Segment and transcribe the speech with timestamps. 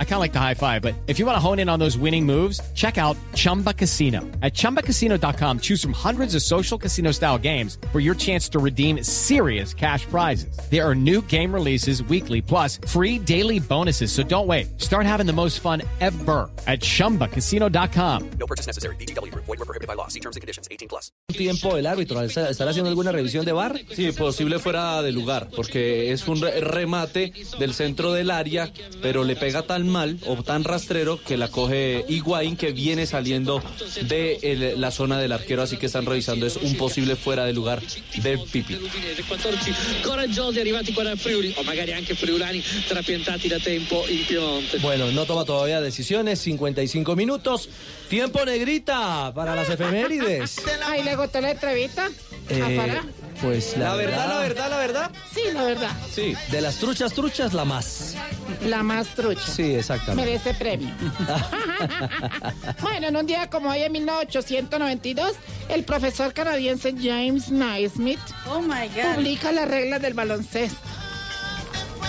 [0.00, 1.78] I kind of like the high five, but if you want to hone in on
[1.78, 4.22] those winning moves, check out Chumba Casino.
[4.42, 9.04] At chumbacasino.com, choose from hundreds of social casino style games for your chance to redeem
[9.04, 10.58] serious cash prizes.
[10.68, 14.10] There are new game releases weekly, plus free daily bonuses.
[14.10, 14.80] So don't wait.
[14.80, 18.30] Start having the most fun ever at chumbacasino.com.
[18.30, 18.96] No purchase necessary.
[18.96, 19.32] BGW.
[19.32, 20.08] Void were prohibited by law.
[20.08, 20.66] See terms and conditions.
[20.72, 21.12] 18 plus.
[21.38, 22.20] tiempo el árbitro?
[22.20, 23.80] ¿Estará estará haciendo alguna revisión de bar?
[23.94, 29.36] Sí, posible fuera de lugar, porque es un remate del centro del área, pero le
[29.36, 33.62] pega tan mal o tan rastrero que la coge Higuaín que viene saliendo
[34.02, 37.52] de el- la zona del arquero, así que están revisando es un posible fuera de
[37.52, 37.80] lugar
[38.22, 38.74] de Pipi.
[38.74, 39.72] Udinese, 14
[40.04, 44.78] coraggiosi arrivati qua da Friuli o magari anche friulani trapiantati da tempo in Piemonte.
[44.78, 47.68] Bueno, no toma todavía decisiones, 55 minutos.
[48.08, 50.56] Tiempo negrita para las efemérides.
[50.86, 52.08] Ay, ¿le gustó la entrevista?
[52.48, 52.76] Eh.
[53.40, 55.10] Pues la, La verdad, la verdad, la verdad.
[55.32, 55.90] Sí, la verdad.
[56.12, 56.34] Sí.
[56.50, 58.14] De las truchas, truchas, la más.
[58.64, 59.46] La más trucha.
[59.46, 60.30] Sí, exactamente.
[60.30, 60.88] Merece premio.
[62.80, 65.32] bueno, en un día como hoy, en 1892,
[65.68, 69.14] el profesor canadiense James Naismith Oh my God.
[69.16, 70.78] publica las reglas del baloncesto.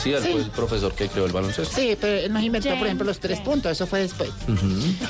[0.01, 0.31] Sí, él Sí.
[0.31, 1.75] fue el profesor que creó el baloncesto.
[1.75, 3.71] Sí, pero él nos inventó, por ejemplo, los tres puntos.
[3.71, 4.29] Eso fue después.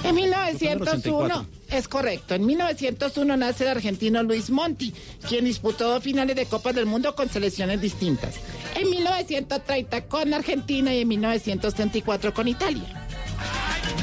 [0.04, 4.94] En 1901, es correcto, en 1901 nace el argentino Luis Monti,
[5.28, 8.36] quien disputó dos finales de Copas del Mundo con selecciones distintas.
[8.76, 13.06] En 1930 con Argentina y en 1934 con Italia.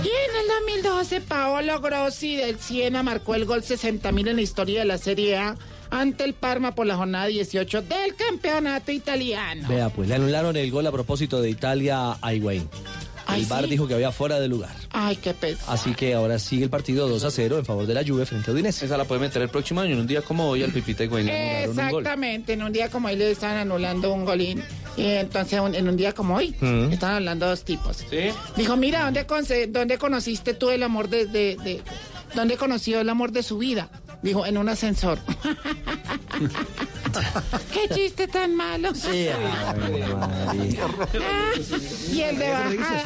[0.05, 4.81] Y en el 2012, Paolo Grossi del Siena marcó el gol 60.000 en la historia
[4.81, 5.57] de la Serie A
[5.91, 9.67] ante el Parma por la jornada 18 del campeonato italiano.
[9.69, 12.69] Vea, pues le anularon el gol a propósito de Italia a Higuaín.
[13.29, 13.71] Ay, El VAR ¿sí?
[13.71, 14.71] dijo que había fuera de lugar.
[14.93, 15.61] Ay, qué peso.
[15.67, 18.53] Así que ahora sigue el partido 2 a 0 en favor de la Juve frente
[18.53, 18.87] a Udinese.
[18.87, 21.27] Esa la puede meter el próximo año, en un día como hoy al Pipita Higuaín
[21.27, 21.33] le
[21.65, 22.03] anularon un gol.
[22.03, 24.63] Exactamente, en un día como hoy le están anulando un golín.
[24.97, 26.55] Y entonces un- en un día como hoy
[26.93, 27.97] están hablando dos tipos.
[28.09, 28.29] ¿Sí?
[28.57, 31.83] Dijo, mira, ¿dónde, conce- dónde conociste tú el amor de, de, de-
[32.35, 33.89] ¿Dónde conoció el amor de su vida?
[34.27, 35.21] Dijo, en un ascensor.
[37.73, 38.93] ¡Qué chiste tan malo!
[38.93, 40.77] Sí, ay,
[42.13, 43.05] y el de bajada.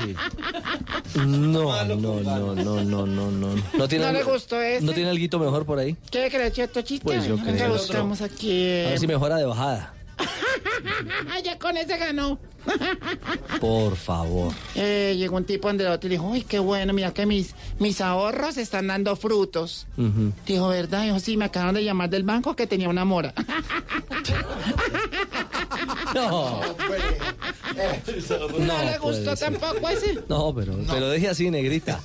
[1.16, 3.54] No, no, no, no, no, no, no.
[3.74, 4.82] ¿No, tiene ¿No le algo- gustó ese?
[4.84, 5.94] ¿No tiene algo mejor por ahí?
[6.10, 7.04] ¿Quiere que le eche otro chiste?
[7.04, 7.72] Pues yo creo.
[7.72, 8.62] buscamos aquí.
[8.86, 9.92] A ver si mejora de bajada.
[11.44, 12.38] ya con ese ganó.
[13.60, 14.52] Por favor.
[14.74, 17.54] Eh, llegó un tipo donde el otro y dijo, uy, qué bueno, mira que mis,
[17.78, 19.86] mis ahorros están dando frutos.
[20.46, 21.04] Dijo, ¿verdad?
[21.04, 23.34] Dijo, sí, me acaban de llamar del banco que tenía una mora.
[26.14, 30.18] No, no, No le gustó tampoco ese.
[30.28, 32.00] no, pero, pero deje así, negrita.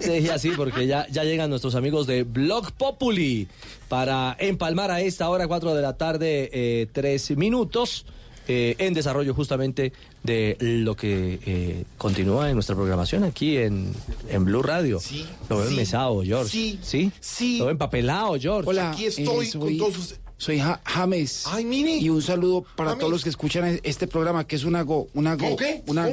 [0.00, 3.48] Deje así porque ya, ya llegan nuestros amigos de Blog Populi
[3.88, 8.06] para empalmar a esta hora, 4 de la tarde, eh, tres minutos.
[8.48, 9.92] Eh, en desarrollo justamente
[10.24, 13.92] de lo que eh, continúa en nuestra programación aquí en,
[14.30, 14.98] en Blue Radio.
[15.00, 16.50] Sí, Lo ven sí, mesado, George.
[16.50, 17.12] sí, ¿Sí?
[17.20, 17.58] sí.
[17.58, 18.68] Lo ven papelado, George.
[18.68, 21.44] Hola, Aquí estoy eh, con soy, todos sus- soy Ja- James.
[21.48, 21.96] Ay, mire.
[21.96, 23.00] Y un saludo para James.
[23.00, 25.82] todos los que escuchan e- este programa, que es una go, una go, ¿Cómo qué?
[25.88, 26.08] una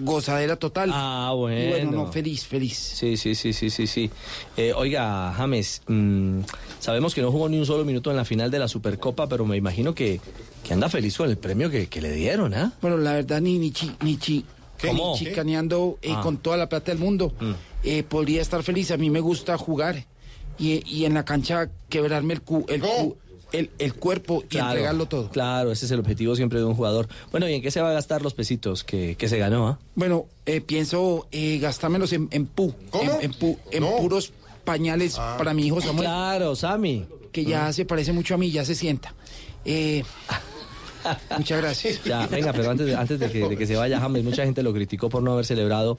[0.00, 0.90] gozadera total.
[0.92, 1.90] Ah, Y bueno, bueno.
[1.92, 2.76] no, feliz, feliz.
[2.76, 4.10] Sí, sí, sí, sí, sí, sí.
[4.56, 6.40] Eh, oiga, James, mm,
[6.80, 9.44] sabemos que no jugó ni un solo minuto en la final de la Supercopa, pero
[9.46, 10.20] me imagino que,
[10.64, 12.72] que anda feliz con el premio que, que le dieron, ¿ah?
[12.82, 14.44] Bueno, la verdad, ni, ni, chi- ni, chi-
[14.82, 16.20] ni chicaneando eh, Ah.
[16.20, 16.22] Mm.
[16.22, 17.32] con toda la plata del mundo,
[17.84, 18.90] eh, podría estar feliz.
[18.90, 20.04] A mí me gusta jugar
[20.58, 23.16] y, y en la cancha quebrarme el, cu- el, cu-
[23.52, 25.28] el, el cuerpo y entregarlo todo.
[25.30, 27.08] Claro, ese es el objetivo siempre de un jugador.
[27.30, 29.78] Bueno, ¿y en qué se va a gastar los pesitos que, que se ganó, ah?
[29.96, 33.12] Bueno, eh, pienso eh, gastármelos en, en pu, ¿Cómo?
[33.20, 33.96] en, en pu- en No.
[33.96, 34.32] puros
[34.70, 36.06] pañales para mi hijo Samuel.
[36.06, 37.04] Claro, Sammy.
[37.32, 39.12] que ya se parece mucho a mí, ya se sienta.
[39.64, 40.04] Eh,
[41.38, 42.04] muchas gracias.
[42.04, 44.62] Ya, venga, pero antes de, antes de, que, de que se vaya James, mucha gente
[44.62, 45.98] lo criticó por no haber celebrado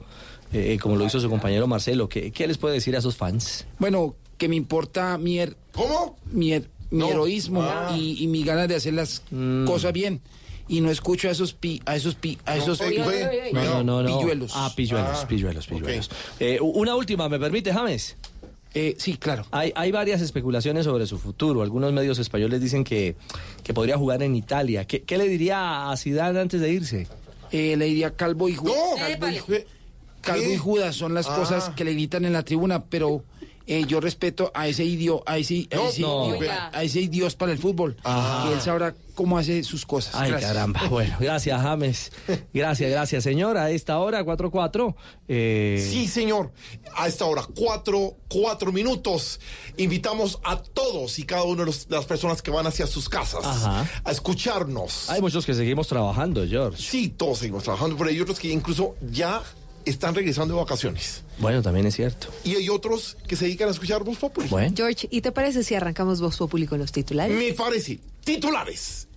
[0.52, 2.08] eh, como lo hizo su compañero Marcelo.
[2.08, 3.66] ¿Qué, ¿Qué les puede decir a esos fans?
[3.78, 6.16] Bueno, que me importa mi, her- ¿Cómo?
[6.30, 7.08] mi, her- mi No.
[7.10, 7.94] heroísmo Ah.
[7.96, 9.22] y, y mi ganas de hacer las
[9.66, 10.20] cosas bien.
[10.68, 13.82] Y no escucho a esos pi, a esos pi, a esos oiga, pi- No, no,
[13.84, 14.18] no, no.
[14.18, 14.52] pilluelos.
[14.54, 16.10] Ah, pilluelos, Ah, pilluelos, pilluelos.
[16.38, 18.16] Eh, una última, ¿me permite, James?
[18.74, 19.44] Eh, sí, claro.
[19.50, 21.62] Hay, hay varias especulaciones sobre su futuro.
[21.62, 23.16] Algunos medios españoles dicen que,
[23.62, 24.86] que podría jugar en Italia.
[24.86, 27.06] ¿Qué, qué le diría a Zidane antes de irse?
[27.50, 28.76] Eh, le diría Calvo y Judas.
[28.76, 28.96] No.
[28.96, 29.64] Calvo, y.
[30.22, 31.36] Calvo y Judas son las Ah.
[31.36, 33.22] cosas que le gritan en la tribuna, pero
[33.78, 36.30] eh, yo respeto a ese idiota, a ese, a ese, no.
[36.72, 40.14] a ese Dios para el fútbol, que él sabrá cómo hace sus cosas.
[40.14, 40.52] Ay, Gracias.
[40.52, 40.80] caramba.
[40.88, 42.12] Bueno, gracias, James.
[42.54, 43.56] Gracias, gracias, señor.
[43.58, 44.94] A esta hora, 4-4.
[45.28, 46.50] Eh, Sí, señor.
[46.96, 49.38] A esta hora, cuatro, cuatro minutos.
[49.76, 53.44] Invitamos a todos y cada una de, los- las personas que van hacia sus casas
[53.44, 53.88] Ajá.
[54.04, 55.08] a escucharnos.
[55.10, 56.82] Hay muchos que seguimos trabajando, George.
[56.82, 59.42] Sí, todos seguimos trabajando, pero hay otros que incluso ya
[59.84, 61.22] están regresando de vacaciones.
[61.38, 62.28] Bueno, también es cierto.
[62.44, 64.48] Y hay otros que se dedican a escuchar Voz Populi.
[64.48, 64.74] Bueno.
[64.76, 67.36] George, ¿y te parece si arrancamos Voz Populi con los titulares?
[67.36, 67.98] Me parece.
[68.24, 69.08] Titulares.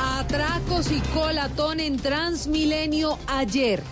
[0.00, 3.82] Atracos y colatón en Transmilenio ayer.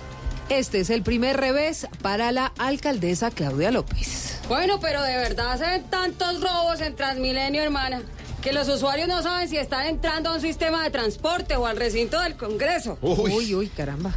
[0.48, 4.40] Este es el primer revés para la alcaldesa Claudia López.
[4.48, 8.02] Bueno, pero de verdad se ven tantos robos en Transmilenio, hermana,
[8.42, 11.76] que los usuarios no saben si están entrando a un sistema de transporte o al
[11.76, 12.98] recinto del Congreso.
[13.00, 13.30] Uy.
[13.32, 14.12] Uy, uy, caramba.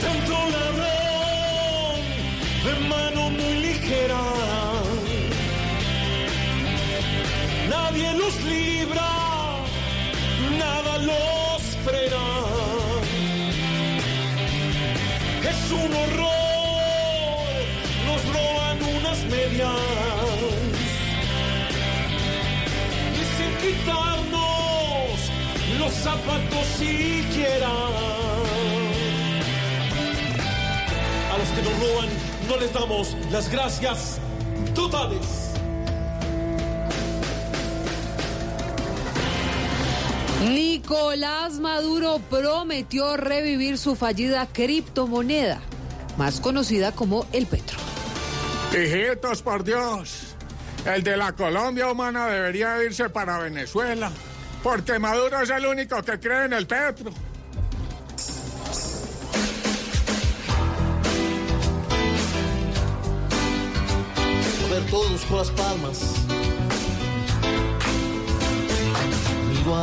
[0.00, 2.00] tanto ladrón
[2.64, 4.22] de mano muy ligera.
[7.68, 9.10] Nadie los libra,
[10.56, 12.57] nada los frena.
[15.68, 17.44] Es un horror,
[18.06, 19.68] nos roban unas medias.
[23.36, 25.18] Sin quitarnos
[25.78, 27.68] los zapatos siquiera.
[31.32, 32.08] A los que nos roban
[32.48, 34.20] no les damos las gracias
[34.74, 35.37] totales.
[40.40, 45.60] Nicolás Maduro prometió revivir su fallida criptomoneda,
[46.16, 47.76] más conocida como el Petro.
[48.72, 50.36] Hijitos, por Dios.
[50.84, 54.12] El de la Colombia humana debería irse para Venezuela.
[54.62, 57.10] Porque Maduro es el único que cree en el petro.
[64.64, 66.17] A ver todos con las palmas.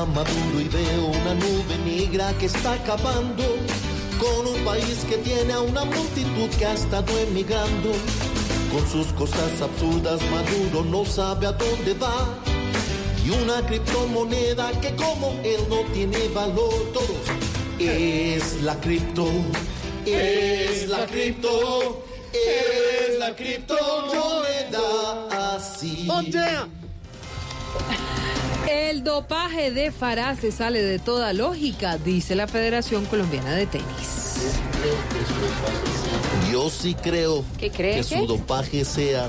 [0.04, 3.44] Maduro y veo una nube negra que está acabando
[4.20, 7.92] con un país que tiene a una multitud que ha estado emigrando.
[8.74, 12.28] Con sus cosas absurdas, Maduro no sabe a dónde va.
[13.26, 17.30] Y una criptomoneda que como él no tiene valor, todos
[17.80, 19.30] es la cripto,
[20.06, 22.04] es la cripto,
[22.34, 26.06] es la criptomoneda así.
[28.70, 33.86] El dopaje de Farah se sale de toda lógica, dice la Federación Colombiana de Tenis.
[36.52, 38.20] Yo sí creo ¿Qué cree, que qué?
[38.20, 39.28] su dopaje sea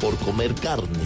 [0.00, 0.98] por comer carne.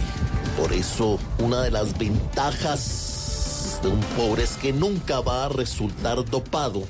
[0.59, 6.23] Por eso, una de las ventajas de un pobre es que nunca va a resultar
[6.25, 6.83] dopado,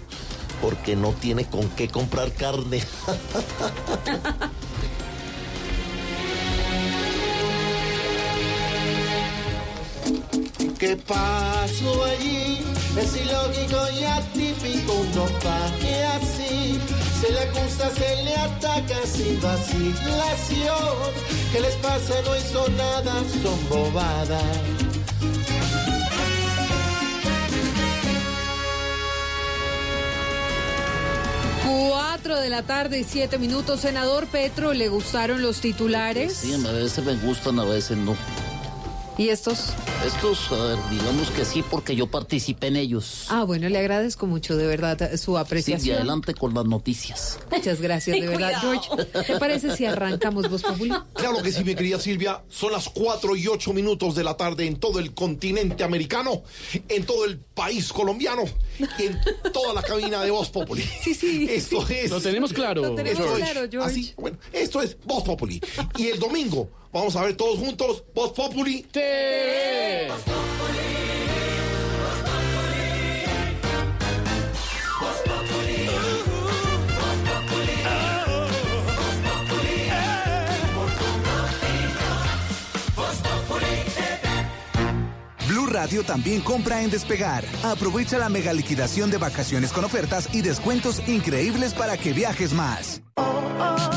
[0.61, 2.81] porque no tiene con qué comprar carne.
[10.81, 12.57] ¿Qué pasó allí?
[12.99, 16.79] Es ilógico y atípico un dopaje así.
[17.21, 21.11] Se le acusa, se le ataca sin vacilación.
[21.51, 22.15] ¿Qué les pasa?
[22.25, 23.13] No hizo nada,
[23.43, 24.43] son bobadas.
[31.63, 36.37] Cuatro de la tarde y siete minutos, senador Petro, ¿le gustaron los titulares?
[36.37, 38.17] Sí, a veces me gustan, a veces no.
[39.17, 39.67] ¿Y estos?
[40.05, 43.25] Estos, a ver, digamos que sí, porque yo participé en ellos.
[43.29, 45.97] Ah, bueno, le agradezco mucho, de verdad, su Sí, apreciación.
[45.97, 47.37] adelante con las noticias.
[47.51, 48.89] Muchas gracias, de verdad, George.
[49.27, 50.93] ¿Te parece si arrancamos Voz Populi?
[51.13, 52.41] Claro que sí, mi querida Silvia.
[52.49, 56.41] Son las 4 y 8 minutos de la tarde en todo el continente americano,
[56.87, 58.43] en todo el país colombiano
[58.97, 59.19] y en
[59.53, 60.83] toda la cabina de Voz Populi.
[61.01, 61.47] Sí, sí.
[61.49, 61.93] Esto sí.
[61.95, 62.11] es.
[62.11, 63.89] Lo tenemos claro, Lo tenemos Esto es claro, George.
[63.89, 65.61] así, bueno, esto es Voz Populi.
[65.97, 68.03] Y el domingo vamos a ver todos juntos.
[68.13, 68.85] Voz Populi.
[68.93, 71.00] Blue
[85.71, 87.43] Radio también compra en Despegar.
[87.63, 93.01] Aprovecha la mega liquidación de vacaciones con ofertas y descuentos increíbles para que viajes más.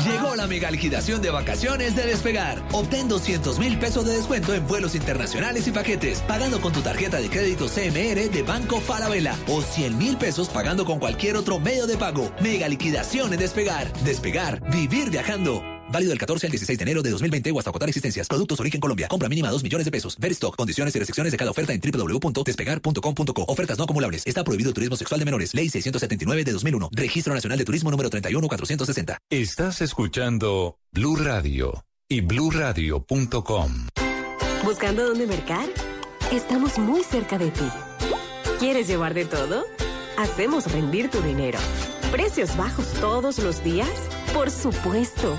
[0.05, 2.63] Llegó la mega liquidación de vacaciones de Despegar.
[2.71, 7.17] Obtén 200 mil pesos de descuento en vuelos internacionales y paquetes, pagando con tu tarjeta
[7.17, 11.87] de crédito CMR de Banco Falabella o 100 mil pesos pagando con cualquier otro medio
[11.87, 12.31] de pago.
[12.41, 13.91] Mega liquidación en Despegar.
[14.03, 15.74] Despegar, vivir viajando.
[15.91, 18.27] Válido del 14 al 16 de enero de 2020 o hasta agotar existencias.
[18.27, 19.07] Productos origen Colombia.
[19.07, 20.17] Compra mínima 2 millones de pesos.
[20.19, 20.55] Ver stock.
[20.55, 23.45] Condiciones y restricciones de cada oferta en www.despegar.com.co.
[23.47, 24.23] Ofertas no acumulables.
[24.25, 25.53] Está prohibido el turismo sexual de menores.
[25.53, 26.89] Ley 679 de 2001.
[26.91, 29.19] Registro Nacional de Turismo número 31460.
[29.29, 33.87] Estás escuchando Blue Radio y bluradio.com.
[34.63, 35.67] ¿Buscando dónde mercar?
[36.31, 37.69] Estamos muy cerca de ti.
[38.59, 39.63] ¿Quieres llevar de todo?
[40.17, 41.59] Hacemos rendir tu dinero.
[42.11, 43.89] ¿Precios bajos todos los días?
[44.33, 45.35] Por supuesto.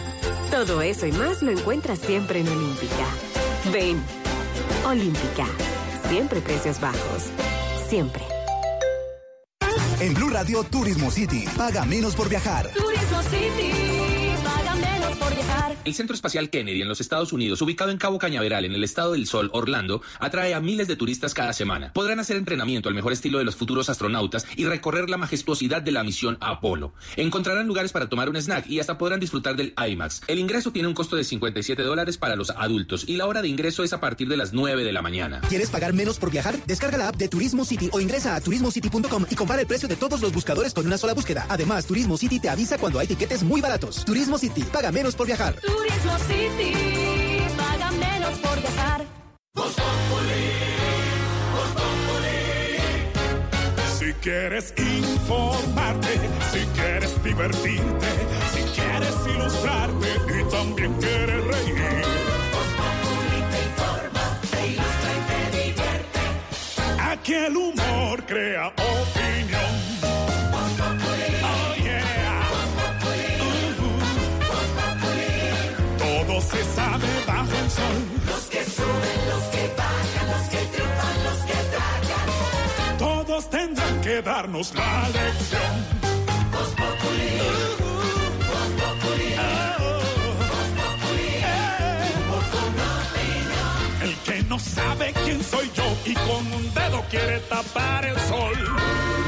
[0.50, 3.06] Todo eso y más lo encuentras siempre en Olímpica.
[3.72, 4.02] Ven.
[4.86, 5.46] Olímpica.
[6.08, 7.24] Siempre precios bajos.
[7.88, 8.22] Siempre.
[10.00, 11.46] En Blue Radio Turismo City.
[11.56, 12.68] Paga menos por viajar.
[12.70, 13.72] Turismo City,
[14.44, 15.25] paga menos por viajar.
[15.84, 19.12] El Centro Espacial Kennedy en los Estados Unidos, ubicado en Cabo Cañaveral, en el estado
[19.12, 21.92] del Sol, Orlando, atrae a miles de turistas cada semana.
[21.92, 25.92] Podrán hacer entrenamiento al mejor estilo de los futuros astronautas y recorrer la majestuosidad de
[25.92, 26.92] la misión Apolo.
[27.16, 30.22] Encontrarán lugares para tomar un snack y hasta podrán disfrutar del IMAX.
[30.26, 33.48] El ingreso tiene un costo de 57 dólares para los adultos y la hora de
[33.48, 35.40] ingreso es a partir de las 9 de la mañana.
[35.48, 36.56] ¿Quieres pagar menos por viajar?
[36.66, 39.96] Descarga la app de Turismo City o ingresa a turismocity.com y compara el precio de
[39.96, 41.46] todos los buscadores con una sola búsqueda.
[41.48, 44.04] Además, Turismo City te avisa cuando hay tiquetes muy baratos.
[44.04, 45.54] Turismo City, paga menos por viajar.
[45.54, 46.72] Turismo City,
[47.56, 49.04] paga menos por viajar.
[53.98, 56.20] Si quieres informarte,
[56.52, 58.06] si quieres divertirte,
[58.52, 61.74] si quieres ilustrarte y también quieres reír.
[63.50, 66.20] te informa, te ilustra y te divierte.
[67.00, 69.85] Aquí el humor crea opinión.
[84.22, 86.06] Darnos la lección.
[94.02, 98.54] El que no sabe quién soy yo y con un dedo quiere tapar el sol.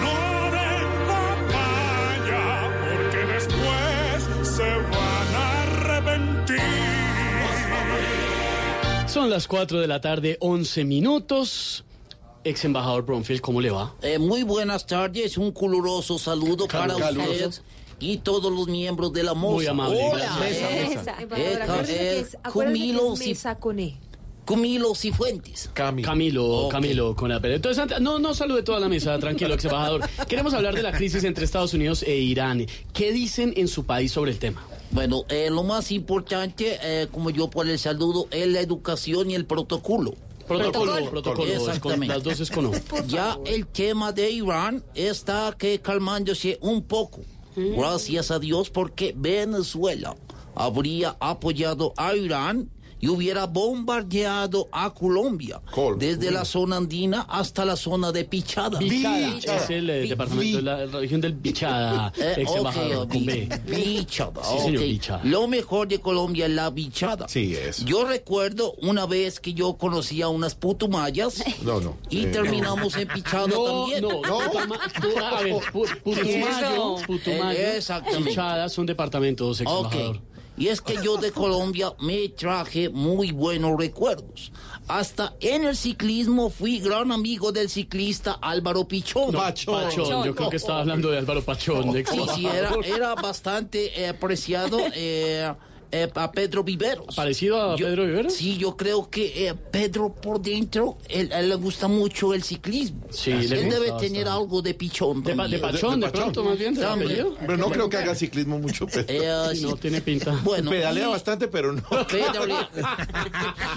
[0.03, 6.61] No den papaya, porque después se van a arrepentir.
[9.07, 11.85] Son las 4 de la tarde, 11 minutos.
[12.49, 13.95] Ex embajador Bromfield, ¿cómo le va?
[14.01, 17.49] Eh, muy buenas tardes, un caluroso saludo para Caluroso.
[17.49, 17.63] usted
[18.01, 19.55] y todos los miembros de la moza.
[19.57, 20.25] Muy amable, Hola.
[20.39, 20.71] gracias.
[20.71, 21.17] Eh, Esa.
[21.21, 21.27] eh,
[23.19, 23.97] mesa con E.
[24.47, 25.69] Cumilos y Fuentes.
[25.75, 27.37] Camilo, Camilo, con la.
[27.37, 30.09] Entonces, antes- no, no salude toda la mesa, tranquilo, ex embajador.
[30.27, 32.65] Queremos hablar de la crisis entre Estados Unidos e Irán.
[32.95, 34.65] ¿Qué dicen en su país sobre el tema?
[34.91, 39.35] Bueno, eh, lo más importante, eh, como yo por el saludo, es la educación y
[39.35, 40.15] el protocolo.
[40.49, 42.07] Protocolo, protocolo, Exactamente.
[42.09, 42.73] las dos es con O.
[43.07, 47.21] Ya el tema de Irán está que calmándose un poco.
[47.57, 50.17] Gracias a Dios porque Venezuela
[50.55, 55.61] habría apoyado a Irán y hubiera bombardeado a Colombia
[55.99, 58.79] desde la zona andina hasta la zona de Pichada.
[58.79, 63.27] Bichada, es el eh, departamento de la región del Bichada, Eh, ex embajador, ok, con
[63.27, 63.49] B.
[63.67, 64.43] Bichada.
[64.45, 64.89] Sí, señor, ok.
[64.89, 65.21] Bichada.
[65.25, 67.29] Lo mejor de Colombia es la bichada.
[67.29, 67.85] Sí, es.
[67.85, 71.97] Yo recuerdo una vez que yo conocí a unas putumayas No, no.
[72.11, 74.03] y Eh, terminamos en pichada No, también.
[74.03, 78.31] no, Putuma- pu- a ver, pu- Putumayo, Putumayo, Eh, Exactamente.
[78.31, 79.93] Bichada son departamentos, ex Ok.
[79.93, 80.21] embajador.
[80.59, 84.53] Y es que yo de Colombia me traje muy buenos recuerdos.
[84.89, 89.33] Hasta en el ciclismo fui gran amigo del ciclista Álvaro Pichón.
[89.33, 89.91] Pachón,
[90.25, 92.47] yo creo que estaba hablando de Álvaro Pachón, ex Sí, sí,
[92.85, 95.53] era bastante eh, apreciado eh,
[95.93, 97.15] eh, a Pedro Viveros.
[97.17, 98.33] ¿Parecido a Pedro Viveros?
[98.35, 103.03] Sí, yo creo que eh, Pedro por dentro, él, le gusta mucho el ciclismo.
[103.11, 104.07] Sí, él le gusta debe bastante.
[104.09, 105.23] tener algo de pichón.
[105.23, 107.35] De de pachón, de pronto, más bien, ¿de?
[107.41, 108.87] Pero no creo que haga ciclismo mucho.
[108.87, 109.05] Pedro.
[109.09, 110.39] Eh, Sí, no, tiene pinta.
[110.45, 111.83] Bueno, Pedalea y- bastante, pero no.
[112.09, 112.47] Pedro,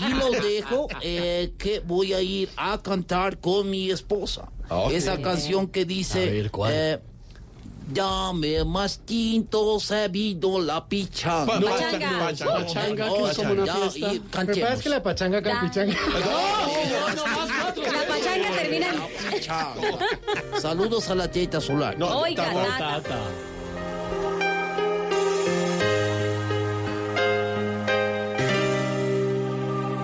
[0.08, 4.50] y lo dejo eh, que voy a ir a cantar con mi esposa.
[4.70, 4.91] Ok.
[4.94, 6.24] Esa canción que dice...
[6.30, 7.01] A ver, ¿cuál?
[7.93, 11.60] Dame más tinto, sabido la pichanga.
[11.60, 12.12] No, pachanga.
[12.12, 12.53] no, Pachanga.
[12.53, 14.10] pachanga, que Oh, es como una fiesta.
[14.12, 14.71] que pasa cantemos.
[14.71, 15.93] es que la pachanga campichanga.
[17.91, 19.31] La pachanga termina en...
[19.33, 19.98] Pichanga.
[20.62, 21.98] Saludos a la teta solar.
[21.98, 22.65] No, Oiga, tampoco.
[22.67, 23.01] Tata.
[23.01, 23.19] Tata.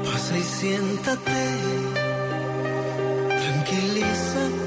[0.04, 1.42] Pasa y siéntate,
[3.42, 4.67] tranquilízate.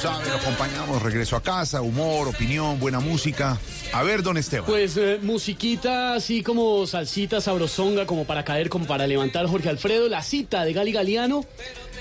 [0.00, 3.58] Sabe, lo acompañamos, regreso a casa, humor, opinión, buena música.
[3.92, 4.64] A ver, don Esteban.
[4.66, 10.08] Pues eh, musiquita así como salsita sabrosonga, como para caer, como para levantar Jorge Alfredo,
[10.08, 11.44] la cita de Gali Galiano,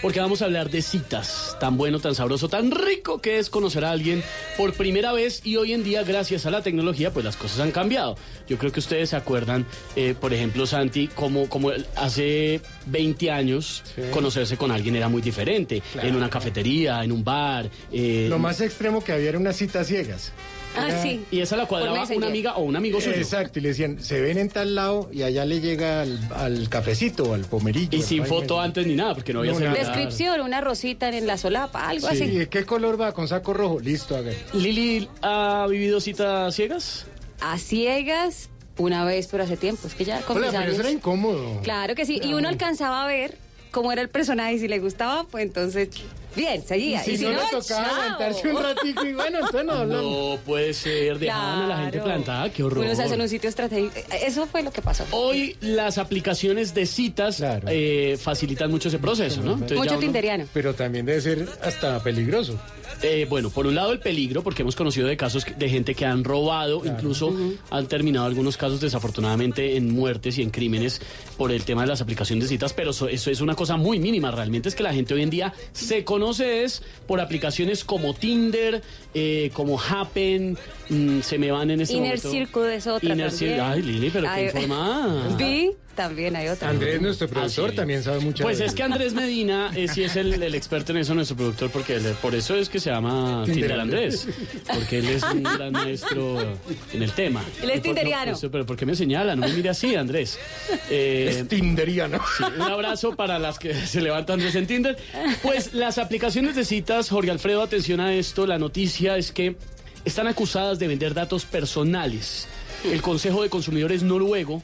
[0.01, 3.83] porque vamos a hablar de citas, tan bueno, tan sabroso, tan rico que es conocer
[3.83, 4.23] a alguien
[4.57, 7.71] por primera vez y hoy en día gracias a la tecnología pues las cosas han
[7.71, 8.15] cambiado.
[8.47, 9.65] Yo creo que ustedes se acuerdan,
[9.95, 15.81] eh, por ejemplo, Santi, como, como hace 20 años conocerse con alguien era muy diferente,
[16.01, 17.69] en una cafetería, en un bar.
[17.91, 20.31] eh, Lo más extremo que había era unas citas ciegas.
[20.77, 21.23] Ah, sí.
[21.31, 23.15] Y esa la cuadraba una amiga o un amigo suyo.
[23.15, 26.69] Exacto, y le decían, se ven en tal lado y allá le llega al, al
[26.69, 27.97] cafecito, al pomerillo.
[27.97, 29.73] Y sin foto antes ni nada, porque no había No.
[29.73, 32.41] Descripción, una rosita en la solapa, algo Sí, así.
[32.41, 33.11] ¿y qué color va?
[33.13, 33.79] ¿Con saco rojo?
[33.79, 34.31] Listo, haga.
[34.53, 37.05] Lili ha vivido citas ciegas.
[37.41, 39.87] A ciegas, una vez, pero hace tiempo.
[39.87, 41.61] Es que ya con Hola, mis pero años- eso era incómodo.
[41.63, 42.19] Claro que sí.
[42.23, 43.35] Y uno alcanzaba a ver
[43.71, 45.89] cómo era el personaje y si le gustaba, pues entonces,
[46.35, 47.01] bien, seguía.
[47.07, 47.95] Y si no, le tocaba chao.
[47.95, 50.03] aguantarse un ratico y bueno, entonces no hablamos.
[50.35, 52.85] No puede ser, dejaban a la gente plantada, qué horror.
[52.85, 53.93] Uno se hace en un sitio estratégico.
[54.25, 55.05] Eso fue lo que pasó.
[55.11, 59.53] Hoy las aplicaciones de citas eh, facilitan mucho ese proceso, ¿no?
[59.53, 60.45] Entonces Mucho uno- tinderiano.
[60.53, 62.59] Pero también debe ser hasta peligroso.
[63.01, 66.05] Eh, bueno, por un lado el peligro, porque hemos conocido de casos de gente que
[66.05, 67.33] han robado, incluso
[67.69, 71.01] han terminado algunos casos desafortunadamente en muertes y en crímenes
[71.37, 73.99] por el tema de las aplicaciones de citas, pero eso, eso es una cosa muy
[73.99, 74.31] mínima.
[74.31, 78.81] Realmente es que la gente hoy en día se conoce es por aplicaciones como Tinder,
[79.13, 80.57] eh, como Happen,
[80.89, 82.31] mm, se me van en este Inner momento.
[82.31, 83.59] Circle es otra Inner también.
[83.61, 85.35] Ay Lili, pero qué Ay, informada.
[85.37, 86.69] Vi, también hay otra.
[86.69, 88.43] Andrés, nuestro productor, también sabe mucho.
[88.43, 91.35] Pues de es que Andrés Medina eh, sí es el, el experto en eso, nuestro
[91.35, 94.27] productor, porque por eso es que se llama Tinder Andrés,
[94.73, 96.39] porque él es un gran maestro
[96.93, 97.43] en el tema.
[97.61, 98.31] Él es por- tinderiano.
[98.31, 99.35] no, pues, pero ¿por qué me señala?
[99.35, 100.37] No me mire así, Andrés.
[100.91, 102.19] Eh, Es tinderiano.
[102.37, 104.97] sí, un abrazo para las que se levantan desde en Tinder.
[105.41, 109.55] Pues las aplicaciones de citas, Jorge Alfredo, atención a esto, la noticia es que
[110.05, 112.47] están acusadas de vender datos personales.
[112.83, 114.63] El Consejo de Consumidores noruego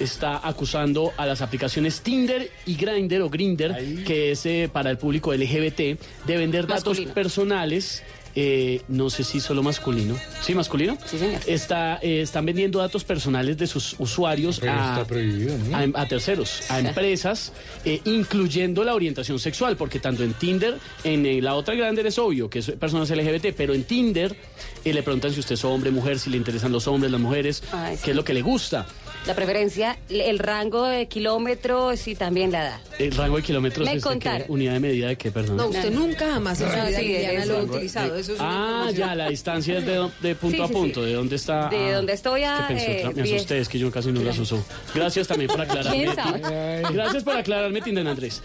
[0.00, 4.98] está acusando a las aplicaciones Tinder y Grindr o Grinder, que es eh, para el
[4.98, 5.78] público LGBT,
[6.26, 8.02] de vender datos personales.
[8.36, 10.16] eh, no sé si solo masculino.
[10.40, 10.96] ¿Sí, masculino?
[11.04, 11.40] Sí, señor.
[11.48, 15.76] Está, eh, están vendiendo datos personales de sus usuarios Pero a, está prohibido, ¿no?
[15.76, 17.52] a, em- a terceros, a empresas,
[17.84, 22.18] eh, incluyendo la orientación sexual, porque tanto en Tinder, en eh, la otra Grindr es
[22.20, 24.36] obvio que es personas LGBT, pero en Tinder
[24.84, 27.64] eh, le preguntan si usted es hombre, mujer, si le interesan los hombres, las mujeres,
[27.72, 28.86] Ay, qué es lo que le gusta.
[29.26, 32.80] La preferencia, el rango de kilómetros y también la edad.
[32.98, 34.46] El rango de kilómetros Me es de qué contaron.
[34.48, 35.58] unidad de medida de qué, perdón.
[35.58, 38.16] No, usted nunca jamás en su No, vida sí, lo ha utilizado.
[38.16, 41.06] Eso es una Ah, ya, la distancia es de, de punto Sí, a punto, sí.
[41.08, 41.68] de dónde está.
[41.68, 42.90] De ah, donde estoy a, ¿qué pensó?
[43.10, 44.64] eh, me asusté, es que yo casi no las uso.
[44.94, 46.02] Gracias también por aclararme.
[46.02, 46.82] ¿Quién sabe?
[46.92, 48.42] Gracias por aclararme, Tinder Andrés.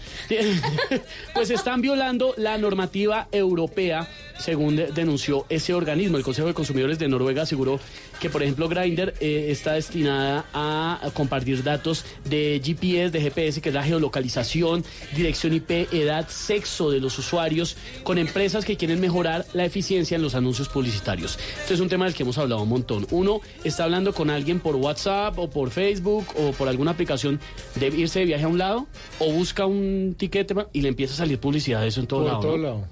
[1.34, 4.08] Pues están violando la normativa europea,
[4.38, 6.18] según de- denunció ese organismo.
[6.18, 7.80] El Consejo de Consumidores de Noruega aseguró
[8.20, 13.68] que, por ejemplo, Grindr eh, está destinada a compartir datos de GPS, de GPS, que
[13.68, 19.44] es la geolocalización, dirección IP, edad, sexo de los usuarios, con empresas que quieren mejorar
[19.52, 21.38] la eficiencia en los anuncios publicitarios.
[21.60, 23.06] Este es un tema del que hemos hablado un montón.
[23.10, 27.40] Uno está hablando con alguien por WhatsApp o por Facebook o por alguna aplicación
[27.74, 28.86] de irse de viaje a un lado
[29.18, 32.28] o busca un tiquete y le empieza a salir publicidad de eso en todo Por
[32.28, 32.40] lado.
[32.40, 32.62] todo ¿no?
[32.62, 32.86] lado.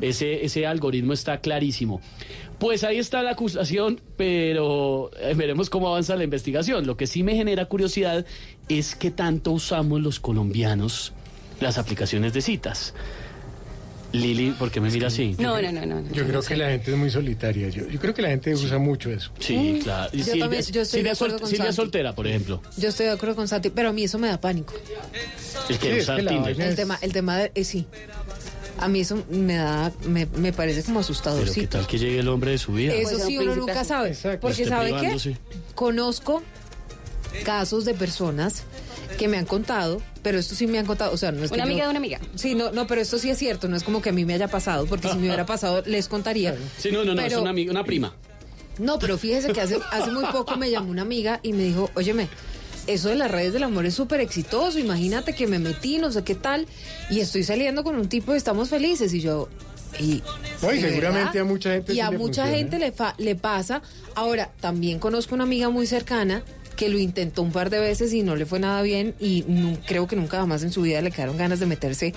[0.00, 2.00] Ese, ese algoritmo está clarísimo.
[2.58, 6.86] Pues ahí está la acusación, pero eh, veremos cómo avanza la investigación.
[6.86, 8.26] Lo que sí me genera curiosidad
[8.68, 11.12] es que tanto usamos los colombianos
[11.60, 12.94] las aplicaciones de citas.
[14.10, 15.36] Lili, ¿por qué me mira así?
[15.38, 16.00] No, no, no, no.
[16.00, 16.12] no.
[16.14, 17.68] Yo creo que la gente es muy solitaria.
[17.68, 19.30] Yo, yo creo que la gente usa mucho eso.
[19.38, 20.08] Sí, claro.
[20.14, 21.76] Y Yo Silvia, también- yo estoy Silvia de acuerdo sol- con Silvia Santi.
[21.76, 22.62] soltera, por ejemplo.
[22.78, 24.72] Yo estoy de acuerdo con Santi, pero a mí eso me da pánico.
[25.68, 26.54] El que Sí, es usa que la Tinder.
[26.54, 27.86] vaina El tema, el tema de, eh, sí.
[28.78, 32.28] A mí eso me da, me, me parece como Pero qué tal que llegue el
[32.28, 32.94] hombre de su vida.
[32.94, 34.10] Eso Pues, sí un uno nunca sabe.
[34.10, 34.40] Exacto.
[34.40, 34.94] Porque Esté ¿sabe qué?
[34.94, 35.36] privándose.
[35.74, 36.42] Conozco
[37.44, 38.62] casos de personas
[39.18, 41.54] que me han contado, pero esto sí me han contado, o sea, no es que
[41.54, 42.20] Una yo- amiga de una amiga.
[42.36, 44.34] Sí, no, no, pero esto sí es cierto, no es como que a mí me
[44.34, 46.54] haya pasado, porque si me hubiera pasado les contaría.
[46.78, 48.14] Sí, no, no, no, es una, amiga- una prima.
[48.78, 51.90] No, pero fíjese que hace, hace muy poco me llamó una amiga y me dijo,
[51.94, 52.28] óyeme,
[52.88, 56.24] eso de las redes del amor es súper exitoso, imagínate que me metí, no sé
[56.24, 56.66] qué tal,
[57.10, 59.14] y estoy saliendo con un tipo y estamos felices.
[59.14, 59.48] Y yo,
[60.00, 60.22] y,
[60.62, 61.42] No, y ¿de seguramente verdad?
[61.42, 62.58] a mucha gente Y sí a le mucha funciona.
[62.58, 63.82] gente le, fa- le pasa.
[64.14, 66.42] Ahora, también conozco una amiga muy cercana
[66.76, 69.76] que lo intentó un par de veces y no le fue nada bien y nu-
[69.86, 72.14] creo que nunca jamás en su vida le quedaron ganas de meterse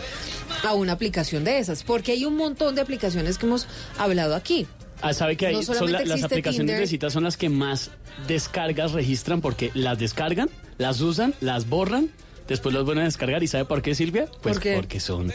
[0.64, 3.66] a una aplicación de esas, porque hay un montón de aplicaciones que hemos
[3.98, 4.68] hablado aquí.
[5.02, 6.80] Ah, ¿Sabe que hay, No son la- las aplicaciones Tinder.
[6.80, 7.92] de citas son las que más
[8.28, 12.10] descargas registran porque las descargan, las usan, las borran,
[12.48, 13.42] después las vuelven a descargar.
[13.44, 14.26] ¿Y sabe por qué, Silvia?
[14.42, 14.76] Pues ¿Por qué?
[14.76, 15.32] porque son...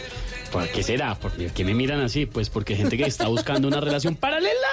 [0.53, 1.15] ¿Por qué será?
[1.17, 2.27] ¿Por qué me miran así?
[2.27, 4.69] Pues porque hay gente que está buscando una relación paralela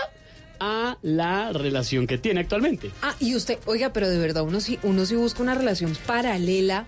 [0.60, 2.92] a la relación que tiene actualmente.
[3.02, 6.86] Ah, y usted, oiga, pero de verdad uno sí, uno sí busca una relación paralela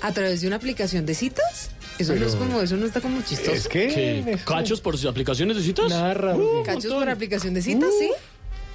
[0.00, 1.70] a través de una aplicación de citas.
[1.98, 3.68] Eso no es como, eso no está como chistoso.
[3.68, 4.38] ¿Qué?
[4.44, 5.88] ¿Cachos por sus aplicaciones de citas?
[5.88, 6.38] Nada raro.
[6.38, 7.00] Uh, ¿Cachos montón.
[7.00, 8.10] por aplicación de citas, sí?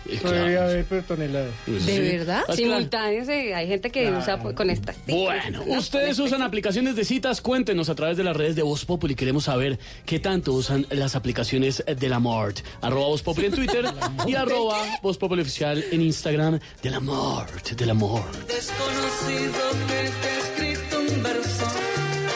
[0.10, 0.62] Eh, Podría claro.
[0.70, 1.54] haber, pero toneladas.
[1.66, 2.00] Pues ¿De sí.
[2.18, 2.40] verdad?
[2.42, 2.58] Ah, claro.
[2.58, 4.96] Simultáneos, sí, hay gente que usa pues, con estas.
[5.06, 9.16] Bueno, ustedes usan aplicaciones de citas, cuéntenos a través de las redes de Voz Populi.
[9.16, 12.54] Queremos saber qué tanto usan las aplicaciones del amor.
[12.82, 13.86] Arroba Voz Populi en Twitter
[14.28, 18.24] y arroba Voz Populi oficial en Instagram del amor, del amor.
[18.48, 19.52] Desconocido
[19.88, 21.66] que te ha escrito un verso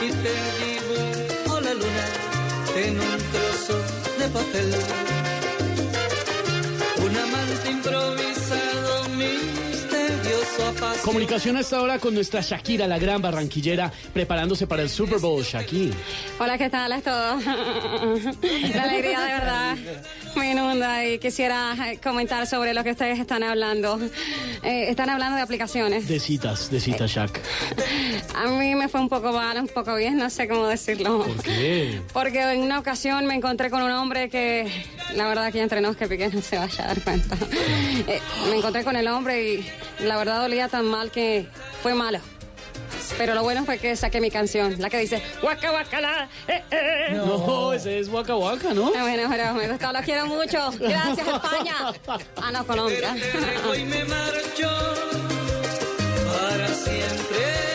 [0.06, 0.24] y te
[0.68, 0.73] la
[2.76, 3.78] en un trozo
[4.18, 4.74] de papel.
[7.06, 8.13] Un amante improvisado.
[11.04, 15.44] Comunicación a esta hora con nuestra Shakira, la gran barranquillera, preparándose para el Super Bowl.
[15.44, 15.96] Shakira.
[16.40, 17.44] Hola, ¿qué tal a todos?
[18.74, 19.78] La alegría de verdad
[20.36, 24.00] me inunda y quisiera eh, comentar sobre lo que ustedes están hablando.
[24.64, 26.08] Eh, están hablando de aplicaciones.
[26.08, 27.42] De citas, de citas, Shak.
[28.36, 31.24] A mí me fue un poco mal, un poco bien, no sé cómo decirlo.
[31.24, 32.02] ¿Por qué?
[32.14, 34.72] Porque en una ocasión me encontré con un hombre que,
[35.16, 37.38] la verdad que entre nos que Piqué no se vaya a dar cuenta.
[38.08, 38.20] Eh,
[38.50, 39.66] me encontré con el hombre y
[40.04, 41.46] la verdad dolía tan mal que
[41.84, 42.18] fue malo.
[43.20, 46.64] Pero lo bueno fue que saqué mi canción, la que dice Waka Waka la, eh,
[46.72, 47.12] eh.
[47.14, 48.92] No, ese es Waka Waka, ¿no?
[48.98, 50.72] Ah, Bueno, pero me gustó, lo quiero mucho.
[50.80, 51.76] Gracias, España.
[52.38, 53.16] Ah, no, Colombia.
[53.70, 54.72] Hoy me marcho
[56.26, 57.73] para siempre.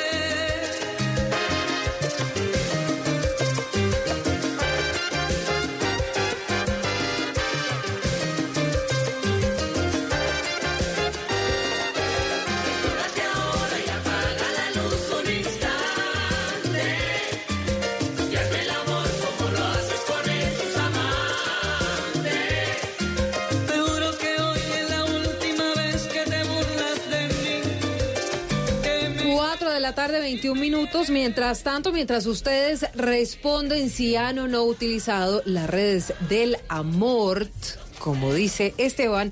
[29.79, 31.09] De la tarde, 21 minutos.
[31.09, 37.47] Mientras tanto, mientras ustedes responden si han o no utilizado las redes del amor,
[38.01, 39.31] como dice Esteban,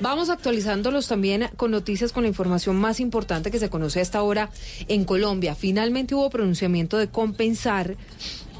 [0.00, 4.22] vamos actualizándolos también con noticias con la información más importante que se conoce a esta
[4.22, 4.50] hora
[4.86, 5.56] en Colombia.
[5.56, 7.96] Finalmente hubo pronunciamiento de compensar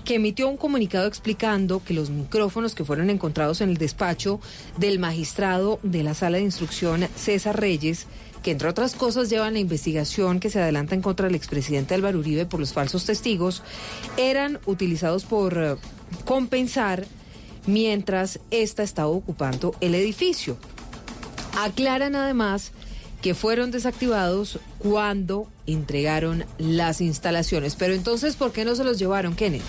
[0.04, 4.40] que emitió un comunicado explicando que los micrófonos que fueron encontrados en el despacho
[4.76, 8.06] del magistrado de la sala de instrucción César Reyes,
[8.42, 12.18] que entre otras cosas llevan la investigación que se adelanta en contra del expresidente Álvaro
[12.18, 13.62] Uribe por los falsos testigos,
[14.16, 15.76] eran utilizados por eh,
[16.24, 17.06] compensar
[17.66, 20.56] mientras ésta estaba ocupando el edificio.
[21.56, 22.72] Aclaran además
[23.22, 27.74] que fueron desactivados cuando entregaron las instalaciones.
[27.74, 29.62] Pero entonces, ¿por qué no se los llevaron, Kenneth?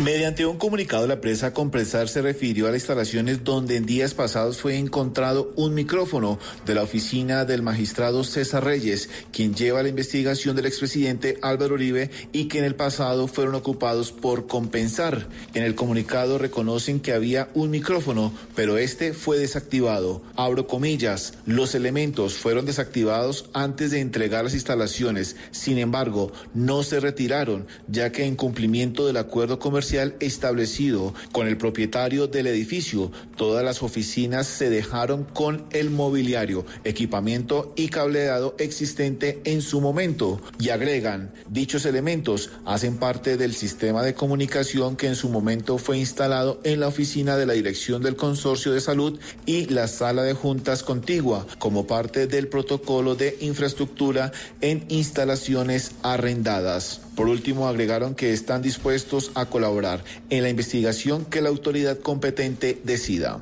[0.00, 4.56] Mediante un comunicado, la presa Compresar se refirió a las instalaciones donde en días pasados
[4.56, 10.56] fue encontrado un micrófono de la oficina del magistrado César Reyes, quien lleva la investigación
[10.56, 15.28] del expresidente Álvaro Uribe y que en el pasado fueron ocupados por compensar.
[15.54, 20.22] En el comunicado reconocen que había un micrófono, pero este fue desactivado.
[20.36, 26.98] Abro comillas, los elementos fueron desactivados antes de entregar las instalaciones, sin embargo, no se
[26.98, 33.64] retiraron, ya que en cumplimiento del acuerdo comercial establecido con el propietario del edificio, todas
[33.64, 40.40] las oficinas se dejaron con el mobiliario, equipamiento y cableado existente en su momento.
[40.58, 45.98] Y agregan, dichos elementos hacen parte del sistema de comunicación que en su momento fue
[45.98, 50.34] instalado en la oficina de la Dirección del Consorcio de Salud y la sala de
[50.34, 57.00] juntas contigua, como parte del protocolo de infraestructura en instalaciones arrendadas.
[57.16, 62.80] Por último, agregaron que están dispuestos a colaborar en la investigación que la autoridad competente
[62.84, 63.40] decida.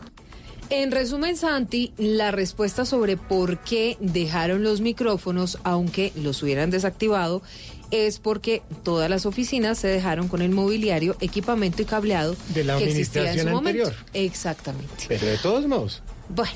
[0.70, 7.42] En resumen, Santi, la respuesta sobre por qué dejaron los micrófonos, aunque los hubieran desactivado,
[7.90, 12.78] es porque todas las oficinas se dejaron con el mobiliario, equipamiento y cableado De la
[12.78, 13.84] que existía en su momento.
[13.88, 13.94] anterior.
[14.14, 15.06] Exactamente.
[15.08, 16.02] Pero de todos modos.
[16.28, 16.52] Bueno,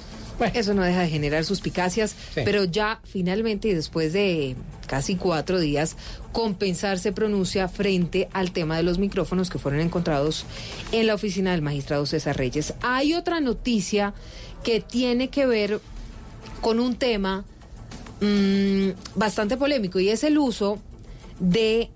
[0.53, 2.40] Eso no deja de generar suspicacias, Sí.
[2.44, 5.97] pero ya finalmente y después de casi cuatro días,
[6.33, 10.44] Compensar se pronuncia frente al tema de los micrófonos que fueron encontrados
[10.90, 12.75] en la oficina del magistrado César Reyes.
[12.83, 14.14] Hay otra noticia
[14.64, 15.81] que tiene que ver
[16.61, 17.44] con un tema
[18.20, 20.81] mm, bastante polémico y es el uso
[21.38, 21.90] de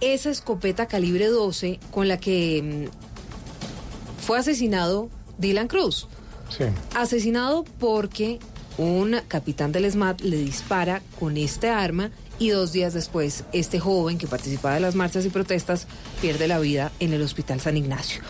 [0.00, 6.08] esa escopeta calibre 12 con la que mm, fue asesinado Dylan Cruz.
[6.94, 8.38] Asesinado porque
[8.78, 14.18] un capitán del SMAT le dispara con este arma y dos días después este joven
[14.18, 15.86] que participaba de las marchas y protestas
[16.20, 18.22] pierde la vida en el Hospital San Ignacio.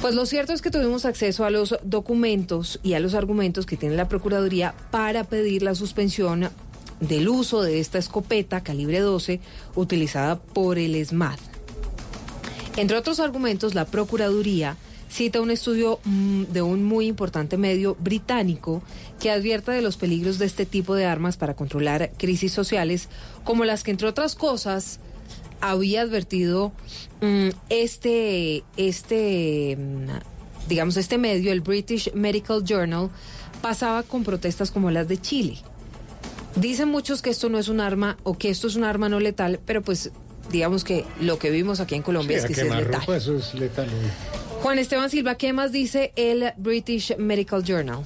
[0.00, 3.76] Pues lo cierto es que tuvimos acceso a los documentos y a los argumentos que
[3.76, 6.48] tiene la Procuraduría para pedir la suspensión
[7.00, 9.40] del uso de esta escopeta calibre 12
[9.74, 11.38] utilizada por el SMAT.
[12.76, 14.76] Entre otros argumentos, la Procuraduría
[15.10, 18.82] cita un estudio mm, de un muy importante medio británico
[19.18, 23.08] que advierte de los peligros de este tipo de armas para controlar crisis sociales,
[23.44, 25.00] como las que, entre otras cosas,
[25.60, 26.72] había advertido
[27.20, 33.10] mm, este, este, mm, digamos, este medio, el British Medical Journal,
[33.60, 35.58] pasaba con protestas como las de Chile.
[36.56, 39.20] Dicen muchos que esto no es un arma o que esto es un arma no
[39.20, 40.10] letal, pero pues
[40.50, 42.68] digamos que lo que vimos aquí en Colombia Sí, es que sí
[43.14, 43.88] eso es letal.
[44.62, 48.04] Juan Esteban Silva, ¿qué más dice el British Medical Journal?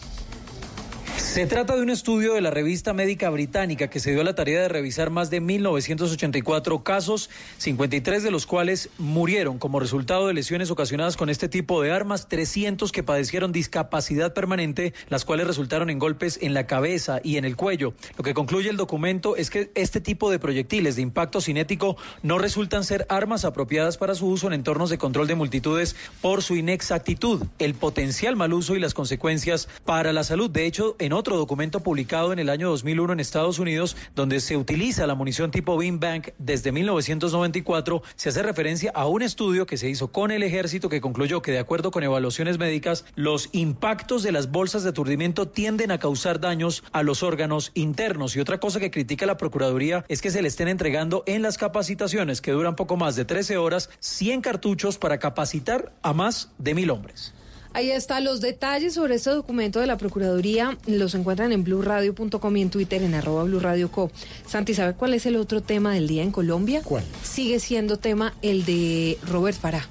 [1.35, 4.37] Se trata de un estudio de la revista médica británica que se dio a la
[4.37, 10.35] tarea de revisar más de 1.984 casos, 53 de los cuales murieron como resultado de
[10.35, 15.91] lesiones ocasionadas con este tipo de armas, 300 que padecieron discapacidad permanente, las cuales resultaron
[15.91, 17.95] en golpes en la cabeza y en el cuello.
[18.17, 22.39] Lo que concluye el documento es que este tipo de proyectiles de impacto cinético no
[22.39, 26.55] resultan ser armas apropiadas para su uso en entornos de control de multitudes por su
[26.55, 30.49] inexactitud, el potencial mal uso y las consecuencias para la salud.
[30.49, 34.59] De hecho, en otro documento publicado en el año 2001 en Estados Unidos, donde se
[34.59, 39.79] utiliza la munición tipo Bean Bank desde 1994, se hace referencia a un estudio que
[39.79, 44.23] se hizo con el ejército que concluyó que de acuerdo con evaluaciones médicas, los impactos
[44.23, 48.37] de las bolsas de aturdimiento tienden a causar daños a los órganos internos.
[48.37, 51.57] Y otra cosa que critica la Procuraduría es que se le estén entregando en las
[51.57, 56.75] capacitaciones, que duran poco más de 13 horas, 100 cartuchos para capacitar a más de
[56.75, 57.33] mil hombres.
[57.75, 62.63] Ahí está, los detalles sobre este documento de la Procuraduría los encuentran en blurradio.com y
[62.63, 64.13] en Twitter en arroba blurradioco.
[64.47, 66.83] Santi, ¿sabe cuál es el otro tema del día en Colombia?
[66.85, 67.03] ¿Cuál?
[67.25, 69.87] Sigue siendo tema el de Robert Farah.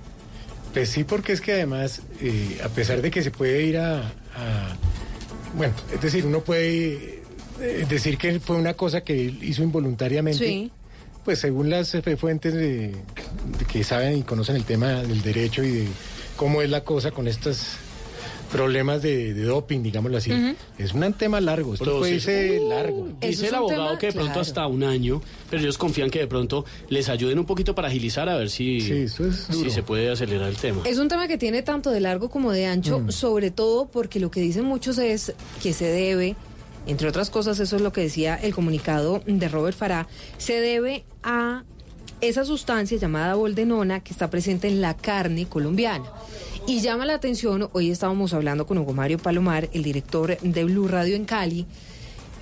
[0.73, 3.99] Pues sí, porque es que además, eh, a pesar de que se puede ir a,
[3.99, 4.77] a-
[5.57, 7.21] Bueno, es decir, uno puede
[7.59, 10.39] eh, decir que fue una cosa que él hizo involuntariamente.
[10.47, 10.71] Sí.
[11.25, 12.91] Pues según las fuentes de-
[13.57, 15.87] de que saben y conocen el tema del derecho y de
[16.43, 17.57] cómo es la cosa con estos
[18.51, 20.31] problemas de, de doping, digámoslo así.
[20.77, 22.31] Es un tema largo, esto puede Proceso.
[22.31, 23.07] irse largo.
[23.21, 26.65] Dice el abogado que de pronto hasta un año, pero ellos confían que de pronto
[26.89, 30.81] les ayuden un poquito para agilizar a ver si, si se puede acelerar el tema.
[30.85, 33.11] Es un tema que tiene tanto de largo como de ancho, Mm.
[33.11, 36.35] sobre todo porque lo que dicen muchos es que se debe,
[36.87, 41.05] entre otras cosas, eso es lo que decía el comunicado de Robert Farah, se debe
[41.23, 41.63] a
[42.29, 46.05] esa sustancia llamada boldenona que está presente en la carne colombiana.
[46.65, 50.87] Y llama la atención, hoy estábamos hablando con Hugo Mario Palomar, el director de Blue
[50.87, 51.65] Radio en Cali,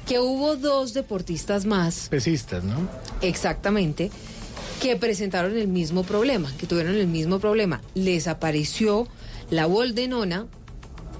[0.05, 2.87] que hubo dos deportistas más Pesistas, ¿no?
[3.23, 4.11] Exactamente,
[4.79, 7.81] que presentaron el mismo problema, que tuvieron el mismo problema.
[7.95, 9.07] Les apareció
[9.49, 10.45] la boldenona,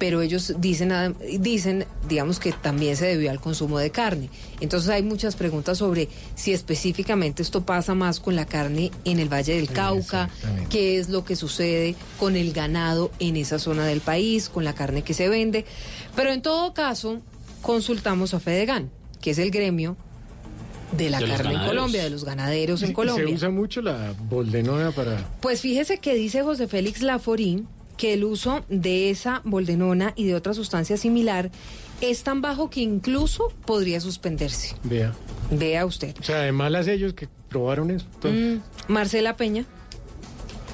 [0.01, 4.31] pero ellos dicen, adem- dicen, digamos que también se debió al consumo de carne.
[4.59, 9.31] Entonces hay muchas preguntas sobre si específicamente esto pasa más con la carne en el
[9.31, 10.31] Valle del Cauca,
[10.71, 14.73] qué es lo que sucede con el ganado en esa zona del país, con la
[14.73, 15.65] carne que se vende.
[16.15, 17.21] Pero en todo caso,
[17.61, 18.89] consultamos a Fedegan,
[19.21, 19.97] que es el gremio
[20.97, 21.67] de la De carne en.
[21.67, 23.27] Colombia, de los ganaderos en Colombia.
[23.27, 25.29] Se usa mucho la boldenona para...
[25.41, 30.35] Pues fíjese que dice José Félix Laforín que el uso de esa boldenona y de
[30.35, 31.51] otra sustancia similar
[32.01, 34.75] es tan bajo que incluso podría suspenderse.
[34.83, 35.13] Vea.
[35.51, 36.15] Vea usted.
[36.19, 38.05] O sea, además las ellos que probaron eso.
[38.23, 39.65] Mm, Marcela Peña.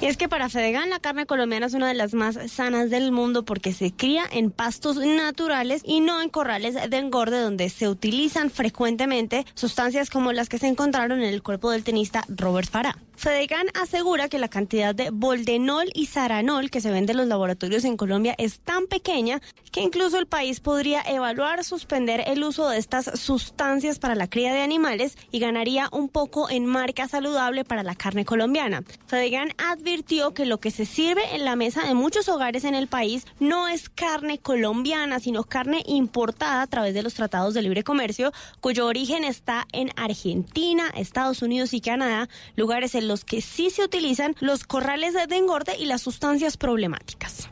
[0.00, 3.10] Y es que para Fedegan la carne colombiana es una de las más sanas del
[3.10, 7.88] mundo porque se cría en pastos naturales y no en corrales de engorde donde se
[7.88, 12.96] utilizan frecuentemente sustancias como las que se encontraron en el cuerpo del tenista Robert Farah.
[13.18, 17.84] Fedegan asegura que la cantidad de boldenol y saranol que se vende en los laboratorios
[17.84, 22.78] en Colombia es tan pequeña que incluso el país podría evaluar suspender el uso de
[22.78, 27.82] estas sustancias para la cría de animales y ganaría un poco en marca saludable para
[27.82, 28.84] la carne colombiana.
[29.08, 32.86] Fedegan advirtió que lo que se sirve en la mesa de muchos hogares en el
[32.86, 37.82] país no es carne colombiana, sino carne importada a través de los tratados de libre
[37.82, 43.70] comercio, cuyo origen está en Argentina, Estados Unidos y Canadá, lugares en los que sí
[43.70, 47.48] se utilizan los corrales de engorde y las sustancias problemáticas.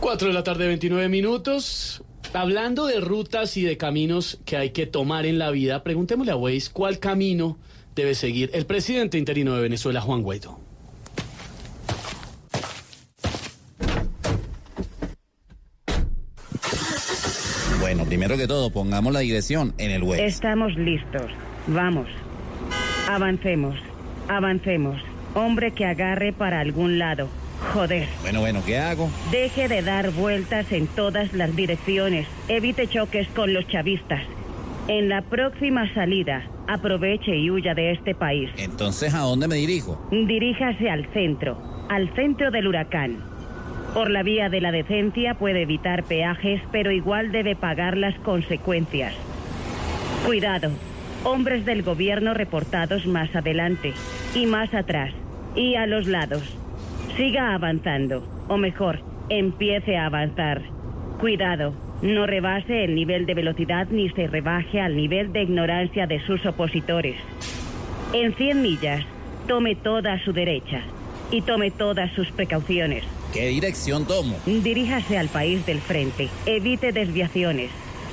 [0.00, 2.02] 4 de la tarde, 29 minutos.
[2.32, 6.36] Hablando de rutas y de caminos que hay que tomar en la vida, preguntémosle a
[6.36, 7.58] Waze cuál camino
[7.94, 10.60] debe seguir el presidente interino de Venezuela, Juan Guaidó.
[17.80, 20.20] Bueno, primero que todo, pongamos la dirección en el web.
[20.20, 21.30] Estamos listos.
[21.68, 22.08] Vamos.
[23.08, 23.76] Avancemos.
[24.28, 25.00] Avancemos.
[25.34, 27.28] Hombre que agarre para algún lado.
[27.72, 28.08] Joder.
[28.22, 29.10] Bueno, bueno, ¿qué hago?
[29.30, 32.26] Deje de dar vueltas en todas las direcciones.
[32.48, 34.22] Evite choques con los chavistas.
[34.88, 38.50] En la próxima salida, aproveche y huya de este país.
[38.56, 40.00] Entonces, ¿a dónde me dirijo?
[40.10, 41.58] Diríjase al centro,
[41.88, 43.18] al centro del huracán.
[43.94, 49.14] Por la vía de la decencia puede evitar peajes, pero igual debe pagar las consecuencias.
[50.24, 50.70] Cuidado,
[51.26, 53.92] hombres del gobierno reportados más adelante
[54.34, 55.12] y más atrás
[55.56, 56.44] y a los lados.
[57.16, 60.62] Siga avanzando, o mejor, empiece a avanzar.
[61.18, 66.20] Cuidado, no rebase el nivel de velocidad ni se rebaje al nivel de ignorancia de
[66.20, 67.16] sus opositores.
[68.12, 69.04] En 100 millas,
[69.48, 70.82] tome toda su derecha
[71.32, 73.02] y tome todas sus precauciones.
[73.32, 74.36] ¿Qué dirección tomo?
[74.46, 77.70] Diríjase al país del frente, evite desviaciones.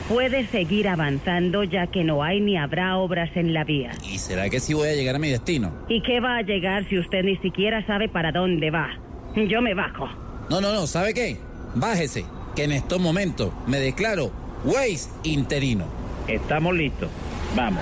[0.08, 3.92] Puede seguir avanzando ya que no hay ni habrá obras en la vía.
[4.04, 5.72] ¿Y será que sí voy a llegar a mi destino?
[5.88, 8.90] ¿Y qué va a llegar si usted ni siquiera sabe para dónde va?
[9.36, 10.10] Yo me bajo.
[10.50, 11.38] No, no, no, ¿sabe qué?
[11.76, 14.32] Bájese, que en estos momentos me declaro
[14.66, 15.86] Waze interino.
[16.28, 17.10] Estamos listos.
[17.56, 17.82] Vamos.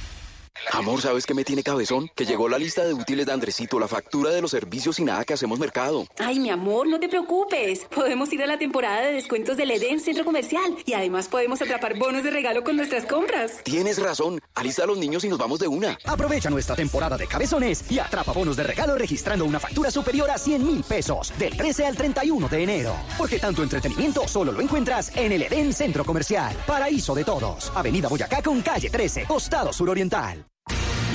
[0.69, 2.09] Amor, ¿sabes qué me tiene cabezón?
[2.15, 5.25] Que llegó la lista de útiles de Andresito, la factura de los servicios y nada
[5.25, 6.05] que hacemos mercado.
[6.19, 7.85] Ay, mi amor, no te preocupes.
[7.93, 11.97] Podemos ir a la temporada de descuentos del Edén Centro Comercial y además podemos atrapar
[11.97, 13.63] bonos de regalo con nuestras compras.
[13.63, 14.39] Tienes razón.
[14.55, 15.97] Alista a los niños y nos vamos de una.
[16.05, 20.37] Aprovecha nuestra temporada de cabezones y atrapa bonos de regalo registrando una factura superior a
[20.37, 22.95] 100 mil pesos del 13 al 31 de enero.
[23.17, 26.55] Porque tanto entretenimiento solo lo encuentras en el Edén Centro Comercial.
[26.67, 27.71] Paraíso de todos.
[27.75, 30.50] Avenida Boyacá con calle 13, costado suroriental.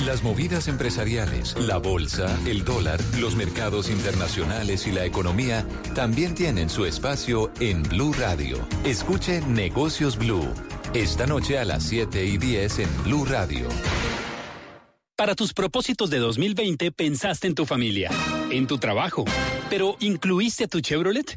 [0.05, 6.69] Las movidas empresariales, la bolsa, el dólar, los mercados internacionales y la economía también tienen
[6.69, 8.65] su espacio en Blue Radio.
[8.85, 10.47] Escuche Negocios Blue.
[10.93, 13.67] Esta noche a las 7 y 10 en Blue Radio.
[15.15, 18.11] Para tus propósitos de 2020 pensaste en tu familia,
[18.51, 19.25] en tu trabajo,
[19.67, 21.33] pero ¿incluiste tu Chevrolet?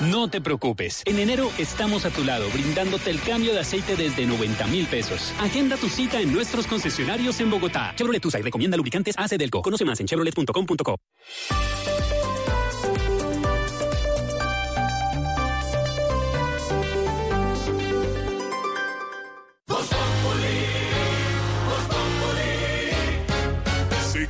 [0.00, 1.02] No te preocupes.
[1.06, 5.32] En enero estamos a tu lado brindándote el cambio de aceite desde 90 mil pesos.
[5.40, 7.94] Agenda tu cita en nuestros concesionarios en Bogotá.
[7.96, 9.62] Chevrolet USA y recomienda lubricantes AC Delco.
[9.62, 10.96] Conoce más en chevrolet.com.co.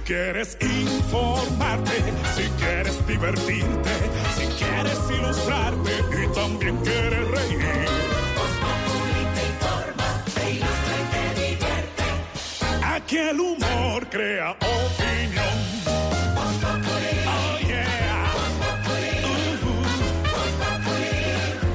[0.06, 1.96] quieres informarte,
[2.36, 3.90] si quieres divertirte,
[4.36, 5.90] si quieres ilustrarte
[6.22, 7.58] y también quieres reír.
[9.34, 12.04] te informa, te ilustra y te divierte.
[12.84, 15.56] Aquí el humor crea opinión.
[17.28, 18.32] Oh, yeah.
[19.24, 19.82] Uh-huh.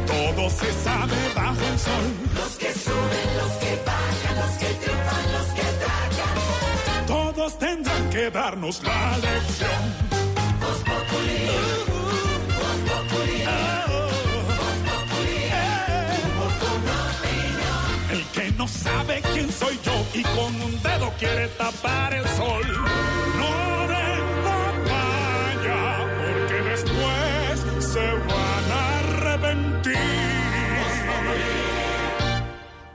[0.08, 2.06] Todo se sabe bajo el sol.
[2.36, 4.81] Los que suben, los que bajan, los que
[8.22, 9.82] que darnos la lección.
[18.12, 22.66] El que no sabe quién soy yo y con un dedo quiere tapar el sol.
[23.40, 25.82] No den papaya,
[26.20, 30.12] porque después se van a arrepentir.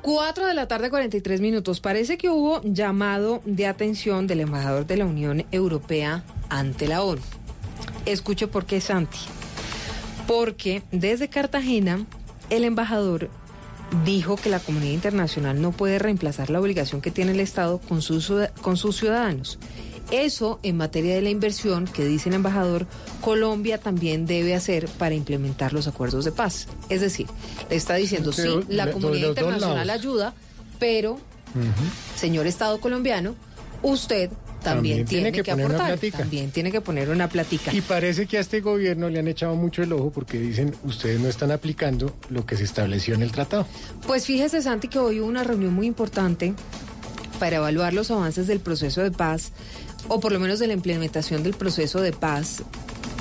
[0.07, 1.81] 4 de la tarde, 43 minutos.
[1.81, 7.21] Parece que hubo llamado de atención del embajador de la Unión Europea ante la ONU.
[8.05, 9.19] Escuche por qué, Santi.
[10.29, 12.07] Porque desde Cartagena,
[12.51, 13.31] el embajador
[14.05, 18.01] dijo que la comunidad internacional no puede reemplazar la obligación que tiene el Estado con
[18.01, 18.33] sus,
[18.63, 19.59] con sus ciudadanos.
[20.11, 22.87] Eso en materia de la inversión que dice el embajador,
[23.21, 26.69] Colombia también debe hacer para implementar los acuerdos de paz.
[26.89, 27.27] Es decir,
[27.69, 30.35] le está diciendo, sí, la comunidad internacional ayuda,
[30.79, 31.19] pero,
[32.15, 33.35] señor Estado colombiano,
[33.83, 34.31] usted
[34.63, 36.19] también, tiene, que, poner una aportar, platica.
[36.19, 37.73] también tiene que poner una platica.
[37.73, 41.21] Y parece que a este gobierno le han echado mucho el ojo porque dicen ustedes
[41.21, 43.67] no están aplicando lo que se estableció en el tratado.
[44.07, 46.55] Pues fíjese, Santi, que hoy hubo una reunión muy importante
[47.39, 49.53] para evaluar los avances del proceso de paz,
[50.09, 52.63] o por lo menos de la implementación del proceso de paz.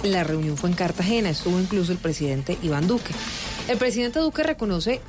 [0.03, 3.13] La reunión fue en Cartagena, estuvo incluso el presidente Iván Duque.
[3.67, 5.01] El presidente Duque reconoce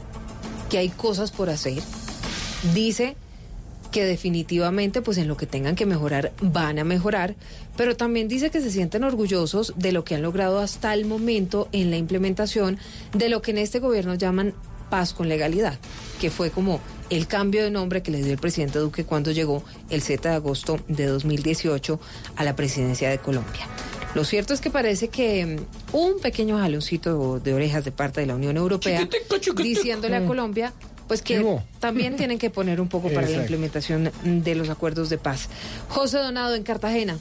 [0.70, 1.82] que hay cosas por hacer,
[2.74, 3.16] dice
[3.90, 7.34] que definitivamente pues en lo que tengan que mejorar van a mejorar,
[7.76, 11.68] pero también dice que se sienten orgullosos de lo que han logrado hasta el momento
[11.72, 12.78] en la implementación
[13.14, 14.54] de lo que en este gobierno llaman
[14.89, 15.78] paz con legalidad,
[16.20, 16.80] que fue como
[17.11, 20.34] el cambio de nombre que le dio el presidente Duque cuando llegó el 7 de
[20.34, 22.01] agosto de 2018
[22.37, 23.66] a la presidencia de Colombia.
[24.14, 25.45] Lo cierto es que parece que
[25.93, 29.07] mm, un pequeño jaloncito de orejas de parte de la Unión Europea
[29.57, 30.72] diciéndole a Colombia
[31.07, 35.18] pues que también tienen que poner un poco para la implementación de los acuerdos de
[35.18, 35.49] paz.
[35.89, 37.18] José Donado en Cartagena.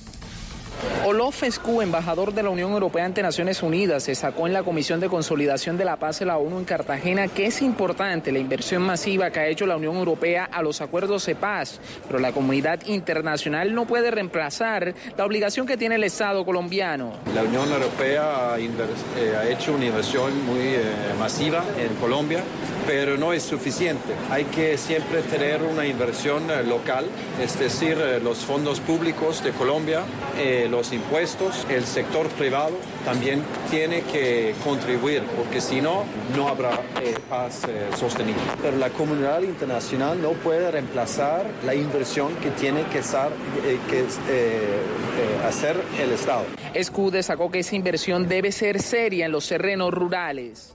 [1.05, 5.07] Olof Escu, embajador de la Unión Europea ante Naciones Unidas, destacó en la Comisión de
[5.07, 9.30] Consolidación de la Paz de la ONU en Cartagena que es importante la inversión masiva
[9.30, 13.73] que ha hecho la Unión Europea a los acuerdos de paz, pero la comunidad internacional
[13.73, 17.13] no puede reemplazar la obligación que tiene el Estado colombiano.
[17.34, 18.71] La Unión Europea ha, eh,
[19.49, 20.82] hecho una inversión muy eh,
[21.19, 22.43] masiva en Colombia,
[22.88, 24.13] pero no es suficiente.
[24.30, 27.05] Hay que siempre tener una inversión eh, local,
[27.41, 30.01] es decir, los fondos públicos de Colombia,
[30.70, 32.72] los impuestos, el sector privado
[33.03, 36.03] también tiene que contribuir, porque si no,
[36.36, 38.41] no habrá eh, paz eh, sostenible.
[38.61, 43.32] Pero la comunidad internacional no puede reemplazar la inversión que tiene que, estar-
[43.66, 46.43] eh, que, eh, eh, hacer el Estado.
[46.74, 50.74] Escu destacó que esa inversión debe ser seria en los terrenos rurales.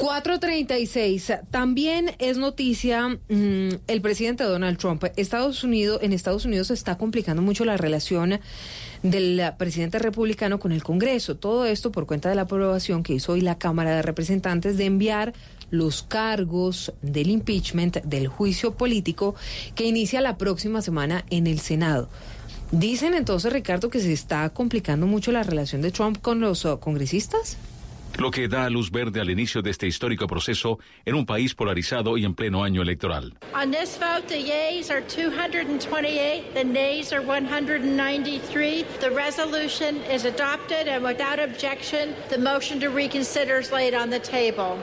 [0.00, 1.32] 436.
[1.50, 5.04] También es noticia mm, el presidente Donald Trump.
[5.16, 8.40] Estados Unidos, en Estados Unidos se está complicando mucho la relación
[9.02, 11.36] del presidente republicano con el Congreso.
[11.36, 14.86] Todo esto por cuenta de la aprobación que hizo hoy la Cámara de Representantes de
[14.86, 15.34] enviar
[15.70, 19.34] los cargos del impeachment, del juicio político,
[19.74, 22.08] que inicia la próxima semana en el Senado.
[22.72, 26.78] Dicen entonces, Ricardo, que se está complicando mucho la relación de Trump con los uh,
[26.78, 27.56] congresistas.
[28.20, 32.18] Lo que da luz verde al inicio de este histórico proceso en un país polarizado
[32.18, 33.34] y en pleno año electoral.
[33.54, 38.84] On this vote, the yeas are 228, the nays are 193.
[39.00, 44.20] The resolution is adopted, and without objection, the motion to reconsider is laid on the
[44.20, 44.76] table.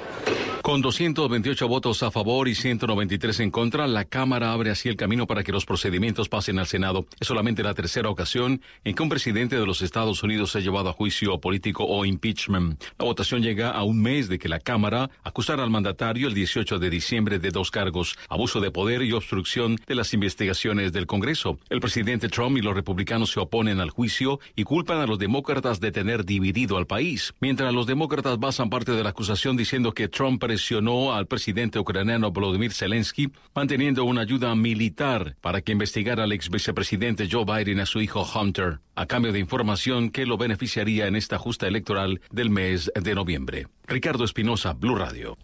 [0.68, 5.26] Con 228 votos a favor y 193 en contra, la Cámara abre así el camino
[5.26, 7.06] para que los procedimientos pasen al Senado.
[7.22, 10.90] Es solamente la tercera ocasión en que un presidente de los Estados Unidos ha llevado
[10.90, 12.84] a juicio político o impeachment.
[13.00, 16.80] La votación llega a un mes de que la Cámara acusara al mandatario el 18
[16.80, 21.60] de diciembre de dos cargos, abuso de poder y obstrucción de las investigaciones del Congreso.
[21.70, 25.82] El presidente Trump y los republicanos se oponen al juicio y culpan a los demócratas
[25.82, 30.08] de tener dividido al país, mientras los demócratas basan parte de la acusación diciendo que
[30.08, 36.32] Trump presionó al presidente ucraniano Volodymyr Zelensky manteniendo una ayuda militar para que investigara al
[36.32, 41.08] ex vicepresidente Joe Biden a su hijo Hunter, a cambio de información que lo beneficiaría
[41.08, 43.68] en esta justa electoral del mes de noviembre.
[43.86, 45.38] Ricardo Espinosa, Blue Radio.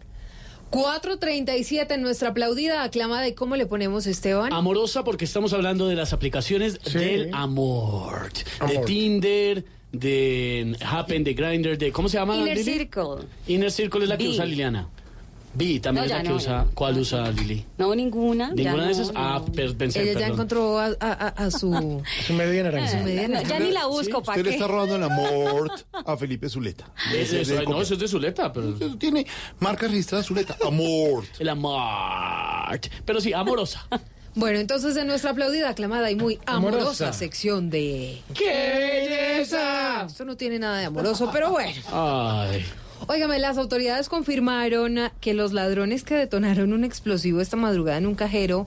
[0.70, 4.52] 437 en nuestra aplaudida aclama de cómo le ponemos Esteban.
[4.52, 8.32] Amorosa porque estamos hablando de las aplicaciones del amor.
[8.66, 8.78] De.
[8.78, 11.92] Tinder, de Happen, de Grindr, de...
[11.92, 12.36] ¿Cómo se llama?
[12.36, 12.72] Inner Lili?
[12.72, 13.26] Circle.
[13.46, 14.88] Inner Circle es la que usa Liliana.
[15.56, 16.66] Vi también No, es la que no, usa.
[16.74, 17.64] ¿Cuál usa Lili?
[17.78, 18.48] No, ninguna.
[18.54, 19.12] ya ¿Ninguna de no, esas?
[19.14, 22.88] Ah, per- pensé, Ella ya encontró a, a- a- a su, su media naranja.
[22.98, 23.48] Su media naranja.
[23.48, 24.56] ya ni la busco, ¿pa' Usted le qué?
[24.56, 26.90] está robando el amor a Felipe Zuleta.
[27.12, 28.74] Es Ese eso, de no, eso es de Zuleta, pero...
[28.98, 29.26] Tiene
[29.60, 30.56] marca registrada Zuleta.
[30.66, 31.24] Amor.
[31.38, 32.80] El amor.
[33.04, 33.86] Pero sí, amorosa.
[34.36, 37.12] Bueno, entonces en nuestra aplaudida, aclamada y muy amorosa, Amorosa.
[37.12, 38.20] sección de...
[38.34, 40.06] ¡Qué belleza!
[40.06, 41.80] Esto no tiene nada de amoroso, pero bueno.
[41.92, 42.66] Ay.
[43.06, 48.14] Óigame, las autoridades confirmaron que los ladrones que detonaron un explosivo esta madrugada en un
[48.14, 48.66] cajero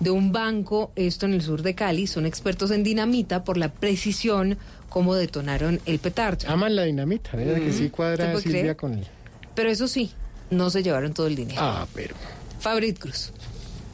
[0.00, 3.68] de un banco, esto en el sur de Cali, son expertos en dinamita por la
[3.70, 4.58] precisión
[4.88, 6.48] como detonaron el petardo.
[6.48, 7.56] Aman la dinamita, ¿verdad?
[7.56, 8.76] Que sí ¿Usted cuadra Silvia creer?
[8.76, 9.06] con él.
[9.54, 10.10] Pero eso sí,
[10.50, 11.60] no se llevaron todo el dinero.
[11.62, 12.14] Ah, pero.
[12.58, 13.32] Fabrit Cruz.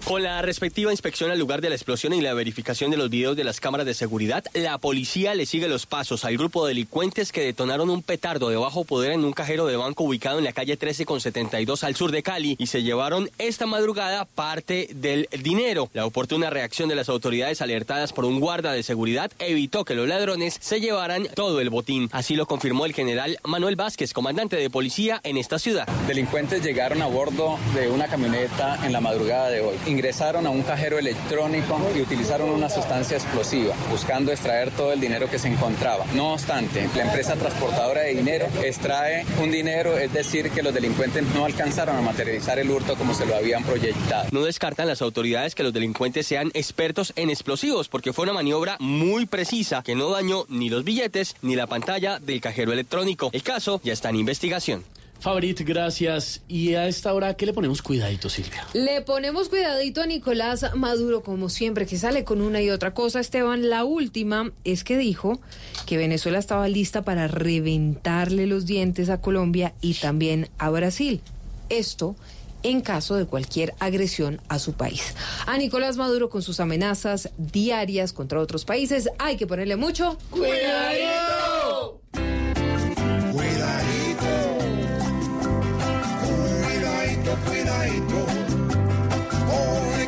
[0.06, 3.36] Con la respectiva inspección al lugar de la explosión y la verificación de los videos
[3.36, 7.32] de las cámaras de seguridad, la policía le sigue los pasos al grupo de delincuentes
[7.32, 10.52] que detonaron un petardo de bajo poder en un cajero de banco ubicado en la
[10.52, 15.28] calle 13 con 72 al sur de Cali y se llevaron esta madrugada parte del
[15.42, 15.90] dinero.
[15.92, 20.06] La oportuna reacción de las autoridades alertadas por un guarda de seguridad evitó que los
[20.06, 22.10] ladrones se llevaran todo el botín.
[22.12, 25.88] Así lo confirmó el general Manuel Vázquez, comandante de policía en esta ciudad.
[26.06, 30.62] Delincuentes llegaron a bordo de una camioneta en la madrugada de hoy ingresaron a un
[30.62, 36.04] cajero electrónico y utilizaron una sustancia explosiva, buscando extraer todo el dinero que se encontraba.
[36.14, 41.24] No obstante, la empresa transportadora de dinero extrae un dinero, es decir, que los delincuentes
[41.34, 44.28] no alcanzaron a materializar el hurto como se lo habían proyectado.
[44.32, 48.76] No descartan las autoridades que los delincuentes sean expertos en explosivos, porque fue una maniobra
[48.78, 53.30] muy precisa que no dañó ni los billetes ni la pantalla del cajero electrónico.
[53.32, 54.84] El caso ya está en investigación.
[55.20, 56.42] Fabrit, gracias.
[56.48, 58.66] Y a esta hora, ¿qué le ponemos cuidadito, Silvia?
[58.74, 63.20] Le ponemos cuidadito a Nicolás Maduro, como siempre, que sale con una y otra cosa.
[63.20, 65.40] Esteban, la última es que dijo
[65.86, 71.20] que Venezuela estaba lista para reventarle los dientes a Colombia y también a Brasil.
[71.68, 72.14] Esto
[72.62, 75.14] en caso de cualquier agresión a su país.
[75.46, 82.00] A Nicolás Maduro con sus amenazas diarias contra otros países hay que ponerle mucho ¡Cuidadito!
[82.12, 82.45] cuidadito,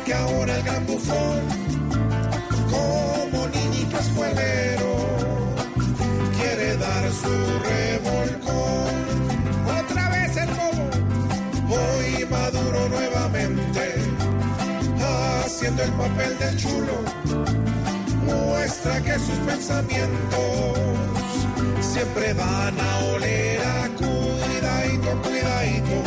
[0.09, 1.39] porque ahora el gran bufón,
[2.71, 4.95] como niñito escuelero,
[6.37, 7.35] quiere dar su
[7.69, 8.95] revolcón.
[9.79, 13.95] Otra vez el bobo, hoy Maduro nuevamente,
[15.45, 17.03] haciendo el papel del chulo,
[18.25, 20.79] muestra que sus pensamientos
[21.81, 26.03] siempre van a oler a cuidadito, cuidadito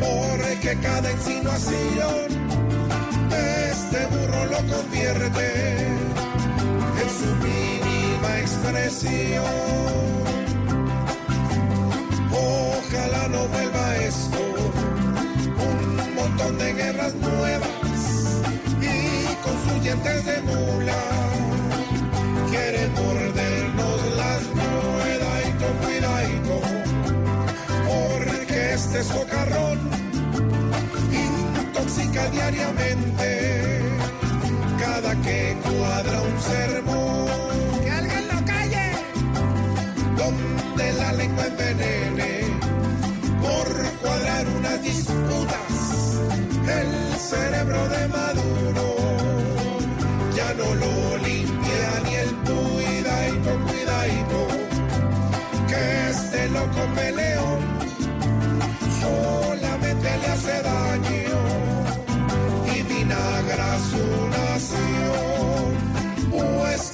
[0.00, 2.32] porque cada insinuación
[3.32, 5.86] este burro lo convierte
[7.00, 9.44] en su mínima expresión.
[12.30, 14.40] Ojalá no vuelva esto,
[15.68, 18.42] un montón de guerras nuevas
[18.80, 21.02] y con sus dientes de mula.
[22.50, 24.42] Quiere mordernos las
[25.02, 26.60] cuidadito, cuidadito,
[27.86, 30.01] porque este socarrón
[32.12, 33.80] diariamente
[34.78, 37.26] cada que cuadra un sermón.
[37.82, 38.92] ¡Que alguien lo calle!
[40.16, 42.40] Donde la lengua envenene
[43.40, 43.66] por
[44.00, 45.72] cuadrar unas disputas
[46.80, 48.96] el cerebro de Maduro
[50.36, 54.40] ya no lo limpia ni el cuidadito, cuidadito
[55.68, 57.60] que este loco peleón
[59.00, 61.11] solamente le hace daño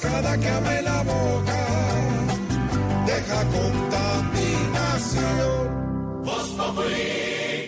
[0.01, 1.59] Cada que abre la boca
[3.07, 5.59] deja contaminación.
[6.68, 7.68] Harina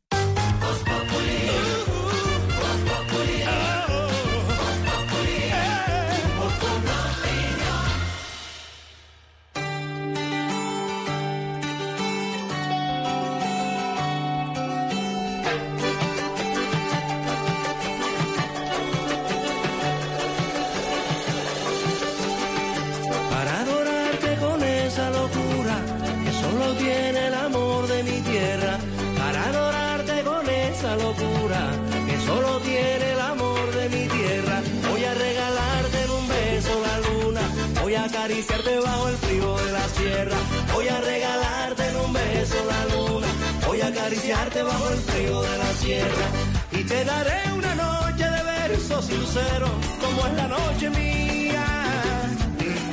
[49.01, 51.65] Versos sinceros como es la noche mía.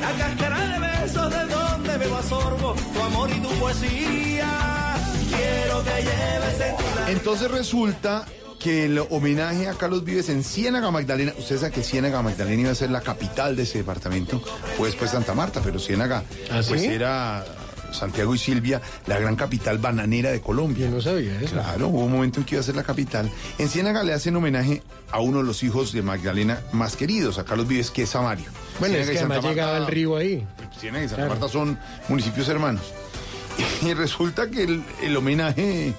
[0.01, 4.95] La cáscara de besos de donde bebo a sorbo tu amor y tu poesía.
[5.29, 8.25] Quiero que lleves en tu la- Entonces resulta
[8.59, 12.71] que el homenaje a Carlos Vives en Ciénaga Magdalena, ustedes saben que Ciénaga Magdalena iba
[12.71, 14.41] a ser la capital de ese departamento,
[14.77, 16.69] fue después Santa Marta, pero Ciénaga ¿Ah, sí?
[16.69, 17.45] pues era
[17.93, 20.85] Santiago y Silvia, la gran capital bananera de Colombia.
[20.87, 21.53] Yo no sabía eso.
[21.53, 23.29] Claro, hubo un momento en que iba a ser la capital.
[23.57, 24.81] En Ciénaga le hacen homenaje
[25.11, 28.45] a uno de los hijos de Magdalena más queridos, a Carlos Vives, que es Samario.
[28.79, 30.45] Bueno, Ciénaga es que además llegaba el río ahí.
[30.79, 31.29] Ciénaga y Santa Claro.
[31.39, 31.77] Marta son
[32.07, 32.81] municipios hermanos.
[33.85, 35.93] Y resulta que el, el homenaje,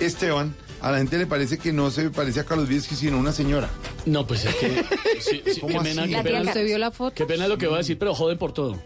[0.00, 3.32] Esteban, a la gente le parece que no se parece a Carlos Vives, sino una
[3.32, 3.68] señora.
[4.06, 4.84] No, pues es que.
[5.20, 6.10] sí, sí, ¿Cómo qué pena, así?
[6.10, 7.14] qué La tía pena- ¿Usted vio la foto?
[7.14, 8.78] Qué pena lo que voy a decir, pero joden por todo.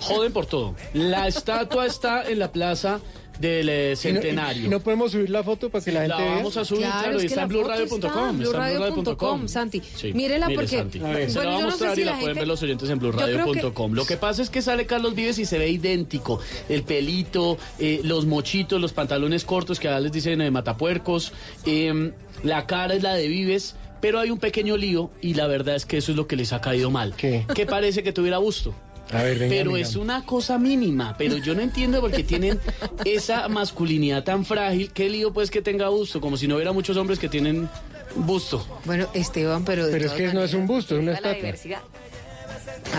[0.00, 0.74] Joden por todo.
[0.94, 3.00] La estatua está en la plaza
[3.38, 4.68] del eh, Y no- y- centenario.
[4.70, 6.36] No podemos subir la foto para que la La gente vea.
[6.36, 8.38] vamos a subir, claro, es y que está en la blueradio.com.
[8.38, 9.48] blueradio.com.
[9.48, 9.80] Santi.
[9.96, 10.98] Sí, Mírela mire, porque- Santi.
[10.98, 12.48] bueno, se la va a yo no sé mostrar si y la la pueden ver
[12.48, 13.92] los oyentes en que- blueradio.com.
[13.94, 16.38] Lo que pasa es que sale Carlos Vives y se ve idéntico.
[16.68, 21.32] El pelito, eh, los mochitos, los pantalones cortos que ahora les dicen eh, matapuercos.
[21.64, 22.12] eh,
[22.42, 23.74] la cara es la de Vives.
[24.02, 26.54] Pero hay un pequeño lío y la verdad es que eso es lo que les
[26.54, 27.14] ha caído mal.
[27.14, 27.44] ¿Qué?
[27.54, 28.74] Que parece que tuviera busto.
[29.12, 29.88] A ver, venga, Pero venga.
[29.88, 32.60] es una cosa mínima, pero yo no entiendo por qué tienen
[33.04, 34.90] esa masculinidad tan frágil.
[34.92, 37.68] Qué lío pues que tenga busto, como si no hubiera muchos hombres que tienen
[38.14, 38.64] busto.
[38.84, 39.86] Bueno, Esteban, pero...
[39.86, 41.36] de Pero es que no es un busto, es una la estatua.
[41.36, 41.80] diversidad.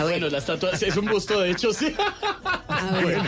[0.01, 1.93] Bueno, la estatua es un busto, de hecho, sí.
[2.67, 3.21] A ver,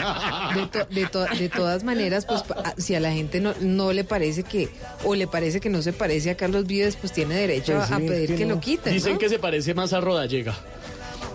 [0.56, 3.92] de, to- de to- de todas maneras, pues a- si a la gente no, no
[3.92, 4.70] le parece que,
[5.04, 7.98] o le parece que no se parece a Carlos Vives, pues tiene derecho Pues a,
[7.98, 8.56] pedir que, que no.
[8.56, 8.94] lo quiten.
[8.94, 9.20] Dicen ¿no?
[9.20, 10.56] que se parece más a Rodallega.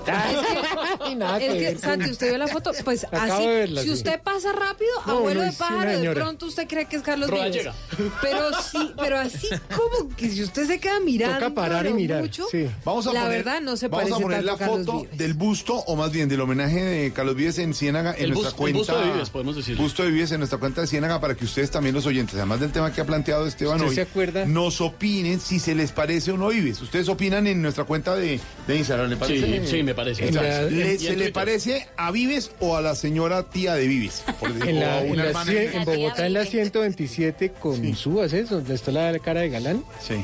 [1.17, 3.93] Nada Es que Santi, usted vio la foto, pues Acabo así, verla, si sí.
[3.95, 7.31] usted pasa rápido, No, abuelo no, de pájaro, de pronto usted cree que es Carlos
[7.51, 7.75] llega.
[8.23, 12.23] Pero sí, pero así como que si usted se queda mirando Toca parar y mirar,
[12.23, 12.67] mucho, sí.
[12.85, 15.35] Vamos a la poner, verdad no se vamos parece a poner tanto la foto del
[15.35, 18.69] busto, o más bien del homenaje de Carlos Vives en Ciénaga en El nuestra bus-
[18.69, 18.79] el cuenta.
[18.79, 19.83] busto de Vives, podemos decirlo.
[19.83, 22.61] Busto de Vives en nuestra cuenta de Ciénaga para que ustedes también los oyentes, además
[22.61, 24.47] del tema que ha planteado Esteban ¿Usted hoy, se acuerda?
[24.47, 26.81] nos opinen si se les parece o no Vives.
[26.81, 29.61] Ustedes opinan en nuestra cuenta de, de Instagram, ¿le parece?
[29.67, 30.29] Sí, sí, me parece.
[30.29, 33.87] En la- ¿Le- Y ¿Se le parece a Vives o a la señora tía de
[33.87, 34.25] Vives?
[34.41, 38.33] Por decir, En, la, a en, la cien- en Bogotá, en la 127 con Subas,
[38.33, 38.49] ¿es?
[38.51, 39.83] Donde está la cara de Galán.
[40.01, 40.15] Sí,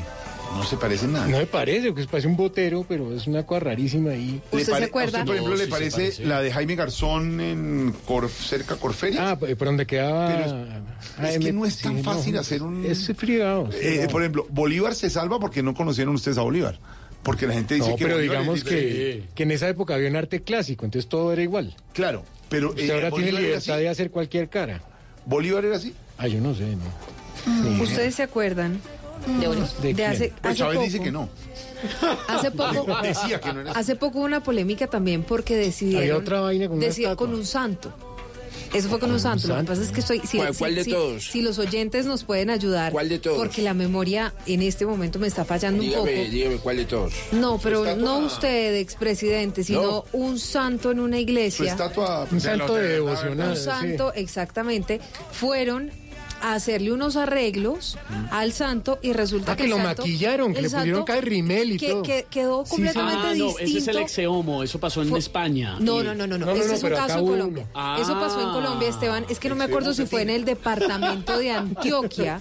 [0.55, 1.27] no se parecen nada.
[1.27, 4.41] No me parece, que parece un botero, pero es una cosa rarísima ahí.
[4.51, 5.19] ¿Le ¿Usted se acuerda?
[5.19, 6.25] ¿A usted, por ejemplo, No, le sí parece, parece.
[6.25, 9.31] la de Jaime Garzón en Cor- cerca Corferia?
[9.31, 10.27] Ah, por donde quedaba...
[10.27, 10.65] Pero
[11.17, 12.85] Ah, es que M- no es tan sí, fácil no, hacer un...
[12.85, 13.69] Es fregado.
[13.73, 16.79] Eh, por ejemplo, Bolívar se salva porque no conocieron ustedes a Bolívar.
[17.25, 20.07] Porque la gente dice No, que pero Bolívar digamos que, que en esa época había
[20.09, 21.75] un arte clásico, entonces todo era igual.
[21.91, 22.69] Claro, pero...
[22.69, 24.81] Usted eh, ahora tiene Bolívar era libertad de hacer cualquier cara.
[25.25, 25.93] ¿Bolívar era así?
[26.19, 27.83] Ah, yo no sé, no.
[27.83, 28.79] ¿Ustedes se acuerdan
[29.39, 29.47] de,
[29.87, 30.11] ¿De quién?
[30.11, 30.85] hace, Pues hace Chávez poco?
[30.85, 31.29] dice que no.
[32.27, 33.79] Hace poco, Decía que no era así.
[33.79, 37.91] hace poco hubo una polémica también porque decidieron Había otra vaina con con un santo.
[38.75, 39.47] Eso fue con un santo.
[39.47, 40.19] Lo que pasa es que estoy.
[40.25, 41.23] Si, ¿Cuál- si- cuál de si- todos?
[41.23, 42.91] si los oyentes nos pueden ayudar.
[42.91, 43.37] ¿Cuál de todos?
[43.37, 46.31] Porque la memoria en este momento me está fallando un Dígame, poco.
[46.31, 47.13] dígame cuál de todos.
[47.31, 50.05] No, pero estatua- no usted, expresidente, sino No.
[50.13, 51.71] un santo en una Su iglesia.
[51.71, 52.27] estatua...
[52.31, 53.49] Un santo de devocional.
[53.51, 54.99] un santo, exactamente,
[55.31, 55.91] fueron
[56.45, 57.97] a hacerle unos arreglos
[58.31, 60.99] al santo y resulta Ah, que, que el lo santo- maquillaron, que el le pusieron
[60.99, 62.03] santo acá rimel y que, todo.
[62.03, 63.59] que quedó Sí, completamente Ah, no, distinto.
[63.59, 65.77] ese es el exeomo, eso pasó en Fue- España.
[65.79, 66.45] No, Y- no, no, no, no.
[66.45, 67.67] No, Este es un caso en Colombia.
[67.73, 67.97] uno.
[68.01, 68.53] Eso pasó en Ah.
[68.53, 69.25] Colombia, Esteban.
[69.29, 72.39] Es que no me acuerdo si fue en el departamento de Antioquia.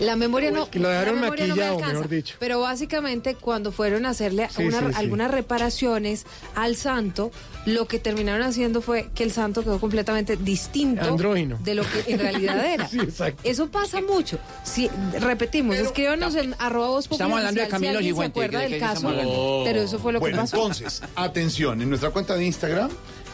[0.00, 0.68] La memoria no.
[0.70, 1.94] Que lo dejaron la memoria no me maquillado, alcanza.
[1.94, 2.36] mejor dicho.
[2.40, 4.92] Pero básicamente, cuando fueron a hacerle Sí, una- sí, sí.
[4.96, 7.30] algunas reparaciones al santo,
[7.66, 11.58] lo que terminaron haciendo fue que el santo quedó completamente distinto Andrógino.
[11.62, 12.88] de lo que en realidad era.
[12.88, 13.40] Sí, exacto.
[13.44, 14.38] Eso pasa mucho.
[14.64, 14.88] Si,
[15.20, 18.72] repetimos, escríbanos en arroba voz Estamos hablando de Camilo si alguien se acuerda ¿de del
[18.74, 19.08] qué caso,
[19.64, 20.56] pero eso fue lo Bueno, que pasó.
[20.56, 22.90] entonces, atención, en nuestra cuenta de Instagram,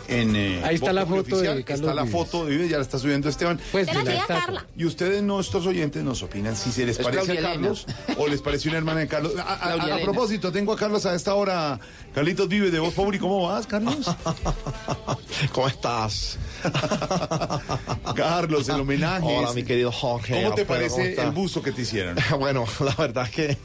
[0.09, 2.19] en eh, Ahí está la foto de Oficial, Carlos está la Vives.
[2.21, 3.61] foto de Vives, ya la está subiendo Esteban.
[3.71, 4.37] Pues De la tía estatua.
[4.45, 4.67] Carla.
[4.77, 7.87] Y ustedes, nuestros oyentes, nos opinan si se les Es parece a Carlos
[8.17, 9.33] o les parece una hermana de Carlos.
[9.39, 10.05] A, a- Claudia a- a Elena.
[10.13, 11.79] propósito, tengo a Carlos a esta hora.
[12.19, 13.17] Carlitos Vive de Voz Populi.
[13.17, 13.95] ¿Cómo vas, Carlos?
[15.53, 16.37] ¿Cómo estás?
[18.17, 19.25] Carlos, el homenaje.
[19.25, 20.35] Hola, mi querido Jorge.
[20.43, 20.67] ¿Cómo te Alfredo,
[20.97, 22.17] parece el busto que te hicieron?
[22.41, 23.57] Bueno, la verdad es que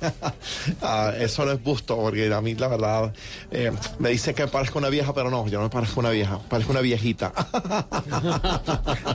[0.83, 3.11] ah, eso no es busto, porque a mí la verdad
[3.49, 6.37] eh, me dice que parezco una vieja, pero no, yo no me parezco una vieja,
[6.47, 7.33] parezco una viejita.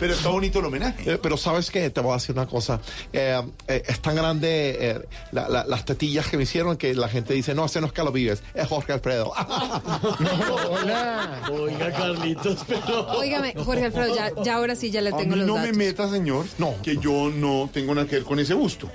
[0.00, 1.12] Pero está bonito el homenaje.
[1.12, 2.80] Eh, pero sabes qué, te voy a decir una cosa,
[3.12, 7.54] Eh, es tan grande la- la- las tetillas que me hicieron que la gente dice,
[7.54, 9.27] no, ese no es Carlos Vives, es Jorge Alfredo.
[10.70, 11.42] Hola.
[11.52, 13.06] Oiga, Carlitos, pero...
[13.18, 15.70] Óigame, Jorge Alfredo, ya, ya ahora sí ya le A tengo mí los no datos.
[15.70, 16.74] me meta, señor, No.
[16.82, 18.88] que yo no tengo nada que ver con ese busto.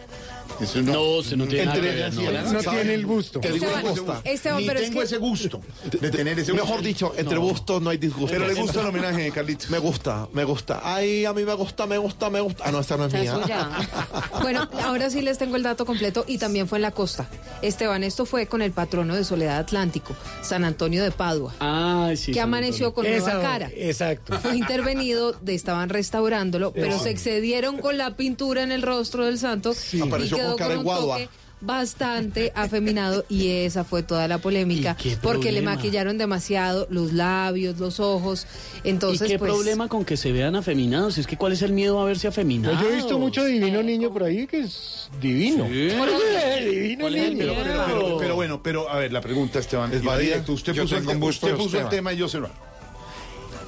[0.61, 0.93] Eso no.
[0.93, 2.21] No, usted no tiene nada Entre que ver, ellas no.
[2.21, 2.51] y ellas.
[2.53, 2.77] No ¿Sabe?
[2.77, 3.39] tiene el gusto.
[3.39, 4.21] Digo, Esteban, ese gusto.
[4.23, 5.61] Esteban, Ni pero es tengo que- ese gusto
[5.99, 6.83] de tener ese Mejor gusto.
[6.83, 8.31] dicho, entre gustos no hay disgusto.
[8.31, 9.69] Pero le gusta el homenaje, Carlitos.
[9.69, 10.81] Me gusta, me gusta.
[10.83, 12.63] Ay, a mí me gusta, me gusta, me gusta.
[12.65, 13.33] Ah, no, esta no es mía.
[14.41, 17.27] Bueno, ahora sí les tengo el dato completo y también fue en la costa.
[17.61, 21.53] Esteban, esto fue con el patrono de Soledad Atlántico, San Antonio de Padua.
[21.59, 22.31] Ay, sí.
[22.31, 23.71] que amaneció con Esa, nueva cara.
[23.75, 24.37] Exacto.
[24.39, 29.37] Fue intervenido, de- estaban restaurándolo, pero se excedieron con la pintura en el rostro del
[29.39, 31.29] santo y Apareció quedó con un toque
[31.65, 37.13] bastante afeminado y esa fue toda la polémica ¿Y qué porque le maquillaron demasiado los
[37.13, 38.47] labios, los ojos.
[38.83, 41.17] Entonces, ¿Y qué pues, problema con que se vean afeminados?
[41.17, 42.77] Es que ¿cuál es el miedo a verse afeminados?
[42.77, 45.65] Pues yo he visto mucho divino niño por ahí que es divino.
[45.67, 45.73] Sí.
[46.69, 47.53] divino ¿Cuál es el niño.
[47.53, 47.63] miedo?
[47.63, 49.93] Pero, pero- pero bueno, pero a ver, la pregunta, Esteban.
[49.93, 50.33] Es válida.
[50.33, 50.53] directo.
[50.53, 52.55] Usted puso, el, usted puso el tema y yo se lo hago.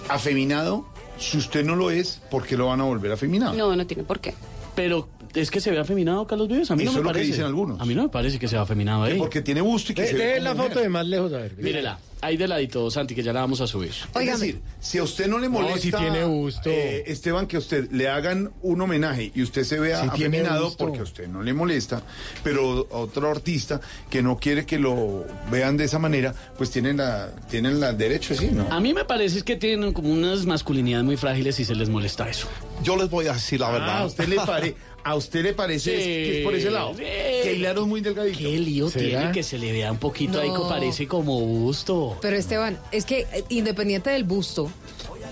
[0.09, 0.85] Afeminado,
[1.17, 3.53] si usted no lo es, ¿por qué lo van a volver afeminado?
[3.53, 4.33] No, no tiene por qué.
[4.75, 6.71] Pero es que se ve afeminado Carlos Vives.
[6.71, 7.31] A mí Eso no es me lo que parece.
[7.31, 7.79] dicen algunos.
[7.81, 9.17] A mí no me parece que sea afeminado Que ahí.
[9.19, 10.69] Porque tiene gusto y que De, se ve como la mujer.
[10.69, 11.55] foto de más lejos, a ver.
[11.57, 13.91] Mírela, ahí de ladito, Santi, que ya la vamos a subir.
[14.13, 14.33] Óigame.
[14.33, 16.69] Es decir, si a usted no le No, molesta, si tiene gusto.
[16.69, 20.37] eh, Esteban, que a usted le hagan un homenaje y usted se vea Si tiene
[20.39, 20.85] afeminado gusto.
[20.85, 22.01] porque a usted no le molesta,
[22.43, 27.29] pero otro artista que no quiere que lo vean de esa manera, pues tienen la
[27.49, 28.67] tienen la derecho, sí, ¿no?
[28.71, 31.89] A mí me parece es que tienen como unas masculinidades muy frágiles y se les
[31.89, 32.47] molesta eso.
[32.83, 33.89] Yo les voy a decir la verdad.
[33.89, 34.75] Ah, a usted le pare,
[35.05, 36.93] a usted le parece Sí, que es por ese lado.
[36.95, 37.03] sí.
[37.03, 38.39] Que Hilaro es muy delgadito.
[38.39, 39.19] Qué lío ¿Será?
[39.19, 42.17] tiene que se le vea un poquito ahí que parece como busto.
[42.21, 44.71] Pero Esteban, es que eh, independiente del busto,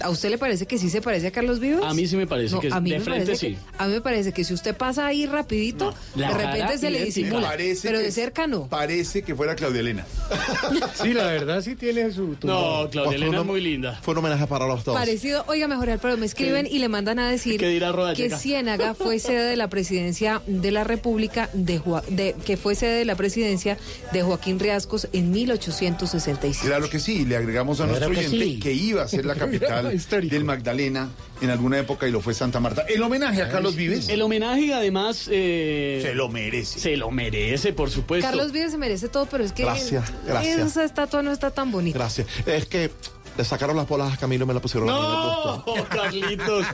[0.03, 1.83] ¿a usted le parece que sí se parece a Carlos Vives?
[1.83, 3.53] A mí sí me parece No, que a mí de me frente parece sí.
[3.55, 7.03] que- a mí me parece que si usted pasa ahí rapidito, de repente se le
[7.05, 7.47] disimula.
[7.49, 8.67] Parece Pero que de cerca no.
[8.67, 10.05] Parece que fuera Claudia Elena.
[11.01, 12.35] Sí, la verdad sí tiene su...
[12.35, 13.99] tu- No, Claudia Elena es muy linda.
[14.03, 14.95] Fue un homenaje para los dos.
[14.95, 18.29] Parecido, oiga, mejorar, pero me escriben y le mandan a decir ¿Qué dirá Roda que?
[18.29, 22.97] Ciénaga fue sede de la presidencia de la República, de, Joa- de- que fue sede
[22.99, 23.77] de la presidencia
[24.11, 26.65] de Joaquín Riascos en 1865.
[26.67, 28.59] Claro que sí, le agregamos a nuestro que oyente sí.
[28.59, 30.33] que iba a ser la capital Histórico.
[30.33, 31.09] del Magdalena
[31.41, 32.83] en alguna época y lo fue Santa Marta.
[32.87, 36.79] El homenaje a Carlos Vives El homenaje además eh, se lo merece.
[36.79, 38.27] se lo merece, por supuesto.
[38.27, 40.59] Carlos Vives se merece todo, pero es que Gracias, gracias.
[40.59, 41.97] esa estatua no está tan bonita.
[41.97, 42.27] Gracias.
[42.45, 42.91] Es que
[43.37, 45.63] le sacaron las bolas a Camilo y me la pusieron a mí en el No,
[45.65, 45.87] busto.
[45.89, 46.65] Carlitos.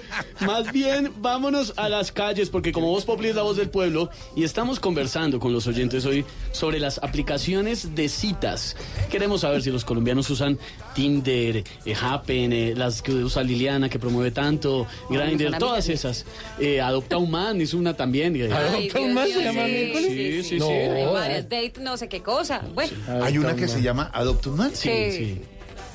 [0.42, 4.10] Más bien, vámonos a las calles, porque como Voz Populi es la voz del pueblo,
[4.36, 8.76] y estamos conversando con los oyentes hoy sobre las aplicaciones de citas.
[9.10, 10.58] Queremos saber si los colombianos usan
[10.96, 16.26] Tinder, eh, Happen, eh, las que usa Liliana, que promueve tanto, Grindr, todas esas.
[16.60, 18.36] Eh, Adopta un man, es una también.
[18.36, 20.08] Ay, ¿Adopta un mío, se llama sí, miércoles?
[20.10, 20.66] Sí, sí, No.
[20.68, 20.72] sí.
[20.74, 22.62] Hay varias date, no sé qué cosa.
[22.74, 22.92] Bueno,
[23.24, 24.72] Hay una que se llama Adopta un Man.
[24.74, 25.42] Sí, sí.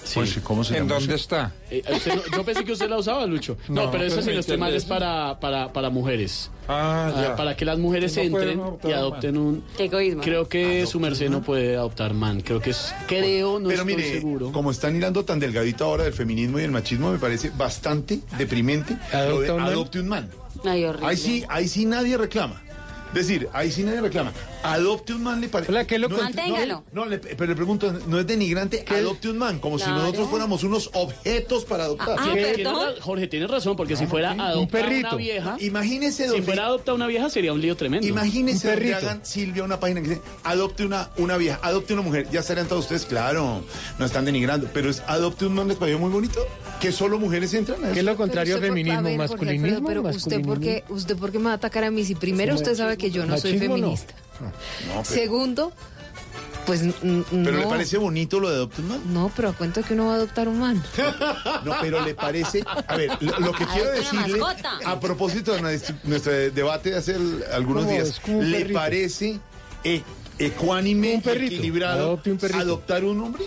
[0.04, 0.14] Sí.
[0.16, 1.00] Pues, ¿Cómo se ¿En llama?
[1.00, 1.52] dónde está?
[1.70, 3.56] Eh, usted no- yo pensé que usted la usaba, Lucho.
[3.68, 6.50] No, No, pero pues si no estoy mal es para, para, para mujeres.
[6.68, 7.36] Ah, Ah, ya.
[7.36, 9.64] para que las mujeres no entren y adopten un...
[9.76, 10.22] qué egoísmo.
[10.22, 12.40] Creo que su merced no puede adoptar man.
[12.42, 12.94] Creo que es...
[13.06, 14.52] Creo, no Pero estoy mire, seguro.
[14.52, 18.96] como están hilando tan delgadito ahora del feminismo y el machismo, me parece bastante deprimente
[19.12, 19.72] lo de ¿Adopta un man?
[19.72, 20.30] adopte un man.
[20.64, 21.08] Ay, horrible.
[21.08, 22.62] Ahí sí, ahí sí nadie reclama.
[23.14, 24.32] Es decir, ahí sí nadie reclama.
[24.62, 25.70] Adopte un man le parece.
[25.70, 26.84] Hola, ¿qué es lo que- Manténgalo.
[26.92, 30.64] No, le- pero le pregunto, no es denigrante, adopte un man, como si nosotros fuéramos
[30.64, 32.16] unos objetos para adoptar.
[32.18, 35.08] Ah, ra- Jorge, tienes razón, porque si fuera adoptar perrito.
[35.08, 35.56] una vieja...
[35.60, 38.06] Imagínese Si donde, fuera adoptar una vieja sería un lío tremendo.
[38.06, 39.06] imagínese Un donde perrito.
[39.10, 42.28] hagan Silvia una página que dice adopte una, una vieja, adopte una mujer.
[42.32, 43.62] Ya estarían todos ustedes, claro,
[43.98, 46.40] no están denigrando, pero es adopte un man, les pareció muy bonito.
[46.80, 48.06] Que solo mujeres entran a ¿Qué es eso.
[48.10, 48.98] lo contrario a por- feminismo?
[48.98, 49.66] a ver, Jorge ¿Masculinismo?
[49.88, 52.14] Alfredo, pero usted por, qué, usted por qué me va a atacar a mí si
[52.14, 53.58] primero usted sabe que yo no soy no.
[53.60, 54.14] feminista.
[54.40, 54.52] No,
[54.88, 55.72] pero, Segundo,
[56.66, 57.58] pues n- n- pero no.
[57.62, 59.00] le parece bonito lo de adopte un man.
[59.12, 60.82] No, pero a cuento que uno va a adoptar un man.
[61.64, 62.62] No, pero le parece.
[62.88, 64.40] A ver, lo, lo que quiero decirle
[64.84, 65.62] a propósito de
[66.04, 67.16] nuestro, debate de hace
[67.52, 68.78] algunos días, ¿le perrito.
[68.78, 69.38] parece
[69.84, 70.02] eh,
[70.38, 71.54] ecuánime, Un perrito.
[71.54, 72.58] equilibrado un perrito.
[72.60, 73.44] adoptar un hombre?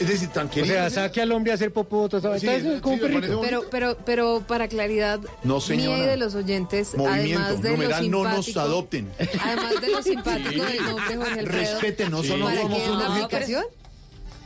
[0.00, 2.38] Es decir, tan O sea, saque al hombre a hacer popó, todo eso.
[2.40, 3.40] Sí, Entonces, sí, como parece perrito.
[3.40, 5.98] Pero, pero, pero para claridad No, mía señora.
[5.98, 9.10] y de los oyentes, Movimiento, además de lo numeral, no nos adopten.
[9.42, 12.34] además de lo simpático del nombre Jorge Alfredo, Respétenos, Sí.
[12.36, 13.24] no ¿para somos qué es un la objeto.
[13.26, 13.64] aplicación?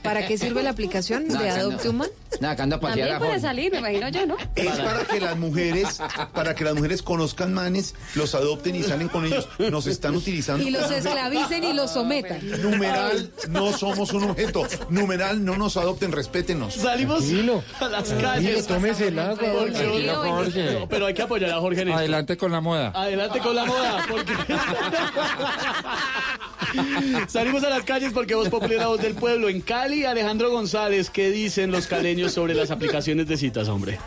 [0.03, 2.09] ¿Para qué sirve la aplicación de Adopte un Man?
[2.41, 4.37] Nada, que anda a pasear También puede salir, me imagino yo, ¿no?
[4.57, 6.01] Es para que las mujeres,
[6.33, 9.49] para que las mujeres conozcan manes, los adopten y salen con ellos.
[9.59, 10.67] Nos están utilizando.
[10.67, 12.41] Y los esclavicen y los sometan.
[12.63, 14.67] Numeral, no somos un objeto.
[14.89, 16.75] Numeral, no nos adopten, respétenos.
[16.75, 17.63] Salimos Tranquilo.
[17.81, 18.67] a las calles.
[18.67, 19.37] tómese el agua.
[19.53, 20.79] Jorge.
[20.81, 21.99] No, pero hay que apoyar a Jorge en esto.
[21.99, 22.93] Adelante con la moda.
[22.95, 24.33] Adelante con la moda, porque
[27.29, 29.49] salimos a las calles porque Voz Populi es la voz del pueblo.
[29.49, 33.99] En Cali, Alejandro González, ¿qué dicen los caleños sobre las aplicaciones de citas, hombre?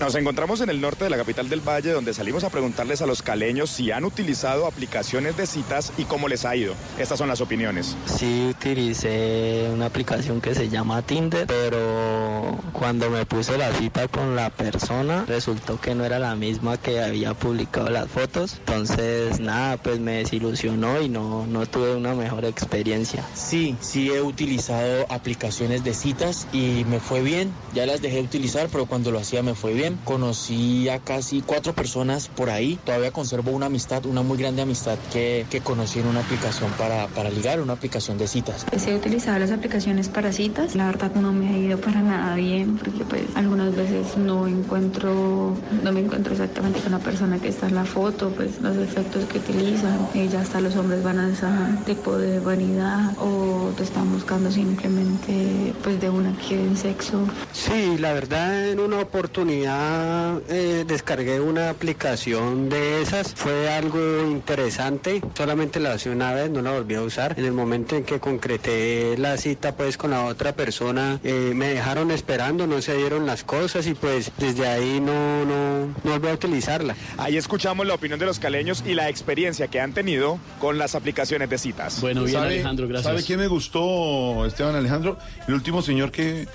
[0.00, 3.06] Nos encontramos en el norte de la capital del Valle, donde salimos a preguntarles a
[3.06, 6.74] los caleños si han utilizado aplicaciones de citas y cómo les ha ido.
[6.98, 7.96] Estas son las opiniones.
[8.06, 14.34] Sí utilicé una aplicación que se llama Tinder, pero cuando me puse la cita con
[14.34, 18.56] la persona resultó que no era la misma que había publicado las fotos.
[18.66, 23.24] Entonces nada, pues me desilusionó y no, no tuve una mejor experiencia.
[23.34, 27.52] Sí, sí he utilizado aplicaciones de citas y me fue bien.
[27.74, 29.98] Ya las dejé de utilizar, pero cuando lo hacía me fue bien.
[30.04, 32.78] Conocí a casi cuatro personas por ahí.
[32.84, 37.08] Todavía conservo una amistad, una muy grande amistad que, que conocí en una aplicación para,
[37.08, 38.64] para ligar, una aplicación de citas.
[38.70, 40.74] Pues he utilizado las aplicaciones para citas.
[40.74, 45.54] La verdad no me ha ido para nada bien porque pues algunas veces no encuentro,
[45.82, 49.24] no me encuentro exactamente con la persona que está en la foto, pues los efectos
[49.26, 50.08] que utilizan.
[50.14, 51.46] Y ya hasta los hombres van a ese
[51.84, 55.17] tipo de vanidad o te están buscando simplemente
[55.82, 57.26] pues de una que en sexo.
[57.52, 63.34] Sí, la verdad en una oportunidad eh, descargué una aplicación de esas.
[63.34, 63.98] Fue algo
[64.30, 65.22] interesante.
[65.36, 67.34] Solamente la usé una vez, no la volví a usar.
[67.38, 71.68] En el momento en que concreté la cita pues con la otra persona, eh, me
[71.68, 76.28] dejaron esperando, no se dieron las cosas y pues desde ahí no, no, no volví
[76.28, 76.94] a utilizarla.
[77.16, 80.94] Ahí escuchamos la opinión de los caleños y la experiencia que han tenido con las
[80.94, 82.00] aplicaciones de citas.
[82.00, 83.12] Bueno, bien ¿Sabe- Alejandro, gracias.
[83.12, 85.07] ¿Sabe quién me gustó, Esteban Alejandro?
[85.46, 86.46] El último señor que,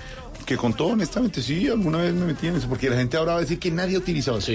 [0.44, 3.38] que contó, honestamente, sí, alguna vez me metí en eso, porque la gente ahora va
[3.38, 4.52] a decir que nadie ha utilizado eso.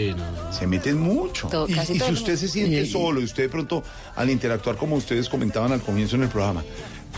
[0.52, 1.48] Se meten mucho.
[1.48, 3.84] Todo- y si usted se siente Y- solo y usted de pronto,
[4.16, 6.64] al interactuar como ustedes comentaban al comienzo en el programa,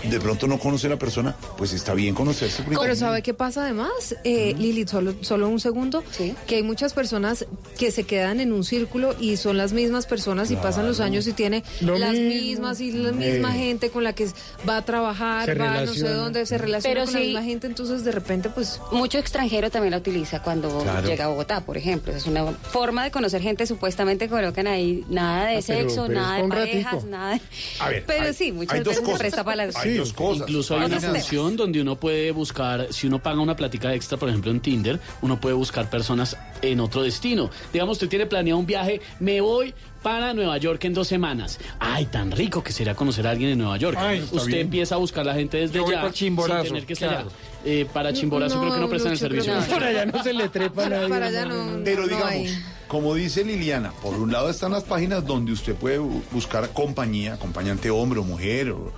[0.03, 2.63] de pronto no conoce a la persona, pues está bien conocerse.
[2.67, 4.15] Pero ¿sabe qué pasa además?
[4.23, 6.03] Eh, Lili, solo, solo un segundo,
[6.47, 7.45] que hay muchas personas
[7.77, 11.27] que se quedan en un círculo y son las mismas personas y pasan los años
[11.27, 12.29] y tiene Lo las mismo.
[12.29, 13.59] mismas y la misma Eh.
[13.59, 14.27] gente con la que
[14.67, 17.25] va a trabajar, Se va a no sé dónde, se relaciona Pero con la sí-
[17.27, 18.79] misma gente, entonces de repente pues...
[18.91, 21.07] Mucho extranjero también la utiliza cuando Claro.
[21.07, 22.13] llega a Bogotá, por ejemplo.
[22.13, 26.19] Es una forma de conocer gente, supuestamente colocan ahí nada de Ah, pero- sexo, pero
[26.19, 27.41] nada de parejas, nada de...
[27.79, 29.71] A ver, pero hay- sí, muchas veces se presta para la...
[29.93, 34.17] Sí, Incluso hay una función donde uno puede buscar, si uno paga una plática extra,
[34.17, 37.49] por ejemplo en Tinder, uno puede buscar personas en otro destino.
[37.73, 41.59] Digamos, usted tiene planeado un viaje, me voy para Nueva York en dos semanas.
[41.79, 43.97] Ay, tan rico que sería conocer a alguien en Nueva York.
[43.99, 44.59] Ay, usted bien.
[44.61, 47.09] empieza a buscar a la gente desde Yo ya, para Chimborazo, sin tener que estar
[47.09, 47.27] claro.
[47.27, 47.35] allá.
[47.63, 49.73] Eh, para Chimborazo creo que no prestan el Lucho, servicio.
[49.75, 51.09] Por allá no se le trepa a nadie.
[51.09, 52.57] Para allá no, Pero no digamos, hay.
[52.87, 57.35] como dice Liliana, por un lado están las páginas donde usted puede bu- buscar compañía,
[57.35, 58.91] acompañante hombre o mujer o,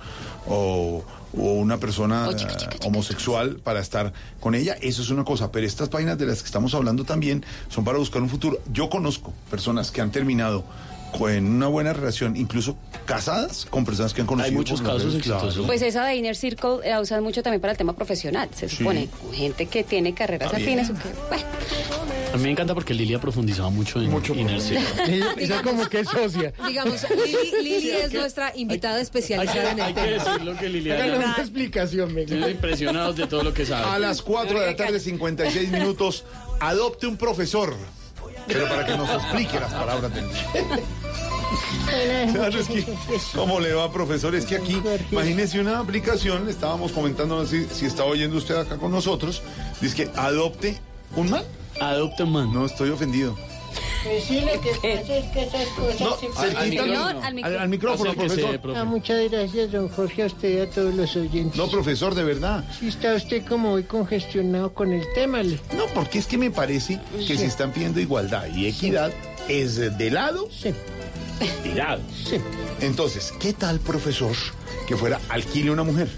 [0.48, 1.02] o-
[1.36, 4.76] o una persona eh, homosexual para estar con ella.
[4.80, 7.98] Eso es una cosa, pero estas páginas de las que estamos hablando también son para
[7.98, 8.60] buscar un futuro.
[8.72, 10.64] Yo conozco personas que han terminado
[11.16, 14.50] con una buena relación, incluso casadas con personas que han conocido.
[14.50, 15.52] Hay muchos casos exitosos.
[15.54, 15.66] claro.
[15.66, 18.76] Pues esa de Inner Circle la usan mucho también para el tema profesional, se Sí.
[18.76, 19.08] supone.
[19.32, 20.80] Gente que tiene carreras bien.
[20.80, 21.44] afines o que, bueno,
[22.32, 24.10] A mí me encanta porque Lili ha profundizado mucho en
[24.40, 25.22] Inner Circle.
[25.38, 26.52] Ella como que es socia.
[26.66, 30.24] Digamos, Lili, Lili es nuestra invitada especializada en el hay que tema.
[30.24, 31.04] decirlo que Liliana...
[31.04, 32.18] Hágale una explicación.
[32.18, 33.84] Estoy impresionados de todo lo que sabe.
[33.88, 36.24] A las 4 de la tarde, 56 minutos,
[36.58, 37.72] adopte un profesor.
[38.46, 40.24] Pero para que nos explique las palabras del
[42.32, 42.84] Claro, es que,
[43.34, 44.34] ¿Cómo le va, profesor?
[44.34, 44.80] Es que aquí,
[45.10, 48.90] imagínese una aplicación, le estábamos comentando, no sé si, si está oyendo usted acá con
[48.90, 49.42] nosotros,
[49.80, 50.78] dice que adopte
[51.16, 51.44] un man.
[51.80, 52.52] Adopte un man.
[52.52, 53.36] No, estoy ofendido.
[54.26, 56.92] Sí, lo que pasa es que esas cosas No, se cerquita al,
[57.22, 58.60] al al- al micrófono, Acérquese, profesor.
[58.60, 58.78] profe.
[58.78, 61.56] Ah, muchas gracias, don Jorge, a usted y a todos los oyentes.
[61.56, 62.64] No, profesor, de verdad.
[62.78, 66.50] Si está usted como muy congestionado con el tema, le- No, porque es que me
[66.50, 69.10] parece que si están pidiendo igualdad y equidad,
[69.48, 70.48] es de lado
[71.62, 72.00] tirado.
[72.80, 74.34] Entonces, ¿qué tal, profesor,
[74.86, 76.08] que fuera alquile una mujer?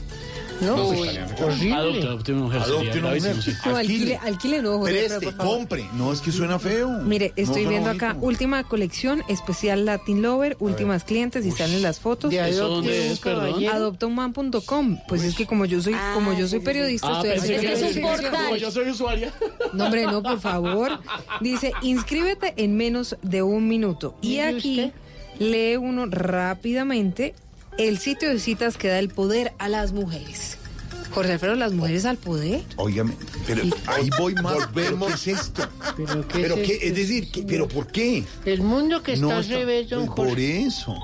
[0.60, 1.74] No, pues, estaría horrible.
[1.74, 2.60] Adopte, adopte una mujer.
[2.62, 3.22] Adopte sería una mujer.
[3.32, 3.68] gravísimo, sí.
[3.68, 5.88] No, alquile, alquile no, Preste, compre.
[5.94, 6.88] No, es que suena feo.
[7.02, 8.26] Mire, No estoy viendo acá bonito.
[8.26, 12.30] última colección especial Latin Lover, últimas clientes y salen las fotos.
[12.30, 13.62] ¿De ¿Eso dónde es, perdón?
[13.66, 14.98] Adoptaunman.com.
[15.08, 17.88] Pues es que como yo soy como yo soy periodista, Ah, estoy haciendo que era
[17.88, 18.44] un portal.
[18.46, 19.32] Como yo soy usuaria.
[19.72, 21.00] No, hombre, no, por favor.
[21.40, 24.16] Dice, inscríbete en menos de un minuto.
[24.22, 24.92] Y ¿Mire aquí
[25.38, 27.34] lee uno rápidamente
[27.78, 30.58] el sitio de citas que da el poder a las mujeres.
[31.12, 32.62] Jorge Alfredo, ¿las mujeres al poder?
[32.76, 33.14] Óigame,
[33.46, 34.58] pero ahí voy más.
[34.74, 35.66] ¿Pero ¿Qué es esto?
[35.96, 36.72] ¿Pero qué ¿Pero es qué?
[36.74, 36.86] esto?
[36.86, 38.24] Es decir, ¿qué- ¿pero por qué?
[38.44, 40.94] El mundo que está No al está- revés, don pues por eso.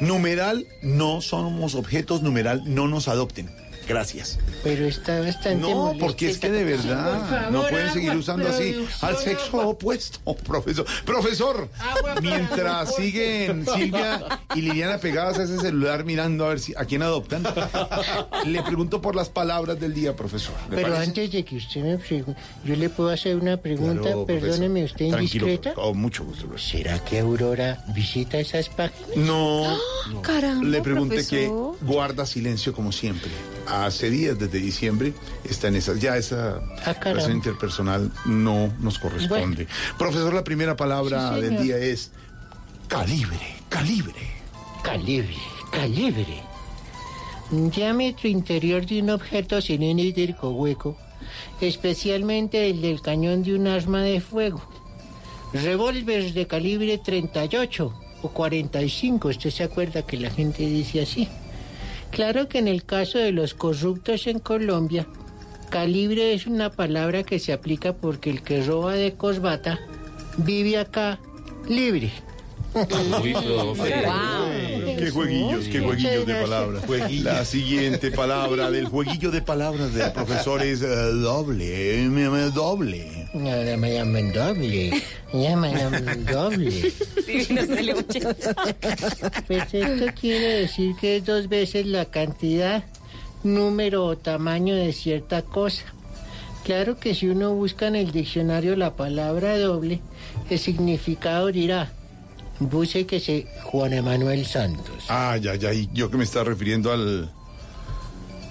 [0.00, 3.48] Numeral, no somos objetos, numeral, no nos adopten.
[3.86, 4.38] Gracias.
[4.62, 9.16] Pero está bastante No, porque es que de verdad no pueden seguir usando así al
[9.18, 10.86] sexo opuesto, profesor.
[11.04, 11.68] Profesor,
[12.22, 17.02] mientras siguen Silvia y Liliana pegadas a ese celular mirando a ver si a quién
[17.02, 17.42] adoptan,
[18.46, 20.54] le pregunto por las palabras del día, profesor.
[20.70, 21.08] ¿Le Pero parece?
[21.10, 25.06] antes de que usted me pregunte, yo le puedo hacer una pregunta, Claro, perdóneme, ¿usted
[25.06, 25.74] indiscreta?
[25.74, 26.46] Con mucho gusto.
[26.46, 26.78] profesor.
[26.78, 29.16] ¿Será que Aurora visita esas páginas?
[29.16, 29.76] No.
[30.22, 31.48] Caramba, Le pregunté que
[31.82, 33.30] guarda silencio como siempre.
[33.74, 35.12] Hace días, desde diciembre,
[35.44, 36.00] está en esas.
[36.00, 39.66] Ya esa Ah, relación interpersonal no nos corresponde.
[39.98, 42.10] Profesor, la primera palabra Sí, del día es
[42.88, 44.20] calibre, calibre.
[44.82, 45.36] Calibre,
[45.72, 46.42] calibre.
[47.50, 50.96] Diámetro interior de un objeto cilíndrico hueco,
[51.60, 54.62] especialmente el del cañón de un arma de fuego.
[55.52, 61.28] Revólver de calibre 38 o 45, usted se acuerda que la gente dice así.
[62.14, 65.08] Claro que en el caso de los corruptos en Colombia,
[65.68, 69.80] calibre es una palabra que se aplica porque el que roba de corbata
[70.36, 71.18] vive acá
[71.68, 72.12] libre.
[72.74, 74.04] Uy, profe.
[74.98, 76.84] Qué jueguillos, qué jueguillos de palabras.
[77.22, 82.08] La siguiente palabra del jueguillo de palabras del profesor es eh, doble,
[82.52, 83.24] doble.
[83.34, 85.02] Me llaman doble.
[85.32, 86.92] Me llaman doble.
[89.46, 92.84] Pues esto quiere decir que es dos veces la cantidad,
[93.42, 95.84] número o tamaño de cierta cosa.
[96.64, 100.00] Claro que si uno busca en el diccionario la palabra doble,
[100.48, 101.92] el significado dirá,
[102.60, 105.04] búsquese Juan Emanuel Santos.
[105.08, 107.30] Ah, ya, ya, y yo que me estaba refiriendo al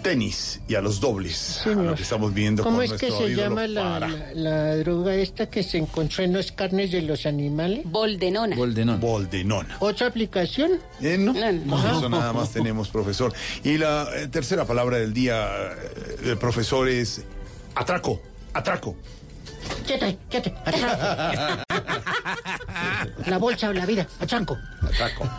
[0.01, 3.33] tenis y a los dobles, a lo que estamos viendo ¿Cómo con es que se
[3.33, 7.83] llama la, la- la droga esta que se encontró en las carnes de los animales?
[7.85, 8.53] Boldenona.
[8.57, 8.97] Boldenona.
[8.99, 9.77] Boldenona.
[9.79, 10.71] ¿Otra aplicación?
[11.01, 11.51] Eh, no, Ajá.
[11.53, 13.31] no, eso nada más tenemos, profesor.
[13.63, 15.47] Y la eh, tercera palabra del día,
[16.25, 17.23] eh, profesor, es
[17.73, 18.21] atraco,
[18.53, 18.97] atraco.
[19.87, 21.63] Quédate, quédate, atraco.
[23.25, 24.57] La bolsa o la vida, atranco.
[24.81, 25.29] Atraco.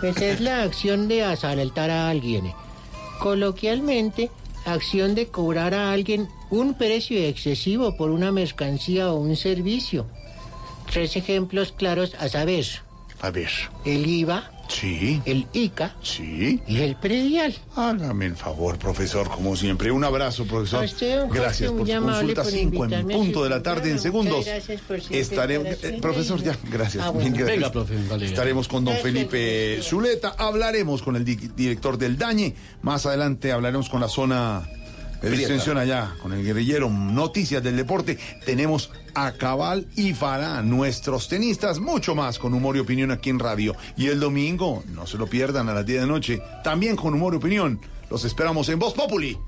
[0.00, 2.52] Pues es la acción de asaltar a alguien.
[3.20, 4.30] Coloquialmente,
[4.64, 10.06] acción de cobrar a alguien un precio excesivo por una mercancía o un servicio.
[10.90, 12.66] Tres ejemplos claros a saber.
[13.20, 13.50] A ver.
[13.84, 14.50] El IVA.
[14.68, 15.20] Sí.
[15.24, 15.94] El ICA.
[16.02, 16.60] Sí.
[16.68, 17.54] Y el predial.
[17.74, 19.90] Hágame el favor, profesor, como siempre.
[19.90, 20.84] Un abrazo, profesor.
[20.84, 22.42] Usted, Jorge, Gracias por su consulta.
[22.42, 24.44] por Cinco en invitarme a punto de la tarde, en segundos.
[24.44, 27.04] Gracias por Estaremos, estar eh, profesor, ya, gracias.
[27.04, 27.30] Ah, bueno.
[27.30, 27.48] gracias.
[27.56, 28.26] Venga, profe, vale.
[28.26, 30.34] Estaremos con don Gracias, Felipe Zuleta.
[30.38, 32.54] Hablaremos con el di- director del Dañe.
[32.82, 34.68] Más adelante hablaremos con la zona
[35.22, 35.42] de Prieta.
[35.42, 36.88] extensión allá, con el guerrillero.
[36.88, 38.18] Noticias del deporte.
[38.44, 41.78] Tenemos a Cabal y Fará, nuestros tenistas.
[41.78, 43.74] Mucho más con humor y opinión aquí en radio.
[43.96, 46.42] Y el domingo, no se lo pierdan a las 10 de la noche.
[46.62, 47.80] También con humor y opinión.
[48.10, 49.38] Los esperamos en Voz Populi.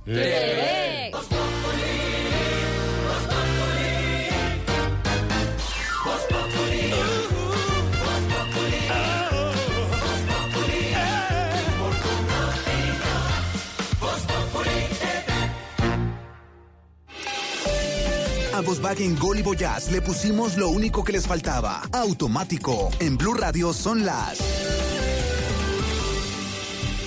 [18.60, 21.80] A Volkswagen Gol y Voyage le pusimos lo único que les faltaba.
[21.92, 22.90] Automático.
[23.00, 24.38] En Blue Radio son las.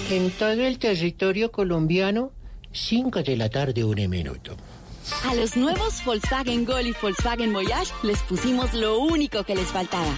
[0.09, 2.31] En todo el territorio colombiano,
[2.71, 4.57] 5 de la tarde, un minuto.
[5.29, 10.17] A los nuevos Volkswagen Gol y Volkswagen Voyage les pusimos lo único que les faltaba.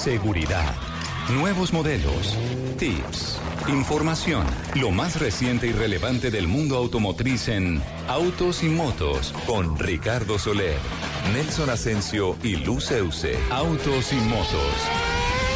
[0.00, 0.74] Seguridad,
[1.28, 2.34] nuevos modelos,
[2.78, 3.38] tips,
[3.68, 4.46] información,
[4.76, 10.78] lo más reciente y relevante del mundo automotriz en Autos y Motos con Ricardo Soler,
[11.34, 13.38] Nelson Asensio y Luceuse.
[13.50, 14.74] Autos y Motos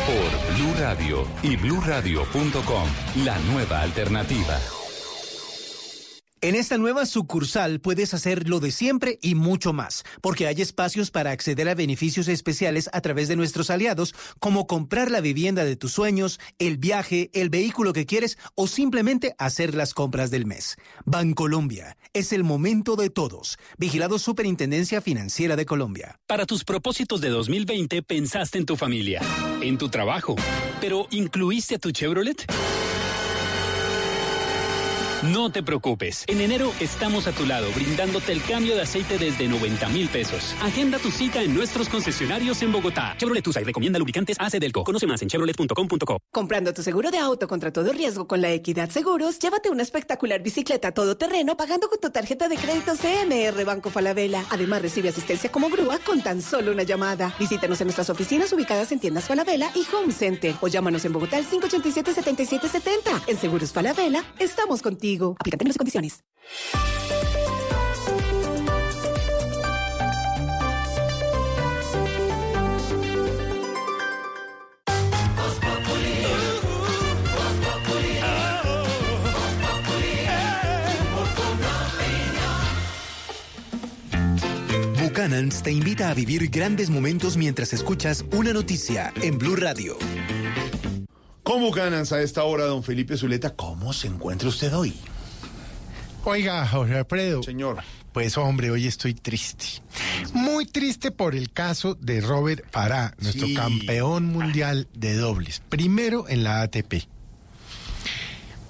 [0.04, 4.58] por Blue Radio y bluradio.com, la nueva alternativa.
[6.44, 11.10] En esta nueva sucursal puedes hacer lo de siempre y mucho más, porque hay espacios
[11.10, 15.76] para acceder a beneficios especiales a través de nuestros aliados, como comprar la vivienda de
[15.76, 20.76] tus sueños, el viaje, el vehículo que quieres o simplemente hacer las compras del mes.
[21.06, 23.56] Bancolombia, es el momento de todos.
[23.78, 26.20] Vigilado Superintendencia Financiera de Colombia.
[26.26, 29.22] Para tus propósitos de 2020 pensaste en tu familia,
[29.62, 30.36] en tu trabajo,
[30.78, 32.44] pero ¿incluiste a tu Chevrolet?
[35.32, 36.24] No te preocupes.
[36.26, 40.54] En enero estamos a tu lado brindándote el cambio de aceite desde 90 mil pesos.
[40.60, 43.14] Agenda tu cita en nuestros concesionarios en Bogotá.
[43.16, 44.84] Chevrolet Tusa y recomienda lubricantes AC Delco.
[44.84, 46.18] Conoce más en chevrolet.com.co.
[46.30, 50.42] Comprando tu seguro de auto contra todo riesgo con la Equidad Seguros, llévate una espectacular
[50.42, 54.44] bicicleta todoterreno pagando con tu tarjeta de crédito CMR Banco Falabella.
[54.50, 57.34] Además, recibe asistencia como grúa con tan solo una llamada.
[57.38, 61.38] Visítanos en nuestras oficinas ubicadas en tiendas Falabella y Home Center o llámanos en Bogotá
[61.38, 63.22] al 587-7770.
[63.26, 65.13] En Seguros Falabella, estamos contigo.
[65.22, 66.24] Aplica términos y condiciones.
[85.24, 89.96] Buchanan's te invita a vivir grandes momentos mientras escuchas una noticia en Blue Radio.
[91.44, 93.50] ¿Cómo ganan a esta hora, don Felipe Zuleta?
[93.54, 94.94] ¿Cómo se encuentra usted hoy?
[96.24, 97.42] Oiga, Jorge Alfredo.
[97.42, 97.82] Señor.
[98.12, 99.66] Pues hombre, hoy estoy triste.
[100.32, 103.54] Muy triste por el caso de Robert Farah, nuestro Sí.
[103.54, 105.60] campeón mundial de dobles.
[105.68, 107.06] Primero en la ATP.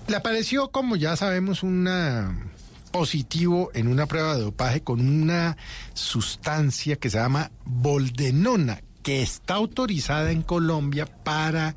[0.08, 2.50] Le apareció, como ya sabemos, una
[2.90, 5.56] positivo en una prueba de dopaje con una
[5.94, 11.74] sustancia que se llama boldenona, que está autorizada en Colombia para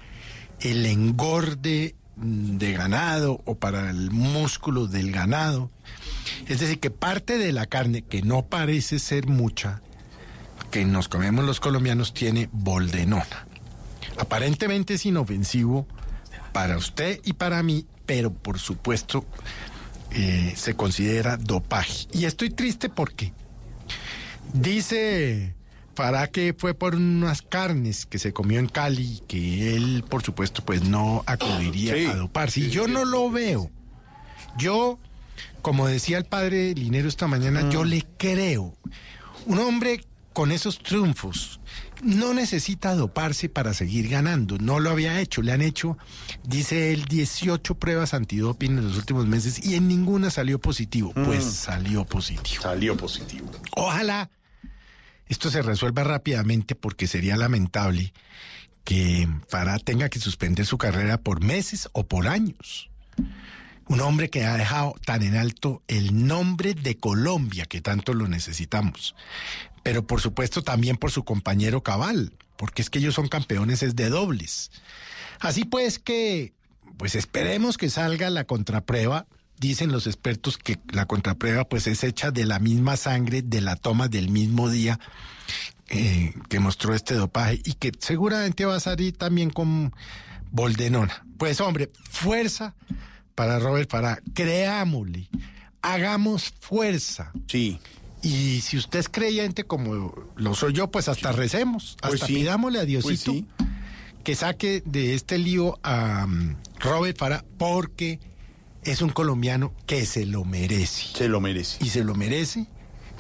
[0.62, 5.70] el engorde de ganado o para el músculo del ganado.
[6.48, 9.82] Es decir, que parte de la carne, que no parece ser mucha,
[10.72, 13.48] que nos comemos los colombianos, tiene boldenona.
[14.18, 15.88] Aparentemente es inofensivo
[16.54, 19.26] para usted y para mí, pero por supuesto
[20.12, 22.08] eh, se considera dopaje.
[22.12, 23.32] Y estoy triste porque
[24.54, 25.57] dice
[25.98, 30.64] Farah que fue por unas carnes que se comió en Cali, que él, por supuesto,
[30.64, 32.60] pues no acudiría Sí, a doparse.
[32.60, 32.92] Y yo sí.
[32.92, 33.72] no lo veo.
[34.60, 35.00] Yo,
[35.64, 38.76] como decía el padre Linero esta mañana, yo le creo.
[39.48, 41.60] Un hombre con esos triunfos
[42.04, 44.60] no necesita doparse para seguir ganando.
[44.60, 45.42] No lo había hecho.
[45.42, 45.98] Le han hecho,
[46.44, 51.12] dice él, 18 pruebas antidoping en los últimos meses y en ninguna salió positivo.
[51.26, 52.62] Pues salió positivo.
[52.62, 53.50] Salió positivo.
[53.76, 54.30] Ojalá
[55.30, 58.14] esto se resuelva rápidamente porque sería lamentable
[58.84, 62.90] que Farah tenga que suspender su carrera por meses o por años.
[63.90, 68.28] Un hombre que ha dejado tan en alto el nombre de Colombia que tanto lo
[68.28, 69.16] necesitamos.
[69.84, 73.96] Pero por supuesto también por su compañero Cabal, porque es que ellos son campeones es
[73.96, 74.72] de dobles.
[75.40, 76.54] Así pues que,
[76.98, 79.28] pues esperemos que salga la contraprueba.
[79.60, 83.76] Dicen los expertos que la contraprueba pues es hecha de la misma sangre de la
[83.76, 85.00] toma del mismo día
[85.90, 89.94] eh, que mostró este dopaje y que seguramente va a salir también con
[90.52, 91.26] Boldenona.
[91.38, 92.76] Pues hombre, fuerza
[93.36, 95.30] para Robert Farah, creámosle,
[95.82, 97.32] hagamos fuerza.
[97.48, 97.80] Sí.
[98.22, 102.36] Y si usted es creyente como lo soy yo, pues hasta recemos, Pues hasta sí.
[102.36, 103.46] pidámosle a Pues Diosito sí.
[104.24, 108.20] que saque de este lío a um, Robert Farah porque
[108.88, 111.08] es un colombiano que se lo merece.
[111.14, 111.78] Se lo merece.
[111.84, 112.68] Y se lo merece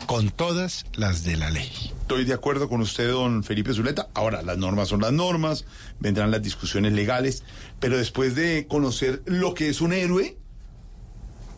[0.05, 1.69] con todas las de la ley.
[2.01, 4.07] Estoy de acuerdo con usted, don Felipe Zuleta.
[4.13, 5.65] Ahora, las normas son las normas,
[5.99, 7.43] vendrán las discusiones legales,
[7.81, 10.37] pero después de conocer lo que es un héroe,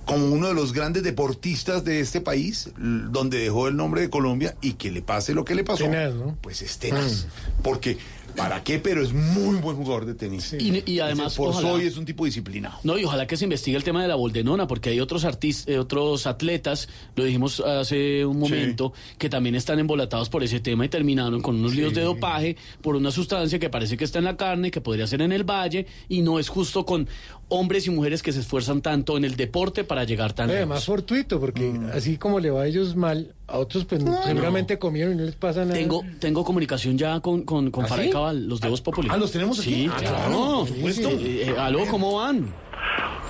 [0.05, 4.55] como uno de los grandes deportistas de este país, donde dejó el nombre de Colombia
[4.60, 6.36] y que le pase lo que le pasó, Tenaz, ¿no?
[6.41, 7.28] pues es tenaz.
[7.62, 7.99] Porque,
[8.40, 8.80] ¿para qué?
[8.80, 10.54] Pero es muy buen jugador de tenis.
[10.54, 12.78] Y- y además, por hoy es un tipo disciplinado.
[12.84, 15.78] No, y ojalá que se investigue el tema de la boldenona, porque hay otros artistas,
[15.78, 20.90] otros atletas, lo dijimos hace un momento, que también están embolatados por ese tema y
[20.90, 24.38] terminaron con unos líos de dopaje por una sustancia que parece que está en la
[24.38, 27.08] carne, que podría ser en el valle, y no es justo con
[27.50, 30.86] hombres y mujeres que se esfuerzan tanto en el deporte para llegar tan Además lejos.
[30.86, 35.18] fortuito, porque así como le va a ellos mal, a otros pues seguramente comieron y
[35.18, 35.74] no les pasa nada.
[35.74, 38.12] Tengo, tengo comunicación ya con, con, con ¿Ah, Farah y sí?
[38.14, 39.10] Cabal, los de Voz Populi.
[39.12, 39.74] ah, ¿los tenemos aquí?
[39.74, 40.32] Sí, Ah, claro.
[40.32, 41.10] por Eh, supuesto.
[41.12, 42.54] eh, aló, ¿cómo van?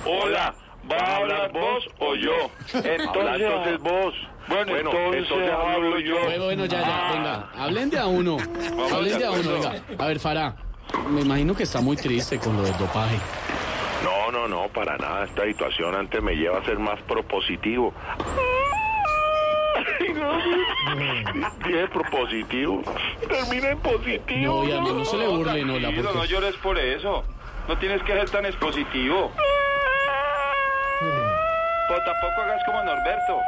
[0.06, 0.54] Hola,
[0.90, 2.32] ¿va a hablar vos o yo?
[2.78, 4.14] Habla entonces vos.
[4.48, 6.16] Bueno, entonces, hablo yo.
[6.24, 8.36] Bueno, bueno, ya, ya, venga, hablen de a uno.
[8.92, 9.74] Hablen de a uno, venga.
[9.98, 10.56] A ver, Farah,
[11.10, 13.16] me imagino que está muy triste con lo del dopaje.
[14.50, 15.24] No, para nada.
[15.26, 17.94] Esta situación antes me lleva a ser más propositivo.
[20.14, 20.38] No.
[21.64, 22.82] Dije propositivo.
[23.28, 24.62] Termina en positivo.
[24.62, 26.02] No, y a mí no se le burle, no, la porque...
[26.02, 27.24] no llores por eso.
[27.68, 29.30] No tienes que ser tan expositivo.
[31.88, 33.40] Pero tampoco hagas como Norberto.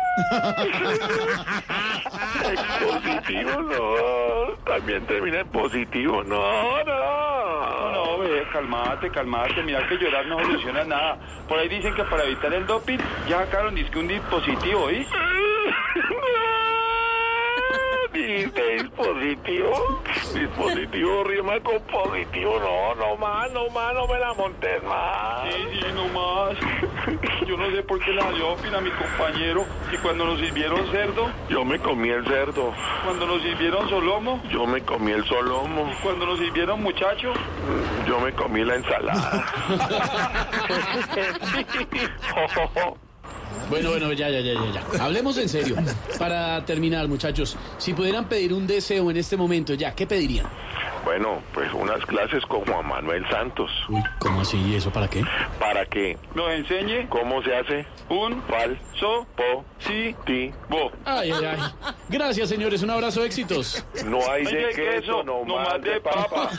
[2.93, 4.55] Positivo, no.
[4.65, 6.23] También termina en positivo.
[6.23, 7.32] No, no.
[8.43, 9.63] Eh, calmate, calmate.
[9.63, 11.19] Mira que llorar no soluciona nada.
[11.49, 12.99] Por ahí dicen que para evitar el doping
[13.29, 15.07] ya sacaron disque un dispositivo, ¿y?
[18.23, 20.03] ¿Dijiste dispositivo?
[20.33, 22.59] Dispositivo rima con positivo.
[22.61, 25.53] No, no más, no más, no me la montes más.
[25.53, 26.57] Sí, sí, no más.
[27.47, 29.67] Yo no sé por qué la dio a mi compañero.
[29.93, 31.31] Y cuando nos sirvieron cerdo.
[31.49, 32.73] Yo me comí el cerdo.
[33.05, 34.41] Cuando nos sirvieron solomo.
[34.51, 35.93] Yo me comí el solomo.
[36.03, 37.33] Cuando nos sirvieron muchacho.
[38.07, 39.45] Yo me comí la ensalada.
[43.73, 45.03] Bueno, bueno, ya, ya, ya, ya, ya.
[45.03, 45.77] Hablemos en serio.
[46.19, 50.47] Para terminar, muchachos, si pudieran pedir un deseo en este momento, ya, ¿qué pedirían?
[51.05, 53.71] Bueno, pues unas clases con Juan Manuel Santos.
[53.89, 54.57] Uy, ¿cómo así?
[54.57, 55.25] ¿Y eso para qué?
[55.59, 60.93] Para que nos enseñe cómo se hace un falso po si ti bo.
[61.05, 61.59] Ay, ay, ay.
[62.09, 62.83] Gracias, señores.
[62.83, 63.85] Un abrazo, éxitos.
[64.05, 66.51] No hay de queso, no, más de papa.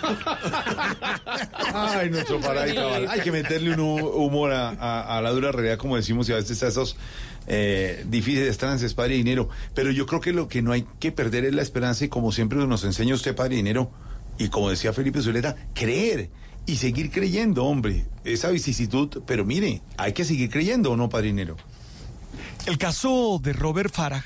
[1.73, 3.07] Ay, nuestro cabal.
[3.09, 6.61] Hay que meterle un humor a, a, la dura realidad, como decimos, y a veces
[6.63, 6.97] a esos
[7.47, 9.49] eh, difíciles trances, padre dinero.
[9.73, 12.31] Pero yo creo que lo que no hay que perder es la esperanza y como
[12.31, 13.91] siempre nos enseña usted, padre dinero,
[14.37, 16.29] y como decía Felipe Zuleta, creer
[16.65, 18.05] y seguir creyendo, hombre.
[18.23, 21.57] Esa vicisitud, pero mire, hay que seguir creyendo, ¿o no, padrinero?
[22.65, 24.23] El caso de Robert Farah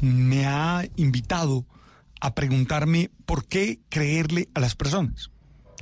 [0.00, 1.66] me ha invitado
[2.20, 5.30] a preguntarme por qué creerle a las personas,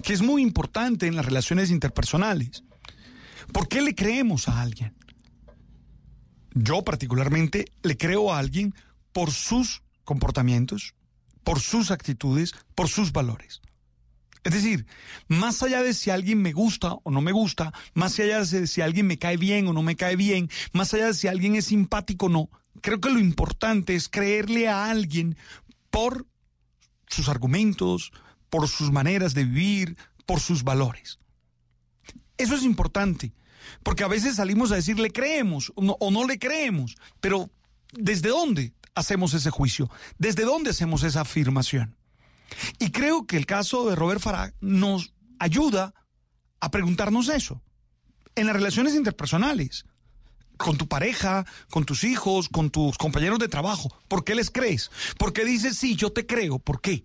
[0.02, 2.64] que es muy importante en las relaciones interpersonales.
[3.52, 4.94] ¿Por qué le creemos a alguien?
[6.54, 8.74] Yo particularmente le creo a alguien
[9.12, 10.94] por sus comportamientos,
[11.44, 13.60] por sus actitudes, por sus valores.
[14.44, 14.86] Es decir,
[15.28, 18.80] más allá de si alguien me gusta o no me gusta, más allá de si
[18.80, 21.66] alguien me cae bien o no me cae bien, más allá de si alguien es
[21.66, 22.50] simpático o no,
[22.80, 25.36] creo que lo importante es creerle a alguien
[25.90, 26.26] por
[27.06, 28.12] sus argumentos,
[28.50, 29.96] por sus maneras de vivir,
[30.26, 31.20] por sus valores.
[32.36, 33.32] Eso es importante,
[33.82, 37.50] porque a veces salimos a decir le creemos o no, o no le creemos, pero
[37.92, 38.72] ¿desde dónde?
[38.94, 39.90] hacemos ese juicio?
[40.18, 41.96] ¿Desde dónde hacemos esa afirmación?
[42.78, 45.94] Y creo que el caso de Robert Farah nos ayuda
[46.60, 47.62] a preguntarnos eso.
[48.34, 49.84] En las relaciones interpersonales,
[50.56, 54.90] con tu pareja, con tus hijos, con tus compañeros de trabajo, ¿por qué les crees?
[55.18, 56.58] ¿Por qué dices, sí, yo te creo?
[56.58, 57.04] ¿Por qué?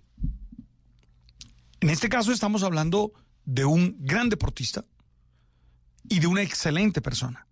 [1.80, 3.14] En este caso estamos hablando
[3.46, 4.84] de un gran deportista
[6.10, 7.48] y de una excelente persona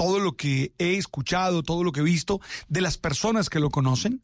[0.00, 3.68] todo lo que he escuchado, todo lo que he visto de las personas que lo
[3.68, 4.22] conocen,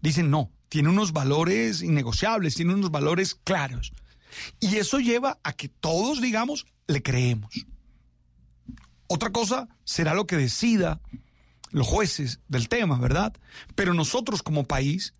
[0.00, 3.92] dicen no, tiene unos valores innegociables, tiene unos valores claros.
[4.58, 7.66] Y eso lleva a que todos, digamos, le creemos.
[9.06, 11.02] Otra cosa será lo que decida
[11.72, 13.34] los jueces del tema, ¿verdad?
[13.74, 15.12] Pero nosotros como país,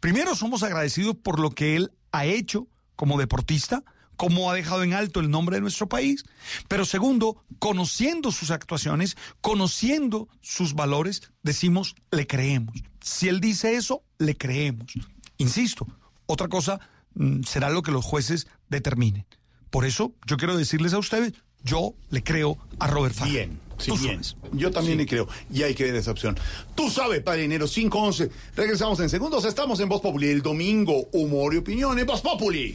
[0.00, 2.66] primero somos agradecidos por lo que él ha hecho
[2.96, 3.84] como deportista,
[4.18, 6.24] cómo ha dejado en alto el nombre de nuestro país,
[6.66, 12.74] pero segundo, conociendo sus actuaciones, conociendo sus valores, decimos, le creemos.
[13.00, 14.92] Si él dice eso, le creemos.
[15.38, 15.86] Insisto,
[16.26, 16.80] otra cosa
[17.14, 19.24] mm, será lo que los jueces determinen.
[19.70, 21.32] Por eso yo quiero decirles a ustedes,
[21.62, 23.30] yo le creo a Robert Farah.
[23.30, 23.67] Bien.
[23.78, 24.20] Sí, bien.
[24.52, 25.28] Yo también le creo.
[25.52, 26.36] Y hay que ver esa opción.
[26.74, 28.30] Tú sabes, Padre Enero 511.
[28.56, 29.44] Regresamos en segundos.
[29.44, 30.28] Estamos en Voz Populi.
[30.28, 32.74] El domingo, humor y opinión en Voz Populi.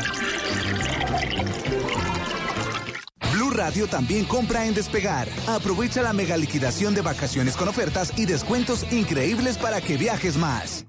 [3.61, 5.29] Radio también compra en Despegar.
[5.45, 10.87] Aprovecha la mega liquidación de vacaciones con ofertas y descuentos increíbles para que viajes más.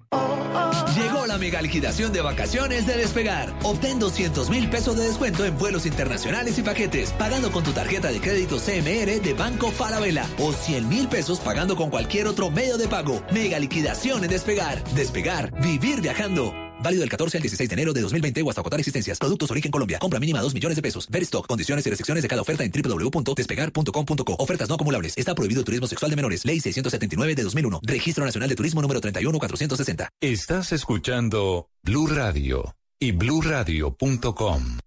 [0.97, 3.53] Llegó la mega liquidación de vacaciones de Despegar.
[3.63, 8.11] Obtén 200 mil pesos de descuento en vuelos internacionales y paquetes, pagando con tu tarjeta
[8.11, 12.79] de crédito CMR de Banco Falabella o 100 mil pesos pagando con cualquier otro medio
[12.79, 13.23] de pago.
[13.33, 14.83] Mega liquidación en Despegar.
[14.95, 16.62] Despegar, vivir viajando.
[16.83, 19.19] Válido del 14 al 16 de enero de 2020 o hasta agotar existencias.
[19.19, 19.99] Productos origen Colombia.
[19.99, 21.09] Compra mínima 2 millones de pesos.
[21.09, 21.47] Ver stock.
[21.47, 24.37] Condiciones y restricciones de cada oferta en www.despegar.com.co.
[24.39, 25.17] Ofertas no acumulables.
[25.17, 26.45] Está prohibido turismo sexual de menores.
[26.45, 27.81] Ley 679 de 2001.
[27.83, 30.09] Registro Nacional de Turismo número 31460.
[30.21, 34.79] Estás escuchando Blue Radio y bluradio.com.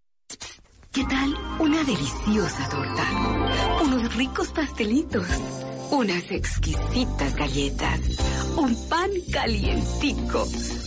[0.96, 3.82] ¿Qué tal una deliciosa torta?
[3.84, 5.28] Unos ricos pastelitos,
[5.92, 8.00] unas exquisitas galletas,
[8.56, 10.48] un pan calientico,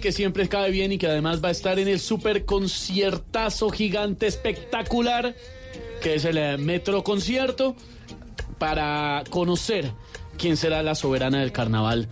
[0.00, 4.26] Que siempre cae bien y que además va a estar en el super conciertazo gigante
[4.26, 5.34] espectacular
[6.00, 7.76] que es el eh, Metro Concierto
[8.58, 9.92] para conocer
[10.38, 12.08] quién será la soberana del carnaval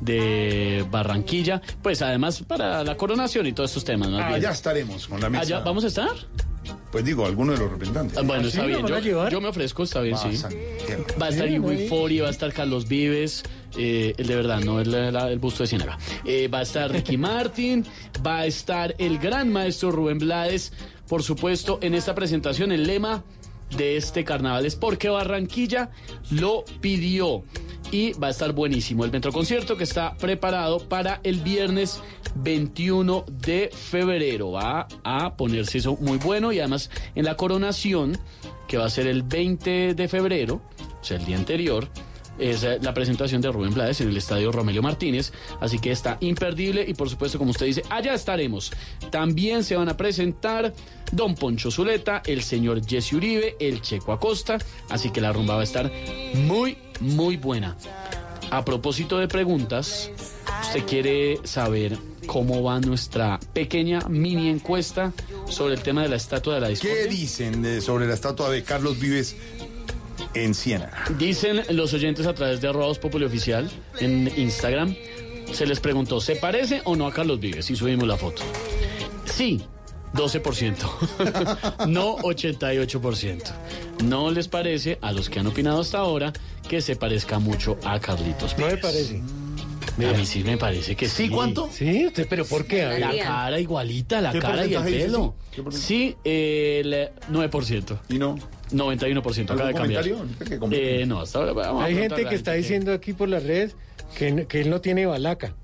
[0.00, 4.08] de Barranquilla, pues además para la coronación y todos estos temas.
[4.08, 4.22] bien.
[4.22, 5.42] Allá estaremos con la mesa.
[5.42, 6.10] Allá, ¿Vamos a estar?
[6.92, 8.18] Pues digo, alguno de los representantes.
[8.18, 8.82] Ah, Bueno, ¿Ah, está bien.
[8.82, 9.32] ¿Lo van a Yo, llevar?
[9.32, 10.40] yo me ofrezco, está bien, sí.
[11.20, 13.42] Va a estar muy Iwi va a estar Carlos Vives,
[13.78, 15.98] eh, el de verdad, no el, la- el busto de Ciénaga.
[16.26, 17.84] Eh, va a estar Ricky Martin,
[18.24, 20.72] va a estar el gran maestro Rubén Blades.
[21.08, 23.24] Por supuesto, en esta presentación el lema
[23.76, 25.90] de este carnaval es porque Barranquilla
[26.30, 27.42] lo pidió.
[27.92, 32.00] Y va a estar buenísimo el Metro Concierto que está preparado para el viernes
[32.34, 34.50] 21 de febrero.
[34.52, 38.18] Va a ponerse eso muy bueno y además en la coronación,
[38.66, 40.62] que va a ser el 20 de febrero,
[41.00, 41.86] o sea, el día anterior,
[42.38, 45.32] es eh, la presentación de Rubén Blades en el estadio Romelio Martínez.
[45.60, 48.72] Así que está imperdible y por supuesto, como usted dice, allá estaremos.
[49.10, 50.72] También se van a presentar
[51.12, 54.58] Don Poncho Zuleta, el señor Jesse Uribe, el Checo Acosta.
[54.88, 55.90] Así que la rumba va a estar
[56.34, 57.76] muy, muy buena.
[58.50, 60.10] A propósito de preguntas,
[60.62, 61.96] ¿usted quiere saber
[62.26, 65.12] cómo va nuestra pequeña mini encuesta
[65.48, 67.02] sobre el tema de la estatua de la discordia?
[67.04, 69.36] ¿Qué dicen de- sobre la estatua de Carlos Vives
[70.34, 71.04] en Ciénaga?
[71.18, 73.70] Dicen los oyentes a través de arrobados Populi Oficial
[74.00, 74.94] en Instagram.
[75.52, 77.70] Se les preguntó, ¿se parece o no a Carlos Vives?
[77.70, 78.42] Y subimos la foto.
[79.24, 79.62] Sí,
[80.14, 81.86] 12%.
[81.88, 83.42] no 88%.
[84.04, 86.32] No les parece a los que han opinado hasta ahora
[86.68, 89.22] que se parezca mucho a Carlitos No me parece.
[89.98, 91.24] A mí sí me parece que sí.
[91.24, 91.68] ¿Sí, cuánto?
[91.70, 92.82] Sí, usted, pero ¿por qué?
[92.82, 92.98] A.
[92.98, 95.34] La cara igualita, la ¿Qué cara y el pelo.
[95.50, 95.62] sí?
[95.62, 97.98] ¿Qué Sí, el 9%.
[98.08, 98.36] ¿Y no?
[98.72, 99.50] 91%.
[99.50, 100.08] Acaba de cambiar.
[100.58, 100.70] comentario?
[100.70, 103.42] Eh, no, hasta ahora vamos a Hay gente que está gente diciendo aquí por las
[103.42, 103.76] redes
[104.16, 105.54] que, que él no tiene balaca.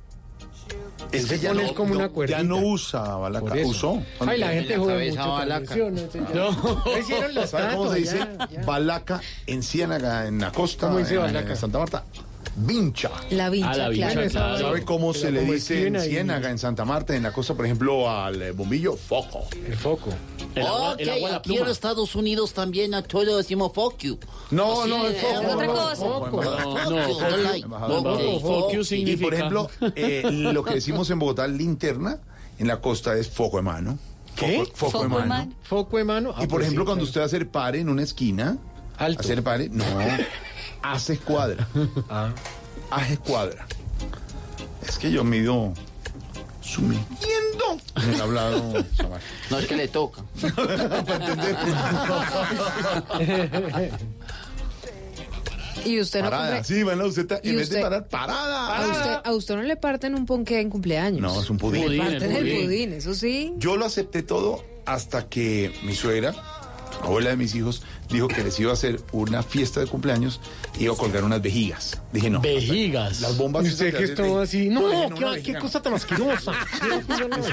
[1.12, 2.39] Es que ya no- es como no- una cuerdita.
[2.39, 3.68] ya no usa balaca, Por eso.
[3.68, 4.02] usó.
[4.26, 5.76] Ay, la gente la cabeza mucho balaca.
[5.76, 6.98] ¿no?
[6.98, 8.18] Hicieron la ¿Sabe cómo se dice?
[8.66, 11.51] Balaca en Ciénaga, en la costa, ¿Cómo dice en, balaca?
[11.51, 12.05] en Santa Marta.
[12.56, 13.10] Vincha.
[13.31, 14.31] La vincha, Ah, la vincha, claro.
[14.31, 14.59] claro.
[14.59, 16.01] ¿Sabe cómo se le dice en.
[16.01, 18.97] Ciénaga, en Santa Marta, en la costa, por ejemplo, al eh, bombillo?
[18.97, 19.47] Foco.
[19.66, 20.10] El foco.
[20.55, 21.65] El agua, ok, el agua a la aquí pluma.
[21.66, 24.19] en Estados Unidos también a todo decimos fuck you.
[24.51, 25.52] No, Así no, es, es foco.
[25.52, 25.97] otra cosa.
[25.97, 26.43] foco,
[26.90, 27.69] No, like.
[27.69, 32.19] foco Y significa- por ejemplo, eh, lo que decimos en Bogotá, linterna,
[32.59, 33.98] en la costa es foco de mano.
[34.35, 34.65] ¿Qué?
[34.74, 35.52] Foco, foco de mano.
[35.62, 36.31] Foco de mano.
[36.35, 38.56] Ah, Y por pues ejemplo, sí, cuando usted va a hacer pare en una esquina,
[38.97, 39.85] hacer pare, no,
[40.82, 41.66] hace escuadra.
[42.10, 42.32] Ah.
[42.90, 43.66] Hace escuadra.
[44.86, 45.72] Es que yo mido
[46.62, 48.72] su midiendo en el hablado.
[49.50, 50.22] No es que le toca.
[55.84, 57.82] Y usted no Parada, compre- sí, va en la buseta, ¿Y en vez de usted-
[57.88, 58.76] parar, parada.
[58.76, 61.20] A usted, a usted no le parten un ponqué en cumpleaños.
[61.20, 61.82] No, es un pudín.
[61.82, 63.55] Le Pudín, parten el pudín, eso sí.
[63.59, 66.34] Yo lo acepté todo hasta que mi suegra,
[67.02, 70.40] abuela de mis hijos, dijo que les iba a hacer una fiesta de cumpleaños
[70.78, 72.01] y iba a colgar unas vejigas.
[72.12, 72.40] Dije, no.
[72.40, 73.20] Vejigas.
[73.20, 73.64] Las bombas.
[73.66, 74.68] ¿Y usted que de- es todo de- así?
[74.68, 75.82] No, qué- una qué vejiga cosa no.
[75.82, 76.52] tan asquerosa.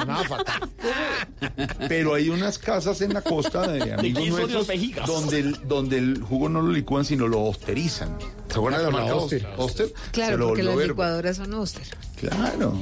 [1.87, 5.07] Pero hay unas casas en la costa de amigos nuestros vejigas?
[5.07, 8.17] donde el, donde el jugo no lo licúan, sino lo osterizan.
[8.49, 9.15] ¿Se acuerdan de la la marca
[9.57, 9.93] Oster.
[10.11, 11.83] Claro, lo porque volvió las licuadoras son Oster.
[12.19, 12.73] Claro.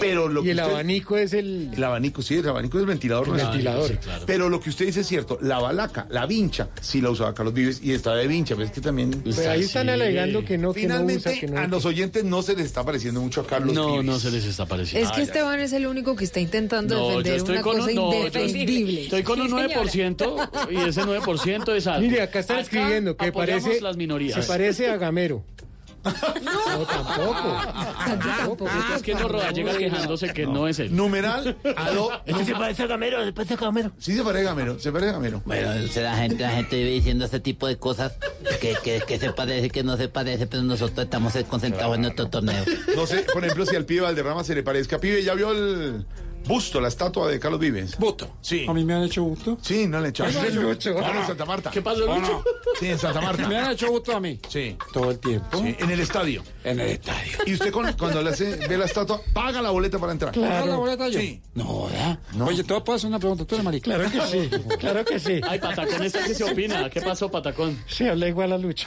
[0.00, 1.70] Pero lo Y que el usted- abanico es el...
[1.74, 3.28] El abanico, sí, el abanico es el ventilador.
[3.28, 3.88] El ventilador.
[3.88, 4.24] Sí, claro.
[4.26, 7.54] Pero lo que usted dice es cierto, la balaca, la vincha, sí la usaba Carlos
[7.54, 9.10] Vives y estaba de vincha, pero es que también...
[9.22, 11.58] Pues ahí están alegando que no, que no Finalmente, usa, que no...
[11.60, 14.04] a los oyentes no se les está pareciendo mucho a Carlos No, Vives.
[14.04, 15.08] no se les está pareciendo.
[15.08, 17.94] Es que Esteban es el único que está intentando No, defender una con cosa un,
[17.96, 19.02] no, yo estoy- indefendible.
[19.04, 19.82] estoy con un Sí, señora.
[19.84, 22.00] 9% y ese 9% es algo.
[22.08, 23.80] Mire, acá están escribiendo que parece...
[23.80, 24.40] las minorías.
[24.44, 25.44] Se parece a Gamero.
[26.42, 27.56] No, tampoco.
[28.04, 28.68] Tampoco.
[28.94, 30.94] Es que no roda, llega quejándose que no, es él.
[30.94, 32.10] Numeral, aló.
[32.24, 33.92] Este se parece a Gamero, se parece a Gamero.
[33.98, 35.42] Sí se parece a Gamero, se parece a Gamero.
[35.44, 38.14] Bueno, la gente, la gente vive diciendo este tipo de cosas
[38.60, 42.28] que, que, que se parece, que no se parece, pero nosotros estamos concentrados en nuestro
[42.28, 42.64] torneo.
[42.94, 44.98] No sé, por ejemplo, si al pibe Valderrama se le parezca.
[44.98, 46.06] Pibe, ¿ya vio el
[46.46, 47.96] busto, la estatua de Carlos Vives?
[47.98, 48.36] ¿Busto?
[48.40, 48.66] Sí.
[48.68, 49.58] ¿A mí me han hecho busto?
[49.62, 50.34] Sí, no le echamos.
[50.34, 50.94] ¿Qué pasó, Lucho?
[50.96, 51.70] Claro, en Santa Marta.
[51.70, 52.32] ¿Qué pasó, ¿O Lucho?
[52.32, 52.44] no?
[52.78, 53.48] Sí, en Santa Marta.
[53.48, 54.38] ¿Me han hecho busto a mí?
[54.48, 54.76] Sí.
[54.92, 55.58] Todo el tiempo.
[55.62, 56.42] Sí, en el estadio.
[56.64, 57.38] En el estadio.
[57.46, 60.32] Y usted con- cuando le hace, ve la estatua, paga la boleta para entrar.
[60.34, 61.20] ¿Paga la boleta yo?
[61.20, 61.40] Sí.
[61.54, 62.18] No, ¿verdad?
[62.34, 62.46] No.
[62.46, 63.44] Oye, te puedo hacer una pregunta.
[63.44, 63.84] ¿Tú eres marica?
[63.84, 65.40] Claro que sí, claro que sí.
[65.48, 66.88] Ay, Patacón, ¿esta qué se opina?
[66.90, 67.78] ¿Qué pasó, Patacón?
[67.86, 68.86] Se habla igual a Lucho.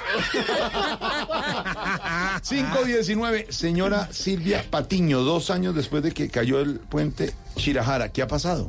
[2.47, 8.11] 519, señora Silvia Patiño, dos años después de que cayó el puente Chirajara.
[8.11, 8.67] ¿Qué ha pasado?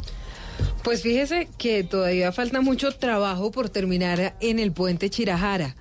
[0.82, 5.76] Pues fíjese que todavía falta mucho trabajo por terminar en el puente Chirajara.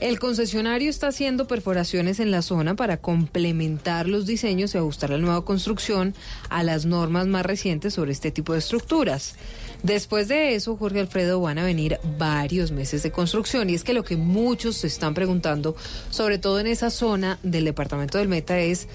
[0.00, 5.18] El concesionario está haciendo perforaciones en la zona para complementar los diseños y ajustar la
[5.18, 6.14] nueva construcción
[6.50, 9.34] a las normas más recientes sobre este tipo de estructuras.
[9.82, 13.92] Después de eso, Jorge Alfredo, van a venir varios meses de construcción y es que
[13.92, 15.76] lo que muchos se están preguntando,
[16.10, 18.86] sobre todo en esa zona del departamento del Meta, es,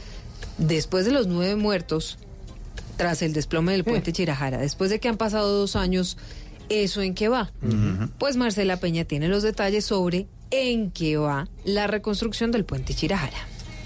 [0.58, 2.18] después de los nueve muertos,
[3.00, 6.18] tras el desplome del puente Chirajara, después de que han pasado dos años,
[6.68, 7.54] ¿eso en qué va?
[8.18, 13.38] Pues Marcela Peña tiene los detalles sobre en qué va la reconstrucción del puente Chirajara.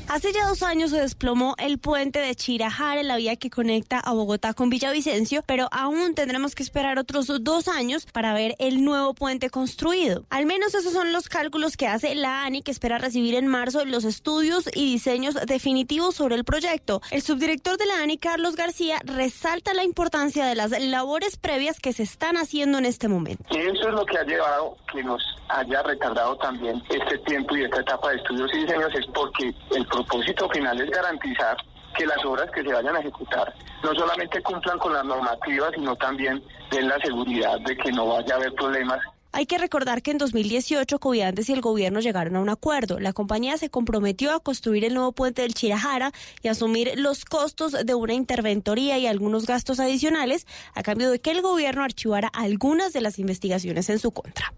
[0.09, 4.13] Hace ya dos años se desplomó el puente de Chirajara, la vía que conecta a
[4.13, 9.13] Bogotá con Villavicencio, pero aún tendremos que esperar otros dos años para ver el nuevo
[9.13, 10.25] puente construido.
[10.30, 13.85] Al menos esos son los cálculos que hace la ANI, que espera recibir en marzo
[13.85, 17.01] los estudios y diseños definitivos sobre el proyecto.
[17.09, 21.93] El subdirector de la ANI, Carlos García, resalta la importancia de las labores previas que
[21.93, 23.43] se están haciendo en este momento.
[23.49, 27.81] Eso es lo que ha llevado que nos haya retardado también este tiempo y esta
[27.81, 31.57] etapa de estudios y diseños, es porque el propósito final es garantizar
[31.95, 33.53] que las obras que se vayan a ejecutar
[33.84, 38.34] no solamente cumplan con las normativas, sino también den la seguridad de que no vaya
[38.34, 38.99] a haber problemas
[39.32, 42.99] Hay que recordar que en 2018 Coviandes y el gobierno llegaron a un acuerdo.
[42.99, 46.11] La compañía se comprometió a construir el nuevo puente del Chirajara
[46.41, 51.32] y asumir los costos de una interventoría y algunos gastos adicionales a cambio de que
[51.32, 54.53] el gobierno archivara algunas de las investigaciones en su contra.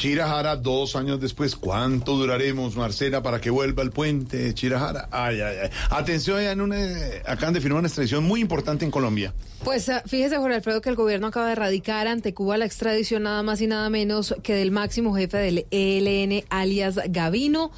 [0.00, 5.10] Chirajara, dos años después, ¿cuánto duraremos, Marcela, para que vuelva el puente de Chirajara?
[5.10, 5.70] Ay, ay, ay.
[5.90, 6.78] Atención, en una,
[7.26, 9.34] acaban de firmar una extradición muy importante en Colombia.
[9.62, 13.24] Pues ah, fíjese, Jorge Alfredo, que el gobierno acaba de erradicar ante Cuba la extradición
[13.24, 17.70] nada más y nada menos que del máximo jefe del ELN, alias Gavino.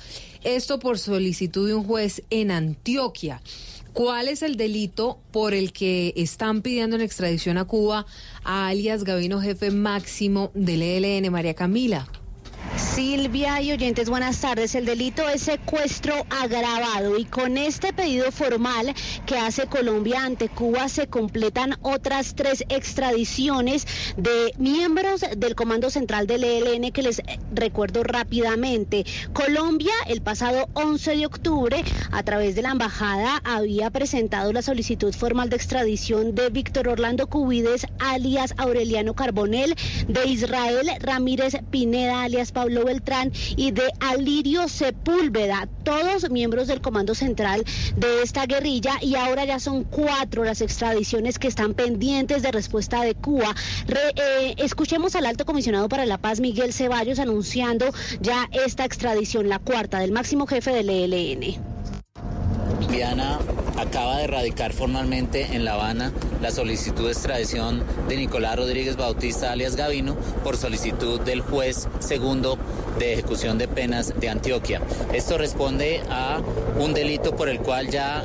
[0.44, 3.42] Esto por solicitud de un juez en Antioquia.
[3.92, 8.06] ¿Cuál es el delito por el que están pidiendo en extradición a Cuba
[8.42, 12.08] a alias Gavino, jefe máximo del ELN, María Camila?
[12.76, 14.74] Silvia y oyentes, buenas tardes.
[14.74, 18.94] El delito es secuestro agravado y con este pedido formal
[19.26, 23.86] que hace Colombia ante Cuba se completan otras tres extradiciones
[24.16, 27.22] de miembros del Comando Central del ELN que les
[27.54, 29.04] recuerdo rápidamente.
[29.32, 35.14] Colombia el pasado 11 de octubre a través de la embajada había presentado la solicitud
[35.14, 39.74] formal de extradición de Víctor Orlando Cubides alias Aureliano Carbonel,
[40.08, 47.14] de Israel Ramírez Pineda alias Pablo Beltrán y de Alirio Sepúlveda, todos miembros del Comando
[47.14, 47.64] Central
[47.96, 53.02] de esta guerrilla y ahora ya son cuatro las extradiciones que están pendientes de respuesta
[53.02, 53.54] de Cuba.
[53.88, 57.86] Eh, escuchemos al alto comisionado para la paz Miguel Ceballos anunciando
[58.20, 62.01] ya esta extradición, la cuarta del máximo jefe del ELN.
[62.88, 63.38] Diana
[63.78, 69.52] acaba de radicar formalmente en La Habana la solicitud de extradición de Nicolás Rodríguez Bautista
[69.52, 72.58] alias Gavino por solicitud del juez segundo
[72.98, 74.80] de ejecución de penas de Antioquia.
[75.12, 76.40] Esto responde a
[76.78, 78.24] un delito por el cual ya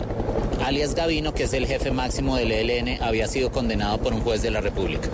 [0.65, 4.41] alias Gavino, que es el jefe máximo del ELN, había sido condenado por un juez
[4.41, 5.07] de la República.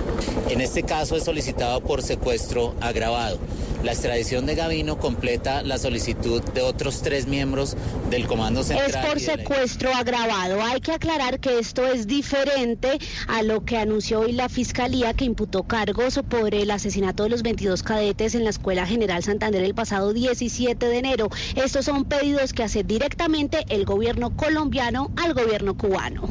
[0.49, 3.37] En este caso es solicitado por secuestro agravado.
[3.83, 7.75] La extradición de Gavino completa la solicitud de otros tres miembros
[8.09, 8.89] del Comando Central.
[8.89, 10.61] Es por secuestro agravado.
[10.61, 15.25] Hay que aclarar que esto es diferente a lo que anunció hoy la Fiscalía que
[15.25, 19.75] imputó cargos por el asesinato de los 22 cadetes en la Escuela General Santander el
[19.75, 21.29] pasado 17 de enero.
[21.55, 26.29] Estos son pedidos que hace directamente el gobierno colombiano al gobierno cubano.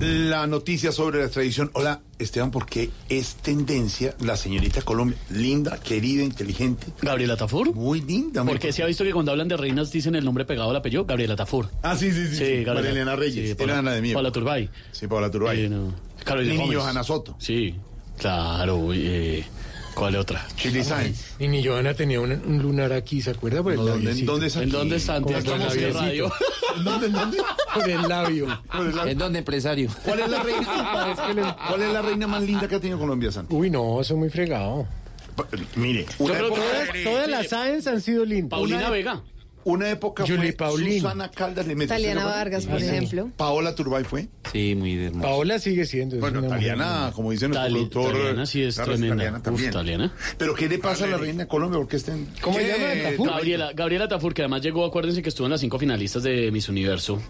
[0.00, 1.70] La noticia sobre la extradición.
[1.74, 5.18] Hola, Esteban, ¿por qué es tendencia la señorita Colombia?
[5.28, 6.86] Linda, querida, inteligente.
[7.02, 7.74] Gabriela Tafur.
[7.74, 8.42] Muy linda.
[8.42, 11.04] Porque se ha visto que cuando hablan de reinas dicen el nombre pegado al apellido,
[11.04, 11.68] Gabriela Tafur.
[11.82, 12.36] Ah, sí, sí, sí.
[12.36, 12.64] sí.
[12.66, 13.56] María Elena Reyes.
[13.58, 14.14] Sí, Ana de Mía.
[14.14, 14.70] Paula Turbay.
[14.90, 15.64] Sí, Paula Turbay.
[15.64, 15.92] Eh, no.
[16.24, 16.64] Carolina.
[16.72, 17.36] Johanna Soto.
[17.38, 17.74] Sí,
[18.16, 18.94] claro.
[18.94, 19.44] eh,
[20.00, 20.46] ¿Cuál otra?
[20.56, 21.34] Chili Sáenz.
[21.38, 23.62] Y ni Johanna tenía un, un lunar aquí, ¿se acuerda?
[23.62, 24.32] Por el No, ¿dónde- labiecito.
[24.32, 24.64] dónde es aquí?
[24.64, 26.32] ¿En dónde el en radio.
[26.76, 27.38] ¿En dónde, en dónde?
[27.74, 28.62] Por el labio.
[29.06, 29.90] ¿En dónde, empresario?
[30.02, 31.12] ¿Cuál es la reina?
[31.12, 33.54] Es que le- ¿Cuál es la reina más linda que ha tenido Colombia, Santi?
[33.54, 34.86] Uy, no, eso es muy fregado.
[35.76, 36.42] Mire, Todas,
[37.04, 38.50] todas las Sáenz han sido lindas.
[38.58, 39.20] Paulina Una- Vega.
[39.64, 41.02] Una época Julie fue Paulino.
[41.02, 41.94] Susana Caldas le metió.
[41.94, 42.24] Taliana.
[42.24, 43.30] Vargas, por ejemplo.
[43.36, 44.28] Paola Turbay fue.
[44.52, 45.22] Sí, muy hermoso.
[45.28, 46.16] Paola sigue siendo.
[46.16, 48.12] es Bueno, una Taliana, como dice nuestro Tali- productor.
[48.16, 49.16] Taliana sí es Carlos, tremenda.
[49.16, 49.70] Taliana Uf, también.
[49.70, 50.14] Taliana.
[50.38, 51.78] Pero ¿qué le pasa a la reina de Colombia?
[51.78, 52.26] ¿Por qué estén...
[52.40, 53.10] ¿Cómo se llama?
[53.10, 53.28] ¿Tafur?
[53.30, 56.68] Gabriela, Gabriela Tafur, que además llegó, acuérdense que estuvo en las cinco finalistas de Miss
[56.68, 57.20] Universo.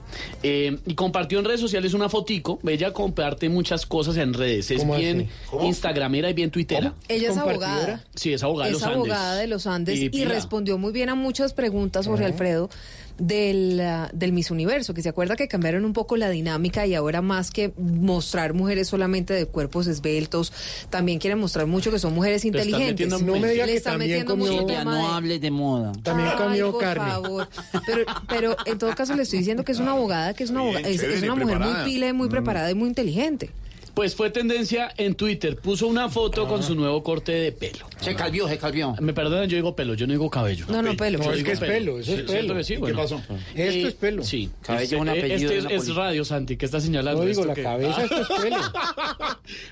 [0.43, 2.59] Eh, y compartió en redes sociales una fotico.
[2.67, 4.71] Ella comparte muchas cosas en redes.
[4.71, 5.29] Es ¿Cómo bien así?
[5.51, 5.65] ¿Cómo?
[5.67, 6.95] instagramera y bien tuitera.
[7.09, 8.05] Ella es abogada.
[8.15, 8.97] Sí, es abogada de es los Andes.
[8.97, 10.31] abogada de los Andes y, pila.
[10.31, 12.71] respondió muy bien a muchas preguntas, Jorge Alfredo,
[13.19, 16.95] del, ah, del Miss Universo, que se acuerda que cambiaron un poco la dinámica y
[16.95, 20.55] ahora más que mostrar mujeres solamente de cuerpos esbeltos,
[20.89, 23.09] también quieren mostrar mucho que son mujeres inteligentes.
[23.23, 24.63] No me diga Le que están también metiendo mucho comió...
[24.63, 25.93] el Ya tema no de- hables de moda.
[26.03, 27.11] También Ay, comió por carne.
[27.11, 27.49] favor.
[27.85, 30.61] Pero, pero en todo caso le estoy diciendo que es una abogada, que es una
[30.63, 31.83] Bien, abogada, es, es chévere, una mujer preparada.
[31.85, 32.31] muy pila, muy Mm.
[32.31, 33.51] preparada y muy inteligente.
[33.95, 35.57] Pues fue tendencia en Twitter.
[35.57, 37.87] Puso una foto con su nuevo corte de pelo.
[38.01, 38.95] Se calvió, se calvió.
[39.01, 40.65] Me perdonan, yo digo pelo, yo no digo cabello.
[40.69, 41.19] No, no, pelo.
[41.19, 42.63] No, es que es pelo, eso es Sí, pelo.
[42.63, 43.21] ¿cierto que qué pasó?
[43.55, 44.23] Esto es pelo.
[44.25, 44.51] Sí.
[44.63, 47.23] Cabello Este- es un apellido Este es, radio, Santi, ¿qué está señalando?
[47.23, 48.57] No digo, ¿Esto la cabeza, esto es pelo.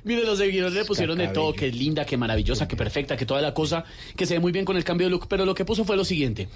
[0.05, 3.25] Mire, los seguidores le pusieron de todo, que es linda, que maravillosa, que perfecta, que
[3.27, 3.85] toda la cosa,
[4.17, 5.97] que se ve muy bien con el cambio de look, pero lo que puso fue
[5.97, 6.49] lo siguiente.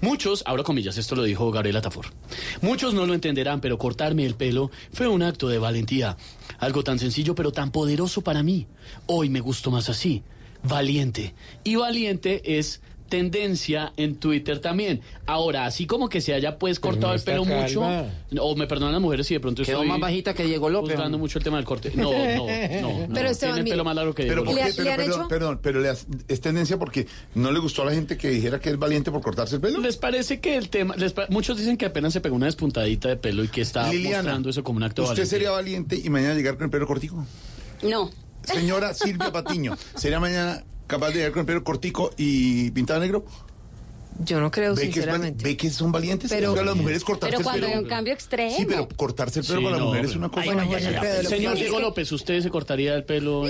[0.00, 2.06] Muchos, abro comillas, esto lo dijo Gabriela Tafor,
[2.62, 6.16] muchos no lo entenderán, pero cortarme el pelo fue un acto de valentía.
[6.58, 8.66] Algo tan sencillo, pero tan poderoso para mí.
[9.06, 10.22] Hoy me gusto más así,
[10.62, 11.34] valiente.
[11.64, 15.00] Y valiente es tendencia en Twitter también.
[15.26, 17.82] Ahora, así como que se haya pues cortado no el pelo mucho,
[18.40, 20.92] o me perdonan las mujeres si de pronto Quedó estoy más bajita que Diego López.
[20.94, 21.92] juzgando mucho el tema del corte.
[21.94, 23.06] No, no, no.
[23.06, 23.08] no.
[23.14, 24.68] Pero, tiene el pelo más largo que Diego ¿por ¿Le qué?
[24.68, 27.92] ha- Pero, perdón, perdón, pero le has- es tendencia porque no le gustó a la
[27.92, 29.80] gente que dijera que es valiente por cortarse el pelo.
[29.80, 33.16] ¿Les parece que el tema, les muchos dicen que apenas se pegó una despuntadita de
[33.16, 36.08] pelo y que está Liliana, mostrando eso como un acto de ¿usted sería valiente y
[36.10, 37.26] mañana llegar con el pelo cortico?
[37.82, 38.10] No.
[38.44, 43.24] Señora Silvia Patiño, ¿sería mañana capaz de llegar con el pelo cortico y pintado negro?
[44.20, 45.44] Yo no creo, ¿Ve que, es sinceramente.
[45.44, 46.30] ¿Ve que son valientes?
[46.30, 47.82] Pero- las mujeres cortarse Pero el cuando hay pelo.
[47.84, 48.56] un cambio extremo.
[48.56, 50.44] Sí, pero cortarse el pelo Sí, para la no, mujer es pero- una cosa.
[50.44, 50.62] Bueno,
[51.28, 53.44] Señor que- Diego López, ¿usted se cortaría el pelo?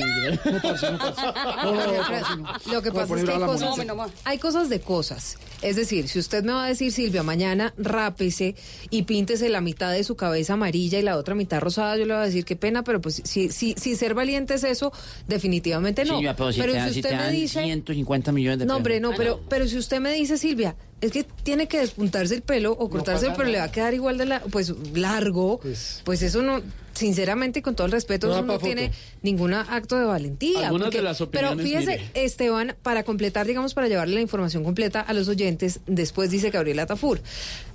[2.70, 3.78] Lo que pasa es que hay cosas,
[4.24, 5.36] hay cosas de cosas.
[5.62, 8.54] Es decir, si usted me va a decir, Silvia, mañana rápese
[8.90, 12.14] y píntese la mitad de su cabeza amarilla y la otra mitad rosada, yo le
[12.14, 14.92] voy a decir qué pena, pero pues si, si, si ser valiente es eso,
[15.26, 16.14] definitivamente no.
[16.14, 18.76] Silvia, pero si te, si te dan 150 millones de No, pesos.
[18.78, 20.57] hombre, no, pero, pero si usted me dice, Silvia,
[21.00, 23.70] es que tiene que despuntarse el pelo o cortarse el pasa pelo, le va a
[23.72, 26.60] quedar igual de la, pues largo, pues, Pues- eso no,
[26.98, 28.90] sinceramente con todo el respeto, No tiene
[29.22, 30.66] ningún acto de valentía.
[30.66, 32.10] Algunas de las pero fíjese, mire.
[32.14, 36.86] Esteban, para completar, digamos, para llevarle la información completa a los oyentes, después dice Gabriela
[36.86, 37.20] Tafur,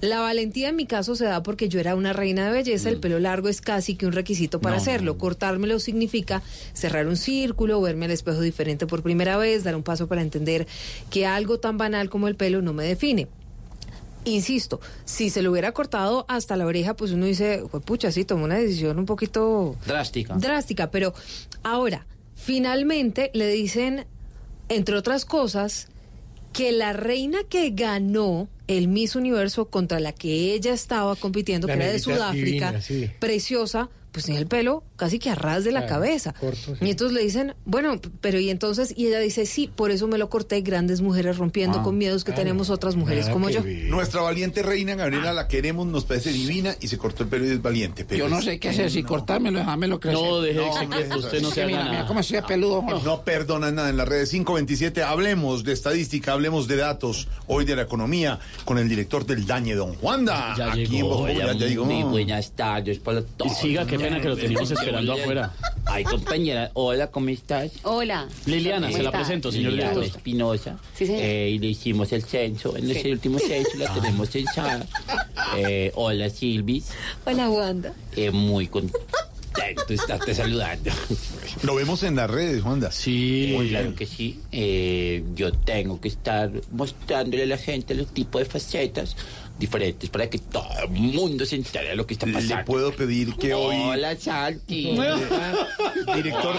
[0.02, 3.00] la valentía en mi caso se da porque yo era una reina de belleza, el
[3.00, 4.78] pelo largo es casi que un requisito para Mm.
[4.78, 6.42] No, hacerlo, cortármelo significa
[6.74, 10.68] cerrar un círculo, verme al espejo diferente por primera vez, dar un paso para entender
[11.10, 13.28] que algo tan banal como el pelo no me define.
[14.26, 18.46] Insisto, si se lo hubiera cortado hasta la oreja, pues uno dice, pucha, sí, tomó
[18.46, 20.36] una decisión un poquito Drástica.
[20.36, 21.14] drástica, pero
[21.62, 22.06] ahora,
[22.36, 24.06] finalmente le dicen,
[24.70, 25.88] entre otras cosas,
[26.54, 31.74] que la reina que ganó el Miss Universo contra la que ella estaba compitiendo, La
[31.76, 33.10] que era de Sudáfrica, divina, sí.
[33.20, 36.34] preciosa, pues tenía el pelo casi que a ras de la Claro, cabeza.
[36.40, 36.86] corto, sí.
[36.86, 40.18] Y entonces le dicen, bueno, pero y entonces, y ella dice, sí, por eso me
[40.18, 41.84] lo corté, grandes mujeres rompiendo Ah.
[41.84, 43.62] con miedos que tenemos otras mujeres como yo.
[43.90, 47.50] Nuestra valiente reina Gabriela la queremos, nos parece divina y se cortó el pelo y
[47.50, 48.06] es valiente.
[48.06, 50.22] pero Yo no sé qué hacer, si cortármelo, dejármelo crecer.
[50.22, 51.92] No, deje No, que hombre, usted no se que mira, nada.
[51.92, 52.84] mira cómo estoy de peludo.
[53.04, 55.04] No perdona nada en las redes 527.
[55.04, 59.74] Hablemos de estadística, hablemos de datos, hoy de la economía, con el director del Dañe,
[59.76, 60.54] don Juanda.
[60.58, 61.86] Ya Aquí llegó, en Populi, ya ya llegó.
[61.86, 63.58] Muy buenas tardes para todos.
[63.58, 65.52] siga, qué pena que lo teníamos esperando afuera.
[65.86, 67.72] Ay, compañera, hola, ¿cómo estás?
[67.84, 68.28] Hola.
[68.46, 69.18] Liliana, ¿Cómo se la está?
[69.20, 70.18] presento, señor Liliana director.
[70.18, 70.72] Espinosa.
[70.72, 70.98] Espinosa.
[70.98, 71.22] señor.
[71.24, 72.76] Eh, y le hicimos el censo.
[72.78, 72.92] En Sí.
[72.92, 74.86] ese último censo la tenemos censada.
[75.58, 76.90] Eh, hola, Silvis.
[77.26, 77.94] Hola, Wanda.
[78.16, 79.00] Eh, muy contento
[79.88, 80.90] de estarte saludando.
[81.62, 82.92] Lo vemos en las redes, Juanda.
[82.92, 83.52] Sí.
[83.56, 84.40] Muy claro que sí.
[84.52, 89.16] Eh, yo tengo que estar mostrándole a la gente los tipos de facetas
[89.58, 92.56] diferentes para que todo el mundo se entere de lo que está pasando.
[92.58, 93.76] Le puedo pedir que hoy...
[93.86, 94.98] Hola, Santi.
[96.16, 96.56] Director.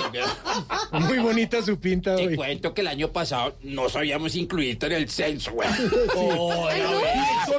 [0.93, 2.37] Muy bonita su pinta Te hoy.
[2.37, 5.69] cuento que el año pasado no sabíamos incluirte en el censo, güey.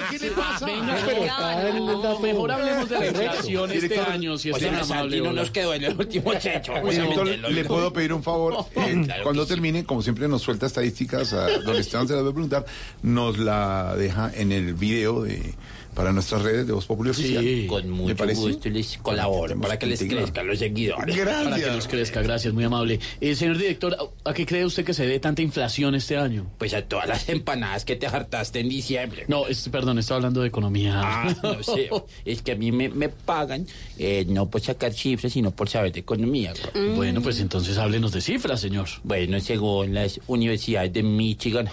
[0.10, 0.66] ¿qué le pasa?
[0.66, 4.52] Venga, pero está en el dato mejor hablemos de la inflación este Director, año, si
[4.52, 5.18] O es sea, tan amable.
[5.20, 5.42] No hola.
[5.42, 6.74] nos quedó en el último censo.
[6.90, 8.66] Director, le puedo pedir un favor.
[9.06, 9.50] Claro Cuando sí.
[9.50, 12.66] termine, como siempre nos suelta estadísticas, a don Esteban se las voy a preguntar,
[13.04, 15.54] nos la deja en el video de
[15.94, 17.42] para nuestras redes de Voz Oficial.
[17.42, 21.18] Sí, con ¿Le mucho gusto les colaboro para que les crezcan los seguidores.
[21.26, 23.00] Para que nos crezca, gracias, muy amable.
[23.22, 23.96] Eh, señor director,
[24.26, 26.48] ¿a qué cree usted que se dé tanta inflación este año?
[26.58, 29.24] Pues a todas las empanadas que te hartaste en diciembre.
[29.30, 31.00] No, es- perdón, estaba hablando de economía.
[31.02, 31.90] Ah, no sé.
[32.26, 33.66] Es que a mí me, me pagan
[33.98, 36.54] eh, no por sacar cifras, sino por saber de economía.
[36.74, 36.90] güey.
[36.96, 38.90] Bueno, pues entonces háblenos de cifras, señor.
[39.04, 41.70] Bueno, según las universidades de Michigan,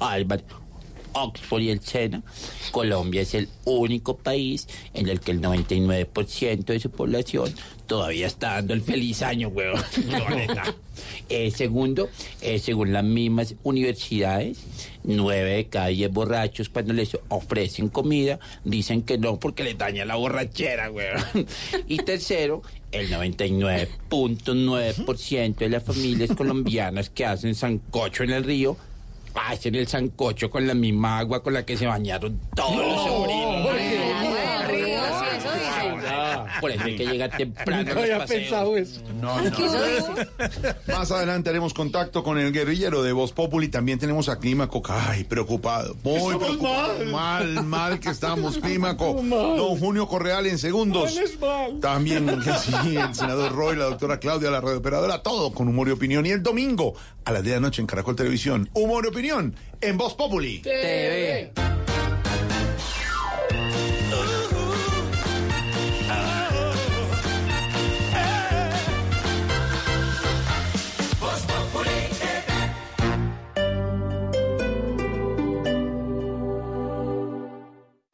[0.00, 0.42] Harvard,
[1.22, 2.22] Oxford y el SENA,
[2.70, 7.52] Colombia es el único país en el que el 99% de su población
[7.86, 10.74] todavía está dando el feliz año, neta.
[11.28, 12.08] Eh, segundo,
[12.40, 14.58] eh, según las mismas universidades,
[15.04, 20.06] nueve de cada diez borrachos cuando les ofrecen comida dicen que no porque les daña
[20.06, 21.22] la borrachera, weón.
[21.86, 22.62] Y tercero,
[22.92, 28.78] el 99.9% de las familias colombianas que hacen sancocho en el río
[29.38, 34.07] hacen el sancocho con la misma agua con la que se bañaron todos los sobrinos.
[36.60, 37.82] Por eso hay que llegar temprano.
[37.84, 38.40] Nunca había paseos.
[38.40, 39.00] pensado eso.
[39.20, 39.50] No, no.
[40.88, 43.68] Más adelante haremos contacto con el guerrillero de Voz Populi.
[43.68, 44.82] También tenemos a Clímaco.
[44.88, 45.96] Ay, preocupado.
[46.02, 47.04] Muy Estamos preocupado.
[47.06, 47.48] mal.
[47.54, 49.22] Mal, mal que estamos, Clímaco.
[49.22, 49.56] Mal.
[49.56, 51.14] Don Junio Correal en segundos.
[51.14, 51.80] Mal es mal.
[51.80, 52.28] También
[52.62, 55.22] sí, el senador Roy, la doctora Claudia, la radiooperadora.
[55.22, 56.26] Todo con humor y opinión.
[56.26, 56.94] Y el domingo
[57.24, 58.68] a las 10 de la noche en Caracol Televisión.
[58.74, 60.60] Humor y opinión en Voz Populi.
[60.60, 61.67] TV.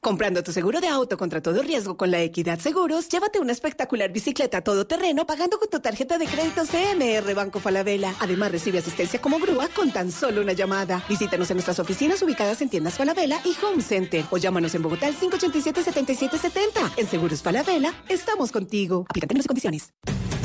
[0.04, 4.12] Comprando tu seguro de auto contra todo riesgo con la Equidad Seguros, llévate una espectacular
[4.12, 8.14] bicicleta todoterreno pagando con tu tarjeta de crédito CMR Banco Falabella.
[8.20, 11.02] Además, recibe asistencia como grúa con tan solo una llamada.
[11.08, 15.06] Visítanos en nuestras oficinas ubicadas en tiendas Falabella y Home Center o llámanos en Bogotá
[15.06, 16.92] al 587-7770.
[16.98, 19.06] En Seguros Falabella, estamos contigo.
[19.08, 19.94] Aplican términos y condiciones.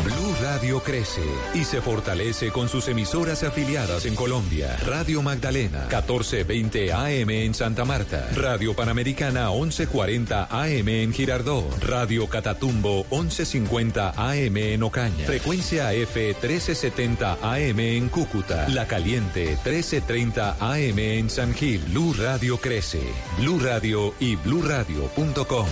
[0.06, 1.22] Blue Radio crece
[1.54, 4.76] y se fortalece con sus emisoras afiliadas en Colombia.
[4.86, 8.28] Radio Magdalena, 1420 AM en Santa Marta.
[8.34, 11.68] Radio Panamericana, 1140 AM en Girardó.
[11.82, 15.26] Radio Catatumbo, 1150 AM en Ocaña.
[15.26, 18.68] Frecuencia F, 1370 AM en Cúcuta.
[18.70, 21.82] La Caliente, 1330 AM en San Gil.
[21.90, 23.02] Blue Radio crece.
[23.38, 25.68] Blue Radio y bluradio.com.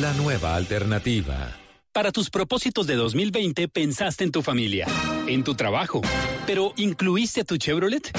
[0.00, 1.56] La nueva alternativa.
[1.92, 4.86] Para tus propósitos de 2020 pensaste en tu familia,
[5.26, 6.00] en tu trabajo,
[6.46, 8.12] pero ¿incluiste tu Chevrolet?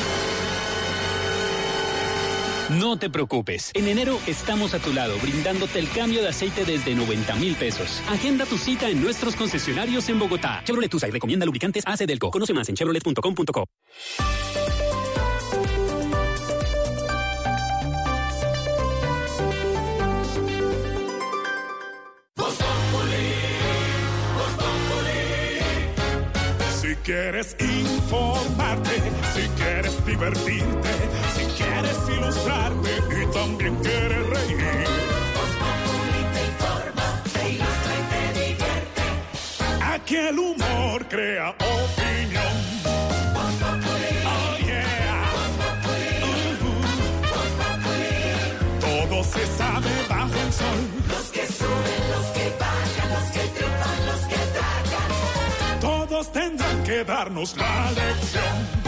[2.80, 3.72] No te preocupes.
[3.73, 8.02] En enero estamos a tu lado brindándote el cambio de aceite desde 90 mil pesos.
[8.07, 10.61] Agenda tu cita en nuestros concesionarios en Bogotá.
[10.64, 12.31] Chevrolet y recomienda lubricantes AC Delco.
[12.31, 13.65] Conoce más en chevrolet.com.co.
[26.81, 28.95] Si quieres informarte,
[29.34, 30.89] si quieres divertirte,
[31.35, 31.51] si
[32.22, 32.91] ilustrarte
[33.22, 34.88] y también quiere reír.
[35.35, 35.53] Voz
[36.34, 39.03] te informa, te ilustra y te divierte.
[39.93, 42.56] Aquí el humor crea opinión.
[43.34, 45.31] Voz oh yeah.
[45.34, 46.85] Voz uh -huh.
[48.80, 50.81] Todo se sabe bajo el sol.
[51.10, 55.80] Los que suben, los que bajan, los que triunfan, los que tragan.
[55.80, 58.80] Todos tendrán que darnos la lección.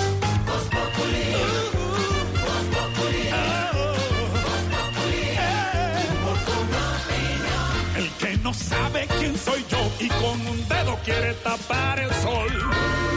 [8.53, 12.49] No sabe quién soy yo y con un dedo quiere tapar el sol.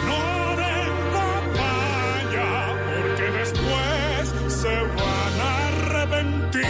[0.07, 6.63] No den papaya, porque después se van a arrepentir.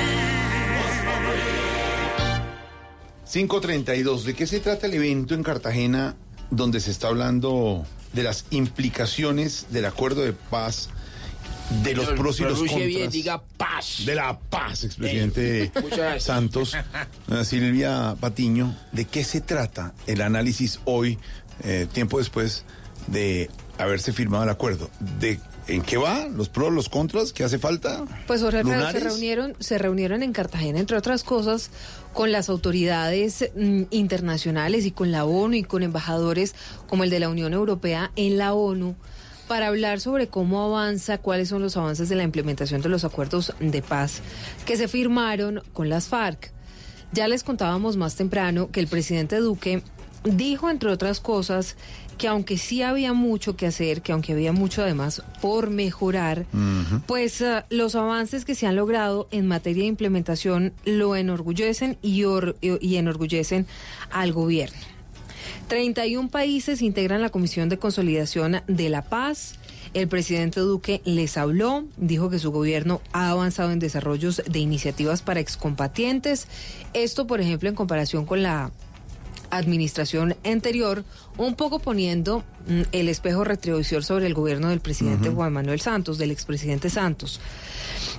[3.31, 4.25] 532.
[4.25, 6.17] ¿De qué se trata el evento en Cartagena
[6.51, 10.89] donde se está hablando de las implicaciones del acuerdo de paz,
[11.83, 12.87] de los pros y los contras?
[12.87, 14.03] bien, diga paz.
[14.05, 15.71] De la paz, expresidente.
[16.19, 16.77] Santos.
[17.45, 21.19] Silvia Patiño, ¿de qué se trata el análisis hoy,
[21.65, 22.65] eh, tiempo después
[23.07, 24.91] de haberse firmado el acuerdo?
[25.21, 26.29] ¿De en qué va?
[26.29, 27.33] ¿Los pros, los contras?
[27.33, 28.05] ¿Qué hace falta?
[28.27, 31.71] Pues Jorge Alfredo, se reunieron, se reunieron en Cartagena, entre otras cosas,
[32.13, 36.55] con las autoridades mm, internacionales y con la ONU y con embajadores
[36.87, 38.95] como el de la Unión Europea en la ONU
[39.49, 43.53] para hablar sobre cómo avanza, cuáles son los avances de la implementación de los acuerdos
[43.61, 44.21] de paz
[44.65, 46.53] que se firmaron con las FARC.
[47.13, 49.83] Ya les contábamos más temprano que el presidente Duque
[50.25, 51.77] dijo, entre otras cosas,
[52.19, 56.47] que aunque sí había mucho que hacer, que aunque había mucho además por mejorar,
[57.07, 62.25] pues eh, los avances que se han logrado en materia de implementación lo enorgullecen y,
[62.25, 63.67] or- y enorgullecen
[64.11, 64.77] al gobierno.
[65.69, 69.55] 31 países integran la Comisión de Consolidación de la Paz.
[69.95, 75.23] El presidente Duque les habló, dijo que su gobierno ha avanzado en desarrollos de iniciativas
[75.23, 76.49] para excombatientes.
[76.93, 78.73] Esto, por ejemplo, en comparación con la
[79.51, 81.05] administración anterior,
[81.37, 86.19] un poco poniendo mm, el espejo retrovisor sobre el gobierno del presidente Juan Manuel Santos,
[86.19, 87.41] del expresidente Santos.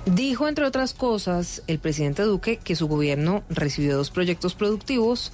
[0.06, 5.32] Dijo, entre otras cosas, el presidente Duque que su gobierno recibió dos proyectos productivos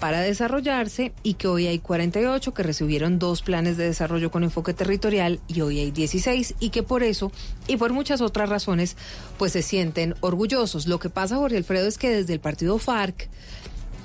[0.00, 4.74] para desarrollarse y que hoy hay 48 que recibieron dos planes de desarrollo con enfoque
[4.74, 7.32] territorial y hoy hay 16 y que por eso
[7.66, 8.96] y por muchas otras razones
[9.38, 10.86] pues se sienten orgullosos.
[10.86, 13.28] Lo que pasa, Jorge Alfredo, es que desde el partido FARC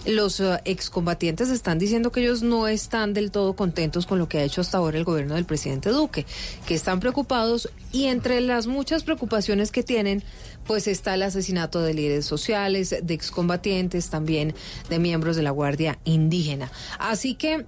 [0.05, 4.39] los eh, excombatientes están diciendo que ellos no están del todo contentos con lo que
[4.39, 6.25] ha hecho hasta ahora el gobierno del presidente Duque,
[6.65, 10.23] que están preocupados y entre las muchas preocupaciones que tienen,
[10.69, 14.53] pues está el asesinato de líderes sociales, de excombatientes, también
[14.87, 16.71] de miembros de la Guardia Indígena.
[16.99, 17.65] Así que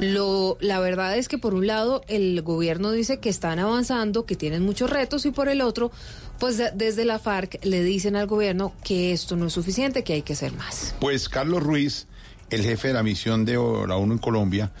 [0.00, 4.34] lo, la verdad es que por un lado el gobierno dice que están avanzando, que
[4.34, 5.92] tienen muchos retos y por el otro,
[6.40, 10.14] pues de- desde la FARC le dicen al gobierno que esto no es suficiente, que
[10.14, 10.96] hay que hacer más.
[10.98, 12.08] Pues Carlos Ruiz,
[12.50, 14.72] el jefe de la misión de la ONU en Colombia,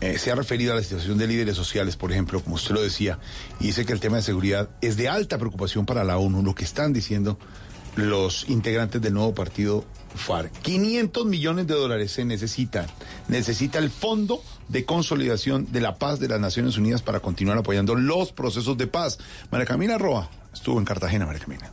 [0.00, 2.82] eh, se ha referido a la situación de líderes sociales, por ejemplo, como usted lo
[2.82, 3.18] decía,
[3.60, 6.54] y dice que el tema de seguridad es de alta preocupación para la ONU, lo
[6.54, 7.38] que están diciendo
[7.96, 9.84] los integrantes del nuevo partido
[10.14, 10.52] FARC.
[10.62, 12.86] 500 millones de dólares se necesitan.
[13.28, 17.94] Necesita el Fondo de Consolidación de la Paz de las Naciones Unidas para continuar apoyando
[17.94, 19.18] los procesos de paz.
[19.50, 21.70] María Camila Roa estuvo en Cartagena, María Camila.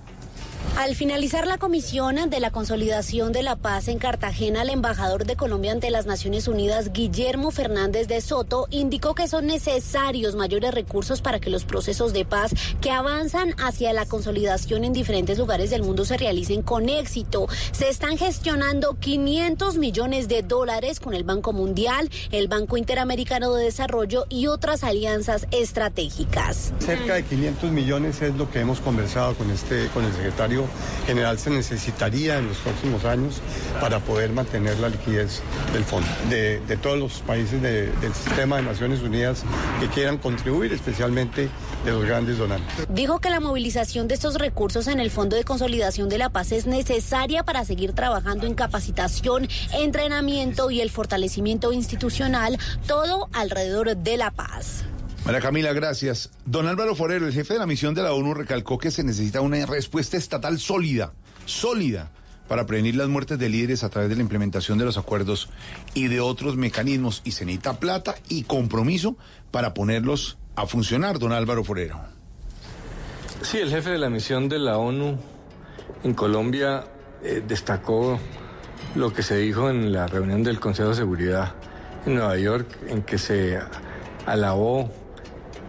[0.77, 5.35] Al finalizar la comisión de la consolidación de la paz en Cartagena, el embajador de
[5.35, 11.22] Colombia ante las Naciones Unidas, Guillermo Fernández de Soto, indicó que son necesarios mayores recursos
[11.22, 15.84] para que los procesos de paz que avanzan hacia la consolidación en diferentes lugares del
[15.84, 17.48] mundo se realicen con éxito.
[17.73, 23.65] Se están gestionando 500 millones de dólares con el Banco Mundial, el Banco Interamericano de
[23.65, 26.73] Desarrollo y otras alianzas estratégicas.
[26.80, 30.60] Cerca de 500 millones es lo que hemos conversado con, este, con el secretario
[31.05, 31.38] general.
[31.39, 33.41] Se necesitaría en los próximos años
[33.79, 35.41] para poder mantener la liquidez
[35.73, 36.07] del fondo.
[36.29, 39.43] De, todos los países de- del sistema de Naciones Unidas
[39.79, 41.49] que quieran contribuir, especialmente
[41.85, 42.88] de los grandes donantes.
[42.89, 46.51] Dijo que la movilización de estos recursos en el Fondo de Consolidación de la Paz
[46.51, 52.57] es necesaria para seguir trabajando en capacitación, entrenamiento y el fortalecimiento institucional,
[52.88, 54.83] todo alrededor de la paz.
[55.26, 56.31] María Camila, gracias.
[56.45, 59.41] Don Álvaro Forero, el jefe de la misión de la ONU, recalcó que se necesita
[59.41, 61.14] una respuesta estatal sólida,
[61.45, 62.11] sólida,
[62.48, 65.49] para prevenir las muertes de líderes a través de la implementación de los acuerdos
[65.93, 67.22] y de otros mecanismos.
[67.23, 69.15] Y se necesita plata y compromiso
[69.52, 72.02] para ponerlos a funcionar, don Álvaro Forero.
[73.43, 75.18] Sí, el jefe de la misión de la ONU
[76.03, 76.85] en Colombia
[77.23, 78.19] eh, destacó
[78.95, 81.53] lo que se dijo en la reunión del Consejo de Seguridad
[82.06, 83.60] en Nueva York, en que se
[84.26, 84.91] alabó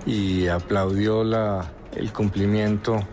[0.07, 3.07] y aplaudió la, el cumplimiento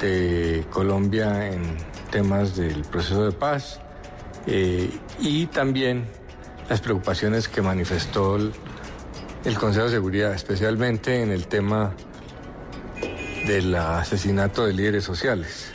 [0.00, 1.76] de Colombia en
[2.10, 3.80] temas del proceso de paz
[4.46, 6.06] eh, y también
[6.70, 8.52] las preocupaciones que manifestó el,
[9.58, 11.94] Consejo de Seguridad, especialmente en el tema
[13.46, 15.72] del asesinato de líderes sociales.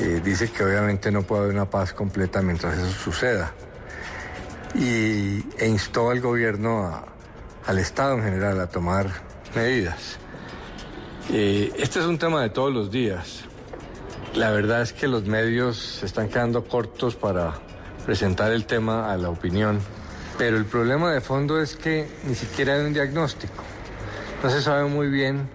[0.00, 3.52] eh, dice que obviamente no puede haber una paz completa mientras eso suceda.
[4.74, 7.04] Y, e instó al gobierno, a-
[7.66, 9.08] al Estado en general, a tomar
[9.54, 10.18] medidas.
[11.30, 13.44] Eh, este es un tema de todos los días.
[14.34, 17.54] La verdad es que los medios se están quedando cortos para
[18.04, 19.80] presentar el tema a la opinión,
[20.36, 23.62] pero el problema de fondo es que ni siquiera hay un diagnóstico.
[24.42, 25.48] No se sabe muy bien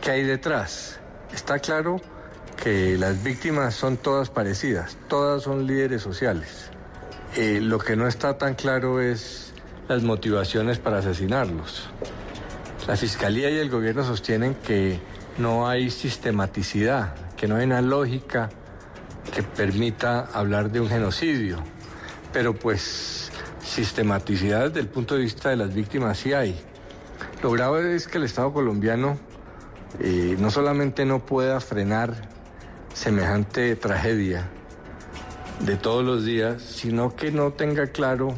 [0.00, 0.98] qué hay detrás.
[1.32, 2.00] Está claro
[2.62, 6.70] que las víctimas son todas parecidas, todas son líderes sociales.
[7.36, 9.52] Eh, lo que no está tan claro es
[9.88, 11.90] las motivaciones para asesinarlos.
[12.86, 15.00] La Fiscalía y el gobierno sostienen que
[15.38, 18.50] no hay sistematicidad, que no hay una lógica
[19.34, 21.64] que permita hablar de un genocidio.
[22.30, 23.32] Pero pues
[23.64, 26.60] sistematicidad desde el punto de vista de las víctimas sí hay.
[27.42, 29.18] Lo grave es que el Estado colombiano
[30.00, 32.14] eh, no solamente no pueda frenar
[32.92, 34.46] semejante tragedia
[35.60, 38.34] de todos los días, sino que no tenga claro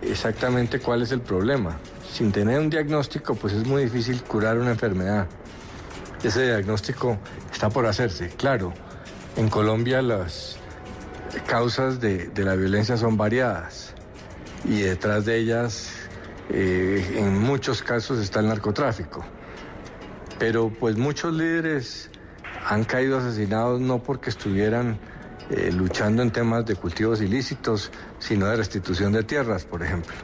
[0.00, 1.76] exactamente cuál es el problema.
[2.14, 5.26] Sin tener un diagnóstico, pues es muy difícil curar una enfermedad.
[6.22, 7.18] Ese diagnóstico
[7.52, 8.72] está por hacerse, claro.
[9.34, 10.56] En Colombia las
[11.48, 13.94] causas de, la violencia son variadas
[14.64, 15.90] y detrás de ellas,
[16.50, 19.24] eh, en muchos casos, está el narcotráfico.
[20.38, 22.10] Pero pues muchos líderes
[22.64, 25.00] han caído asesinados no porque estuvieran
[25.50, 30.14] eh, luchando en temas de cultivos ilícitos, sino de restitución de tierras, por ejemplo.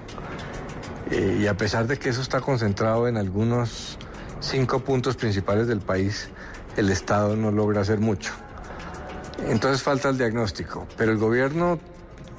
[1.11, 3.99] Eh, y a pesar de que eso está concentrado en algunos
[4.41, 6.29] cinco puntos principales del país,
[6.77, 8.33] el Estado no logra hacer mucho.
[9.49, 11.79] Entonces falta el diagnóstico, pero el gobierno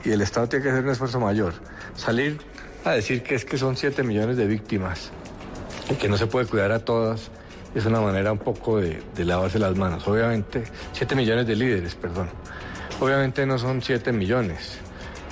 [0.03, 1.53] y el Estado tienen que hacer un esfuerzo mayor.
[1.95, 2.39] Salir
[2.85, 5.11] a decir que es que son 7 millones de víctimas
[5.89, 7.29] y que no se puede cuidar a todas
[7.75, 10.07] es una manera un poco de, lavarse las manos.
[10.07, 12.29] Obviamente, 7 millones de líderes, perdón.
[12.99, 14.77] Obviamente no son 7 millones,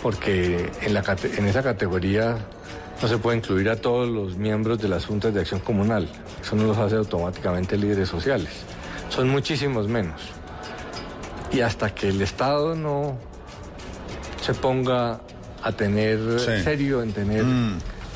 [0.02, 1.04] porque en, la,
[1.38, 2.38] en esa categoría
[3.02, 6.08] no se puede incluir a todos los miembros de las juntas de acción comunal.
[6.42, 8.50] Eso no los hace automáticamente líderes sociales.
[9.10, 10.22] Son muchísimos menos.
[11.52, 13.18] Y hasta que el Estado no
[14.42, 15.22] se ponga
[15.64, 16.64] a tener Sí.
[16.64, 17.44] serio en tener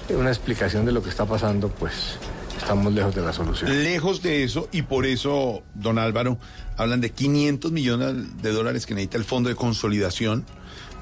[0.09, 2.17] una explicación de lo que está pasando, pues
[2.57, 3.83] estamos lejos de la solución.
[3.83, 6.37] Lejos de eso, y por eso, don Álvaro,
[6.77, 10.45] hablan de 500 millones de dólares que necesita el Fondo de Consolidación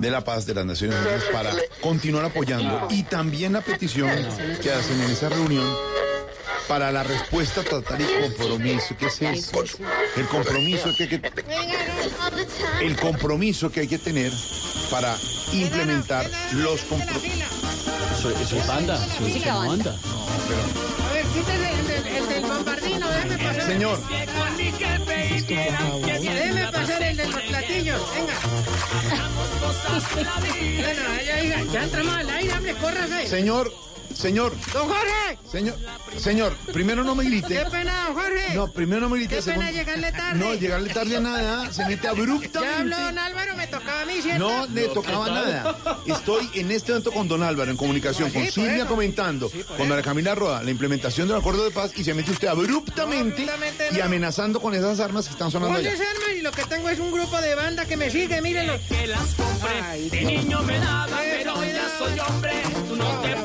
[0.01, 2.87] de la Paz de las Naciones Unidas para continuar apoyando.
[2.89, 4.09] Y también la petición
[4.61, 5.65] que hacen en esa reunión
[6.67, 8.95] para la respuesta total y compromiso.
[8.97, 9.63] ¿Qué es eso?
[10.17, 11.21] El compromiso que, que-
[12.81, 14.31] el compromiso que hay que tener
[14.89, 15.15] para
[15.53, 17.47] implementar los compromisos.
[18.17, 19.67] Eso, eso es banda, eso es banda.
[19.67, 19.95] banda.
[21.09, 21.13] A
[22.63, 23.61] bombardino, déjeme pasar.
[23.63, 23.99] Señor.
[25.47, 28.33] Déjeme pasar el de los platillos, venga.
[30.13, 33.27] Bueno, ahí, ahí, ya entramos al aire, hombre, córrase.
[33.27, 33.73] Señor,
[34.21, 35.37] señor, ¡Don Jorge!
[35.51, 35.75] señor,
[36.17, 37.47] señor, primero no me grite.
[37.63, 38.53] ¡Qué pena, don Jorge!
[38.55, 39.35] No, primero no me grite.
[39.37, 40.39] ¡Qué pena segundo- llegarle tarde!
[40.39, 42.95] No, llegarle tarde a nada, se mete Ya habló abruptamente.
[42.95, 44.39] don Álvaro, me tocaba a mí, ¿cierto?
[44.47, 45.75] No le tocaba nada.
[46.05, 49.63] Estoy en este momento con Don Álvaro en comunicación, Sí, con por Silvia comentando, Sí,
[49.63, 50.01] por con Ana.
[50.01, 53.89] Camila Roda, la implementación del acuerdo de paz y se mete usted abruptamente, No, abruptamente
[53.91, 54.03] y no.
[54.05, 55.97] amenazando con esas armas que estón sonando ¿Dónde allá.
[55.97, 56.37] se arman?
[56.37, 58.73] Y lo que tengo es un grupo de banda que me sigue, mírenlo.
[58.87, 62.51] Que las compré, Ay, de niño me daba, pero ya soy hombre.
[62.87, 63.35] Tú no te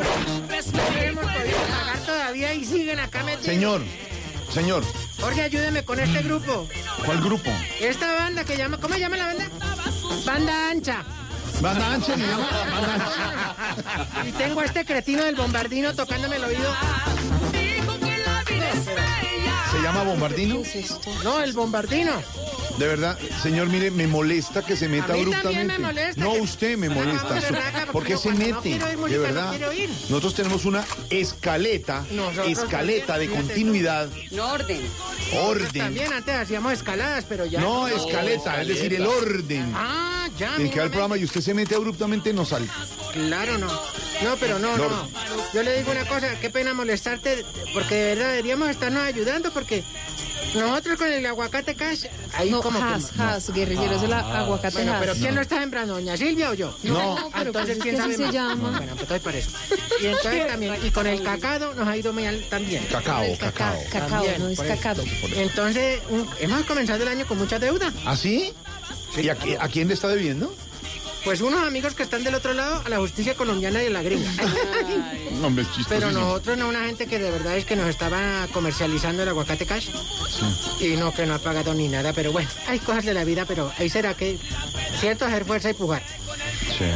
[2.37, 3.47] todavía y siguen acá metidos.
[3.47, 3.83] Señor,
[4.53, 4.85] señor,
[5.21, 6.69] Jorge, ayúdeme con este grupo.
[7.05, 7.51] ¿cuál grupo?
[7.81, 9.49] Esta banda que llama, ¿cómo se llama la banda?
[10.25, 11.05] Banda Ancha.
[11.61, 14.29] Banda Ancha, Banda Ancha.
[14.29, 16.75] Y tengo a este cretino del bombardino tocándome el oído.
[19.73, 20.63] ¿Se llama Bombardino?
[21.23, 22.13] No, el bombardino.
[22.79, 25.79] De verdad, señor, mire, me molesta que se meta A mí abruptamente.
[25.79, 27.41] me molesta no, que- usted me No, molesta.
[27.41, 28.69] Su- ¿Por qué se no mete?
[28.79, 29.55] de no verdad.
[30.11, 34.81] Nosotros tenemos una escaleta, Nosotros escaleta de continuidad, No orden.
[35.43, 35.73] orden.
[35.73, 37.61] También antes hacíamos escaladas, pero ya.
[37.61, 39.73] No, escaleta, es decir, el orden.
[39.75, 40.57] Ah, ya.
[40.57, 42.67] En que va el programa y usted se mete abruptamente, no sale.
[43.15, 43.69] Claro, no.
[44.23, 44.91] No, pero no, Lord.
[44.91, 45.09] no.
[45.55, 47.45] Yo le digo una cosa, qué pena molestarte,
[47.75, 49.85] porque de verdad deberíamos estarnos ayudando, porque
[50.55, 54.97] nosotros con el aguacate cash, ahí No, como que- Haas, Haas, guerrilleros del aguacate Bueno,
[55.01, 56.75] pero ¿quién lo está sembrando, doña Silvia o yo?
[56.83, 57.17] No.
[57.19, 58.33] No, pero entonces pues es quién que sabe se más?
[58.33, 58.71] llama.
[58.79, 59.51] Bueno, pues entonces por eso.
[60.01, 62.85] Y entonces también, y con el cacao nos ha ido mal también.
[62.91, 63.77] Cacao, cacao.
[63.91, 65.03] Cacao, También, no es cacado.
[65.35, 67.93] Entonces, un- hemos comenzado el año con mucha deuda.
[68.05, 68.53] ¿Ah, sí?
[69.17, 70.55] ¿Y a, qui- a quién le está debiendo?
[71.27, 74.01] Pues unos amigos que están del otro lado, a la justicia colombiana y a la
[74.01, 74.31] gringa.
[75.41, 75.89] No, hombre, es chistoso.
[75.91, 79.67] Pero nosotros no, una gente que de verdad es que nos estaba comercializando el aguacate
[79.67, 79.89] cash.
[80.81, 83.45] Y no, que no ha pagado ni nada, pero bueno, hay cosas de la vida,
[83.45, 84.39] pero ahí será que,
[85.01, 86.03] cierto, hacer fuerza y pujar.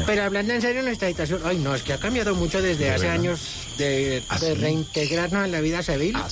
[0.07, 2.91] Pero hablando en serio, nuestra situación, ay no, es que ha cambiado mucho desde ¿De
[2.93, 3.21] hace verdad?
[3.21, 3.41] años
[3.77, 4.61] de, ¿Ah, de sí?
[4.61, 6.15] reintegrarnos en la vida civil.
[6.17, 6.31] ¿Ah,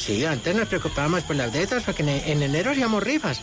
[0.00, 0.24] sí?
[0.24, 3.40] Antes nos preocupábamos por las dietas, porque en, en enero hacíamos rifas.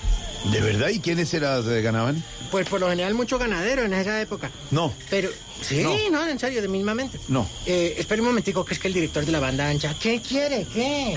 [0.51, 0.89] ¿De verdad?
[0.89, 2.23] ¿Y quiénes eras, eh, ganaban?
[2.51, 4.49] Pues por lo general mucho ganadero en esa época.
[4.71, 5.29] No, Pero,
[5.61, 5.93] sí, No.
[6.11, 7.19] no, en serio, de mismamente.
[7.27, 7.47] no.
[7.65, 9.93] Eh, espera un momentico, que es que el director de la banda ancha.
[10.01, 10.65] ¿Qué quiere?
[10.73, 11.15] ¿Qué?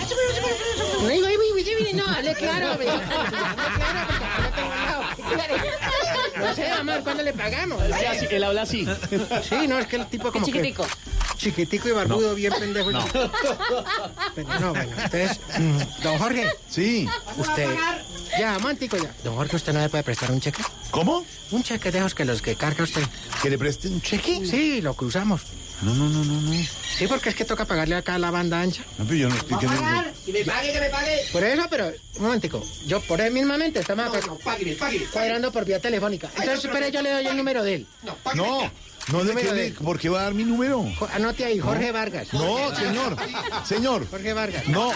[1.02, 2.72] No, digo, ay, uy, uy, uy, no, hable claro.
[2.72, 3.02] hable claro,
[6.40, 7.82] No sé, amor, ¿cuándo le pagamos?
[7.84, 8.86] Él habla así, él habla así.
[9.48, 10.84] Sí, no, es que el tipo como chiquitico.
[10.84, 11.10] que...
[11.38, 12.90] Chiquitico y barbudo, bien pendejo.
[12.92, 13.04] No.
[14.34, 17.08] Pero no, bueno, entonces, mm, don Jorge, Sí.
[17.36, 17.68] usted...
[18.38, 19.12] Ya, mantico ya.
[19.24, 20.62] Don Jorge, ¿usted no me puede prestar un cheque?
[20.90, 21.24] ¿Cómo?
[21.50, 23.02] Un cheque de esos que los que carga usted.
[23.42, 24.44] ¿Que le preste un cheque?
[24.46, 25.42] Sí, lo cruzamos.
[25.82, 26.52] No, no, no, no, no.
[26.98, 28.82] Sí, porque es que toca pagarle acá a la banda ancha.
[28.98, 29.58] No, pero yo no estoy...
[29.58, 29.72] que no-
[30.26, 31.16] ¡Que me pague, que me pague!
[31.32, 31.86] Por eso, pero,
[32.16, 32.62] un momentico.
[32.86, 34.20] Yo por él mismamente estamos acá
[35.10, 36.29] cuadrando por vía telefónica.
[36.36, 37.86] Entonces, espere, yo le doy el número de él.
[38.02, 40.84] No, no, ¿de Número qué de- le- ¿por qué va a dar mi número?
[40.98, 42.32] Jo- Anote ahí, Jorge Vargas.
[42.32, 43.16] No, señor.
[43.64, 44.08] Señor.
[44.10, 44.66] Jorge Vargas.
[44.68, 44.92] No,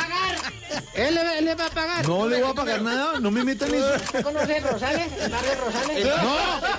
[0.95, 2.07] Él le, él le va a pagar.
[2.07, 3.19] no le voy a pagar nada.
[3.21, 3.95] No me metan eso.
[3.97, 5.13] ¿Usted conoce Rosales?
[5.21, 6.07] ¿El barrio Rosales?
[6.07, 6.37] No.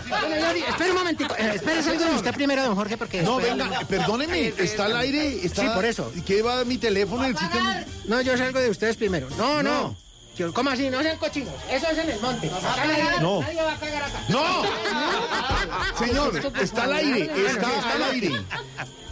[0.09, 1.35] Bueno, yo di- espere un momentico.
[1.37, 3.21] Eh, espere, salga de usted primero, don Jorge, porque...
[3.21, 4.53] No, después- venga, perdóneme.
[4.57, 5.45] Está al aire.
[5.45, 5.61] Está...
[5.63, 6.11] Sí, por eso.
[6.25, 7.25] ¿Qué va mi teléfono?
[7.25, 7.83] El sistema?
[8.05, 9.27] No, yo salgo de ustedes primero.
[9.37, 9.71] No, no.
[9.81, 9.97] No.
[10.37, 10.89] Yo- ¿Cómo así?
[10.89, 11.53] No sean cochinos.
[11.69, 12.51] Eso es en el monte.
[13.21, 13.41] No.
[13.41, 14.21] Nadie va a cagar acá.
[14.29, 14.63] ¡No!
[16.05, 17.31] Señor, está al aire.
[17.35, 18.31] Sí, Está al aire.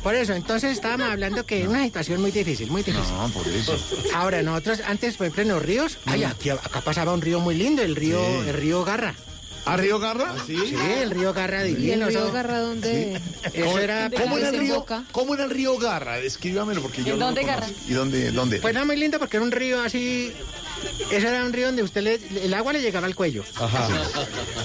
[0.04, 3.14] Por eso, entonces estábamos hablando que es una situación muy difícil, muy difícil.
[3.16, 3.78] No, por eso.
[4.14, 7.56] Ahora, nosotros antes, por ejemplo, en los ríos, ay, aquí, acá pasaba un río muy
[7.56, 8.50] lindo, el río, Sí.
[8.50, 9.16] el río Garra.
[9.66, 10.36] ¿A Río Garra?
[10.46, 12.08] Sí, el río Garra ¿Y el divino.
[12.08, 13.22] río Garra dónde?
[13.54, 14.10] Eso era...
[14.10, 14.62] ¿Cómo era el río?
[14.62, 15.04] desemboca?
[15.12, 16.18] ¿Cómo era el río Garra?
[16.18, 17.62] Descríbamelo porque yo ¿En no lo dónde conozco.
[17.62, 17.74] Garra?
[17.88, 18.32] ¿Y dónde?
[18.32, 18.60] ¿Dónde?
[18.60, 20.34] Pues era muy lindo porque era un río así...
[21.12, 23.46] Ese era un río donde usted le, el agua le llegaba al cuello.
[23.56, 23.88] Ajá.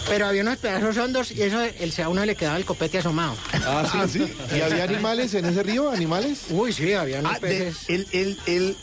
[0.09, 3.37] Pero había unos pedazos hondos y eso el, a uno le quedaba el copete asomado.
[3.65, 4.27] Ah, sí.
[4.57, 5.93] ¿Y había animales en ese río?
[5.93, 6.41] ¿Animales?
[6.51, 7.77] Uy, sí, había unos Ah, de- peces.
[7.87, 8.77] él, él, él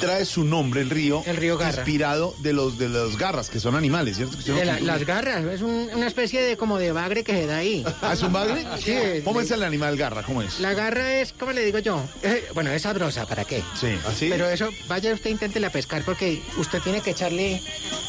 [0.00, 1.22] trae su nombre, el río.
[1.26, 1.76] El río Garra.
[1.78, 4.36] Inspirado de los, de los garras, que son animales, ¿cierto?
[4.44, 7.46] Que De la- las garras, es un- una especie de como de bagre que se
[7.46, 7.84] da ahí.
[8.02, 8.64] ¿Ah, es un bagre?
[8.82, 9.22] Sí.
[9.24, 10.22] ¿Cómo le- es el animal garra?
[10.22, 10.60] ¿Cómo es?
[10.60, 12.02] La garra es, ¿cómo le digo yo?
[12.22, 13.62] Eh, bueno, es sabrosa, ¿para qué?
[13.80, 13.88] Sí.
[14.06, 14.28] ¿Así?
[14.28, 17.60] Pero eso, vaya usted inténtela pescar porque usted tiene que echarle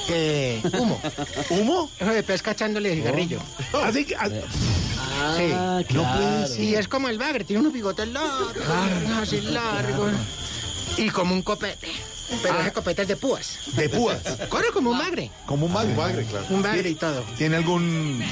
[0.10, 1.00] eh, humo.
[1.50, 1.90] ¿Humo?
[2.00, 3.40] Eso de pesca echándole cigarrillo.
[3.84, 4.16] Así que.
[4.16, 4.30] ah,
[5.38, 5.94] sí.
[5.94, 6.60] No puede ser.
[6.62, 8.54] Y es como el bagre, tiene unos bigotes largos,
[9.22, 10.12] así largos.
[10.98, 11.90] Y como un copete.
[12.42, 13.60] Pero ese copete es de púas.
[13.76, 14.18] De púas.
[14.50, 15.30] Corre como un bagre.
[15.46, 15.94] Como un bagre.
[15.96, 16.46] Bagre, claro.
[16.50, 17.22] Un bagre y todo.
[17.38, 18.24] ¿Tiene algún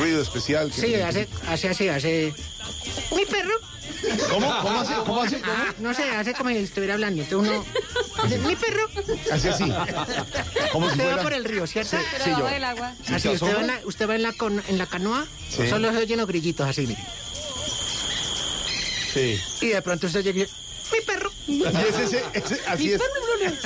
[0.00, 0.70] ruido especial?
[0.70, 2.34] que- Sí, hace, hace así, hace...
[3.14, 3.54] Mi perro.
[4.30, 4.60] ¿Cómo?
[4.62, 4.94] ¿Cómo hace?
[5.04, 5.40] ¿Cómo hace?
[5.44, 7.22] Ah, no sé, hace como si estuviera hablando.
[7.22, 7.64] Entonces uno...
[8.48, 8.88] Mi perro.
[9.32, 9.64] Hace así.
[10.72, 11.22] Como si Usted va fuera.
[11.22, 11.96] por el río, ¿cierto?
[12.12, 12.36] Pero Sí, yo.
[12.36, 12.94] debajo del agua.
[13.06, 15.68] Sí, Así, usted va, en la, usted va en la, con- en la canoa, Sí.
[15.68, 17.02] solo se oyen los grillitos así, mire.
[19.12, 19.38] Sí.
[19.60, 20.46] Y de pronto usted llega
[20.98, 21.30] mi perro.
[21.46, 23.02] Y es ese, ese- así es.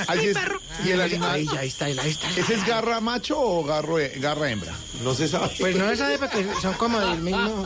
[0.07, 0.33] Así mi es.
[0.37, 0.59] perro.
[0.85, 1.31] Y el animal.
[1.35, 2.29] Ahí, ahí está, ahí está.
[2.37, 4.73] ¿Ese es garra macho o garro, garra hembra?
[5.03, 5.51] No se sabe.
[5.59, 7.63] Pues no se sabe porque son como del mismo.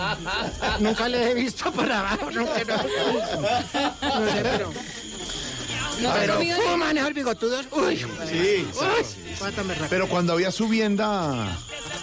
[0.80, 2.30] Nunca le he visto por abajo.
[2.32, 2.66] No, no sé,
[4.44, 4.72] pero.
[6.02, 7.66] No te pero comido ¿cómo bigotudos?
[7.72, 9.88] Uy, Sí, uy, cuánta berraca.
[9.90, 11.58] Pero cuando había subienda,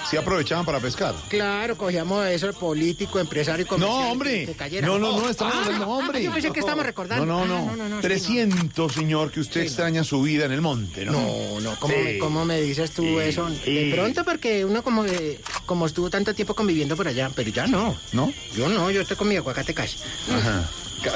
[0.09, 1.15] sí aprovechaban para pescar.
[1.29, 3.99] Claro, cogíamos eso, el político, empresario y comercial.
[4.03, 4.47] No, hombre.
[4.47, 4.87] que cayera.
[4.87, 6.23] No, no, no, estamos Ah, hablando, hombre.
[6.23, 7.27] Yo pensé que estamos recordando.
[7.27, 7.97] No, no, Ah, no.
[7.97, 11.13] sí, 300, señor, que usted extraña su vida en el monte, ¿no?
[11.13, 12.01] No, no, ¿cómo, Sí.
[12.03, 13.49] me, cómo me dices tú Sí, eso?
[13.65, 17.67] De pronto porque uno como que- como estuvo tanto tiempo conviviendo por allá, pero ya
[17.67, 17.97] no.
[18.13, 18.33] ¿No?
[18.55, 19.97] Yo no, yo estoy con mi aguacate cash.
[20.33, 20.69] Ajá.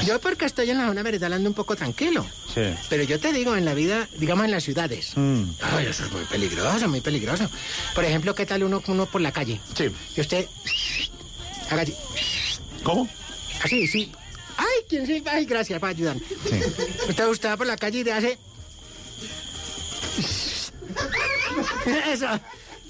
[0.06, 2.26] Yo porque estoy en la zona veredal ando un poco tranquilo.
[2.52, 2.62] Sí.
[2.88, 5.12] Pero yo te digo, en la vida, digamos en las ciudades.
[5.16, 5.44] Mm.
[5.60, 7.50] Ay, eso es muy peligroso, muy peligroso.
[7.94, 9.60] Por ejemplo, ¿qué tal uno, uno por la calle?
[9.76, 9.90] Sí.
[10.16, 10.46] Y usted
[11.70, 11.94] haga así.
[12.82, 13.08] ¿Cómo?
[13.62, 14.12] Así, sí.
[14.56, 15.22] Ay, ¿quién sí?
[15.26, 16.16] Ay, gracias por ayudar.
[16.18, 16.60] Sí.
[17.08, 18.38] Usted, usted va por la calle y le hace...
[22.10, 22.28] Eso.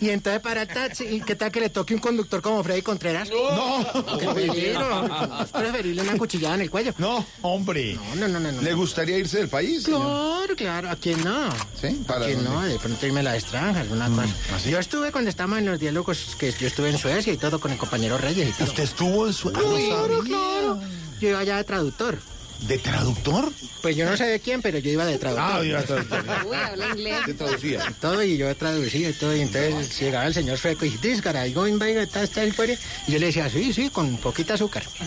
[0.05, 2.83] Y entonces para el taxi, ¿y qué tal que le toque un conductor como Freddy
[2.83, 3.31] Contreras?
[3.31, 4.19] No.
[4.19, 5.09] ¡Qué peligro!
[5.43, 6.93] Es preferible una cuchillada en el cuello.
[6.99, 7.99] No, hombre.
[8.17, 8.61] No, no, no, no.
[8.61, 9.85] ¿Le gustaría irse del país?
[9.85, 10.03] señor?
[10.03, 11.49] Claro, claro, ¿a quién no?
[11.81, 12.51] Sí, ¿A para quién dónde?
[12.51, 12.63] no?
[12.67, 14.69] De pronto irme a la extranja, alguna Mm, cosa.
[14.69, 17.73] Yo estuve cuando estábamos en los diálogos, que yo estuve en Suecia y todo con
[17.73, 18.69] el compañero Reyes y todo.
[18.69, 19.49] ¿Usted estuvo en su...
[19.49, 20.23] Ah, no Claro, sabía.
[20.25, 20.81] claro.
[21.21, 22.19] Yo iba allá de traductor.
[22.61, 23.53] ¿De traductor?
[23.83, 25.61] Pues yo no sé de quién, pero yo iba de traductor.
[25.61, 26.25] Ah, iba de traductor.
[26.47, 27.17] Uy, habla inglés.
[27.27, 27.81] ¿Qué traducía?
[28.01, 31.23] todo y yo traducía y todo y entonces llegaba el señor sueco y dice this
[31.23, 34.55] guy going by está está el fuere?" y yo le decía sí sí con poquita
[34.55, 34.83] azúcar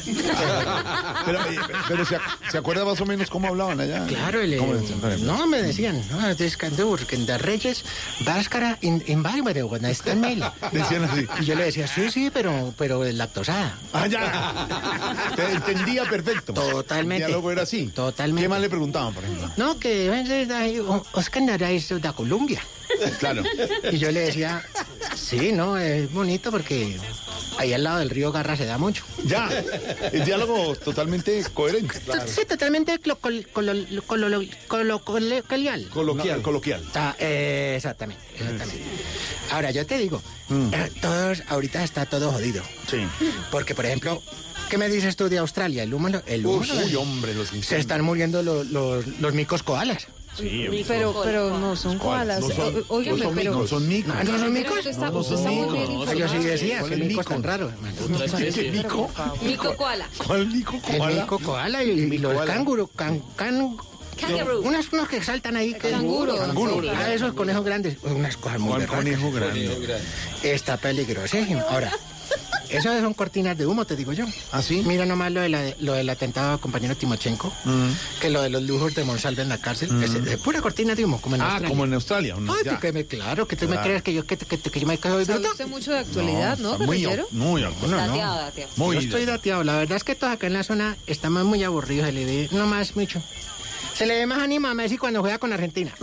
[1.25, 1.55] Pero, eh,
[1.87, 4.05] pero ¿se, ac- se acuerda más o menos cómo hablaban allá?
[4.05, 5.33] claro el, ¿Cómo decían, por ejemplo?
[5.37, 7.83] no me decían no do que de Reyes
[8.21, 11.25] Váscara in in Bárbaro en mail Decían así.
[11.41, 15.31] y yo le decía sí sí pero pero lactosada Ah, ya.
[15.35, 16.53] Te entendía perfecto.
[16.53, 17.25] Totalmente.
[17.37, 17.87] Diálogo era así.
[17.87, 18.41] Totalmente.
[18.41, 19.49] ¿Qué más le preguntaban, por ejemplo?
[19.57, 20.09] no que
[21.13, 22.61] Oscar Nara es de Colombia
[23.19, 23.43] Claro.
[23.91, 24.63] Y yo le decía,
[25.15, 26.97] sí, no, es bonito porque
[27.57, 29.03] ahí al lado del río Garra se da mucho.
[29.25, 29.49] Ya.
[30.11, 31.99] El diálogo totalmente coherente.
[32.27, 35.87] Sí, totalmente colo- colo- colo- colo- colo- coloquial.
[35.89, 36.83] Coloquial, coloquial.
[36.91, 38.81] Ta- eh, exactamente, exactamente.
[39.51, 42.63] Ahora, yo te digo, eh, todos, ahorita está todo jodido.
[42.89, 42.97] Sí.
[43.51, 44.21] Porque, por ejemplo,
[44.69, 45.83] ¿qué me dices tú de Australia?
[45.83, 49.63] El humano, el Uy, humano- uy, hombre, los se están muriendo los, los, los micos
[49.63, 50.07] koalas.
[50.87, 52.43] Pero, pero no son koalas.
[52.87, 53.51] Óigame, pero...
[53.51, 54.15] micos, no son micos.
[54.23, 54.97] ¿no son micos?
[54.97, 57.33] No, son No, Ah, yo sí decía, ¿Cuál que es micos mico?
[57.33, 57.71] tan raros.
[58.37, 59.09] ¿Qué mico?
[59.43, 60.07] Mico koala.
[60.25, 60.79] ¿Cuál mico?
[60.89, 61.21] El koala?
[61.21, 63.77] mico koala y, los canguro, can, can,
[64.19, 64.61] Kangaroo.
[64.61, 65.73] unos, unos que saltan ahí.
[65.73, 66.35] Que, Canguro.
[66.37, 66.81] Canguro.
[66.95, 67.97] Ah, esos conejos grandes.
[68.03, 69.03] Unas cosas muy ¿Cuál berracas.
[69.03, 69.99] conejo grande?
[70.43, 71.61] Está peligrosísimo.
[71.69, 71.91] Ahora,
[72.69, 74.25] esas son cortinas de humo, te digo yo.
[74.51, 74.83] ¿Ah, sí?
[74.85, 77.51] Mira nomás lo, de la- lo del atentado al compañero Timochenko,
[78.19, 79.89] que lo de los lujos de Monsalve en la cárcel.
[80.03, 81.69] Es, es pura cortina de humo, como en Ah, Australia.
[81.69, 82.35] como en Australia.
[82.39, 82.53] ¿no?
[82.53, 84.87] Ay, tú que me, claro, que tú me crees que yo, que, que, que yo
[84.87, 85.51] me quedo Sabe bruto.
[85.51, 87.97] usted mucho de actualidad, ¿no, está muy, muy, No, no.
[87.97, 88.71] Dateado, dateado.
[88.75, 89.63] muy Yo estoy dateado.
[89.63, 92.13] La verdad es que todos acá en la zona estamos muy aburridos.
[92.13, 93.21] Le ve no más mucho.
[93.97, 95.91] Se le ve más ánimo a Messi cuando juega con Argentina.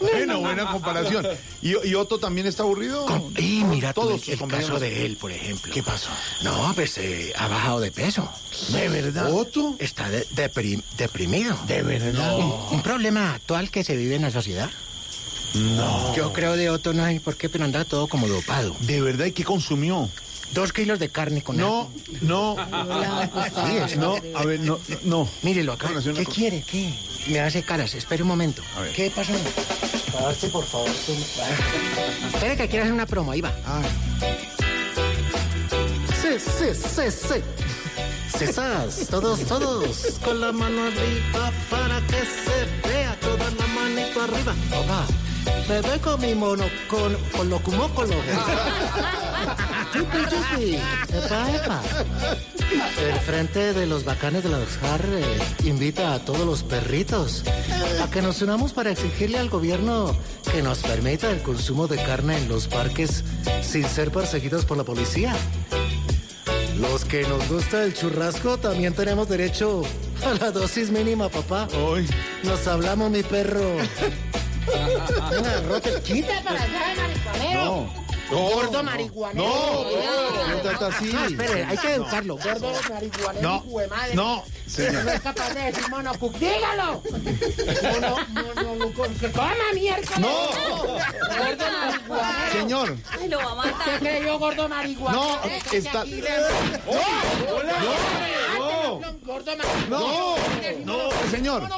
[0.00, 1.26] bueno, buena comparación.
[1.60, 3.06] ¿Y, y Otto también está aburrido?
[3.36, 5.72] Y mira tú Todos el, caso de él, por ejemplo.
[5.72, 6.10] ¿Qué pasó?
[6.42, 8.28] No, pues eh, ha bajado de peso.
[8.68, 9.32] ¿De verdad?
[9.32, 9.76] ¿Otto?
[9.78, 11.56] Está de- depri- deprimido.
[11.66, 12.38] ¿De verdad?
[12.38, 14.70] Un, un problema actual que se vive en la sociedad.
[15.54, 16.14] No.
[16.14, 18.74] Yo creo de Otto, no sé por qué, pero anda todo como dopado.
[18.80, 19.26] ¿De verdad?
[19.26, 20.08] ¿Y qué consumió?
[20.52, 22.56] Dos kilos de carne con No, no,
[23.66, 25.28] Sí, es- no, a ver, no, no.
[25.42, 25.90] Mírelo acá.
[26.14, 26.62] ¿Qué quiere?
[26.70, 26.92] ¿Qué?
[27.28, 27.94] Me hace caras.
[27.94, 28.62] Espere un momento.
[28.76, 28.92] A ver.
[28.92, 29.32] ¿Qué pasó?
[30.12, 30.90] Párate, por favor.
[31.06, 31.12] tú.
[32.34, 33.32] Espere que quiero hacer una promo.
[33.32, 33.52] Ahí va.
[33.66, 33.80] Ah,
[36.20, 38.38] Sí, sí, sí, sí.
[38.38, 44.54] Cesas, todos, todos, con la mano arriba para que se vea toda la manito arriba.
[44.78, 45.06] Opa,
[45.68, 48.14] me ve con mi mono, con, con lo cumócolo.
[49.92, 50.74] Chupi, chupi.
[51.14, 51.82] Epa, epa.
[53.00, 57.44] El Frente de los Bacanes de la Oscar eh, invita a todos los perritos
[58.02, 60.16] a que nos unamos para exigirle al gobierno
[60.50, 63.24] que nos permita el consumo de carne en los parques
[63.62, 65.34] sin ser perseguidos por la policía.
[66.78, 69.82] Los que nos gusta el churrasco también tenemos derecho
[70.24, 71.68] a la dosis mínima, papá.
[71.84, 72.08] hoy.
[72.44, 73.76] Nos hablamos, mi perro.
[74.66, 76.00] Venga, rote.
[76.02, 77.64] Quita para allá, mariconero.
[77.64, 78.02] No.
[78.30, 79.46] Gordo marihuanero.
[79.46, 81.12] No, no trata así.
[81.12, 82.38] No, espere, hay que educarlo.
[82.38, 84.14] Gordo marihuanero, No, hijo de madre.
[84.14, 85.04] no, señor.
[85.04, 86.34] No es capaz de decir monocuc.
[86.38, 87.02] ¡Dígalo!
[87.82, 88.16] Mono,
[88.74, 90.18] mono, que coma miércoles.
[90.18, 90.28] No.
[90.28, 92.52] Gordo marihuanero.
[92.52, 93.84] Señor, Ay, lo va a matar.
[93.84, 95.22] ¿Qué creyó, gordo marihuanero?
[95.24, 96.28] No, Eh, que está- aquí le-
[99.00, 100.36] no, no,
[100.84, 101.68] no, señor.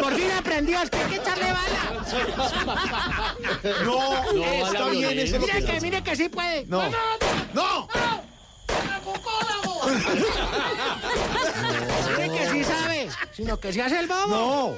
[0.00, 2.04] Por fin aprendió, es que hay que echarle bala.
[3.84, 5.38] No, No, está bien eso.
[5.38, 6.66] Mire que- mire que sí puede.
[6.66, 6.82] No,
[7.54, 7.88] no.
[8.84, 9.80] Monocucólogo.
[13.32, 14.26] Sino que se hace el bobo.
[14.26, 14.74] No.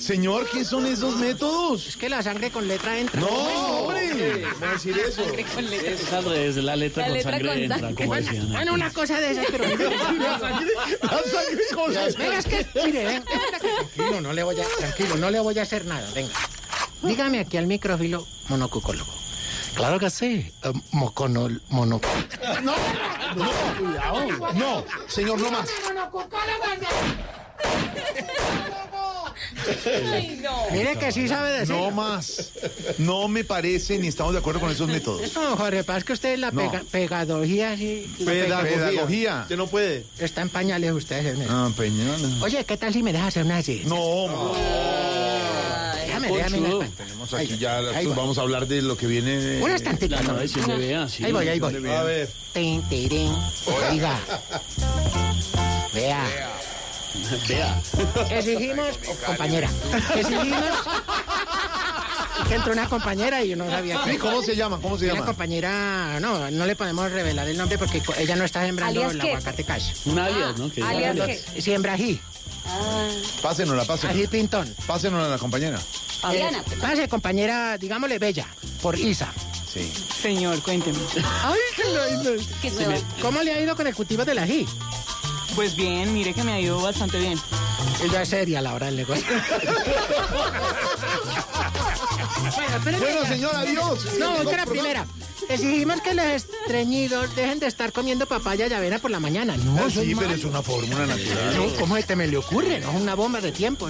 [0.00, 1.86] Señor, ¿qué son esos métodos?
[1.86, 3.20] Es que la sangre con letra entra.
[3.20, 4.44] No, hombre.
[4.60, 5.22] No a decir eso.
[5.24, 8.04] Es al revés, la letra La con letra sangre con entra, sangre.
[8.04, 8.52] como decían.
[8.52, 9.64] bueno, una cosa de esas, pero...
[9.64, 10.72] La sangre,
[11.02, 15.16] la sangre con las- Venga, es que, mire, ven, tranquilo, no le voy a, tranquilo,
[15.16, 16.32] no le voy a hacer nada, venga.
[17.02, 19.10] Dígame aquí al micrófilo monocucólogo.
[19.74, 22.00] Claro que sí, eh, moconol, mono...
[22.62, 22.74] No,
[23.36, 25.68] no, no, señor, no más.
[30.12, 30.56] Ay, no.
[30.72, 31.74] Mire que sí sabe decir.
[31.74, 32.50] No más.
[32.98, 35.32] No me parece ni estamos de acuerdo con esos métodos.
[35.34, 36.60] No, Jorge, pasa que usted la No.
[36.70, 38.06] pega- pedagogía, sí.
[38.20, 38.74] la Pedagogía.
[38.88, 39.40] pedagogía.
[39.42, 40.04] Usted no puede.
[40.18, 41.22] Está en pañales usted.
[41.32, 41.46] señor.
[41.50, 42.42] Ah, Peñona.
[42.42, 43.82] Oye, ¿qué tal si me deja hacer una así?
[43.86, 44.52] No, ma.
[46.06, 46.60] Déjame, déjame.
[46.60, 46.88] Déjame.
[46.96, 48.14] Tenemos aquí Ahí ya, ahí va.
[48.16, 49.60] vamos a hablar de lo que viene.
[49.62, 50.24] Unas tantitas.
[50.24, 50.40] La ¿no?
[50.40, 51.24] edición de Vea, sí.
[51.24, 51.86] Ahí voy, ahí voy.
[51.88, 52.28] A ver.
[52.52, 53.32] Tin, tirín.
[53.90, 54.18] Oiga.
[55.94, 56.24] Vea.
[56.24, 56.50] Vea.
[58.30, 59.68] Exigimos, compañera,
[60.16, 60.58] exigimos
[62.48, 64.00] que entró una compañera y yo no sabía.
[64.04, 64.78] Sí, ¿cómo se llama?
[64.80, 65.26] ¿Cómo se Una llama?
[65.26, 69.20] compañera, no, no le podemos revelar el nombre porque ella no está sembrando ¿Alias el
[69.20, 69.92] aguacate cash.
[70.06, 70.70] Un alias, ¿no?
[70.72, 71.62] Que alias diga- qué?
[71.62, 72.20] Siembra ají,
[73.42, 74.10] Pásenosla, pásenosla.
[74.10, 74.74] ají pintón.
[74.86, 75.78] Pásenosla a la compañera.
[76.20, 76.58] Fabiana.
[76.58, 78.46] Eh, pase, compañera, digámosle bella,
[78.80, 79.32] por Isa.
[79.72, 79.90] Sí.
[80.20, 80.98] Señor, cuénteme.
[81.44, 82.30] Ay, qué lindo.
[82.60, 82.94] ¿Qué nueva?
[83.20, 84.66] ¿Cómo le ha ido con el cultivo del ají?
[85.54, 87.38] Pues bien, mire que me ha ido bastante bien.
[88.02, 89.24] Ella es seria a la hora del negocio.
[92.82, 93.98] bueno, Bueno, señor, adiós.
[94.18, 95.06] No, No, que la primera.
[95.48, 99.56] Exigimos que los estreñidos dejen de estar comiendo papaya y avena por la mañana.
[99.56, 101.56] No, Ah, sí, pero es una fórmula natural.
[101.56, 102.80] No, ¿cómo se te me le ocurre?
[102.80, 103.88] No es una bomba de tiempo.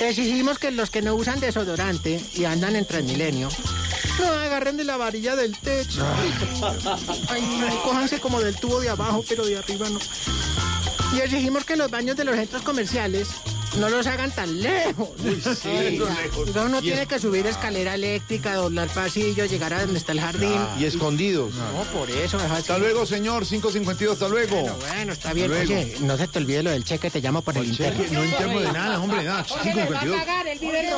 [0.00, 3.48] Exigimos que los que no usan desodorante y andan en Transmilenio
[4.18, 6.04] no agarren de la varilla del techo.
[7.28, 9.98] Ay, no, cójanse como del tubo de abajo, pero de arriba no.
[11.14, 13.28] Y exigimos que los baños de los centros comerciales
[13.78, 15.08] no los hagan tan lejos.
[15.60, 16.00] sí,
[16.54, 20.20] uno Y tiene es- que subir escalera eléctrica, doblar pasillo, llegar a donde está el
[20.20, 20.58] jardín.
[20.78, 21.52] Y escondidos.
[21.54, 22.36] No, por eso.
[22.38, 22.52] es así.
[22.54, 23.44] Hasta luego, señor.
[23.44, 24.60] 552, hasta luego.
[24.60, 25.48] Bueno, bueno, está bien.
[25.48, 25.72] Luego.
[25.74, 28.02] Oye, no se te olvide lo del cheque, te llamo por el interno.
[28.02, 29.44] Cheque, No entremos de nada, hombre, nada.
[29.44, 30.16] 552.
[30.52, 30.88] él vive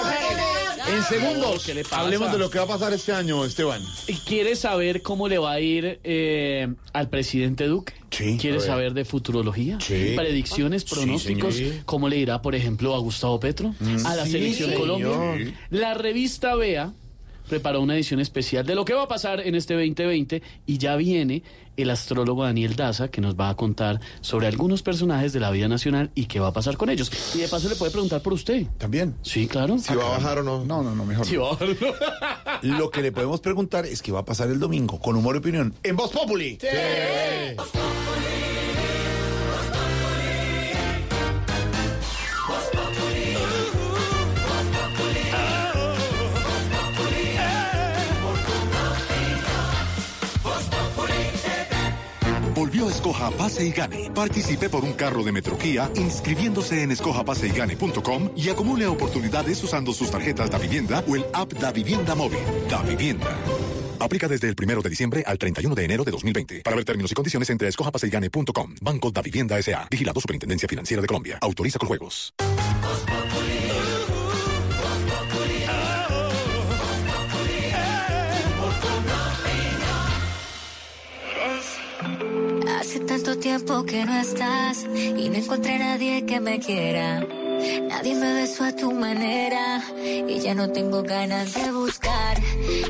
[0.89, 2.01] en segundos, ¿Qué le pasa?
[2.01, 3.83] hablemos de lo que va a pasar este año, Esteban.
[4.25, 7.93] ¿Quieres saber cómo le va a ir eh, al presidente Duque?
[8.11, 8.75] Sí, ¿Quieres a ver.
[8.75, 9.79] saber de futurología?
[9.81, 10.13] Sí.
[10.17, 11.55] Predicciones, Sí, pronósticos.
[11.57, 11.75] señor.
[11.85, 13.75] ¿Cómo le irá, por ejemplo, a Gustavo Petro?
[14.05, 14.73] a la Sí, selección.
[14.75, 15.55] Colombia.
[15.71, 16.93] La revista Vea
[17.49, 20.97] preparó una edición especial de lo que va a pasar en este 2020 y ya
[20.97, 21.43] viene
[21.77, 25.69] el astrólogo Daniel Daza que nos va a contar sobre algunos personajes de la vida
[25.69, 27.11] nacional y qué va a pasar con ellos.
[27.35, 28.67] Y de paso le puede preguntar por usted.
[28.79, 29.15] ¿También?
[29.23, 29.79] Sí, claro.
[29.79, 30.65] Si va a bajar o no.
[30.65, 31.27] No, no, no, mejor.
[31.27, 31.43] Sí, no.
[31.43, 32.61] va a bajar.
[32.63, 35.39] Lo que le podemos preguntar es qué va a pasar el domingo, con humor y
[35.39, 36.59] opinión, en Voz Populi.
[52.77, 54.11] Volvió Escoja Pase y Gane.
[54.15, 60.51] Participe por un carro de Metroquía inscribiéndose en escojapaseygane.com y acumule oportunidades usando sus tarjetas
[60.51, 62.39] Da Vivienda o el app Da Vivienda Móvil.
[62.69, 63.35] Da Vivienda.
[63.99, 66.61] Aplica desde el 1 de diciembre al 31 de enero de 2020.
[66.61, 68.75] Para ver términos y condiciones entre escojapaseygane.com.
[68.83, 69.89] Banco Da Vivienda S.A.
[69.91, 71.39] Vigilado Superintendencia Financiera de Colombia.
[71.41, 72.35] Autoriza con juegos.
[82.79, 87.27] Hace tanto tiempo que no estás y no encontré a nadie que me quiera.
[87.89, 92.39] Nadie me besó a tu manera y ya no tengo ganas de buscar.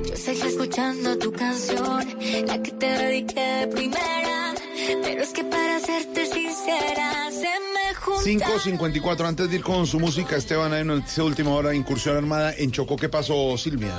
[0.04, 2.04] Yo seguí escuchando tu canción,
[2.46, 4.54] la que te dediqué de primera.
[5.02, 8.24] Pero es que para serte sincera, se me junta.
[8.24, 12.16] 554, antes de ir con su música, Esteban, hay una noticia de última hora, incursión
[12.16, 12.96] armada en Chocó.
[12.96, 13.92] ¿Qué pasó, Silvia?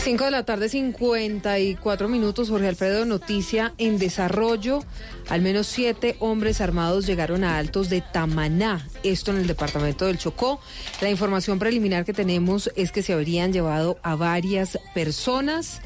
[0.00, 2.48] 5 de la tarde, 54 minutos.
[2.48, 4.82] Jorge Alfredo, noticia en desarrollo.
[5.28, 10.16] Al menos siete hombres armados llegaron a Altos de Tamaná, esto en el departamento del
[10.18, 10.60] Chocó.
[11.00, 15.82] La información preliminar que tenemos es que se habrían llevado a varias personas.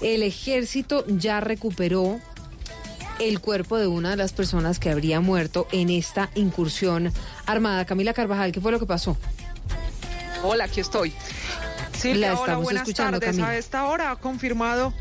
[0.00, 2.18] El ejército ya recuperó
[3.20, 7.12] el cuerpo de una de las personas que habría muerto en esta incursión
[7.46, 7.84] armada.
[7.84, 9.16] Camila Carvajal, ¿qué fue lo que pasó?
[10.42, 11.10] Hola, aquí estoy.
[11.10, 13.36] La Silvia, hola, estamos buenas escuchando, tardes.
[13.36, 13.48] Camila.
[13.50, 14.94] A esta hora ha confirmado.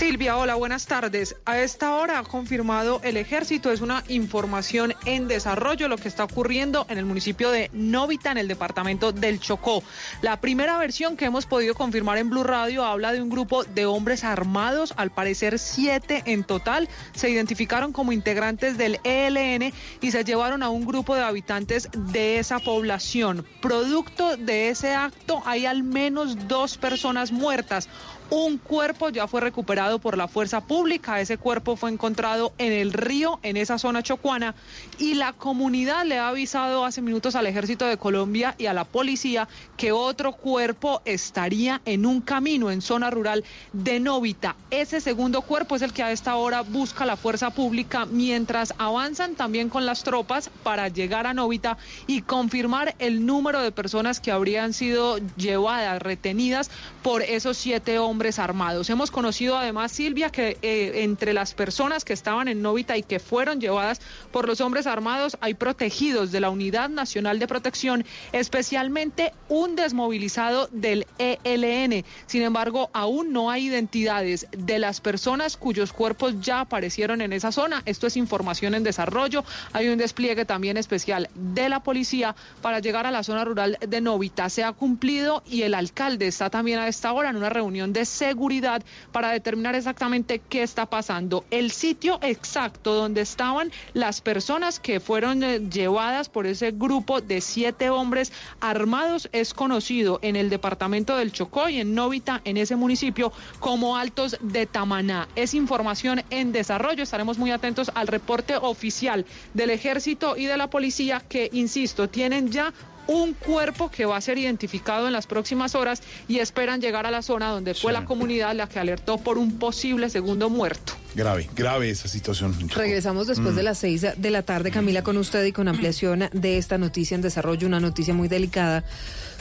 [0.00, 1.36] Silvia, hola, buenas tardes.
[1.44, 6.24] A esta hora ha confirmado el ejército, es una información en desarrollo lo que está
[6.24, 9.84] ocurriendo en el municipio de Novita, en el departamento del Chocó.
[10.22, 13.84] La primera versión que hemos podido confirmar en Blue Radio habla de un grupo de
[13.84, 19.70] hombres armados, al parecer siete en total, se identificaron como integrantes del ELN
[20.00, 23.44] y se llevaron a un grupo de habitantes de esa población.
[23.60, 27.90] Producto de ese acto hay al menos dos personas muertas.
[28.30, 31.20] Un cuerpo ya fue recuperado por la fuerza pública.
[31.20, 34.54] Ese cuerpo fue encontrado en el río, en esa zona chocuana.
[34.98, 38.84] Y la comunidad le ha avisado hace minutos al Ejército de Colombia y a la
[38.84, 44.54] policía que otro cuerpo estaría en un camino en zona rural de Novita.
[44.70, 49.34] Ese segundo cuerpo es el que a esta hora busca la fuerza pública mientras avanzan
[49.34, 54.30] también con las tropas para llegar a Novita y confirmar el número de personas que
[54.30, 56.70] habrían sido llevadas, retenidas
[57.02, 58.90] por esos siete hombres armados.
[58.90, 63.20] Hemos conocido además, Silvia, que eh, entre las personas que estaban en Novita y que
[63.20, 64.00] fueron llevadas
[64.32, 70.68] por los hombres armados hay protegidos de la Unidad Nacional de Protección, especialmente un desmovilizado
[70.72, 72.04] del ELN.
[72.26, 77.52] Sin embargo, aún no hay identidades de las personas cuyos cuerpos ya aparecieron en esa
[77.52, 77.82] zona.
[77.86, 79.44] Esto es información en desarrollo.
[79.72, 84.00] Hay un despliegue también especial de la policía para llegar a la zona rural de
[84.00, 84.48] Novita.
[84.48, 88.82] Se ha cumplido y el alcalde está también esta hora en una reunión de seguridad
[89.12, 91.44] para determinar exactamente qué está pasando.
[91.50, 97.40] El sitio exacto donde estaban las personas que fueron eh, llevadas por ese grupo de
[97.40, 102.76] siete hombres armados es conocido en el departamento del Chocó y en Novita, en ese
[102.76, 105.28] municipio, como Altos de Tamaná.
[105.36, 107.02] Es información en desarrollo.
[107.02, 112.50] Estaremos muy atentos al reporte oficial del ejército y de la policía que, insisto, tienen
[112.50, 112.72] ya
[113.10, 117.10] un cuerpo que va a ser identificado en las próximas horas y esperan llegar a
[117.10, 120.92] la zona donde fue la comunidad la que alertó por un posible segundo muerto.
[121.16, 122.54] Grave, grave esa situación.
[122.70, 123.56] Regresamos después Mm.
[123.56, 127.16] de las seis de la tarde, Camila, con usted y con ampliación de esta noticia
[127.16, 128.84] en desarrollo, una noticia muy delicada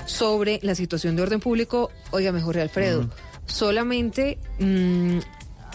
[0.07, 1.91] sobre la situación de orden público.
[2.09, 3.07] Oiga, mejor Alfredo,
[3.45, 5.19] solamente mm,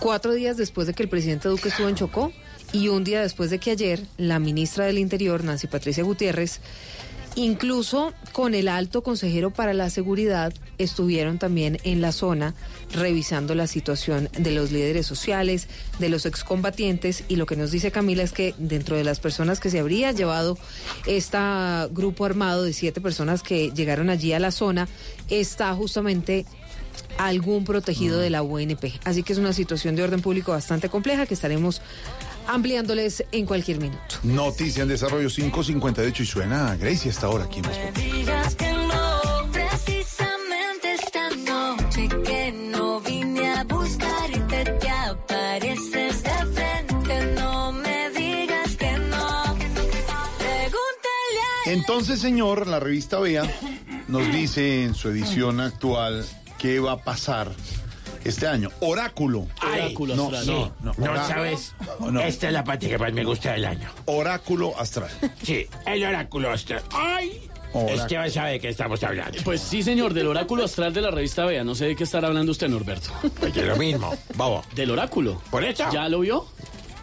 [0.01, 2.33] cuatro días después de que el presidente Duque estuvo en Chocó
[2.73, 6.59] y un día después de que ayer la ministra del Interior, Nancy Patricia Gutiérrez,
[7.37, 12.55] Incluso con el alto consejero para la seguridad estuvieron también en la zona
[12.93, 15.67] revisando la situación de los líderes sociales,
[15.99, 19.59] de los excombatientes y lo que nos dice Camila es que dentro de las personas
[19.59, 20.59] que se habría llevado
[21.07, 21.39] este
[21.91, 24.87] grupo armado de siete personas que llegaron allí a la zona
[25.29, 26.47] está justamente
[27.19, 28.85] algún protegido de la UNP.
[29.05, 31.81] Así que es una situación de orden público bastante compleja que estaremos
[32.47, 34.17] ampliándoles en cualquier minuto.
[34.23, 37.79] Noticia en desarrollo 558 y suena a Gracie hasta ahora aquí en Voz
[51.67, 53.43] Entonces, señor, la revista Vea
[54.09, 56.25] nos dice en su edición actual
[56.57, 57.51] qué va a pasar
[58.25, 58.71] este año.
[58.81, 59.47] Oráculo.
[59.63, 60.47] Oráculo no, astral.
[60.47, 62.21] no, no, No orá- sabes, no.
[62.21, 63.91] esta es la parte que más me gusta del año.
[64.07, 65.11] Oráculo astral.
[65.43, 66.83] Sí, el oráculo astral.
[66.93, 67.49] ¡Ay!
[67.73, 68.03] Oráculo.
[68.03, 69.39] Esteban sabe de qué estamos hablando.
[69.45, 71.65] Pues sí, señor, del oráculo astral de la revista Vea.
[71.65, 73.11] No sé de qué estará hablando usted, Norberto.
[73.41, 74.63] Pues de lo mismo, bobo.
[74.77, 75.43] ¿Del oráculo?
[75.51, 75.85] ¿Por eso?
[75.93, 76.47] ¿Ya lo vio?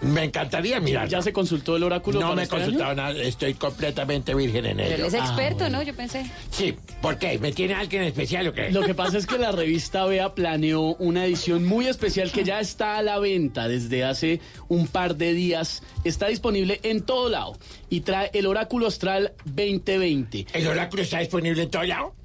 [0.02, 1.08] Me encantaría mirar.
[1.08, 2.20] ¿Ya se consultó el oráculo?
[2.20, 2.64] No para me he este año?
[2.66, 5.06] consultado nada, estoy completamente virgen en Pero él ello.
[5.08, 5.78] es Ah, experto, bueno.
[5.78, 5.84] ¿no?
[5.84, 6.26] Yo pensé.
[6.50, 7.38] Sí, ¿por qué?
[7.38, 8.72] ¿Me tiene alguien especial o qué?
[8.72, 12.60] Lo que pasa es que la revista Vea planeó una edición muy especial que ya
[12.60, 15.84] está a la venta desde hace un par de días.
[16.04, 17.56] Está disponible en todo lado
[17.90, 20.48] y trae el Oráculo Astral 2020.
[20.54, 22.16] ¿El oráculo está disponible en todo lado?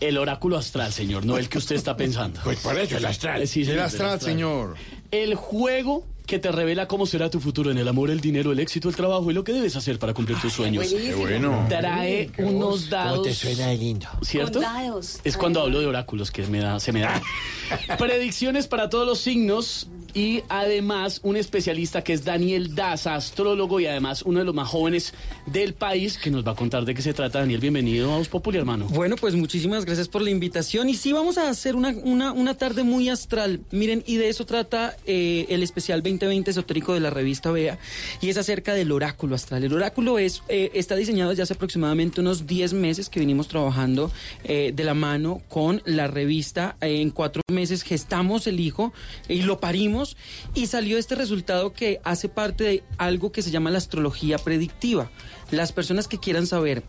[0.00, 2.40] El Oráculo Astral, señor, no el que usted está pensando.
[2.42, 3.42] Pues por eso, el astral.
[3.42, 4.74] Eh, sí, El astral, del señor.
[5.10, 8.60] El juego que te revela cómo será tu futuro en el amor, el dinero, el
[8.60, 10.86] éxito, el trabajo y lo que debes hacer para cumplir tus sueños.
[10.86, 11.66] Qué bueno.
[11.68, 13.10] Trae unos dados.
[13.14, 14.06] ¿Cómo te suena de lindo?
[14.22, 14.60] ¿Cierto?
[14.60, 15.18] Con dados.
[15.24, 17.20] Es cuando hablo de oráculos que me da, se me da.
[17.98, 23.86] Predicciones para todos los signos y además un especialista que es Daniel Daza, astrólogo y
[23.86, 25.14] además uno de los más jóvenes
[25.46, 27.40] del país que nos va a contar de qué se trata.
[27.40, 28.86] Daniel, bienvenido a Voz Populi, hermano.
[28.90, 30.88] Bueno, pues muchísimas gracias por la invitación.
[30.88, 33.60] Y sí, vamos a hacer una, una, una tarde muy astral.
[33.70, 37.78] Miren, y de eso trata eh, el especial 2020 esotérico de la revista Vea.
[38.20, 39.64] Y es acerca del oráculo astral.
[39.64, 44.10] El oráculo es, eh, está diseñado desde hace aproximadamente unos 10 meses que venimos trabajando
[44.44, 46.76] eh, de la mano con la revista.
[46.80, 48.92] En cuatro meses gestamos el hijo
[49.28, 49.99] y lo parimos.
[50.54, 55.10] Y salió este resultado que hace parte de algo que se llama la astrología predictiva.
[55.50, 56.82] Las personas que quieran saber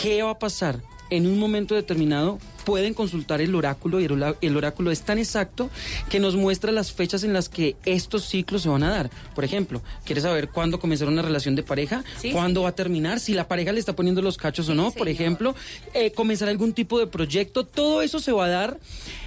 [0.00, 4.36] qué va a pasar en un momento determinado pueden consultar el oráculo y el, orá-
[4.40, 5.70] el oráculo es tan exacto
[6.08, 9.10] que nos muestra las fechas en las que estos ciclos se van a dar.
[9.34, 12.04] Por ejemplo, ¿quieres saber cuándo comenzar una relación de pareja?
[12.20, 12.30] Sí.
[12.32, 13.20] ¿Cuándo va a terminar?
[13.20, 15.54] Si la pareja le está poniendo los cachos o no, por ejemplo.
[15.94, 17.64] Eh, comenzar algún tipo de proyecto.
[17.64, 18.78] Todo eso se va a dar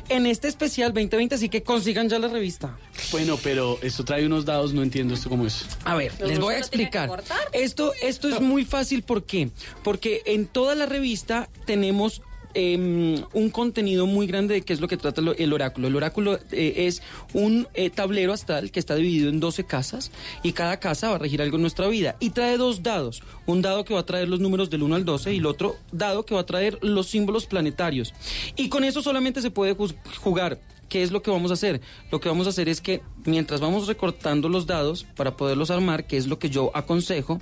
[0.10, 2.78] en este especial 2020, así que consigan ya la revista.
[3.12, 5.66] Bueno, pero esto trae unos dados, no entiendo esto cómo es.
[5.84, 7.10] A ver, les voy a explicar.
[7.10, 7.40] cortar.
[7.53, 9.49] Esto, esto es muy fácil, ¿por qué?
[9.84, 12.22] Porque en toda la revista tenemos
[12.56, 15.88] em, un contenido muy grande de qué es lo que trata el oráculo.
[15.88, 17.02] El oráculo eh, es
[17.34, 20.11] un eh, tablero astral que está dividido en 12 casas
[20.41, 22.15] y cada casa va a regir algo en nuestra vida.
[22.19, 23.22] Y trae dos dados.
[23.45, 25.76] Un dado que va a traer los números del 1 al 12 y el otro
[25.91, 28.14] dado que va a traer los símbolos planetarios.
[28.56, 29.76] Y con eso solamente se puede
[30.22, 30.60] jugar.
[30.90, 31.82] ¿Qué es lo que vamos a hacer?
[32.12, 36.07] Lo que vamos a hacer es que mientras vamos recortando los dados para poderlos armar,
[36.07, 37.41] que es lo que yo aconsejo,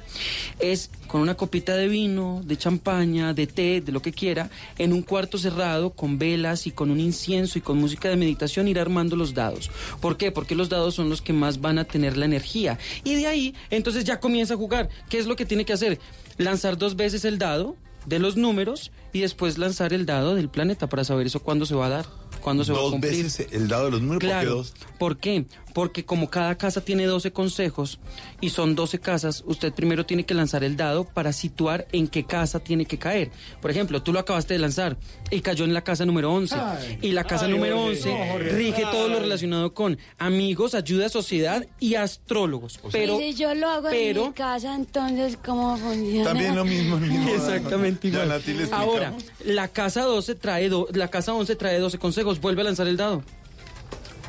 [0.59, 4.93] es con una copita de vino, de champaña, de té, de lo que quiera, en
[4.93, 8.79] un cuarto cerrado, con velas y con un incienso y con música de meditación, ir
[8.79, 9.69] armando los dados.
[10.01, 10.31] ¿Por qué?
[10.31, 12.79] Porque los dados son los que más van a tener la energía.
[13.03, 14.89] Y de ahí, entonces ya comienza a jugar.
[15.09, 15.99] ¿Qué es lo que tiene que hacer?
[16.37, 17.75] Lanzar dos veces el dado
[18.05, 21.75] de los números y después lanzar el dado del planeta para saber eso cuándo se
[21.75, 22.05] va a dar,
[22.43, 23.23] cuándo se va a Dos cumplir.
[23.23, 24.55] veces el dado de los números, ¿por qué Claro.
[24.57, 24.73] dos?
[24.99, 25.45] ¿Por qué?
[25.73, 27.99] Porque como cada casa tiene 12 consejos
[28.41, 32.23] y son 12 casas, usted primero tiene que lanzar el dado para situar en qué
[32.25, 33.31] casa tiene que caer.
[33.61, 34.97] Por ejemplo, tú lo acabaste de lanzar
[35.31, 36.55] y cayó en la casa número 11.
[36.55, 36.99] Ay.
[37.01, 37.97] y la casa Ay, número Jorge.
[37.97, 38.49] 11 No, Jorge.
[38.51, 42.79] rige todo lo relacionado con amigos, ayuda, sociedad y astrólogos.
[42.91, 46.23] Pero, y si yo lo hago pero en mi casa, entonces, ¿cómo funciona?
[46.25, 47.29] También lo mismo, mismo.
[47.33, 48.31] Exactamente igual.
[48.71, 49.13] Ahora,
[49.45, 52.97] la casa 12 trae do- la casa 11 trae 12 consejos, vuelve a lanzar el
[52.97, 53.23] dado.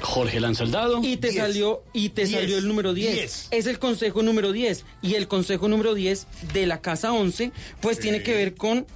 [0.04, 1.00] Jorge lanza el dado.
[1.02, 1.42] Y te Diez.
[1.42, 2.40] salió y te Diez.
[2.40, 3.14] salió el número 10.
[3.14, 3.48] Diez.
[3.50, 7.50] Es el consejo número 10 y el consejo número 10 de la casa 11
[7.80, 8.86] pues tiene que ver con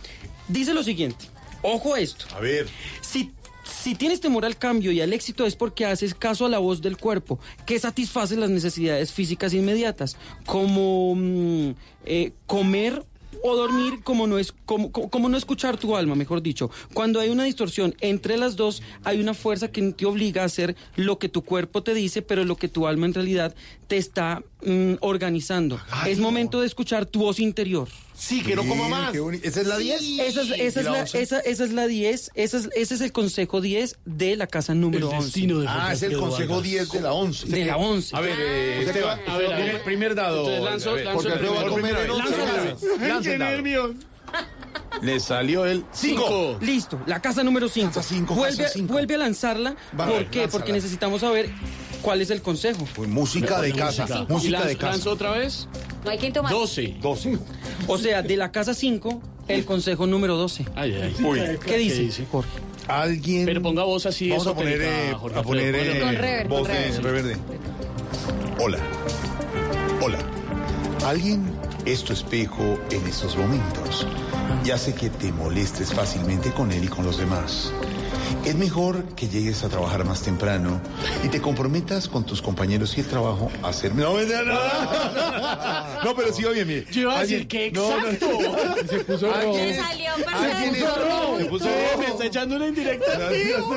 [0.48, 1.24] dice lo siguiente.
[1.62, 2.26] Ojo a esto.
[2.34, 2.68] A ver.
[3.00, 3.32] Si
[3.68, 6.80] si tienes temor al cambio y al éxito es porque haces caso a la voz
[6.80, 10.16] del cuerpo, que satisface las necesidades físicas inmediatas,
[10.46, 11.70] como mm,
[12.04, 13.04] eh, comer
[13.42, 16.70] o dormir como no es como, como- no escuchar tu alma, mejor dicho.
[16.94, 20.76] Cuando hay una distorsión entre las dos, hay una fuerza que te obliga a hacer
[20.96, 23.54] lo que tu cuerpo te dice, pero lo que tu alma en realidad
[23.88, 25.80] te está mm, organizando.
[26.06, 27.88] es momento de escuchar tu voz interior.
[28.14, 29.14] Sí, que no coma más.
[29.42, 30.00] ¿Esa es la 10?
[30.20, 31.22] Esa es, esa ¿Y es la la, 11?
[31.22, 34.74] esa, esa es la 10, esa es- ese es el consejo 10 de la casa
[34.74, 35.46] número 11.
[35.68, 37.46] Ah, es el consejo 10 de la 11.
[37.46, 38.16] De la 11.
[38.16, 39.82] A ver, eh, Esteban, A ver, a ver.
[39.84, 40.50] primer- dado.
[40.50, 41.44] Entonces lanzo- a ver, lanzo porque el
[43.38, 43.94] dado.
[45.02, 46.22] Le salió el 5.
[46.26, 46.58] Cinco.
[46.60, 48.00] Listo, la casa número 5.
[48.34, 49.76] Vuelve, vuelve a lanzarla.
[49.98, 50.40] Va, ¿Por qué?
[50.40, 50.48] lánzala.
[50.48, 51.50] Porque necesitamos saber
[52.02, 52.86] cuál es el consejo.
[53.08, 54.06] música de casa.
[54.28, 54.92] ¿Y Música de casa.
[54.92, 55.68] lanzo otra vez?
[56.04, 56.52] No hay quien tomar.
[56.52, 56.96] 12.
[57.00, 57.38] 12.
[57.86, 60.64] O sea, de la casa 5, el consejo número 12.
[60.74, 61.16] Ay, ay.
[61.24, 61.40] Uy.
[61.64, 62.24] ¿Qué dice?
[62.30, 62.50] Jorge?
[62.86, 63.44] Alguien.
[63.44, 64.30] Pero ponga voz así.
[64.30, 67.02] Vamos a poner, eh, Jorge a poner eh, Con reverb, voz con de reverb.
[67.04, 67.36] reverde.
[68.60, 68.78] Hola.
[70.00, 70.18] Hola.
[71.06, 71.44] Alguien
[71.84, 74.06] es tu espejo en estos momentos
[74.64, 77.72] y hace que te molestes fácilmente con él y con los demás.
[78.44, 80.80] Es mejor que llegues a trabajar más temprano
[81.22, 83.94] y te comprometas con tus compañeros y el trabajo a hacer...
[83.94, 86.86] No, no, no, no, no, pero sí, oye, mire.
[86.90, 88.26] Yo iba a decir que no, no, exacto.
[88.88, 89.32] Se puso Me
[89.76, 91.38] salió Alguien es- perfecto.
[91.38, 91.98] se puso rojo.
[91.98, 93.28] Me está echando una indirecta.
[93.28, 93.68] tío.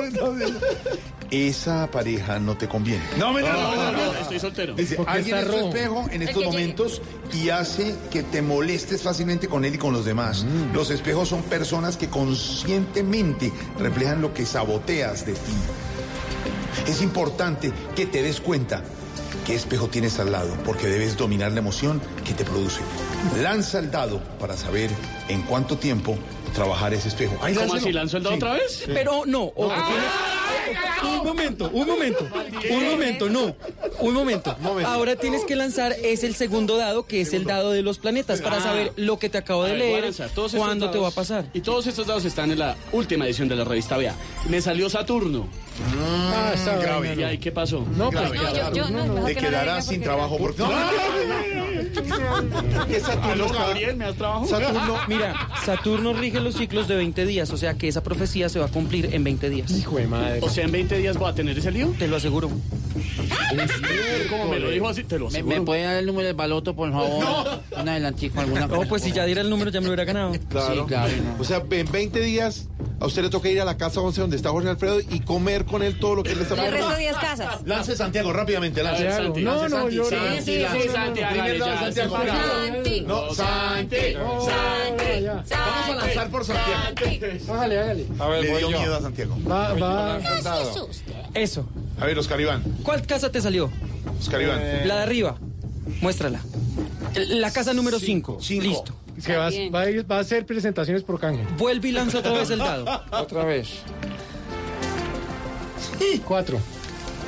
[1.31, 3.01] Esa pareja no te conviene.
[3.17, 4.73] No, No, no, no, estoy soltero.
[4.75, 7.01] Dice, alguien es tu espejo en estos momentos
[7.33, 10.45] y hace que te molestes fácilmente con él y con los demás.
[10.73, 15.53] Los espejos son personas que conscientemente reflejan lo que saboteas de ti.
[16.87, 18.81] Es importante que te des cuenta
[19.45, 22.81] qué espejo tienes al lado, porque debes dominar la emoción que te produce.
[23.41, 24.89] Lanza el dado para saber
[25.29, 26.17] en cuánto tiempo
[26.53, 27.37] trabajar ese espejo.
[27.41, 27.91] Ay, ¿Cómo así?
[27.93, 28.41] ¿Lanzo el dado Sí.
[28.43, 28.83] otra vez?
[28.87, 29.71] Pero no, tienes-
[31.03, 32.27] un momento, un momento,
[32.69, 33.55] un momento, no,
[33.99, 34.55] un momento.
[34.85, 38.41] Ahora tienes que lanzar es el segundo dado, que es el dado de los planetas,
[38.41, 38.61] para Ah.
[38.63, 40.13] saber lo que te acabo de leer,
[40.55, 41.45] cuándo te va a pasar.
[41.53, 44.15] Y todos estos dados están en la última edición de la revista Vea.
[44.49, 45.47] Me salió Saturno.
[46.03, 47.15] Ah, está grave.
[47.17, 47.85] ¿Y ahí qué pasó?
[47.97, 50.63] No, pues No, yo, no, Te no quedarás sin trabajo porque...
[52.87, 53.95] ¿Qué Saturno ¿Aló, está- Gabriel?
[53.97, 54.45] ¿Me das trabajo?
[54.47, 58.59] Saturno, mira, Saturno rige los ciclos de 20 días, o sea que esa profecía se
[58.59, 59.71] va a cumplir en 20 días.
[59.71, 60.39] Hijo de madre.
[60.41, 61.93] O sea, en 20 días voy a tener ese lío.
[61.97, 62.49] Te lo aseguro.
[64.29, 65.55] Como me lo dijo así, te lo ¿Me, aseguro.
[65.57, 67.61] me puede dar el número del baloto, por favor?
[67.77, 68.89] Un adelantico, alguna No, cosa.
[68.89, 70.31] pues si ya diera el número ya me lo hubiera ganado.
[70.49, 70.73] Claro.
[70.73, 71.41] Sí, claro, no.
[71.41, 72.67] O sea, en 20 días
[72.99, 75.65] a usted le toca ir a la casa 11 donde está Jorge Alfredo y comer
[75.71, 76.97] con él todo lo que él le está Le resto preparando.
[76.99, 77.65] 10 casas.
[77.65, 79.07] Lance Santiago rápidamente, lance.
[79.07, 79.41] A ver, Santi.
[79.41, 79.95] No, lance no, Santi.
[79.95, 80.09] yo no.
[80.09, 82.17] Santi, Sí, lance sí, sí, Santi, hágale ya, Santiago.
[82.17, 83.01] Santi.
[83.01, 83.95] No, Santi.
[83.95, 85.25] Santi.
[85.55, 87.53] Vamos a lanzar por Santiago.
[87.53, 88.05] Hágale, hágale.
[88.19, 88.79] A ver, Le dio yo.
[88.79, 89.37] miedo a Santiago.
[89.49, 90.19] Va, va.
[91.33, 91.65] Eso.
[91.99, 92.63] A ver, Oscar Iván.
[92.83, 93.71] ¿Cuál casa te salió?
[94.19, 94.87] Oscar Iván.
[94.87, 95.37] La de arriba.
[96.01, 96.41] Muéstrala.
[97.15, 98.37] La casa número 5.
[98.41, 98.63] Cinco.
[98.63, 98.93] Listo.
[99.25, 101.43] Que va, va a ir- va a hacer presentaciones por canje.
[101.57, 102.85] Vuelve y lanza otra vez el dado.
[103.11, 103.67] Otra vez.
[106.25, 106.59] Cuatro.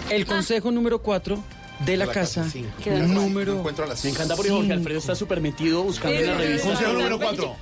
[0.10, 1.44] El consejo número 4
[1.80, 2.46] de la, La casa,
[2.84, 6.28] casa número Encuentro a las Me encanta porque Jorge Alfredo está súper metido buscando en
[6.28, 6.68] la revista.
[6.68, 7.56] Consejo número 4.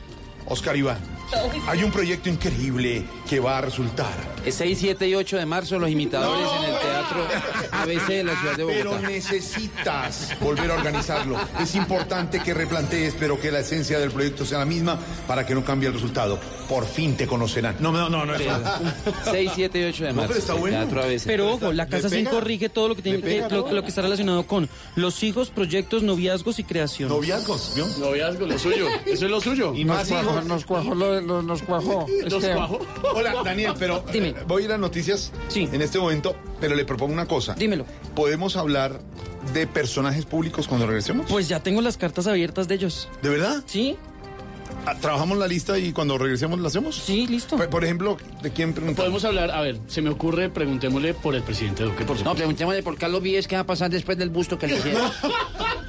[0.48, 1.21] Oscar Iván.
[1.68, 4.12] Hay un proyecto increíble que va a resultar.
[4.46, 7.28] Es 6, 7 y 8 de marzo los imitadores en el Teatro
[7.72, 9.10] ABC de la ciudad de Pero Bogotá.
[9.10, 11.38] necesitas volver a organizarlo.
[11.62, 15.54] Es importante que replantees, pero que la esencia del proyecto sea la misma para que
[15.56, 16.40] no cambie el resultado.
[16.68, 17.78] Por fin te conocerán.
[17.80, 18.38] No, no, no, no.
[18.38, 18.44] Sí.
[18.44, 20.28] eso- 6, 7 y 8 de No, marzo.
[20.30, 20.78] pero está bueno.
[20.80, 21.24] Teatro ABC.
[21.26, 22.42] Pero ojo, la Casa ¿Le 5 pega?
[22.44, 25.22] rige todo lo que tiene ¿Le pega que, lo, lo que está relacionado con los
[25.24, 27.10] hijos, proyectos, noviazgos y creación.
[27.10, 27.86] Noviazgos, ¿vio?
[28.00, 28.88] Noviazgo, lo suyo.
[29.06, 29.74] Eso es lo suyo.
[29.76, 32.06] Y más Nos nos cuajó, lo- lo- nos cuajó.
[32.24, 32.58] Los Esteban.
[32.68, 32.80] cuajo.
[33.16, 34.30] Hola, Daniel, pero Dime.
[34.30, 35.70] eh, voy a ir a noticias Sí.
[35.72, 37.54] en este momento, pero le propongo una cosa.
[37.56, 37.86] Dímelo.
[38.16, 39.00] ¿Podemos hablar
[39.54, 41.28] de personajes públicos cuando regresemos?
[41.30, 43.10] Pues ya tengo las cartas abiertas de ellos.
[43.22, 43.64] ¿De verdad?
[43.66, 43.98] ¿Sí?
[44.86, 46.96] Ah, ¿Trabajamos la lista y cuando regresemos la hacemos?
[46.96, 47.56] Sí, listo.
[47.58, 48.98] Por, por ejemplo, ¿de quién preguntamos?
[48.98, 52.36] Podemos hablar, a ver, se me ocurre, preguntémosle por el presidente Duque, por No, supuesto.
[52.38, 55.12] preguntémosle por Carlos Vives qué va a pasar después del busto que le hicieron.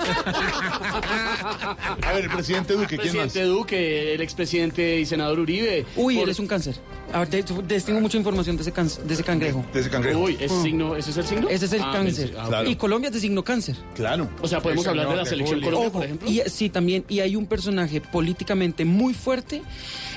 [2.03, 3.25] A ver, el presidente Duque, ¿quién más?
[3.25, 5.87] presidente Duque, el expresidente y senador Uribe.
[5.97, 6.77] Uy, Por- él es un cáncer.
[7.13, 9.65] A ver, te- te- tengo mucha información de ese, can- de ese cangrejo.
[9.73, 10.21] De ese cangrejo.
[10.21, 11.49] Uy, ¿ese, signo, ¿ese es el signo?
[11.49, 12.35] Ese es el Ah, cáncer.
[12.39, 12.71] ah, Claro.
[12.71, 13.77] Y Colombia es de signo cáncer.
[13.95, 14.29] Claro.
[14.41, 15.71] O sea, podemos hablar de la de selección Julio.
[15.79, 16.31] Colombia, Ojo, por ejemplo.
[16.31, 17.05] y eh, sí, también.
[17.09, 19.63] Y hay un personaje políticamente muy fuerte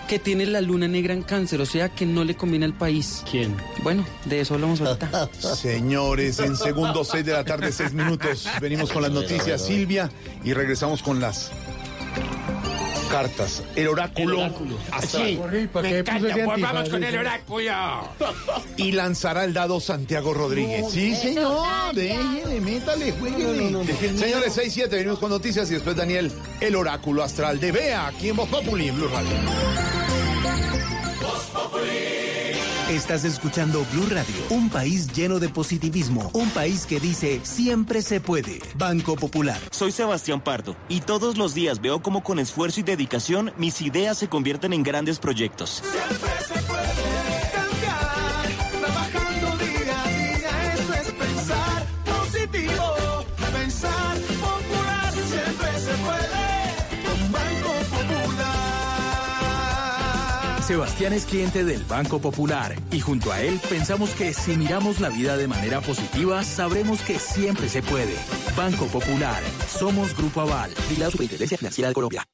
[0.07, 3.23] que tiene la luna negra en cáncer, o sea que no le conviene al país.
[3.29, 3.55] ¿Quién?
[3.83, 5.29] Bueno, de eso hablamos ahorita.
[5.55, 8.47] Señores, en segundo, seis de la tarde, seis minutos.
[8.61, 10.09] Venimos con las noticias, Silvia,
[10.43, 11.51] y regresamos con las
[13.15, 13.63] cartas.
[13.77, 14.33] El oráculo.
[14.33, 14.77] El oráculo.
[15.07, 15.39] Sí,
[15.71, 16.33] ¿para me encanta.
[16.33, 17.71] Pues vamos con el oráculo.
[18.75, 20.85] Y lanzará el dado Santiago Rodríguez.
[20.91, 21.95] Sí, señor.
[21.95, 23.85] Déjele, métale, jueguele.
[24.17, 26.29] Señores, 6-7, venimos con noticias y después Daniel,
[26.59, 29.29] el oráculo astral de Bea, aquí en Voz Populi, en Blue Radio.
[32.89, 38.21] Estás escuchando Blue Radio, un país lleno de positivismo, un país que dice siempre se
[38.21, 38.59] puede.
[38.77, 39.57] Banco Popular.
[39.71, 44.19] Soy Sebastián Pardo y todos los días veo cómo con esfuerzo y dedicación mis ideas
[44.19, 45.81] se convierten en grandes proyectos.
[45.83, 47.24] Siempre se puede
[60.65, 65.09] Sebastián es cliente del Banco Popular y junto a él pensamos que si miramos la
[65.09, 68.15] vida de manera positiva, sabremos que siempre se puede.
[68.57, 69.43] Banco Popular.
[69.67, 72.25] Somos Grupo Aval y la Superintendencia Financiera de Colombia.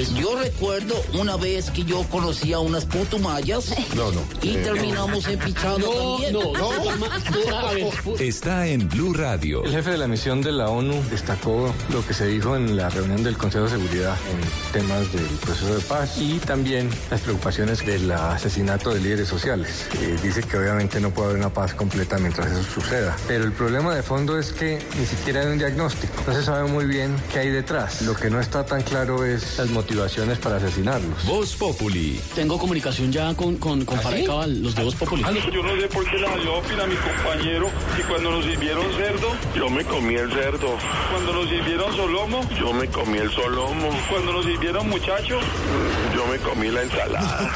[0.00, 0.14] Bronques.
[0.14, 4.22] Yo recuerdo una vez que yo conocí a unas putumayas No, no.
[4.42, 6.32] y terminamos empichando también.
[6.32, 6.70] No, no,
[8.18, 9.64] está en Blue Radio.
[9.64, 12.88] El jefe de la misión de la ONU destacó lo que se dijo en la
[12.90, 17.84] reunión del Consejo de Seguridad en temas del proceso de paz y también las preocupaciones
[17.84, 19.86] del asesinato de líderes sociales.
[20.00, 23.16] Eh, dice que obviamente no puede haber una paz completa mientras eso suceda.
[23.26, 26.14] Pero el problema de fondo es que ni siquiera hay un diagnóstico.
[26.26, 28.02] No se sabe muy bien qué hay detrás.
[28.02, 29.89] Lo que no está tan claro es las motivaciones
[30.40, 31.24] para asesinarlos.
[31.26, 32.20] Voz Populi.
[32.34, 35.22] tengo comunicación ya con, con, con Cabal, los de Voz Populi.
[35.22, 39.28] Yo no sé por qué la dio opina mi compañero que cuando nos sirvieron cerdo,
[39.56, 40.76] yo me comí el cerdo.
[41.10, 43.88] Cuando nos sirvieron solomo, yo me comí el solomo.
[44.08, 45.40] Cuando nos sirvieron muchacho,
[46.14, 47.50] yo me comí la ensalada.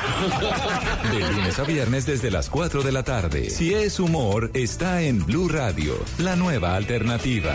[1.13, 3.49] De lunes a viernes desde las 4 de la tarde.
[3.49, 7.55] Si es humor, está en Blue Radio, la nueva alternativa.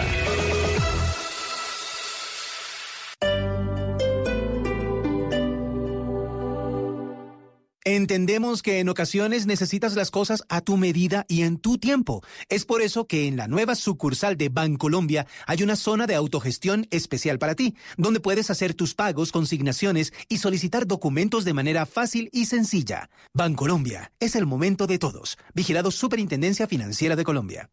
[7.99, 12.23] Entendemos que en ocasiones necesitas las cosas a tu medida y en tu tiempo.
[12.47, 16.87] Es por eso que en la nueva sucursal de Bancolombia hay una zona de autogestión
[16.91, 22.29] especial para ti, donde puedes hacer tus pagos, consignaciones y solicitar documentos de manera fácil
[22.31, 23.09] y sencilla.
[23.33, 25.37] Bancolombia, es el momento de todos.
[25.53, 27.69] Vigilado Superintendencia Financiera de Colombia.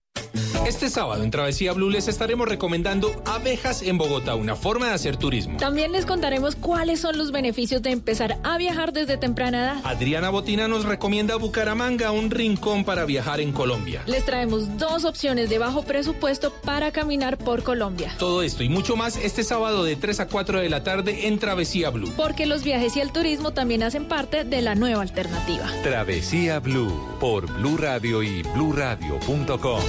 [0.64, 5.16] Este sábado en Travesía Blue les estaremos recomendando abejas en Bogotá, una forma de hacer
[5.16, 5.58] turismo.
[5.58, 9.80] También les contaremos cuáles son los beneficios de empezar a viajar desde temprana edad.
[9.84, 14.02] Adriana Botina nos recomienda Bucaramanga, un rincón para viajar en Colombia.
[14.06, 18.14] Les traemos dos opciones de bajo presupuesto para caminar por Colombia.
[18.18, 21.38] Todo esto y mucho más este sábado de 3 a 4 de la tarde en
[21.38, 22.12] Travesía Blue.
[22.16, 25.70] Porque los viajes y el turismo también hacen parte de la nueva alternativa.
[25.82, 29.80] Travesía Blue por Blue Radio y bluradio.com.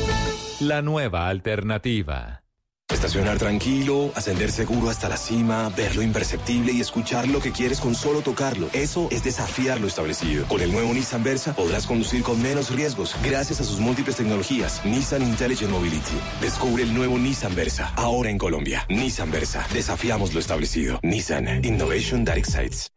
[0.60, 2.42] La nueva alternativa.
[2.90, 7.80] Estacionar tranquilo, ascender seguro hasta la cima, ver lo imperceptible y escuchar lo que quieres
[7.80, 8.68] con solo tocarlo.
[8.74, 10.48] Eso es desafiar lo establecido.
[10.48, 14.84] Con el nuevo Nissan Versa podrás conducir con menos riesgos gracias a sus múltiples tecnologías.
[14.84, 16.18] Nissan Intelligent Mobility.
[16.42, 18.84] Descubre el nuevo Nissan Versa, ahora en Colombia.
[18.90, 19.68] Nissan Versa.
[19.72, 21.00] Desafiamos lo establecido.
[21.04, 22.92] Nissan Innovation That Excites.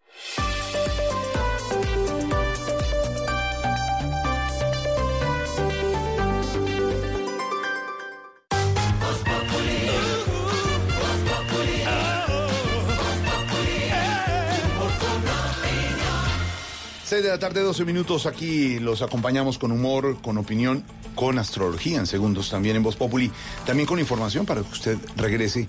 [17.11, 18.27] Seis de la tarde, 12 minutos.
[18.27, 20.85] Aquí los acompañamos con humor, con opinión,
[21.17, 23.33] con astrología en segundos también en Voz Populi.
[23.67, 25.67] También con información para que usted regrese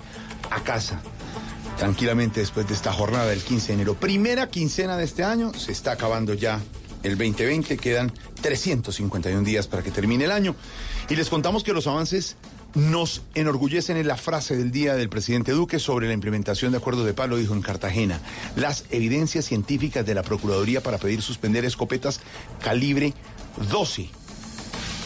[0.52, 1.02] a casa
[1.80, 3.96] tranquilamente después de esta jornada del 15 de enero.
[3.96, 6.60] Primera quincena de este año, se está acabando ya
[7.02, 8.14] el 2020, quedan
[8.44, 10.56] 351 días para que termine el año.
[11.10, 12.38] Y les contamos que los avances
[12.76, 17.06] nos enorgullecen en la frase del día del presidente Duque sobre la implementación de acuerdos
[17.06, 18.20] de paz, lo dijo en Cartagena.
[18.56, 22.22] Las evidencias científicas de la Procuraduría para pedir suspender escopetas
[22.62, 23.14] calibre
[23.70, 24.10] 12.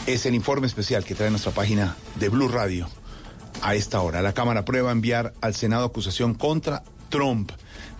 [0.06, 2.88] Es el informe especial que trae nuestra página de Blue Radio
[3.62, 4.22] a esta hora.
[4.22, 7.50] La Cámara aprueba enviar al Senado acusación contra Trump.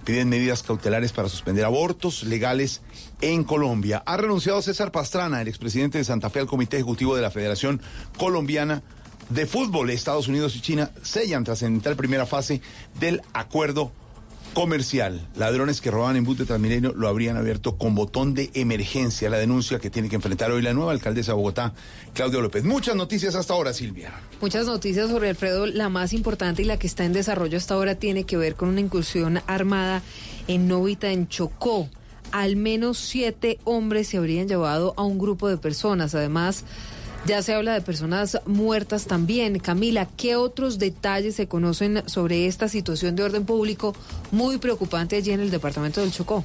[0.05, 2.83] Piden medidas cautelares para suspender abortos legales
[3.21, 4.05] en Colombia.
[4.07, 7.81] Ha renunciado César Pastrana, el expresidente de Santa Fe, al Comité Ejecutivo de la Federación
[8.17, 8.85] Colombiana
[9.29, 9.91] de Fútbol.
[9.91, 12.61] Estados Unidos y China sellan trascendental primera fase
[12.99, 13.93] del acuerdo
[14.57, 15.21] comercial.
[15.37, 19.29] Ladrones que robaban en bus de Transmilenio lo habrían abierto con botón de emergencia.
[19.29, 21.75] La denuncia que tiene que enfrentar hoy la nueva alcaldesa de Bogotá,
[22.15, 22.65] Claudia López.
[22.65, 24.15] Muchas noticias hasta ahora, Silvia.
[24.41, 25.67] Muchas noticias sobre Alfredo.
[25.67, 28.71] La más importante y la que está en desarrollo hasta ahora tiene que ver con
[28.71, 30.03] una incursión armada
[30.49, 31.91] en Novita, en Chocó.
[32.33, 36.15] Al menos siete hombres se habrían llevado a un grupo de personas.
[36.15, 36.65] Además,
[37.27, 39.59] ya se habla de personas muertas también.
[39.59, 43.95] Camila, ¿qué otros detalles se conocen sobre esta situación de orden público
[44.31, 46.45] muy preocupante allí en el departamento del Chocó?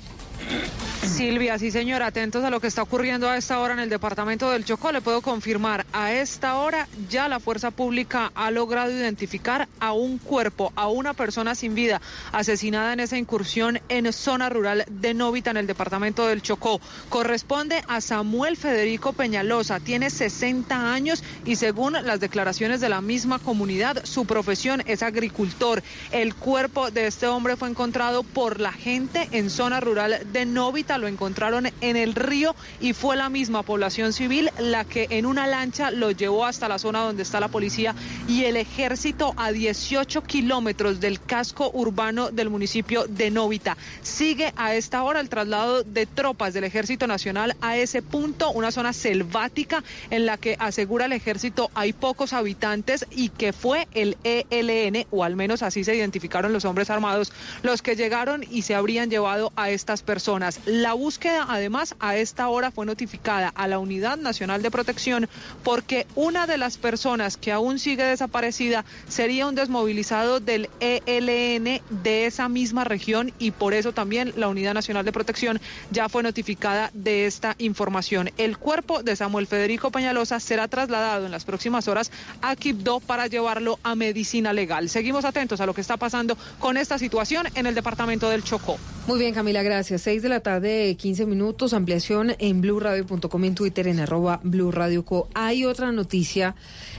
[1.11, 4.49] Silvia, sí señora, atentos a lo que está ocurriendo a esta hora en el departamento
[4.49, 4.91] del Chocó.
[4.91, 10.19] Le puedo confirmar, a esta hora ya la fuerza pública ha logrado identificar a un
[10.19, 12.01] cuerpo, a una persona sin vida
[12.31, 16.79] asesinada en esa incursión en zona rural de Novita en el departamento del Chocó.
[17.09, 23.37] Corresponde a Samuel Federico Peñalosa, tiene 60 años y según las declaraciones de la misma
[23.37, 25.83] comunidad, su profesión es agricultor.
[26.11, 30.97] El cuerpo de este hombre fue encontrado por la gente en zona rural de Novita,
[30.97, 35.45] lo encontraron en el río y fue la misma población civil la que en una
[35.45, 37.93] lancha lo llevó hasta la zona donde está la policía
[38.27, 43.77] y el ejército a 18 kilómetros del casco urbano del municipio de Novita.
[44.01, 48.71] Sigue a esta hora el traslado de tropas del ejército nacional a ese punto, una
[48.71, 54.17] zona selvática en la que asegura el ejército hay pocos habitantes y que fue el
[54.23, 57.33] ELN, o al menos así se identificaron los hombres armados,
[57.63, 60.20] los que llegaron y se habrían llevado a estas personas.
[60.65, 65.27] La búsqueda, además, a esta hora fue notificada a la Unidad Nacional de Protección
[65.63, 72.25] porque una de las personas que aún sigue desaparecida sería un desmovilizado del ELN de
[72.25, 76.91] esa misma región y por eso también la Unidad Nacional de Protección ya fue notificada
[76.93, 78.29] de esta información.
[78.37, 82.11] El cuerpo de Samuel Federico Peñalosa será trasladado en las próximas horas
[82.41, 84.89] a Quibdó para llevarlo a medicina legal.
[84.89, 88.77] Seguimos atentos a lo que está pasando con esta situación en el departamento del Chocó.
[89.07, 90.03] Muy bien, Camila, gracias.
[90.11, 91.71] Seis de la tarde, 15 minutos.
[91.71, 95.29] Ampliación en blurradio.com en Twitter, en arroba blurradioco.
[95.33, 96.53] Hay otra noticia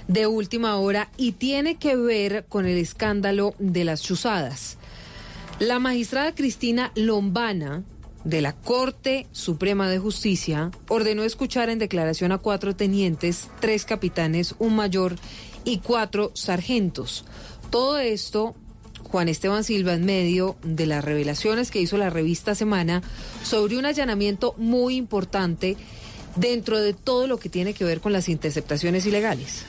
[0.08, 4.78] de última hora y tiene que ver con el escándalo de las chuzadas.
[5.58, 7.82] La magistrada Cristina Lombana
[8.24, 14.54] de la Corte Suprema de Justicia ordenó escuchar en declaración a cuatro tenientes, tres capitanes,
[14.58, 15.16] un mayor
[15.66, 17.26] y cuatro sargentos.
[17.68, 18.54] Todo esto
[19.12, 23.02] Juan Esteban Silva, en medio de las revelaciones que hizo la revista Semana
[23.44, 25.76] sobre un allanamiento muy importante
[26.36, 29.66] dentro de todo lo que tiene que ver con las interceptaciones ilegales.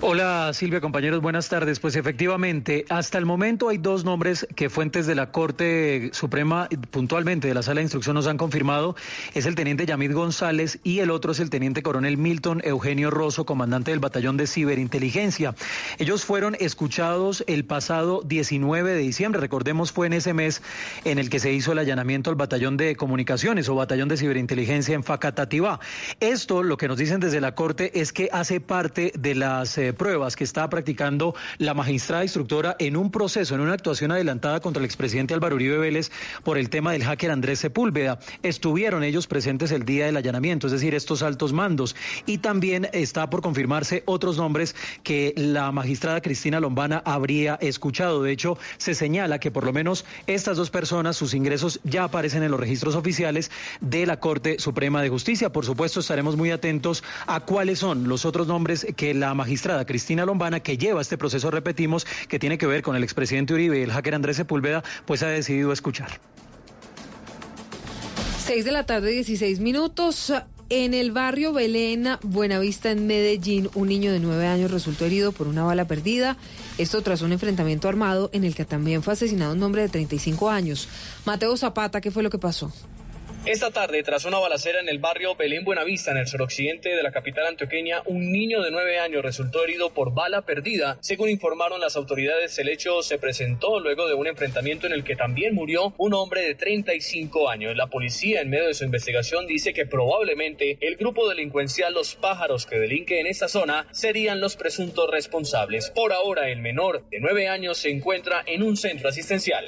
[0.00, 1.80] Hola Silvia, compañeros, buenas tardes.
[1.80, 7.48] Pues efectivamente, hasta el momento hay dos nombres que fuentes de la Corte Suprema, puntualmente
[7.48, 8.96] de la Sala de Instrucción, nos han confirmado.
[9.34, 13.46] Es el teniente Yamid González y el otro es el teniente coronel Milton Eugenio Rosso,
[13.46, 15.54] comandante del batallón de ciberinteligencia.
[15.98, 19.40] Ellos fueron escuchados el pasado 19 de diciembre.
[19.40, 20.60] Recordemos, fue en ese mes
[21.04, 24.94] en el que se hizo el allanamiento al batallón de comunicaciones o batallón de ciberinteligencia
[24.94, 25.80] en Facatativá.
[26.20, 29.92] Esto, lo que nos dicen desde la Corte, es que hace parte de las eh,
[29.92, 34.80] pruebas que está practicando la magistrada instructora en un proceso, en una actuación adelantada contra
[34.80, 36.10] el expresidente Álvaro Uribe Vélez
[36.42, 38.18] por el tema del hacker Andrés Sepúlveda.
[38.42, 41.94] Estuvieron ellos presentes el día del allanamiento, es decir, estos altos mandos.
[42.26, 48.22] Y también está por confirmarse otros nombres que la magistrada Cristina Lombana habría escuchado.
[48.22, 52.42] De hecho, se señala que por lo menos estas dos personas, sus ingresos ya aparecen
[52.42, 53.50] en los registros oficiales
[53.80, 55.52] de la Corte Suprema de Justicia.
[55.52, 60.24] Por supuesto, estaremos muy atentos a cuáles son los otros nombres que la magistrada Cristina
[60.24, 63.82] Lombana, que lleva este proceso, repetimos, que tiene que ver con el expresidente Uribe y
[63.82, 66.20] el hacker Andrés Sepúlveda, pues ha decidido escuchar.
[68.44, 70.32] 6 de la tarde, 16 minutos.
[70.70, 75.46] En el barrio Belén, Buenavista, en Medellín, un niño de 9 años resultó herido por
[75.46, 76.36] una bala perdida.
[76.78, 80.50] Esto tras un enfrentamiento armado en el que también fue asesinado un hombre de 35
[80.50, 80.88] años.
[81.26, 82.72] Mateo Zapata, ¿qué fue lo que pasó?
[83.46, 87.12] Esta tarde, tras una balacera en el barrio Belén Buenavista, en el suroccidente de la
[87.12, 90.96] capital antioqueña, un niño de nueve años resultó herido por bala perdida.
[91.02, 95.14] Según informaron las autoridades, el hecho se presentó luego de un enfrentamiento en el que
[95.14, 97.76] también murió un hombre de 35 años.
[97.76, 102.64] La policía, en medio de su investigación, dice que probablemente el grupo delincuencial Los Pájaros
[102.64, 105.90] que delinque en esta zona serían los presuntos responsables.
[105.90, 109.66] Por ahora, el menor de nueve años se encuentra en un centro asistencial.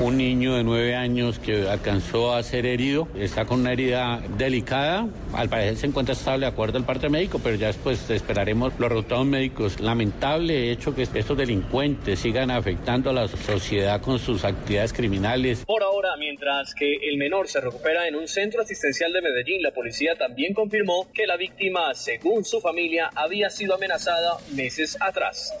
[0.00, 5.06] Un niño de nueve años que alcanzó a ser herido está con una herida delicada.
[5.34, 8.88] Al parecer se encuentra estable de acuerdo al parte médico, pero ya después esperaremos los
[8.88, 9.80] resultados médicos.
[9.80, 15.64] Lamentable hecho que estos delincuentes sigan afectando a la sociedad con sus actividades criminales.
[15.64, 19.72] Por ahora, mientras que el menor se recupera en un centro asistencial de Medellín, la
[19.72, 25.52] policía también confirmó que la víctima, según su familia, había sido amenazada meses atrás.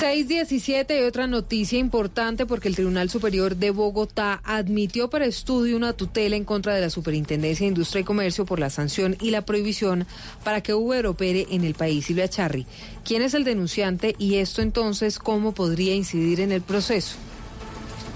[0.00, 5.92] 617 y otra noticia importante porque el Tribunal Superior de Bogotá admitió para estudio una
[5.92, 9.44] tutela en contra de la Superintendencia de Industria y Comercio por la sanción y la
[9.44, 10.06] prohibición
[10.42, 12.06] para que Uber opere en el país.
[12.06, 12.64] Silvia Charri,
[13.04, 17.16] ¿quién es el denunciante y esto entonces cómo podría incidir en el proceso?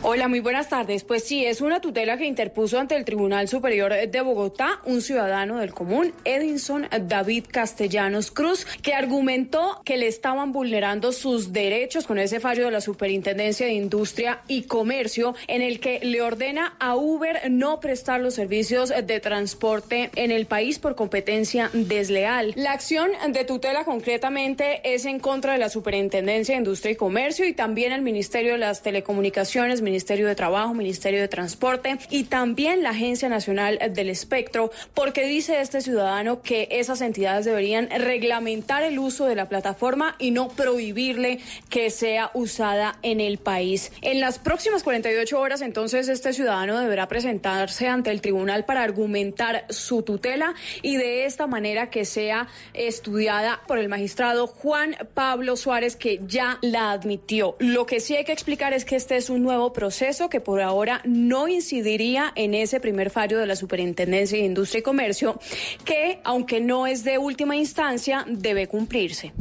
[0.07, 1.03] Hola, muy buenas tardes.
[1.03, 5.61] Pues sí, es una tutela que interpuso ante el Tribunal Superior de Bogotá un ciudadano
[5.61, 12.19] del común, Edinson David Castellanos Cruz, que argumentó que le estaban vulnerando sus derechos con
[12.19, 16.97] ese fallo de la Superintendencia de Industria y Comercio, en el que le ordena a
[16.97, 22.53] Uber no prestar los servicios de transporte en el país por competencia desleal.
[22.57, 27.47] La acción de tutela concretamente es en contra de la Superintendencia de Industria y Comercio
[27.47, 32.83] y también el Ministerio de las Telecomunicaciones, Ministerio de Trabajo, Ministerio de Transporte y también
[32.83, 38.99] la Agencia Nacional del Espectro, porque dice este ciudadano que esas entidades deberían reglamentar el
[38.99, 43.93] uso de la plataforma y no prohibirle que sea usada en el país.
[44.03, 49.65] En las próximas 48 horas, entonces, este ciudadano deberá presentarse ante el tribunal para argumentar
[49.69, 55.95] su tutela y de esta manera que sea estudiada por el magistrado Juan Pablo Suárez,
[55.95, 57.55] que ya la admitió.
[57.61, 59.84] Lo que sí hay que explicar es que este es un nuevo proceso
[60.31, 64.83] que por ahora no incidiría en ese primer fallo de la Superintendencia de Industria y
[64.83, 65.41] Comercio,
[65.85, 69.33] que, aunque no es de última instancia, debe cumplirse.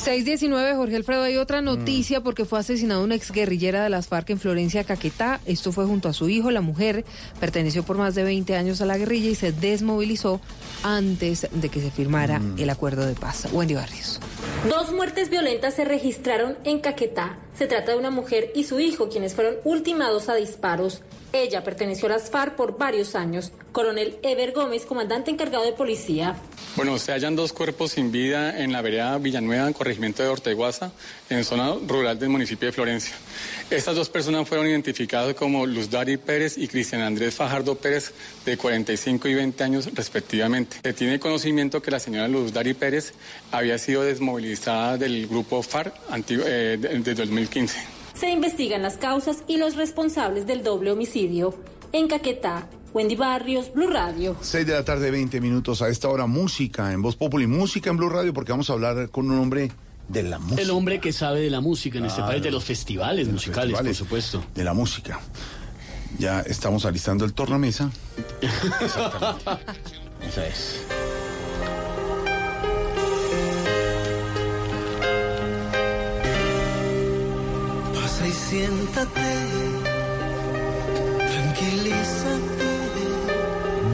[0.00, 4.40] 619, Jorge Alfredo, hay otra noticia porque fue asesinada una exguerrillera de las FARC en
[4.40, 5.40] Florencia, Caquetá.
[5.44, 6.50] Esto fue junto a su hijo.
[6.50, 7.04] La mujer
[7.38, 10.40] perteneció por más de 20 años a la guerrilla y se desmovilizó
[10.82, 13.48] antes de que se firmara el acuerdo de paz.
[13.52, 14.20] Wendy Barrios.
[14.70, 17.38] Dos muertes violentas se registraron en Caquetá.
[17.58, 21.02] Se trata de una mujer y su hijo, quienes fueron ultimados a disparos.
[21.32, 23.52] Ella perteneció a las FARC por varios años.
[23.70, 26.36] Coronel Ever Gómez, comandante encargado de policía.
[26.74, 30.90] Bueno, se hallan dos cuerpos sin vida en la vereda Villanueva, en corregimiento de Orteguaza,
[31.28, 33.14] en zona rural del municipio de Florencia.
[33.70, 38.12] Estas dos personas fueron identificadas como Luz Dari Pérez y Cristian Andrés Fajardo Pérez,
[38.44, 40.78] de 45 y 20 años respectivamente.
[40.82, 43.12] Se tiene conocimiento que la señora Luz Dari Pérez
[43.52, 45.94] había sido desmovilizada del grupo FARC
[46.28, 47.99] eh, desde 2015.
[48.20, 51.54] Se investigan las causas y los responsables del doble homicidio.
[51.92, 54.36] En Caquetá, Wendy Barrios, Blue Radio.
[54.40, 55.80] 6 de la tarde, 20 minutos.
[55.80, 59.08] A esta hora, música en Voz Populi, música en Blue Radio, porque vamos a hablar
[59.08, 59.72] con un hombre
[60.08, 60.60] de la música.
[60.60, 62.32] El hombre que sabe de la música en este Claro.
[62.32, 64.44] país, de los festivales De los musicales, festivales, por supuesto.
[64.54, 65.18] De la música.
[66.18, 67.90] Ya estamos alistando el tornamesa.
[68.80, 69.50] Exactamente.
[70.28, 70.82] Esa es.
[78.50, 79.30] Siéntate,
[81.28, 82.66] tranquilízate.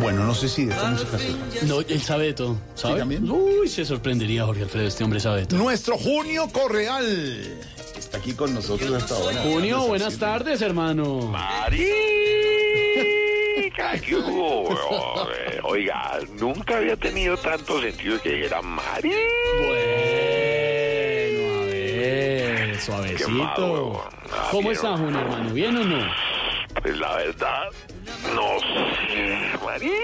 [0.00, 2.56] Bueno, no sé si de esta música se No, él sabe de todo.
[2.74, 3.02] ¿Sabe?
[3.18, 5.58] Uy, se sorprendería Jorge Alfredo, este hombre sabe de todo.
[5.62, 7.58] Nuestro Junio Correal
[7.98, 9.42] está aquí con nosotros hasta ahora.
[9.42, 11.20] Junio, buenas tardes, hermano.
[11.28, 11.90] Marica,
[14.00, 14.74] ¿qué hubo,
[15.64, 19.12] Oiga, nunca había tenido tanto sentido que dijera Mari.
[19.58, 19.85] Bueno,
[22.86, 24.08] suavecito.
[24.32, 25.52] Ah, ¿Cómo está, Junio, hermano?
[25.52, 26.06] ¿Bien o no?
[26.82, 27.64] Pues la verdad,
[28.34, 29.96] no sé.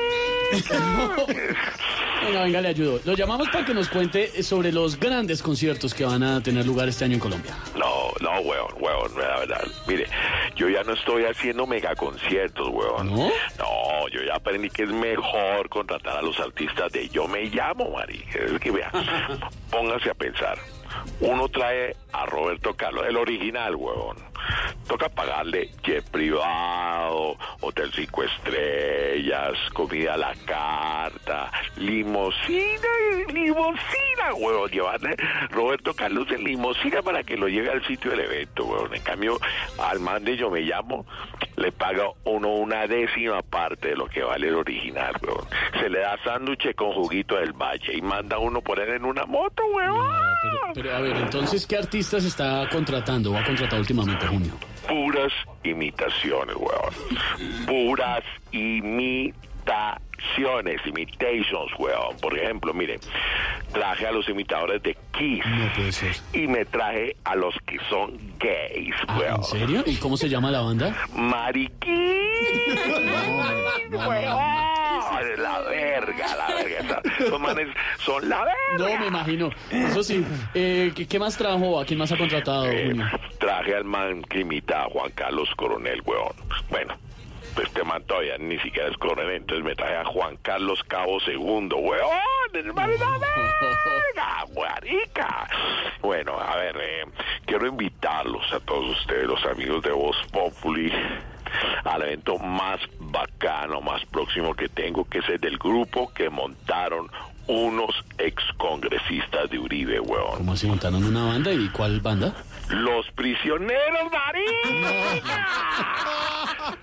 [2.25, 3.01] Venga, venga, le ayudo.
[3.05, 6.89] Lo llamamos para que nos cuente sobre los grandes conciertos que van a tener lugar
[6.89, 7.53] este año en Colombia.
[7.77, 9.65] No, no, weón, weón, la verdad.
[9.89, 10.07] Mire,
[10.55, 13.09] yo ya no estoy haciendo megaconciertos, weón.
[13.09, 13.29] ¿No?
[13.59, 17.91] No, yo ya aprendí que es mejor contratar a los artistas de Yo Me Llamo,
[17.91, 18.25] Mari.
[18.33, 18.91] Es que vea,
[19.71, 20.59] póngase a pensar.
[21.21, 24.17] Uno trae a Roberto Carlos, el original, huevón.
[24.87, 32.89] Toca pagarle jet privado, hotel cinco estrellas, comida a la carta, limosina,
[33.33, 34.71] limosina, huevón.
[34.71, 35.17] Llevarle
[35.51, 38.95] Roberto Carlos en limosina para que lo lleve al sitio del evento, huevón.
[38.95, 39.39] En cambio,
[39.79, 41.07] al man de Yo Me Llamo,
[41.57, 45.47] le paga uno una décima parte de lo que vale el original, huevón.
[45.81, 49.25] Se le da sándwich con juguito del valle y manda uno por él en una
[49.27, 50.33] moto, huevón.
[50.75, 54.27] Pero, a ver, entonces, ¿qué artistas está contratando o ha contratado últimamente,
[54.89, 56.95] Puras imitaciones, weón.
[57.67, 59.33] Puras imitaciones,
[60.87, 62.17] imitations, weón.
[62.21, 63.01] Por ejemplo, miren,
[63.73, 66.17] traje a los imitadores de Kiss No puede ser.
[66.33, 69.37] y me traje a los que son gays, Ah, weón.
[69.37, 69.83] ¿En serio?
[69.87, 70.95] ¿Y cómo se llama la banda?
[71.15, 72.19] Mariquín,
[73.91, 74.63] weón.
[75.39, 77.03] La verga, la verga.
[77.19, 77.69] Esos manes
[77.99, 78.55] son la verga.
[78.79, 79.51] No, me imagino.
[79.71, 80.25] Eso sí.
[80.55, 81.81] Eh, ¿qué, más trajo?
[81.81, 83.07] ¿A quién más ha contratado, Junio?
[83.39, 86.33] Traje al man que imita a Juan Carlos Coronel, weón.
[86.71, 86.95] Bueno,
[87.61, 91.37] este man todavía ni siquiera es coronel, entonces me traje a Juan Carlos Cabo II,
[91.39, 92.09] weón.
[92.55, 95.49] ¡El man es la verga, marica!
[96.01, 97.05] Bueno, a ver, eh,
[97.47, 100.93] quiero invitarlos a todos ustedes, los amigos de Voz Populi,
[101.85, 107.11] al evento más bacano, más próximo que tengo, que es el del grupo que montaron
[107.49, 110.37] unos excongresistas de Uribe, weón.
[110.39, 112.35] ¿Cómo se montaron una banda y cuál banda?
[112.71, 115.61] Los prisioneros, marica.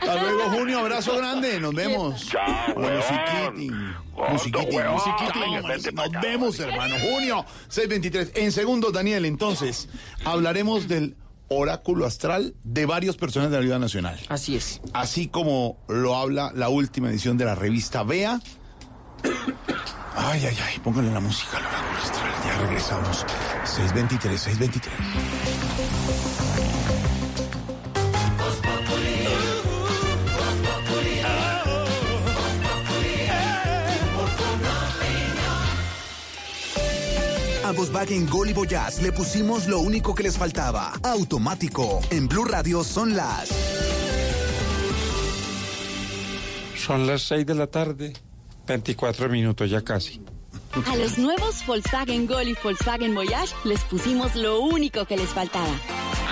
[0.00, 0.78] Hasta luego, Junio.
[0.80, 1.60] Abrazo grande.
[1.60, 2.26] Nos vemos.
[2.28, 3.54] Chao, Bueno, weón.
[3.54, 3.70] musiquiti.
[4.32, 4.92] Musiquiti, weón.
[4.94, 5.38] musiquiti.
[5.40, 6.94] Chao, vente pa' Nos vemos, hermano.
[7.00, 8.32] Junio 623.
[8.42, 9.88] En segundos, Daniel, entonces,
[10.24, 11.16] hablaremos del
[11.48, 14.18] oráculo astral de varios personas de la vida nacional.
[14.28, 14.80] Así es.
[14.94, 18.40] Así como lo habla la última edición de la revista Vea.
[20.16, 22.32] Ay, ay, ay, póngale la música al oráculo astral.
[22.44, 23.26] Ya regresamos.
[23.64, 24.94] 623, 623.
[37.64, 40.92] A Volkswagen Gol y Voyage le pusimos lo único que les faltaba.
[41.02, 42.00] Automático.
[42.10, 43.48] En Blue Radio son las...
[46.76, 48.12] Son las 6 de la tarde,
[48.66, 50.20] 24 minutos ya casi.
[50.86, 55.70] A los nuevos Volkswagen Gol y Volkswagen Voyage les pusimos lo único que les faltaba.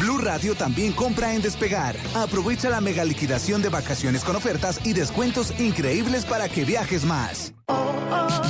[0.00, 1.96] Blue Radio también compra en Despegar.
[2.14, 7.54] Aprovecha la mega liquidación de vacaciones con ofertas y descuentos increíbles para que viajes más.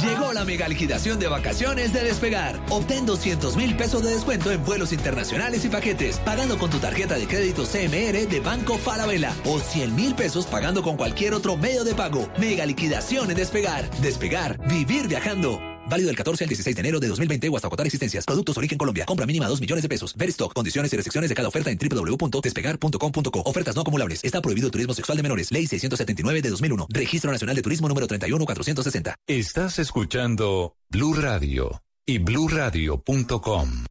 [0.02, 2.60] Llegó la mega liquidación de vacaciones de Despegar.
[2.70, 7.16] Obtén 200 mil pesos de descuento en vuelos internacionales y paquetes, pagando con tu tarjeta
[7.16, 11.84] de crédito CMR de Banco Falabella o 100 mil pesos pagando con cualquier otro medio
[11.84, 12.28] de pago.
[12.38, 13.90] Mega liquidación en Despegar.
[14.00, 15.74] Despegar, vivir viajando.
[15.88, 18.24] Válido del 14 al 16 de enero de 2020 o hasta agotar existencias.
[18.24, 19.06] Productos origen Colombia.
[19.06, 20.14] Compra mínima 2 millones de pesos.
[20.16, 20.52] Ver stock.
[20.54, 23.42] Condiciones y restricciones de cada oferta en www.despegar.com.co.
[23.44, 24.22] Ofertas no acumulables.
[24.24, 25.50] Está prohibido turismo sexual de menores.
[25.50, 26.86] Ley 679 de 2001.
[26.90, 29.16] Registro Nacional de Turismo número 31460.
[29.26, 33.84] Estás escuchando Blue Radio y bluradio.com.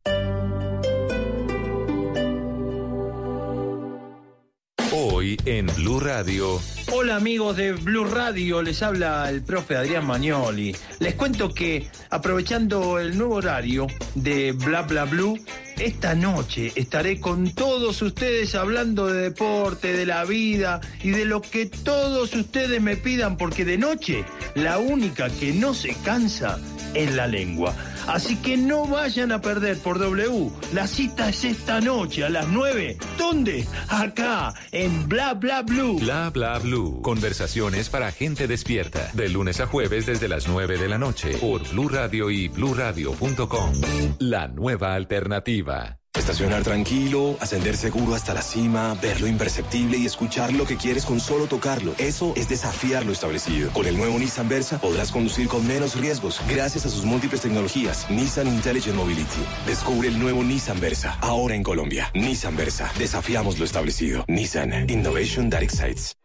[5.24, 6.60] En Blue Radio.
[6.92, 10.76] Hola amigos de Blue Radio, les habla el profe Adrián Magnoli.
[11.00, 15.40] Les cuento que aprovechando el nuevo horario de Bla Bla Blue,
[15.78, 21.42] esta noche estaré con todos ustedes hablando de deporte, de la vida y de lo
[21.42, 26.60] que todos ustedes me pidan, porque de noche la única que no se cansa
[26.94, 27.74] es la lengua.
[28.08, 30.50] Así que no vayan a perder por W.
[30.74, 32.98] La cita es esta noche a las 9.
[33.18, 33.66] ¿Dónde?
[33.88, 36.00] Acá, en Bla Bla Blue.
[36.00, 37.02] Bla Bla Blue.
[37.02, 39.10] Conversaciones para gente despierta.
[39.14, 41.38] De lunes a jueves desde las 9 de la noche.
[41.38, 43.74] Por Blue Radio y bluradio.com.
[44.20, 46.03] La nueva alternativa.
[46.16, 51.06] Estacionar tranquilo, ascender seguro hasta la cima, ver lo imperceptible y escuchar lo que quieres
[51.06, 51.96] con solo tocarlo.
[51.98, 53.72] Eso es desafiar lo establecido.
[53.72, 58.10] Con el nuevo Nissan Versa podrás conducir con menos riesgos gracias a sus múltiples tecnologías.
[58.12, 59.44] Nissan Intelligent Mobility.
[59.66, 61.18] Descubre el nuevo Nissan Versa.
[61.20, 62.12] Ahora en Colombia.
[62.14, 62.92] Nissan Versa.
[63.00, 64.24] Desafiamos lo establecido.
[64.28, 66.16] Nissan Innovation That Excites.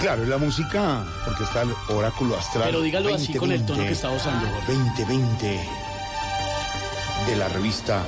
[0.00, 2.64] Claro, es la música, porque está el oráculo astral.
[2.66, 4.74] Pero dígalo así con el tono que está usando, Jorge.
[4.74, 5.60] 2020
[7.26, 8.04] de la revista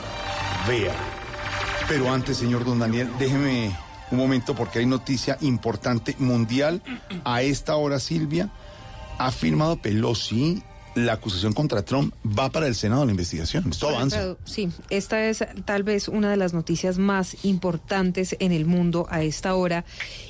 [0.69, 0.95] Vea.
[1.89, 3.75] Pero antes, señor Don Daniel, déjeme
[4.11, 6.83] un momento porque hay noticia importante mundial.
[7.25, 8.51] A esta hora, Silvia,
[9.19, 10.63] ha firmado Pelosi
[10.95, 13.71] la acusación contra Trump va para el Senado la investigación.
[13.71, 14.37] Esto avanza.
[14.45, 19.23] Sí, esta es tal vez una de las noticias más importantes en el mundo a
[19.23, 19.85] esta hora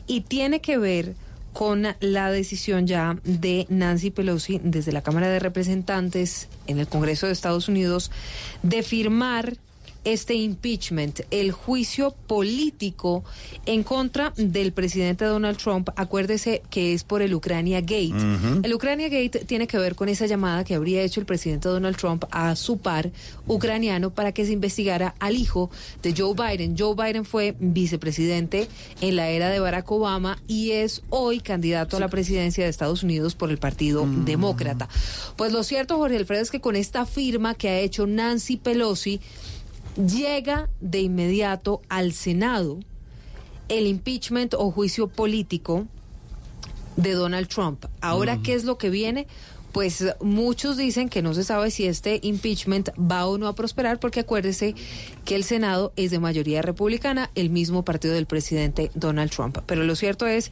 [0.07, 1.15] y tiene que ver
[1.59, 7.27] con la decisión ya de Nancy Pelosi desde la Cámara de Representantes en el Congreso
[7.27, 8.13] de Estados Unidos
[8.63, 9.57] de firmar
[10.05, 13.25] este impeachment, el juicio político
[13.67, 15.91] en contra del presidente Donald Trump.
[15.97, 18.15] Acuérdese que es por el Ucrania Gate.
[18.63, 21.97] El Ucrania Gate tiene que ver con esa llamada que habría hecho el presidente Donald
[21.97, 23.11] Trump a su par
[23.47, 25.71] ucraniano para que se investigara al hijo
[26.03, 26.77] de Joe Biden.
[26.79, 28.69] Joe Biden fue vicepresidente
[29.01, 33.03] en la era de Barack Obama y es hoy candidato a la presidencia de Estados
[33.03, 34.89] Unidos por el Partido Demócrata.
[35.37, 39.21] Pues lo cierto, Jorge Alfredo, es que con esta firma que ha hecho Nancy Pelosi,
[40.07, 42.79] llega de inmediato al Senado
[43.69, 45.87] el impeachment o juicio político
[46.97, 47.85] de Donald Trump.
[48.01, 49.27] Ahora, ¿qué es lo que viene?
[49.73, 54.01] Pues muchos dicen que no se sabe si este impeachment va o no a prosperar,
[54.01, 54.75] porque acuérdese
[55.25, 59.59] que el Senado es de mayoría republicana, el mismo partido del presidente Donald Trump.
[59.67, 60.51] Pero lo cierto es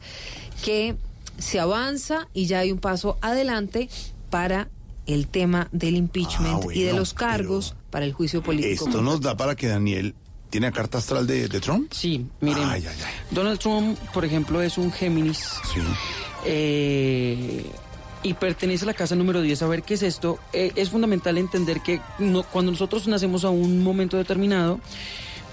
[0.63, 0.95] que
[1.39, 3.89] se avanza y ya hay un paso adelante
[4.29, 4.69] para
[5.07, 8.85] el tema del impeachment y de los cargos para el juicio político.
[8.85, 10.13] Esto nos da para que Daniel
[10.49, 11.91] tiene la carta astral de, de Trump.
[11.91, 13.13] Sí, miren, Ay, ay, ay.
[13.31, 15.49] Donald Trump, por ejemplo, es un Géminis.
[16.45, 17.65] eh,
[18.23, 19.61] y pertenece a la casa número 10.
[19.61, 20.39] A ver qué es esto.
[20.53, 24.79] Eh, es fundamental entender que no- cuando nosotros nacemos a un momento determinado,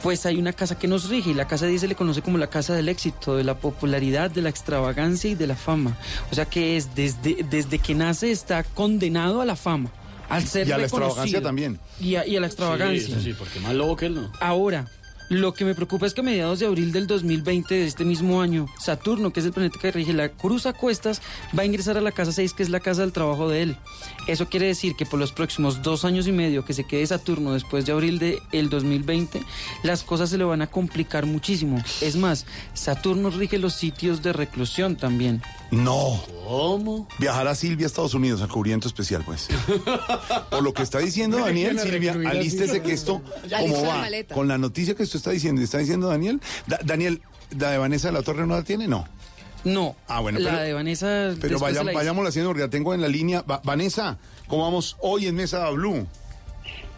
[0.05, 2.37] pues hay una casa que nos rige y la casa 10 se le conoce como
[2.37, 5.97] la casa del éxito, de la popularidad, de la extravagancia y de la fama.
[6.31, 9.91] O sea que es desde, desde que nace está condenado a la fama.
[10.29, 11.07] Al ser Y a la reconocido.
[11.07, 11.81] extravagancia también.
[11.99, 13.17] Y a, y a la extravagancia.
[13.17, 14.31] Sí, sí, porque más lobo que él no.
[14.41, 14.87] Ahora,
[15.29, 18.43] lo que me preocupa es que a mediados de abril del 2020 de este mismo
[18.43, 21.23] año, Saturno, que es el planeta que rige la cruz a cuestas,
[21.57, 23.77] va a ingresar a la casa 6, que es la casa del trabajo de él.
[24.27, 27.55] Eso quiere decir que por los próximos dos años y medio que se quede Saturno
[27.55, 29.43] después de abril del 2020,
[29.83, 31.83] las cosas se le van a complicar muchísimo.
[32.01, 35.43] Es más, Saturno rige los sitios de reclusión también.
[35.77, 36.23] No.
[36.47, 37.09] ¿Cómo?
[37.19, 39.49] Viajará Silvia a Estados Unidos a cubrimiento especial, pues.
[40.51, 43.89] Por lo que está diciendo Daniel, ¿quién la Silvia, alístese que esto, Ya ¿cómo lista
[44.09, 44.35] la va?
[44.35, 46.41] Con la noticia que usted está diciendo, ¿está diciendo Daniel?
[46.67, 47.23] Da- Daniel,
[47.59, 48.89] ¿la de Vanessa de la Torre no la tiene?
[48.89, 49.07] No.
[49.65, 49.97] No.
[50.09, 51.35] Ah, bueno, la pero- de Vanessa.
[51.41, 53.43] Pero vaya, la haciendo porque la tengo en la línea.
[53.43, 56.07] Va- Vanessa, ¿cómo vamos hoy en Mesa Blue?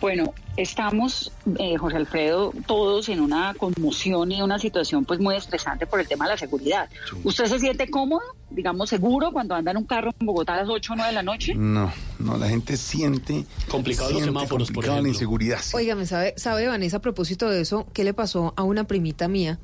[0.00, 5.86] Bueno, estamos, eh, José Alfredo, todos en una conmoción y una situación pues muy estresante
[5.86, 6.88] por el tema de la seguridad.
[7.24, 10.68] ¿Usted se siente cómodo, digamos, seguro cuando anda en un carro en Bogotá a las
[10.68, 11.54] 8 o 9 de la noche?
[11.54, 13.46] No, no, la gente siente.
[13.68, 15.58] Complicados los siente semáforos, por complicada la inseguridad.
[15.62, 15.76] sí.
[15.76, 19.58] Óigame, ¿sabe, ¿sabe, Vanessa, a propósito de eso, qué le pasó a una primita mía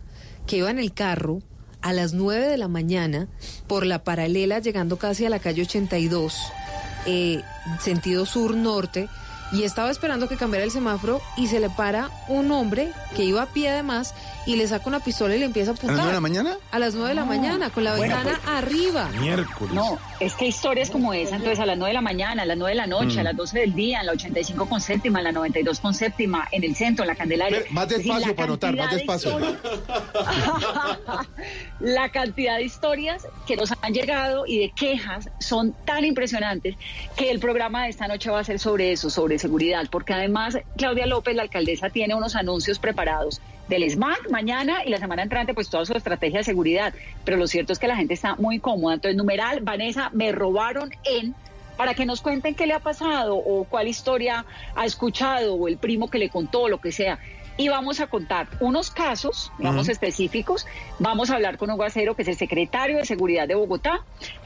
[0.47, 1.41] que iba en el carro
[1.83, 3.29] a las 9 de la mañana
[3.67, 6.35] por la paralela, llegando casi a la calle 82,
[7.07, 7.43] eh,
[7.81, 9.09] sentido sur-norte,
[9.53, 13.43] y estaba esperando que cambiara el semáforo y se le para un hombre que iba
[13.43, 14.15] a pie además
[14.47, 16.01] y le saca una pistola y le empieza a apuntar.
[16.01, 16.57] ¿A las nueve de la mañana?
[16.73, 19.09] A las 9 de la mañana, con la Bueno, ventana pues, arriba.
[19.21, 19.73] Miércoles.
[19.75, 22.57] No, es que historias como esa, entonces a las 9 de la mañana, a las
[22.59, 23.21] 9 de la noche, Mm.
[23.21, 26.49] a las 12 del día, en la 85 con séptima, en la 92 con séptima,
[26.51, 27.61] en el centro, en la Candelaria.
[27.61, 29.39] Ve, Más Es decir, despacio la para anotar, más de despacio.
[31.81, 36.77] la cantidad de historias que nos han llegado y de quejas son tan impresionantes
[37.17, 40.59] que el programa de esta noche va a ser sobre eso, sobre seguridad, porque además
[40.77, 45.55] Claudia López, la alcaldesa, tiene unos anuncios preparados del SMAC mañana y la semana entrante,
[45.55, 46.95] pues toda su estrategia de seguridad.
[47.25, 48.95] Pero lo cierto es que la gente está muy cómoda.
[48.95, 51.35] Entonces, numeral, Vanessa, me robaron en
[51.77, 55.79] para que nos cuenten qué le ha pasado o cuál historia ha escuchado o el
[55.79, 57.19] primo que le contó, lo que sea.
[57.59, 59.93] Y vamos a contar unos casos, digamos, Ujú.
[59.93, 60.67] específicos.
[60.99, 64.01] Vamos a hablar con Hugo Acero, que es el secretario de Seguridad de Bogotá.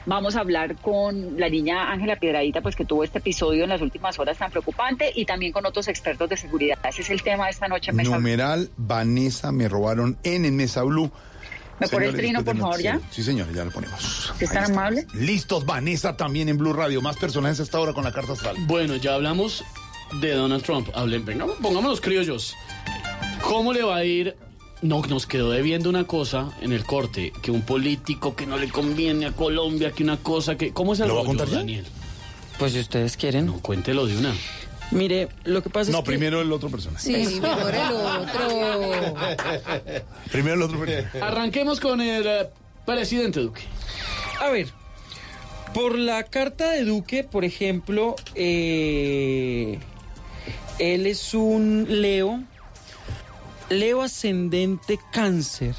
[0.05, 3.81] Vamos a hablar con la niña Ángela Piedradita, pues que tuvo este episodio en las
[3.81, 6.77] últimas horas tan preocupante, y también con otros expertos de seguridad.
[6.87, 8.17] Ese es el tema de esta noche en Mesa Blue.
[8.19, 11.09] Numeral Vanessa me robaron en en Mesa Blue.
[11.79, 12.99] ¿Me pone el trino, por favor, ya?
[13.11, 14.33] Sí, señores, ya lo ponemos.
[14.39, 15.05] ¿Es tan amable?
[15.13, 17.01] Listos, Vanessa también en Blue Radio.
[17.03, 18.55] Más personajes hasta ahora con la carta astral.
[18.61, 19.63] Bueno, ya hablamos
[20.19, 20.89] de Donald Trump.
[20.95, 22.55] Hablen, venga, pongámonos criollos.
[23.41, 24.35] ¿Cómo le va a ir?
[24.81, 28.69] No, nos quedó debiendo una cosa en el corte, que un político que no le
[28.69, 30.71] conviene a Colombia, que una cosa que...
[30.71, 31.57] ¿Cómo se ¿Lo va a contar ya?
[31.57, 31.85] Daniel?
[32.59, 33.47] Pues si ustedes quieren.
[33.47, 34.33] No, cuéntelo de una.
[34.91, 36.11] Mire, lo que pasa No, es que...
[36.11, 37.03] primero el otro personaje.
[37.03, 39.15] Sí, mejor el otro.
[40.31, 41.21] Primero el otro personaje.
[41.21, 42.49] Arranquemos con el eh,
[42.85, 43.61] presidente Duque.
[44.39, 44.67] A ver,
[45.73, 49.77] por la carta de Duque, por ejemplo, eh,
[50.79, 52.41] él es un Leo,
[53.69, 55.75] Leo ascendente cáncer.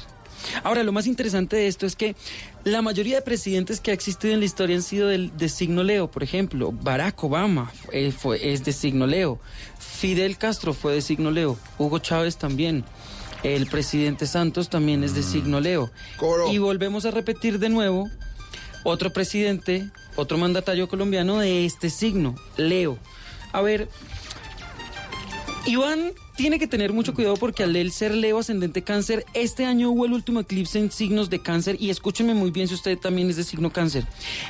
[0.63, 2.15] Ahora, lo más interesante de esto es que
[2.63, 5.83] la mayoría de presidentes que ha existido en la historia han sido del, de signo
[5.83, 6.09] Leo.
[6.09, 9.39] Por ejemplo, Barack Obama eh, fue, es de signo Leo.
[9.79, 11.57] Fidel Castro fue de signo Leo.
[11.77, 12.85] Hugo Chávez también.
[13.43, 15.89] El presidente Santos también es de signo Leo.
[16.51, 18.09] Y volvemos a repetir de nuevo,
[18.83, 22.97] otro presidente, otro mandatario colombiano de este signo, Leo.
[23.53, 23.87] A ver,
[25.65, 30.05] Iván tiene que tener mucho cuidado porque al ser Leo ascendente cáncer, este año hubo
[30.05, 33.35] el último eclipse en signos de cáncer y escúcheme muy bien si usted también es
[33.35, 34.05] de signo cáncer.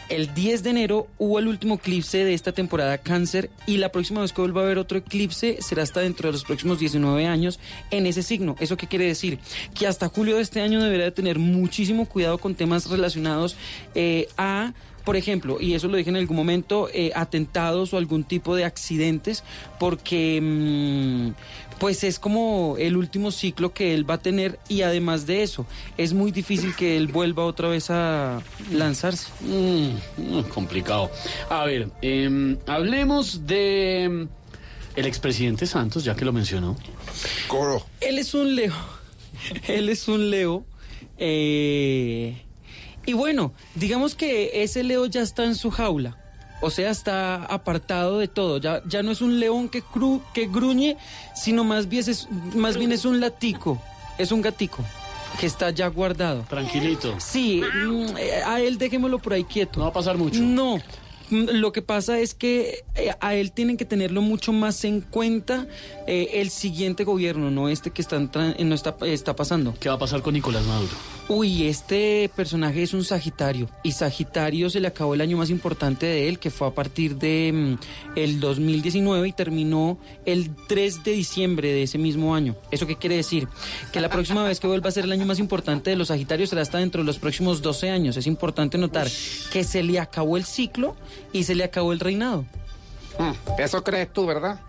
[0.08, 4.22] El 10 de enero hubo el último eclipse de esta temporada cáncer y la próxima
[4.22, 7.60] vez que vuelva a haber otro eclipse será hasta dentro de los próximos 19 años
[7.90, 8.56] en ese signo.
[8.60, 9.40] ¿Eso qué quiere decir?
[9.74, 13.56] Que hasta julio de este año deberá de tener muchísimo cuidado con temas relacionados
[13.96, 14.74] eh, a
[15.10, 18.64] por ejemplo, y eso lo dije en algún momento, eh, atentados o algún tipo de
[18.64, 19.44] accidentes,
[19.80, 21.30] porque mm,
[21.80, 25.66] pues es como el último ciclo que él va a tener y además de eso,
[25.98, 28.42] es muy difícil que él vuelva otra vez a
[28.72, 29.28] lanzarse.
[29.42, 31.10] Mm, mm, complicado.
[31.50, 34.28] A ver, em, hablemos de em,
[34.96, 36.76] el expresidente Santos, ya que lo mencionó.
[37.48, 37.86] Coro.
[38.02, 38.74] Él es un Leo.
[39.68, 40.66] Él es un Leo.
[41.18, 42.44] eh,
[43.06, 46.19] y bueno, digamos que ese Leo ya está en su jaula.
[46.62, 48.58] O sea, está apartado de todo.
[48.58, 50.98] Ya, ya no es un león que, cru, que gruñe,
[51.36, 53.82] sino más bien, es, más bien es un latico.
[54.18, 54.84] Es un gatico
[55.40, 56.44] que está ya guardado.
[56.50, 57.16] Tranquilito.
[57.20, 58.16] Sí, mm,
[58.46, 59.80] a él dejémoslo por ahí quieto.
[59.80, 60.42] No va a pasar mucho.
[60.42, 60.80] No.
[61.30, 65.02] Mm, Lo que pasa es que eh, a él tienen que tenerlo mucho más en
[65.02, 65.68] cuenta
[66.08, 69.74] eh, el siguiente gobierno, no este que está, entra- eh, no está, está pasando.
[69.80, 70.92] ¿Qué va a pasar con Nicolás Maduro?
[71.28, 76.08] Uy, este personaje es un Sagitario y Sagitario se le acabó el año más importante
[76.08, 81.12] de él, que fue a partir de mm, el 2019 y terminó el 3 de
[81.12, 82.56] diciembre de ese mismo año.
[82.72, 83.48] ¿Eso qué quiere decir?
[83.94, 86.50] Que la próxima vez que vuelva a ser el año más importante de los Sagitarios
[86.50, 88.18] será hasta dentro de los próximos 12 años.
[88.18, 89.08] Es importante notar
[89.54, 90.96] que se le acabó el ciclo
[91.32, 92.46] y se le acabó el reinado.
[93.58, 94.60] Eso crees tú, ¿verdad?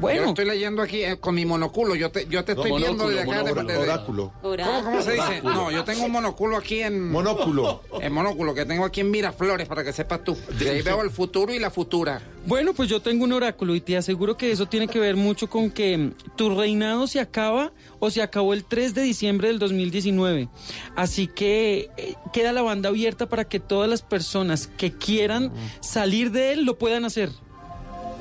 [0.00, 0.22] Bueno.
[0.22, 1.94] Yo estoy leyendo aquí eh, con mi monoculo.
[1.94, 3.30] Yo te, yo te No, estoy viendo desde acá.
[3.42, 4.32] de- monóculo, de- de- oráculo.
[4.42, 5.22] ¿Cómo, cómo se dice?
[5.22, 5.54] Oráculo.
[5.54, 7.10] No, yo tengo un monóculo aquí en...
[7.10, 7.82] Monóculo.
[8.00, 10.36] En monóculo que tengo aquí en Miraflores, para que sepas tú.
[10.58, 12.22] De ahí veo el futuro y la futura.
[12.46, 15.50] Bueno, pues yo tengo un oráculo y te aseguro que eso tiene que ver mucho
[15.50, 19.58] con que mm, tu reinado se acaba o se acabó el 3 de diciembre del
[19.58, 20.48] 2019.
[20.96, 26.30] Así que eh, queda la banda abierta para que todas las personas que quieran salir
[26.30, 27.28] de él lo puedan hacer.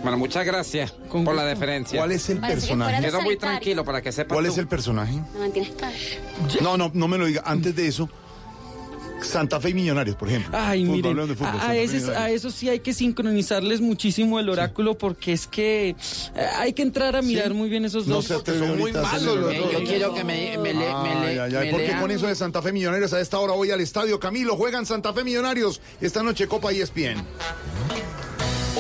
[0.01, 1.99] Bueno, muchas gracias por la deferencia.
[1.99, 2.95] ¿Cuál es el Parece que personaje?
[3.01, 4.51] de Quedo muy tranquilo para que sepas ¿Cuál tú.
[4.51, 5.13] es el personaje?
[5.33, 5.93] No mantienes cara.
[6.61, 7.43] No, no, no me lo diga.
[7.45, 8.09] Antes de eso,
[9.21, 10.57] Santa Fe y Millonarios, por ejemplo.
[10.57, 12.23] Ay, Fútbol, miren, hablando de fútbol, a, a Fe y ese- Millonarios.
[12.23, 15.95] a eso sí hay que sincronizarles muchísimo el oráculo porque es que eh,
[16.57, 18.25] hay que entrar a mirar muy bien esos No dos.
[18.25, 19.71] se atreve Son a hacerle los dos.
[19.73, 21.99] Yo quiero que me, me, le- me, le- Ay, ay, ay, me ¿Por qué lean.
[22.01, 24.55] con eso de Santa Fe Millonarios a esta hora voy al estadio Camilo?
[24.55, 27.21] Juegan Santa Fe Millonarios esta noche Copa ESPN.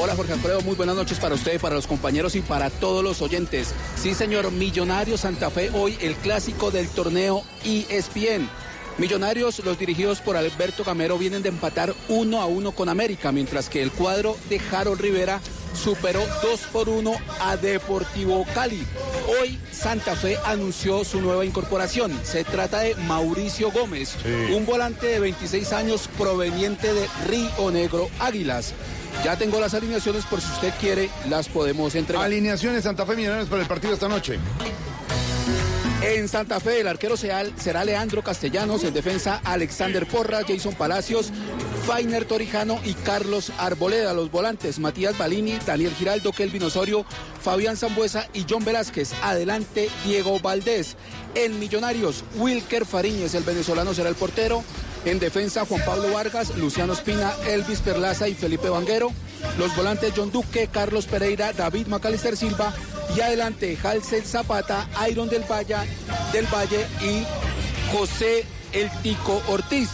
[0.01, 3.21] Hola Jorge Alfredo, muy buenas noches para usted, para los compañeros y para todos los
[3.21, 3.73] oyentes.
[3.97, 8.47] Sí señor, Millonarios Santa Fe hoy el clásico del torneo ESPN.
[8.97, 13.67] Millonarios, los dirigidos por Alberto Camero, vienen de empatar uno a uno con América, mientras
[13.67, 15.41] que el cuadro de Harold Rivera
[15.73, 18.85] superó 2 por 1 a Deportivo Cali.
[19.41, 22.17] Hoy Santa Fe anunció su nueva incorporación.
[22.23, 24.15] Se trata de Mauricio Gómez,
[24.55, 28.73] un volante de 26 años proveniente de Río Negro Águilas.
[29.23, 32.25] Ya tengo las alineaciones por si usted quiere, las podemos entregar.
[32.25, 34.39] Alineaciones Santa Fe Millonarios para el partido esta noche.
[36.01, 41.33] En Santa Fe, el arquero será, será Leandro Castellanos, en defensa Alexander Porra, Jason Palacios,
[41.85, 44.13] Fainer Torijano y Carlos Arboleda.
[44.13, 47.05] Los volantes Matías Balini, Daniel Giraldo, Kelvin Osorio,
[47.41, 49.11] Fabián Zambuesa y John Velázquez.
[49.23, 50.95] Adelante Diego Valdés.
[51.35, 54.63] En Millonarios, Wilker Fariñez, el venezolano, será el portero.
[55.05, 59.11] En defensa, Juan Pablo Vargas, Luciano Espina, Elvis Perlaza y Felipe Vanguero.
[59.57, 62.73] Los volantes John Duque, Carlos Pereira, David Macalister Silva.
[63.15, 65.77] Y adelante, Halsel Zapata, Iron del Valle,
[66.31, 67.25] del Valle y
[67.95, 69.89] José El Tico Ortiz.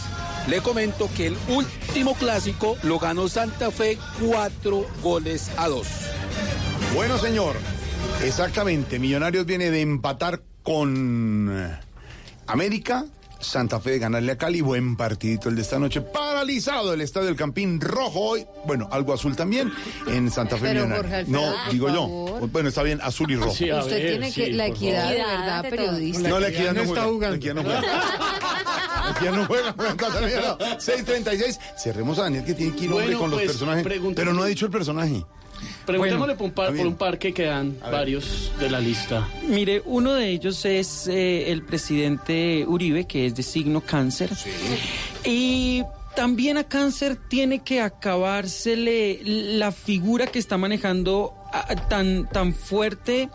[0.48, 5.86] Le comento que el último clásico lo ganó Santa Fe cuatro goles a dos.
[6.94, 7.56] Bueno, señor.
[8.22, 8.98] Exactamente.
[8.98, 11.78] Millonarios viene de empatar con eh,
[12.46, 13.04] América.
[13.46, 14.60] Santa Fe de ganarle a Cali.
[14.60, 16.00] Buen partidito el de esta noche.
[16.00, 18.46] Paralizado el estadio del Campín Rojo hoy.
[18.66, 19.72] Bueno, algo azul también
[20.06, 20.68] en Santa Fe.
[20.68, 20.88] Pero.
[20.88, 22.26] Jorge Alfredo, no, digo yo.
[22.40, 22.50] favor.
[22.50, 23.50] Bueno, está bien, azul y rojo.
[23.50, 26.28] Usted tiene que la equidad de verdad periodista.
[26.28, 27.30] No, la equidad no, juega.
[27.30, 27.80] La equidad no juega.
[27.80, 29.72] La equidad no juega.
[29.72, 30.58] juega Fe, no.
[30.78, 31.58] 6.36.
[31.78, 33.86] Cerremos a Daniel que tiene que ir hombre Bueno, con los pues, personajes.
[34.14, 35.24] Pero no ha dicho el personaje.
[35.86, 39.28] Preguntémosle por, un par, por un par que quedan varios de la lista.
[39.48, 44.30] Mire, uno de ellos es eh, el presidente Uribe, que es de signo cáncer.
[45.24, 45.82] Y
[46.16, 53.28] también a cáncer tiene que acabársele la figura que está manejando ah, tan, tan fuerte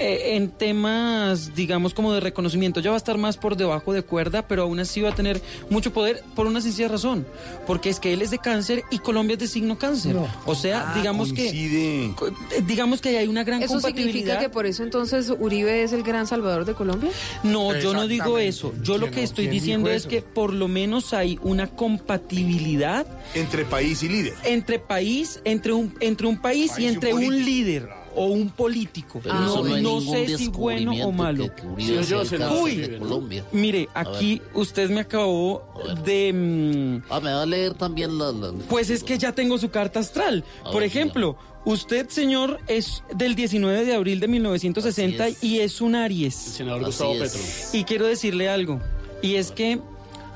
[0.00, 2.80] eh, en temas, digamos, como de reconocimiento.
[2.80, 5.40] Ya va a estar más por debajo de cuerda, pero aún así va a tener
[5.68, 7.26] mucho poder por una sencilla razón.
[7.66, 10.16] Porque es que él es de cáncer y Colombia es de signo cáncer.
[10.46, 12.12] O sea, Ah, digamos que...
[12.16, 12.32] co- eh,
[12.66, 14.40] Digamos que hay una gran ¿Eso significa compatibilidad.
[14.40, 17.10] que por eso entonces Uribe es el gran salvador de Colombia?
[17.42, 18.72] No, yo no digo eso.
[18.82, 19.24] Yo lo ¿Quién que no?
[19.24, 24.34] estoy ¿Quién diciendo es que por lo menos hay una compatibilidad Entre país y líder.
[24.44, 28.26] entre país, entre un, entre un país, y País y entre un un líder o
[28.26, 29.20] un político.
[29.22, 31.44] Pero no eso no hay no ningún sé si bueno o malo.
[31.54, 33.44] que- el cáncer Uy, de Colombia.
[33.52, 35.62] mire, aquí usted me acabó
[36.04, 36.32] de...
[36.32, 38.32] mm, Ah, me va a leer también la...
[38.32, 40.44] la- pues es que ya tengo su carta astral.
[40.60, 45.44] A Por ver, ejemplo, usted, señor, es del 19 de abril de 1960 Así es.
[45.44, 46.34] y es un Aries.
[46.34, 47.20] Senador Así Gustavo es.
[47.32, 47.78] Petro.
[47.80, 48.80] Y quiero decirle algo,
[49.22, 49.80] y es que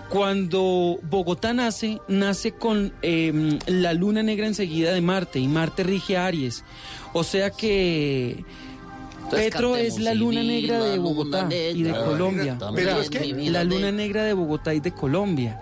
[0.08, 6.16] cuando Bogotá nace, nace con eh, la luna negra enseguida de Marte, y Marte rige
[6.16, 6.65] a Aries.
[7.12, 8.44] O sea que
[9.24, 11.92] Entonces Petro es la luna negra de Bogotá y de.
[11.92, 12.58] Colombia.
[12.74, 13.92] ¿Petro es vida La luna negra.
[13.92, 15.60] negra de Bogotá y de Colombia.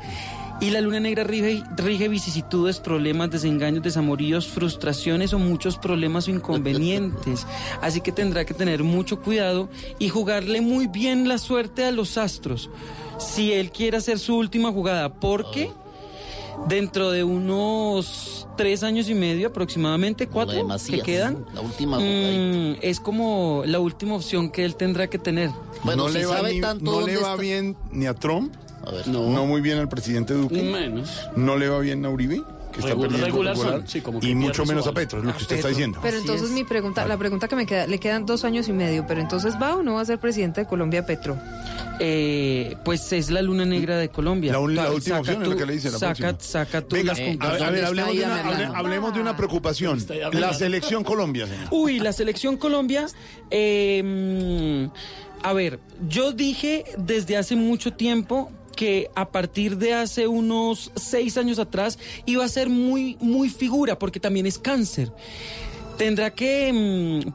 [0.62, 6.30] Y la luna negra rige, rige vicisitudes, problemas, desengaños, desamoríos, frustraciones o muchos problemas o
[6.30, 7.46] inconvenientes.
[7.82, 9.68] Así que tendrá que tener mucho cuidado
[9.98, 12.70] y jugarle muy bien la suerte a los astros.
[13.18, 15.70] Si él quiere hacer su última jugada, porque
[16.68, 23.00] dentro de unos tres años y medio aproximadamente, cuatro que quedan, la última mm, es
[23.00, 25.50] como la última opción que él tendrá que tener.
[25.82, 28.14] Bueno, no si le va, sabe ni- tanto no le va está- bien ni a
[28.14, 28.54] Trump,
[28.86, 29.08] A ver.
[29.08, 29.22] no.
[29.46, 31.28] muy bien al presidente Duque, Menos.
[31.36, 34.28] no le va bien a Uribe, que está Regular- perdiendo regular popular, sí, como que
[34.28, 35.98] y mucho menos a Petro, es lo que usted está diciendo.
[36.02, 36.54] Pero Así entonces es.
[36.54, 39.54] mi pregunta, la pregunta que me queda, le quedan dos años y medio, pero entonces
[39.60, 41.36] va o no va a ser presidente de Colombia Petro.
[42.00, 44.50] Eh, pues es la luna negra de Colombia.
[44.52, 46.38] La, un- la Ca- última saca opción es lo que le dice la saca, próxima.
[46.40, 47.62] saca tú Venga, las a ver, conclusiones.
[47.62, 50.04] a ver, ¿Dónde hablemos, de una, hable- hablemos de una preocupación.
[50.32, 51.46] La selección Colombia.
[51.70, 53.06] Uy, la selección Colombia.
[53.50, 54.88] eh,
[55.42, 58.50] a ver, yo dije desde hace mucho tiempo
[58.82, 63.96] que a partir de hace unos seis años atrás iba a ser muy, muy figura,
[63.96, 65.12] porque también es cáncer.
[65.98, 66.72] Tendrá que
[67.24, 67.30] mm,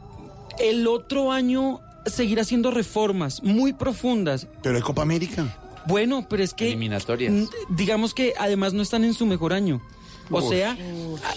[0.59, 4.45] el otro año seguir haciendo reformas muy profundas.
[4.61, 5.57] Pero hay Copa América.
[5.85, 7.33] Bueno, pero es que Eliminatorias.
[7.69, 9.81] digamos que además no están en su mejor año.
[10.29, 10.77] O sea,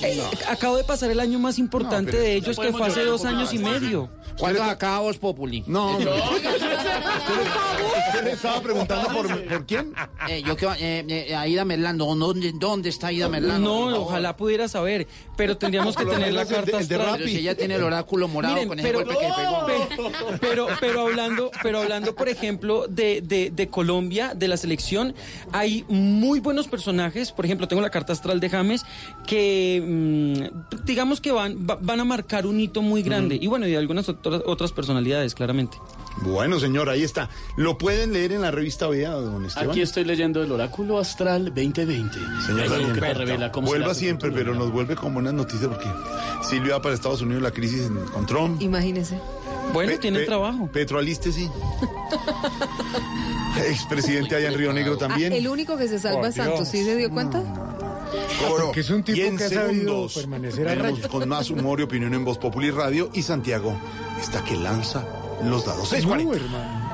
[0.02, 2.86] eh, acabo de pasar el año más importante No, de que ellos no que fue
[2.86, 4.08] hace dos años y medio.
[4.38, 5.62] ¿Cuándo acaba Voz Populi?
[5.66, 6.10] No, hombre.
[8.08, 9.92] ¿Usted le estaba preguntando por, por quién?
[10.28, 13.68] Eh, yo quiero, eh, eh, a Ida Merlano, ¿dónde, dónde está Ida Merlano?
[13.82, 16.94] por No, ojalá pudiera saber, pero tendríamos que tener la el de- carta el de
[16.94, 17.16] astral.
[17.18, 19.66] Pero si ella tiene el oráculo morado Miren, con ese pero- golpe que pegó.
[19.66, 25.14] pe- Pero, pero hablando, pero hablando, por ejemplo, de, de, de Colombia, de la selección,
[25.52, 27.32] hay muy buenos personajes.
[27.32, 28.79] Por ejemplo, tengo la carta astral de James
[29.26, 33.38] que mm, digamos que van, va- van a marcar un hito muy grande.
[33.40, 35.78] Y bueno, y de algunas otras, otras personalidades, claramente.
[36.22, 37.30] Bueno, señor, ahí está.
[37.56, 39.70] Lo pueden leer en la revista Vea, don Esteban.
[39.70, 42.18] Aquí estoy leyendo el Oráculo Astral 2020.
[42.46, 45.68] Señor, Algo que te Berta, revela cómo vuelva siempre, pero nos vuelve con buenas noticias
[45.68, 45.88] porque
[46.42, 48.60] Silvia va para Estados Unidos, la crisis en- con Trump.
[48.60, 49.18] Imagínese.
[49.72, 50.68] Bueno, tiene Pe- trabajo.
[50.72, 51.48] Petroaliste, sí.
[53.68, 55.32] Expresidente allá en Río Negro también.
[55.32, 56.68] Ah, el único que se salva Por Santos, Dios.
[56.70, 57.42] ¿sí se dio cuenta?
[58.48, 61.08] Porque es un tipo y en que ha sabido segundos permanecer a tenemos raya.
[61.08, 63.78] con más humor y opinión en Voz Populi Radio y Santiago
[64.20, 65.04] está que lanza
[65.44, 65.88] los dados.
[65.88, 66.90] 640.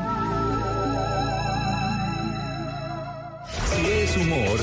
[3.75, 4.61] Si es humor,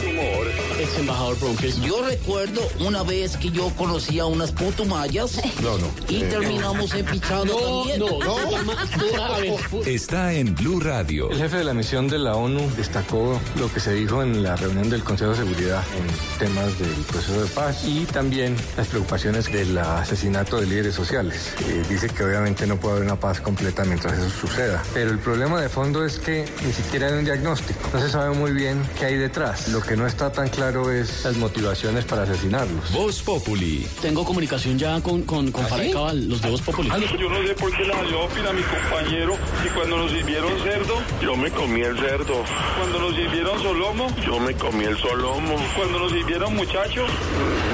[0.83, 1.77] Ex embajador Bronques.
[1.81, 5.87] Yo recuerdo una vez que yo conocí a unas putumayas No, no.
[6.09, 7.55] y Eh, terminamos empichados No,
[7.85, 7.99] también.
[7.99, 8.35] no, no.
[9.41, 11.29] Ver, está en Blue Radio.
[11.31, 14.55] El jefe de la misión de la ONU destacó lo que se dijo en la
[14.57, 19.51] reunión del Consejo de Seguridad en temas del proceso de paz y también las preocupaciones
[19.51, 21.53] del asesinato de líderes sociales.
[21.65, 24.83] Eh, dice que obviamente no puede haber una paz completa mientras eso suceda.
[24.93, 27.79] Pero el problema de fondo es que ni siquiera hay un diagnóstico.
[27.93, 29.69] No se sabe muy bien qué hay detrás.
[29.69, 32.91] Lo que no está tan claro es las motivaciones para asesinarlos.
[32.91, 33.85] Voz Populi.
[34.01, 36.89] Tengo comunicación ya con, con, con Cabal, los de Voz Populi.
[36.89, 40.95] Yo no sé por qué salió opina a mi compañero y cuando nos sirvieron cerdo,
[41.21, 42.43] yo me comí el cerdo.
[42.79, 45.55] Cuando nos sirvieron solomo, yo me comí el solomo.
[45.75, 47.05] Cuando nos sirvieron muchacho,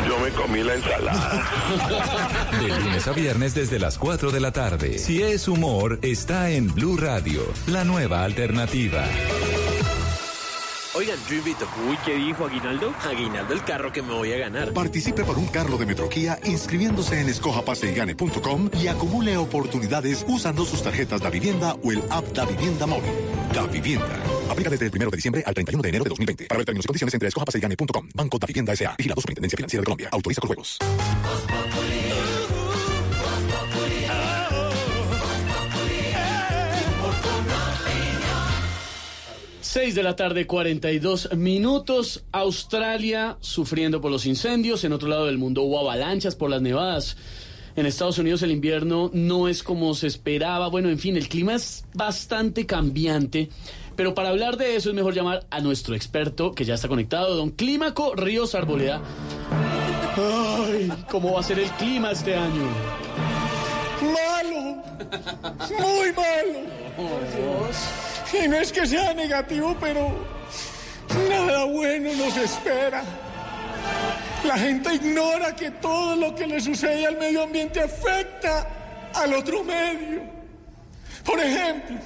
[0.07, 1.49] yo me comí la ensalada.
[2.59, 4.99] De lunes a viernes desde las 4 de la tarde.
[4.99, 9.05] Si es humor, está en Blue Radio, la nueva alternativa.
[10.95, 11.67] Oigan, yo invito.
[11.87, 12.93] Uy, ¿qué dijo Aguinaldo?
[13.03, 14.73] Aguinaldo el carro que me voy a ganar.
[14.73, 21.21] Participe por un carro de Metroquía inscribiéndose en escojapaseygane.com y acumule oportunidades usando sus tarjetas
[21.21, 23.11] Da Vivienda o el app Da Vivienda Móvil.
[23.53, 24.19] Da Vivienda.
[24.49, 26.45] Aplica desde el 1 de diciembre al 31 de enero de 2020.
[26.47, 28.09] Para ver términos y condiciones entre escojapaseygane.com.
[28.15, 28.95] Banco Da Vivienda S.A.
[28.97, 30.09] Vigilado Superintendencia Financiera de Colombia.
[30.11, 30.79] Autoriza con juegos.
[39.71, 42.23] 6 de la tarde, 42 minutos.
[42.31, 44.83] Australia sufriendo por los incendios.
[44.83, 47.17] En otro lado del mundo hubo avalanchas por las nevadas.
[47.75, 50.69] En Estados Unidos el invierno no es como se esperaba.
[50.69, 53.49] Bueno, en fin, el clima es bastante cambiante.
[53.95, 57.35] Pero para hablar de eso es mejor llamar a nuestro experto que ya está conectado,
[57.35, 59.03] don Clímaco Ríos Arboleda.
[60.17, 62.63] Ay, ¿cómo va a ser el clima este año?
[64.01, 64.81] Malo,
[65.77, 66.59] muy malo.
[68.31, 70.11] Y no es que sea negativo, pero
[71.29, 73.03] nada bueno nos espera.
[74.43, 78.67] La gente ignora que todo lo que le sucede al medio ambiente afecta
[79.13, 80.21] al otro medio.
[81.25, 81.97] Por ejemplo,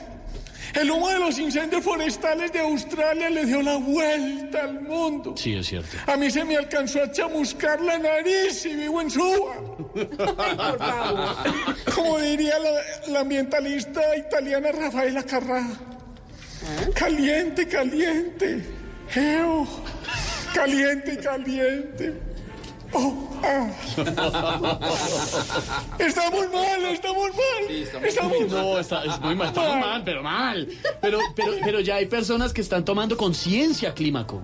[0.73, 5.35] el humo de los incendios forestales de Australia le dio la vuelta al mundo.
[5.37, 5.95] Sí, es cierto.
[6.07, 9.55] A mí se me alcanzó a chamuscar la nariz y vivo en Suba.
[11.95, 12.71] Como diría la,
[13.09, 15.63] la ambientalista italiana Rafaela Carrà.
[16.93, 18.63] Caliente, caliente.
[19.15, 19.67] Eo.
[20.53, 22.13] Caliente, caliente.
[22.95, 23.69] Oh, ah.
[25.99, 28.03] Estamos mal, estamos mal.
[28.03, 30.67] Estamos No, está, es muy mal, estamos mal, pero mal.
[31.01, 34.43] Pero, pero, pero ya hay personas que están tomando conciencia, Clímaco.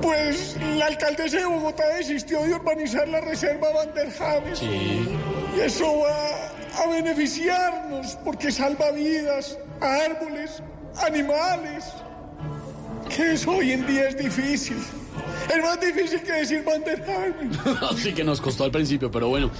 [0.00, 4.56] Pues la alcaldesa de Bogotá desistió de urbanizar la reserva Van der Haven.
[4.56, 5.08] Sí.
[5.56, 10.62] Y eso va a beneficiarnos porque salva vidas, árboles,
[10.96, 11.84] animales.
[13.14, 14.76] Que eso hoy en día es difícil.
[15.52, 17.50] Es más difícil que decir Haven.
[17.90, 19.50] Así que nos costó al principio, pero bueno.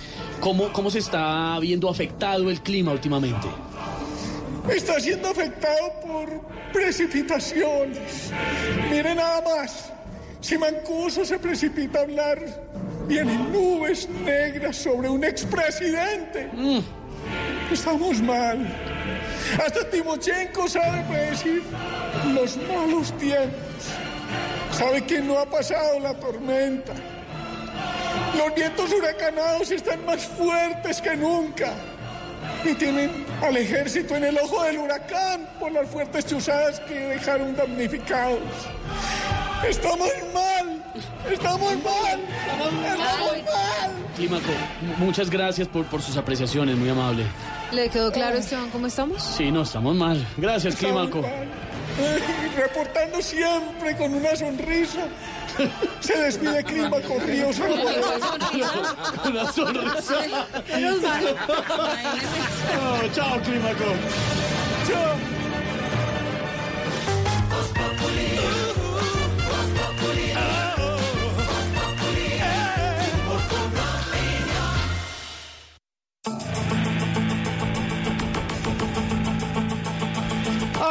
[0.40, 3.48] ¿Cómo, ¿Cómo se está viendo afectado el clima últimamente?
[4.68, 6.40] Está siendo afectado por
[6.72, 8.30] precipitaciones.
[8.90, 9.92] Mire nada más.
[10.40, 12.38] Si Mancuso se precipita a hablar,
[13.06, 16.50] vienen nubes negras sobre un expresidente.
[17.70, 18.66] Estamos mal.
[19.64, 21.62] Hasta Timochenko sabe predecir
[22.34, 23.84] los malos tiempos.
[24.72, 26.92] Sabe que no ha pasado la tormenta.
[28.36, 31.72] Los vientos huracanados están más fuertes que nunca.
[32.64, 37.56] Y tienen al ejército en el ojo del huracán por las fuertes chuzadas que dejaron
[37.56, 38.40] damnificados.
[39.68, 40.82] Estamos mal.
[41.30, 42.20] Estamos mal.
[42.46, 43.90] Estamos mal.
[44.16, 44.50] Clímaco,
[44.98, 47.24] muchas gracias por, por sus apreciaciones, muy amable.
[47.72, 49.22] ¿Le quedó claro, Esteban, cómo estamos?
[49.22, 50.26] Sí, no, estamos mal.
[50.36, 51.22] Gracias, Estamos Clímaco.
[51.22, 51.48] mal.
[52.56, 55.06] Reportando siempre con una sonrisa.
[56.00, 57.56] Se despide Clima con Ríos
[59.24, 60.46] Una sonrisa.
[60.74, 61.36] Menos mal.
[61.48, 63.84] Oh, chao, Clímaco.
[64.86, 65.39] Chao.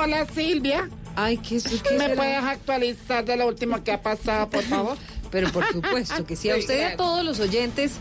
[0.02, 0.90] Hola Silvia.
[1.16, 1.66] Ay, ¿qué, es-
[1.98, 4.98] ¿Me puedes actualizar de lo último que ha pasado, por favor?
[5.32, 7.94] Pero por supuesto que sí, a usted y a todos los oyentes,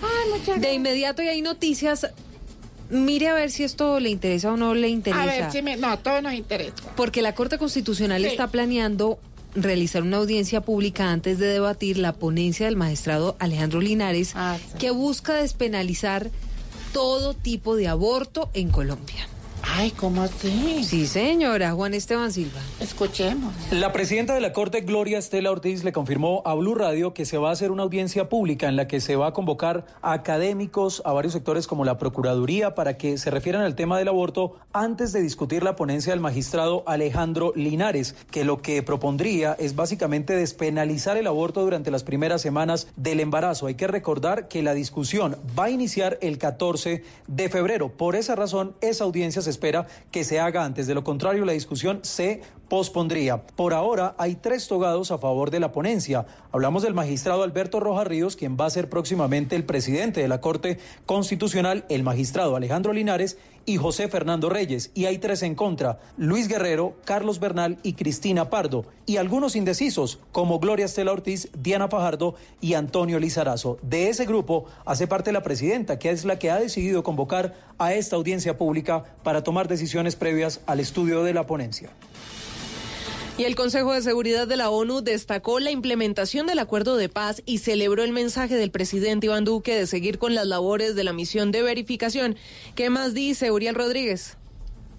[0.57, 2.07] de inmediato y hay noticias.
[2.91, 5.23] Mire a ver si esto le interesa o no le interesa.
[5.23, 5.77] A ver si me...
[5.77, 6.73] No, todo nos interesa.
[6.97, 8.29] Porque la Corte Constitucional Sí.
[8.29, 9.19] está planeando
[9.55, 14.91] realizar una audiencia pública antes de debatir la ponencia del magistrado Alejandro Linares, Ah, que
[14.91, 16.31] busca despenalizar
[16.95, 19.29] todo tipo de aborto en Colombia.
[19.63, 20.83] Ay, ¿cómo así?
[20.85, 22.61] Sí, señora, Juan Esteban Silva.
[22.81, 23.53] Escuchemos.
[23.71, 27.39] La presidenta de la Corte, Gloria Estela Ortiz, le confirmó a Blue Radio que se
[27.39, 31.03] va a hacer una audiencia pública en la que se va a convocar a académicos,
[31.05, 35.13] a varios sectores como la Procuraduría, para que se refieran al tema del aborto antes
[35.13, 41.17] de discutir la ponencia del magistrado Alejandro Linares, que lo que propondría es básicamente despenalizar
[41.17, 43.67] el aborto durante las primeras semanas del embarazo.
[43.67, 47.91] Hay que recordar que la discusión va a iniciar el 14 de febrero.
[47.91, 50.87] Por esa razón, esa audiencia se espera que se haga antes.
[50.87, 53.43] De lo contrario, la discusión se pospondría.
[53.47, 56.27] Por ahora hay tres togados a favor de la ponencia.
[56.53, 60.41] Hablamos del magistrado Alberto Rojas Ríos, quien va a ser próximamente el presidente de la
[60.41, 63.39] Corte Constitucional, el magistrado Alejandro Linares
[63.69, 64.91] y José Fernando Reyes.
[64.95, 68.87] Y hay tres en contra, Luis Guerrero, Carlos Bernal y Cristina Pardo.
[69.05, 73.79] Y algunos indecisos, como Gloria Estela Ortiz, Diana Fajardo y Antonio Lizarazo.
[73.83, 77.93] De ese grupo hace parte la presidenta, que es la que ha decidido convocar a
[77.93, 81.91] esta audiencia pública para tomar decisiones previas al estudio de la ponencia.
[83.39, 87.41] Y el Consejo de Seguridad de la ONU destacó la implementación del acuerdo de paz
[87.47, 91.13] y celebró el mensaje del presidente Iván Duque de seguir con las labores de la
[91.13, 92.35] misión de verificación.
[92.75, 94.37] ¿Qué más dice Uriel Rodríguez?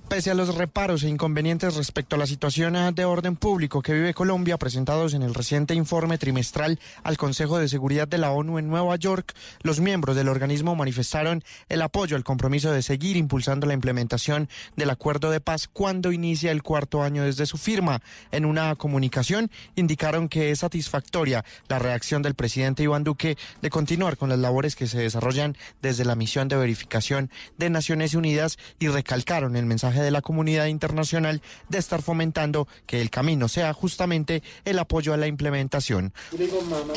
[0.10, 4.16] Pese a los reparos e inconvenientes respecto a la situación de orden público que vive
[4.16, 8.70] Colombia presentados en el reciente informe trimestral al Consejo de Seguridad de la ONU en
[8.70, 13.76] Nueva York, los miembros del organismo manifestaron el apoyo al compromiso de seguir impulsando la
[13.76, 18.02] implementación del acuerdo de paz cuando inicia el cuarto año desde su firma.
[18.32, 24.18] En una comunicación indicaron que es satisfactoria la reacción del presidente Iván Duque de continuar
[24.18, 27.30] con las labores que se desarrollan desde la misión de verificación
[27.60, 33.02] de Naciones Unidas y recalcaron el mensaje de la comunidad internacional de estar fomentando que
[33.02, 36.14] el camino sea justamente el apoyo a la implementación.
[36.32, 36.94] Digo, mamá.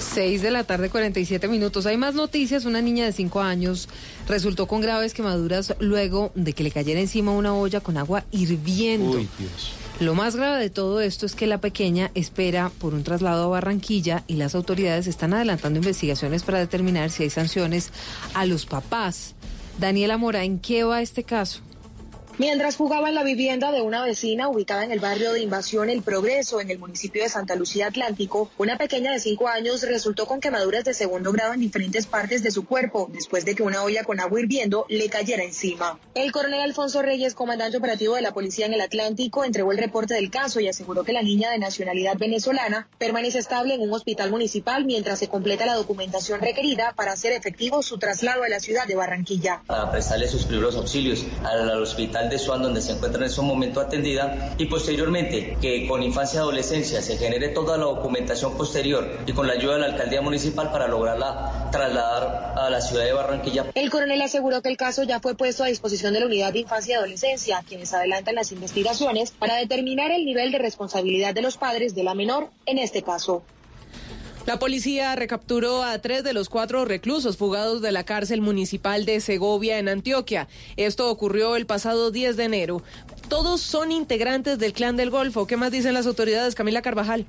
[0.00, 1.86] 6 de la tarde, 47 minutos.
[1.86, 2.64] Hay más noticias.
[2.64, 3.88] Una niña de 5 años
[4.26, 9.18] resultó con graves quemaduras luego de que le cayera encima una olla con agua hirviendo.
[9.18, 9.72] Uy, Dios.
[10.00, 13.48] Lo más grave de todo esto es que la pequeña espera por un traslado a
[13.48, 17.92] Barranquilla y las autoridades están adelantando investigaciones para determinar si hay sanciones
[18.32, 19.34] a los papás.
[19.78, 21.60] Daniela Mora, ¿en qué va este caso?
[22.40, 26.00] Mientras jugaba en la vivienda de una vecina ubicada en el barrio de Invasión El
[26.00, 30.40] Progreso, en el municipio de Santa Lucía Atlántico, una pequeña de cinco años resultó con
[30.40, 34.04] quemaduras de segundo grado en diferentes partes de su cuerpo después de que una olla
[34.04, 36.00] con agua hirviendo le cayera encima.
[36.14, 40.14] El coronel Alfonso Reyes, comandante operativo de la policía en el Atlántico, entregó el reporte
[40.14, 44.30] del caso y aseguró que la niña de nacionalidad venezolana permanece estable en un hospital
[44.30, 48.86] municipal mientras se completa la documentación requerida para hacer efectivo su traslado a la ciudad
[48.86, 49.60] de Barranquilla.
[49.66, 53.42] para prestarle sus primeros auxilios al, al hospital de Suan donde se encuentra en ese
[53.42, 59.18] momento atendida y posteriormente que con infancia y adolescencia se genere toda la documentación posterior
[59.26, 63.12] y con la ayuda de la alcaldía municipal para lograrla trasladar a la ciudad de
[63.12, 63.66] Barranquilla.
[63.74, 66.60] El coronel aseguró que el caso ya fue puesto a disposición de la Unidad de
[66.60, 71.56] Infancia y Adolescencia, quienes adelantan las investigaciones para determinar el nivel de responsabilidad de los
[71.56, 73.42] padres de la menor en este caso.
[74.50, 79.20] La policía recapturó a tres de los cuatro reclusos fugados de la cárcel municipal de
[79.20, 80.48] Segovia en Antioquia.
[80.76, 82.82] Esto ocurrió el pasado 10 de enero.
[83.28, 85.46] Todos son integrantes del Clan del Golfo.
[85.46, 87.26] ¿Qué más dicen las autoridades, Camila Carvajal?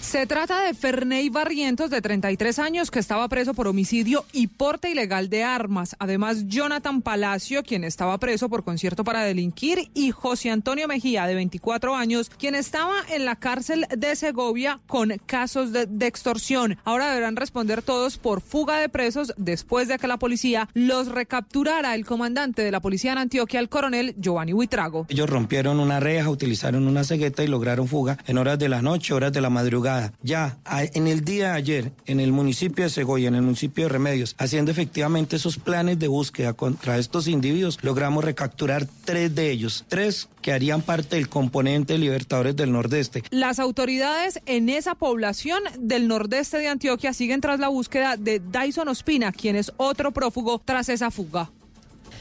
[0.00, 4.90] Se trata de Ferney Barrientos, de 33 años, que estaba preso por homicidio y porte
[4.90, 5.94] ilegal de armas.
[6.00, 11.34] Además, Jonathan Palacio, quien estaba preso por concierto para delinquir, y José Antonio Mejía, de
[11.34, 16.78] 24 años, quien estaba en la cárcel de Segovia con casos de, de extorsión.
[16.84, 21.94] Ahora deberán responder todos por fuga de presos después de que la policía los recapturara.
[21.94, 25.06] El comandante de la policía en Antioquia, el coronel Giovanni Huitrago.
[25.08, 29.14] Ellos rompieron una reja, utilizaron una cegueta y lograron fuga en horas de la noche,
[29.14, 29.89] horas de la madrugada
[30.22, 33.88] ya en el día de ayer, en el municipio de Segovia, en el municipio de
[33.88, 39.84] Remedios, haciendo efectivamente esos planes de búsqueda contra estos individuos, logramos recapturar tres de ellos,
[39.88, 43.22] tres que harían parte del componente de Libertadores del Nordeste.
[43.30, 48.88] Las autoridades en esa población del nordeste de Antioquia siguen tras la búsqueda de Dyson
[48.88, 51.50] Ospina, quien es otro prófugo tras esa fuga.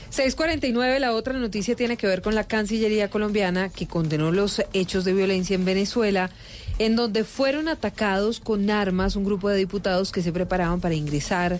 [0.09, 5.05] 649, la otra noticia tiene que ver con la Cancillería colombiana que condenó los hechos
[5.05, 6.31] de violencia en Venezuela,
[6.79, 11.59] en donde fueron atacados con armas un grupo de diputados que se preparaban para ingresar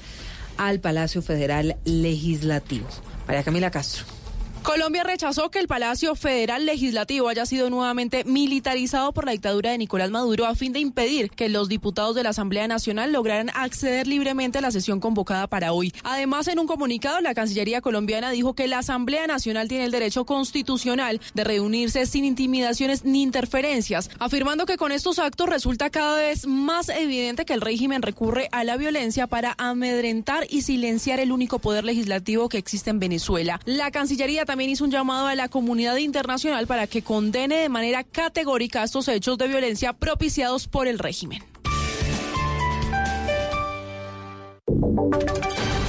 [0.57, 2.87] al Palacio Federal Legislativo.
[3.27, 4.18] María Camila Castro.
[4.63, 9.77] Colombia rechazó que el Palacio Federal Legislativo haya sido nuevamente militarizado por la dictadura de
[9.77, 14.05] Nicolás Maduro a fin de impedir que los diputados de la Asamblea Nacional lograran acceder
[14.05, 15.93] libremente a la sesión convocada para hoy.
[16.03, 20.25] Además, en un comunicado, la Cancillería colombiana dijo que la Asamblea Nacional tiene el derecho
[20.25, 26.45] constitucional de reunirse sin intimidaciones ni interferencias, afirmando que con estos actos resulta cada vez
[26.45, 31.59] más evidente que el régimen recurre a la violencia para amedrentar y silenciar el único
[31.59, 33.59] poder legislativo que existe en Venezuela.
[33.65, 38.03] La Cancillería también hizo un llamado a la comunidad internacional para que condene de manera
[38.03, 41.43] categórica estos hechos de violencia propiciados por el régimen.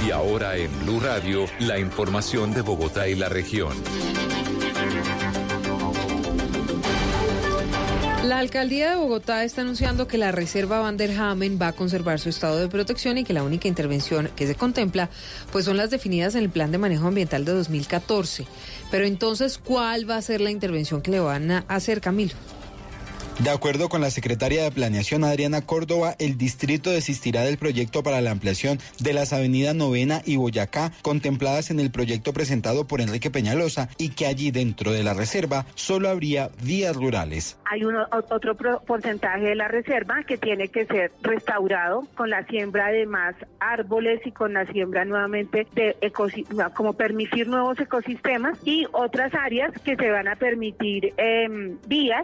[0.05, 3.73] Y ahora en Blue Radio, la información de Bogotá y la región.
[8.23, 12.19] La alcaldía de Bogotá está anunciando que la reserva Van der Hamen va a conservar
[12.19, 15.09] su estado de protección y que la única intervención que se contempla
[15.51, 18.45] pues son las definidas en el Plan de Manejo Ambiental de 2014.
[18.91, 22.35] Pero entonces, ¿cuál va a ser la intervención que le van a hacer, Camilo?
[23.43, 28.21] De acuerdo con la secretaria de Planeación Adriana Córdoba, el distrito desistirá del proyecto para
[28.21, 33.31] la ampliación de las avenidas Novena y Boyacá, contempladas en el proyecto presentado por Enrique
[33.31, 37.57] Peñalosa, y que allí dentro de la reserva solo habría vías rurales.
[37.65, 37.81] Hay
[38.29, 38.55] otro
[38.85, 44.21] porcentaje de la reserva que tiene que ser restaurado con la siembra de más árboles
[44.23, 45.95] y con la siembra nuevamente de
[46.75, 52.21] como permitir nuevos ecosistemas y otras áreas que se van a permitir em, vías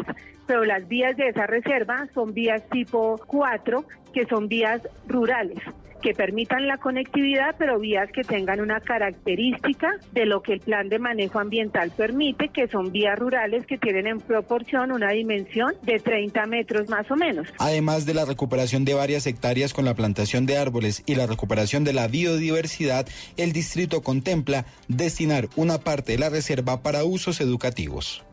[0.47, 5.59] pero las vías de esa reserva son vías tipo 4, que son vías rurales
[6.01, 10.89] que permitan la conectividad, pero vías que tengan una característica de lo que el plan
[10.89, 15.99] de manejo ambiental permite, que son vías rurales que tienen en proporción una dimensión de
[15.99, 17.47] 30 metros más o menos.
[17.57, 21.83] Además de la recuperación de varias hectáreas con la plantación de árboles y la recuperación
[21.83, 28.23] de la biodiversidad, el distrito contempla destinar una parte de la reserva para usos educativos.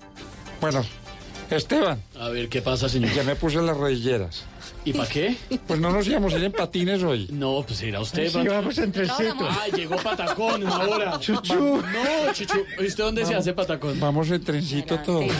[0.60, 0.82] Bueno,
[1.50, 2.02] Esteban.
[2.18, 3.12] A ver, ¿qué pasa, señor?
[3.12, 4.44] Ya me puse las rodilleras.
[4.84, 5.36] ¿Y para qué?
[5.66, 7.28] Pues no nos íbamos a ir en patines hoy.
[7.32, 8.30] No, pues irá usted.
[8.30, 9.48] Sí, vamos en trencito.
[9.48, 11.18] Ay, llegó patacón ahora.
[11.20, 11.54] Chuchu.
[11.54, 12.58] No, Chuchu.
[12.80, 13.98] ¿Y usted dónde se hace patacón?
[13.98, 15.22] Vamos en trencito todo.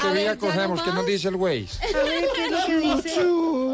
[0.00, 0.82] ¿Qué día cogemos?
[0.82, 1.68] ¿Qué nos dice el Waze?
[1.82, 3.20] A ver, ¿qué es lo que dice?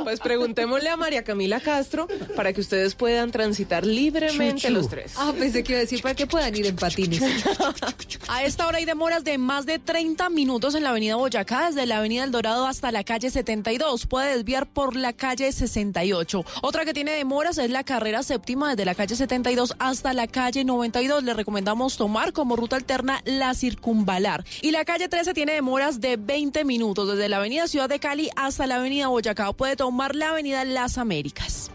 [0.05, 5.14] Pues preguntémosle a María Camila Castro para que ustedes puedan transitar libremente los tres.
[5.16, 7.22] Ah, pensé que iba a decir para que puedan ir en patines.
[8.28, 11.86] A esta hora hay demoras de más de 30 minutos en la avenida Boyacá, desde
[11.86, 14.06] la avenida El Dorado hasta la calle 72.
[14.06, 16.44] Puede desviar por la calle 68.
[16.62, 20.64] Otra que tiene demoras es la carrera séptima desde la calle 72 hasta la calle
[20.64, 21.22] 92.
[21.22, 24.44] Le recomendamos tomar como ruta alterna la circunvalar.
[24.62, 28.30] Y la calle 13 tiene demoras de 20 minutos desde la avenida Ciudad de Cali
[28.36, 29.52] hasta la avenida Boyacá.
[29.52, 31.70] Puede tomar la avenida Las Américas.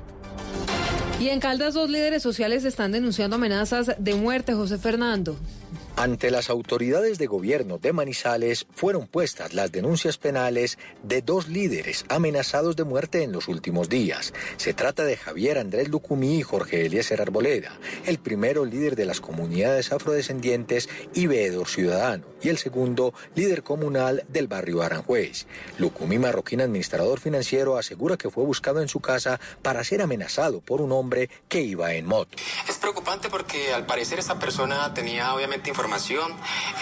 [1.19, 5.37] Y en Caldas, dos líderes sociales están denunciando amenazas de muerte, José Fernando.
[5.95, 12.05] Ante las autoridades de gobierno de Manizales fueron puestas las denuncias penales de dos líderes
[12.09, 14.33] amenazados de muerte en los últimos días.
[14.57, 19.21] Se trata de Javier Andrés Lucumí y Jorge Eliezer Arboleda, el primero líder de las
[19.21, 25.45] comunidades afrodescendientes y veedor ciudadano, y el segundo líder comunal del barrio Aranjuez.
[25.77, 30.81] Lucumí Marroquín, administrador financiero, asegura que fue buscado en su casa para ser amenazado por
[30.81, 32.37] un hombre que iba en moto.
[32.67, 36.31] Es preocupante porque al parecer esta persona tenía obviamente información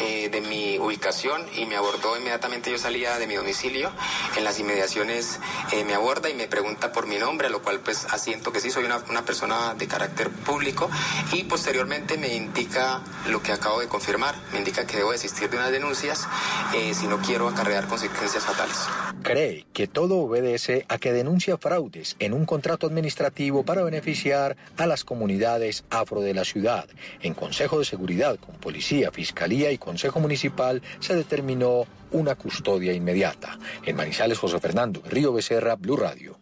[0.01, 2.71] eh, de mi ubicación y me abordó inmediatamente.
[2.71, 3.91] Yo salía de mi domicilio,
[4.37, 5.39] en las inmediaciones
[5.71, 8.61] eh, me aborda y me pregunta por mi nombre, a lo cual pues asiento que
[8.61, 10.89] sí, soy una, una persona de carácter público
[11.31, 15.57] y posteriormente me indica lo que acabo de confirmar, me indica que debo desistir de
[15.57, 16.27] unas denuncias
[16.75, 18.77] eh, si no quiero acarrear consecuencias fatales.
[19.23, 24.85] Cree que todo obedece a que denuncia fraudes en un contrato administrativo para beneficiar a
[24.85, 26.87] las comunidades afro de la ciudad.
[27.21, 33.59] En Consejo de Seguridad con Policía Fiscalía y Consejo Municipal se determinó una custodia inmediata.
[33.85, 36.38] En Manizales, José Fernando Río Becerra, Blue Radio.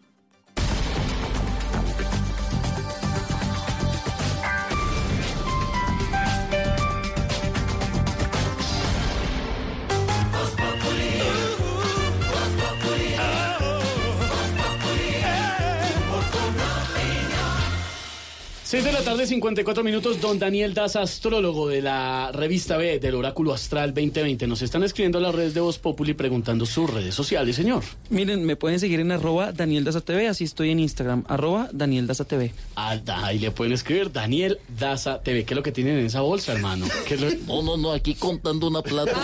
[18.68, 20.20] 6 de la tarde, 54 minutos.
[20.20, 24.46] Don Daniel Daza, astrólogo de la revista B del Oráculo Astral 2020.
[24.46, 27.82] Nos están escribiendo a las redes de Voz Populi preguntando sus redes sociales, señor.
[28.10, 32.06] Miren, me pueden seguir en arroba Daniel Daza TV, así estoy en Instagram, arroba Daniel
[32.06, 32.52] Daza TV.
[32.76, 35.44] Ah, ahí le pueden escribir Daniel Daza TV.
[35.46, 36.84] ¿Qué es lo que tienen en esa bolsa, hermano?
[37.06, 39.14] ¿Qué es lo- No, no, no, aquí contando una plata.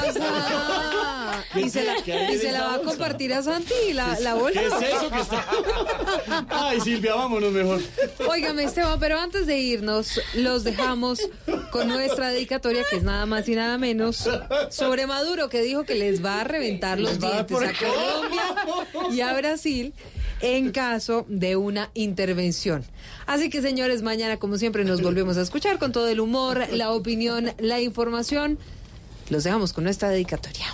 [1.57, 4.61] Y se la, y se la va a compartir a Santi la, la bolsa.
[4.61, 5.47] ¿Qué es eso que está?
[6.49, 7.81] Ay, Silvia, vámonos mejor.
[8.29, 11.21] Óigame, Esteban, pero antes de irnos, los dejamos
[11.71, 14.29] con nuestra dedicatoria, que es nada más y nada menos,
[14.71, 18.43] sobre Maduro, que dijo que les va a reventar los dientes a Colombia
[19.13, 19.95] y a Brasil
[20.41, 22.85] en caso de una intervención.
[23.27, 26.91] Así que, señores, mañana, como siempre, nos volvemos a escuchar con todo el humor, la
[26.91, 28.59] opinión, la información.
[29.31, 30.67] Los dejamos con nuestra dedicatoria.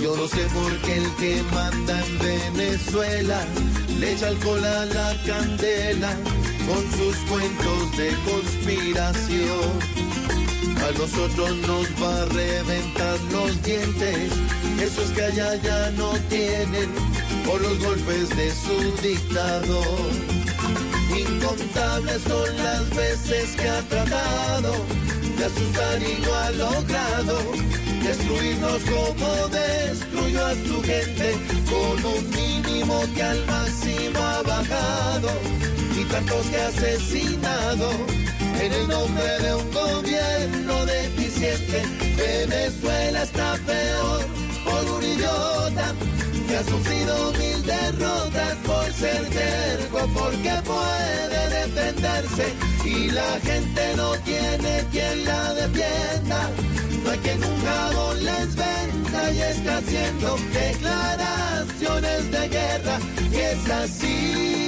[0.00, 3.40] Yo no sé por qué el que manda en Venezuela
[3.98, 6.14] le echa alcohol a la candela
[6.66, 10.04] con sus cuentos de conspiración.
[10.76, 14.32] A nosotros nos va a reventar los dientes,
[14.80, 16.90] esos que allá ya no tienen
[17.46, 20.43] por los golpes de su dictador.
[21.16, 24.72] Incontables son las veces que ha tratado
[25.38, 27.38] de asustar y no ha logrado
[28.02, 31.36] destruirnos como destruyó a su gente
[31.70, 35.28] con un mínimo que al máximo ha bajado
[35.96, 37.90] y tantos que ha asesinado
[38.60, 41.82] en el nombre de un gobierno deficiente.
[42.16, 44.24] Venezuela está peor
[44.64, 45.94] por un idiota
[46.56, 52.52] ha sufrido mil derrotas por ser terco, porque puede defenderse
[52.84, 56.50] y la gente no tiene quien la defienda.
[57.02, 62.98] No hay quien un jabón les venda y está haciendo declaraciones de guerra
[63.32, 64.64] y es así.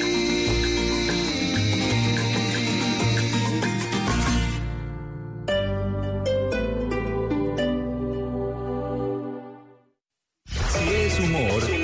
[10.68, 11.75] Si es humor,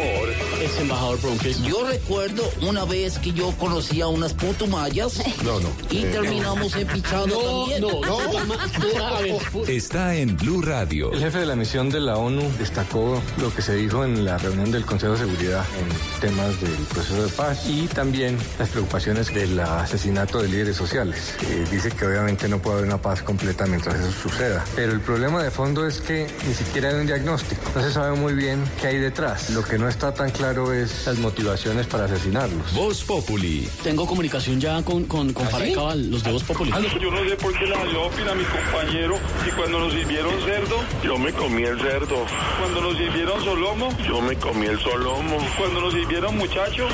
[0.81, 1.62] embajador Bronques.
[1.62, 5.20] Yo recuerdo una vez que yo conocí a unas putumayas.
[5.44, 5.68] No, no.
[5.91, 7.81] Y terminamos empichados No, también.
[7.81, 9.65] no, no.
[9.68, 11.12] Está en Blue Radio.
[11.12, 14.39] El jefe de la misión de la ONU destacó lo que se dijo en la
[14.39, 19.33] reunión del Consejo de Seguridad en temas del proceso de paz y también las preocupaciones
[19.33, 21.34] del asesinato de líderes sociales.
[21.42, 24.65] Eh, dice que obviamente no puede haber una paz completa mientras eso suceda.
[24.75, 27.62] Pero el problema de fondo es que ni siquiera hay un diagnóstico.
[27.75, 29.51] No se sabe muy bien qué hay detrás.
[29.51, 32.75] Lo que no está tan claro es las motivaciones para asesinarlos.
[32.75, 33.67] Voz Populi.
[33.83, 36.71] Tengo comunicación ya con, con, con Cabal, los de Voz Populi.
[36.71, 39.17] Yo no sé por qué la dio a mi compañero
[39.47, 42.27] y cuando nos sirvieron cerdo, yo me comí el cerdo.
[42.61, 45.39] Cuando nos sirvieron solomo, yo me comí el solomo.
[45.57, 46.87] Cuando nos sirvieron muchacho,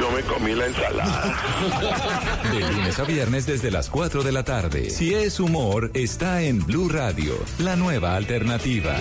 [0.00, 1.34] yo me comí la ensalada.
[2.52, 4.90] De lunes a viernes desde las 4 de la tarde.
[4.90, 8.96] Si es humor, está en Blue Radio, la nueva alternativa.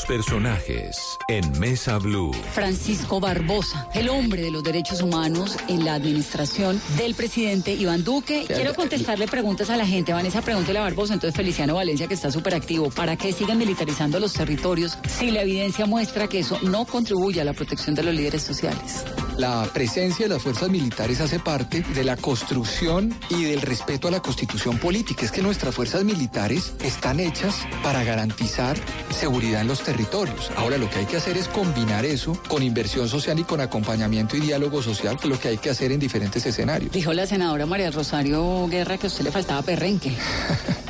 [0.00, 2.32] Los personajes en Mesa Blue.
[2.54, 8.44] Francisco Barbosa, el hombre de los derechos humanos en la administración del presidente Iván Duque.
[8.46, 10.14] Quiero contestarle preguntas a la gente.
[10.14, 12.88] Vanessa, pregúntele a Barbosa, entonces Feliciano Valencia, que está súper activo.
[12.88, 17.44] ¿Para qué siguen militarizando los territorios si la evidencia muestra que eso no contribuye a
[17.44, 19.04] la protección de los líderes sociales?
[19.36, 24.10] La presencia de las fuerzas militares hace parte de la construcción y del respeto a
[24.10, 25.24] la constitución política.
[25.24, 28.76] Es que nuestras fuerzas militares están hechas para garantizar
[29.10, 30.52] seguridad en los territorios.
[30.56, 34.36] Ahora lo que hay que hacer es combinar eso con inversión social y con acompañamiento
[34.36, 36.92] y diálogo social, que es lo que hay que hacer en diferentes escenarios.
[36.92, 40.12] Dijo la senadora María Rosario Guerra que a usted le faltaba perrenque.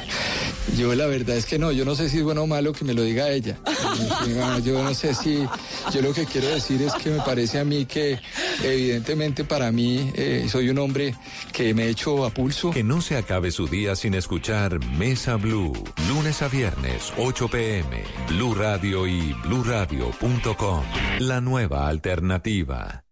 [0.76, 2.84] Yo la verdad es que no, yo no sé si es bueno o malo que
[2.84, 3.58] me lo diga ella.
[4.64, 5.47] Yo no sé si,
[5.92, 8.18] yo lo que quiero decir es que me parece a mí que
[8.62, 11.14] evidentemente para mí eh, soy un hombre
[11.52, 12.70] que me echo a pulso.
[12.70, 15.72] Que no se acabe su día sin escuchar Mesa Blue.
[16.08, 18.05] Lunes a viernes, 8 pm.
[18.28, 20.82] Blue Radio y bluradio.com.
[21.18, 23.05] La nueva alternativa.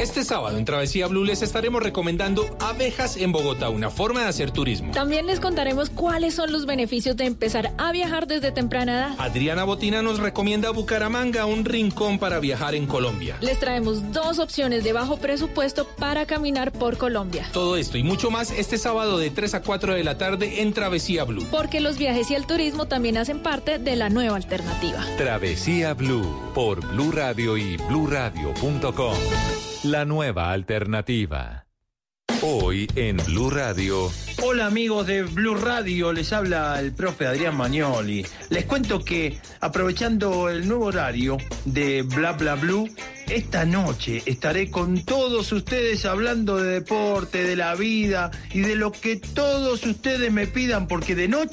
[0.00, 4.50] Este sábado en Travesía Blue les estaremos recomendando Abejas en Bogotá, una forma de hacer
[4.50, 4.92] turismo.
[4.92, 9.14] También les contaremos cuáles son los beneficios de empezar a viajar desde temprana edad.
[9.18, 13.36] Adriana Botina nos recomienda Bucaramanga, un rincón para viajar en Colombia.
[13.40, 17.48] Les traemos dos opciones de bajo presupuesto para caminar por Colombia.
[17.52, 20.72] Todo esto y mucho más este sábado de 3 a 4 de la tarde en
[20.72, 21.46] Travesía Blue.
[21.50, 25.04] Porque los viajes y el turismo también hacen parte de la nueva alternativa.
[25.16, 29.16] Travesía Blue por Blue Radio y bluradio.com.
[29.84, 31.66] La nueva alternativa.
[32.42, 34.10] Hoy en Blue Radio.
[34.42, 38.24] Hola amigos de Blue Radio, les habla el profe Adrián Magnoli.
[38.50, 42.88] Les cuento que aprovechando el nuevo horario de Bla Bla Blue,
[43.28, 48.92] esta noche estaré con todos ustedes hablando de deporte, de la vida y de lo
[48.92, 51.46] que todos ustedes me pidan porque de noche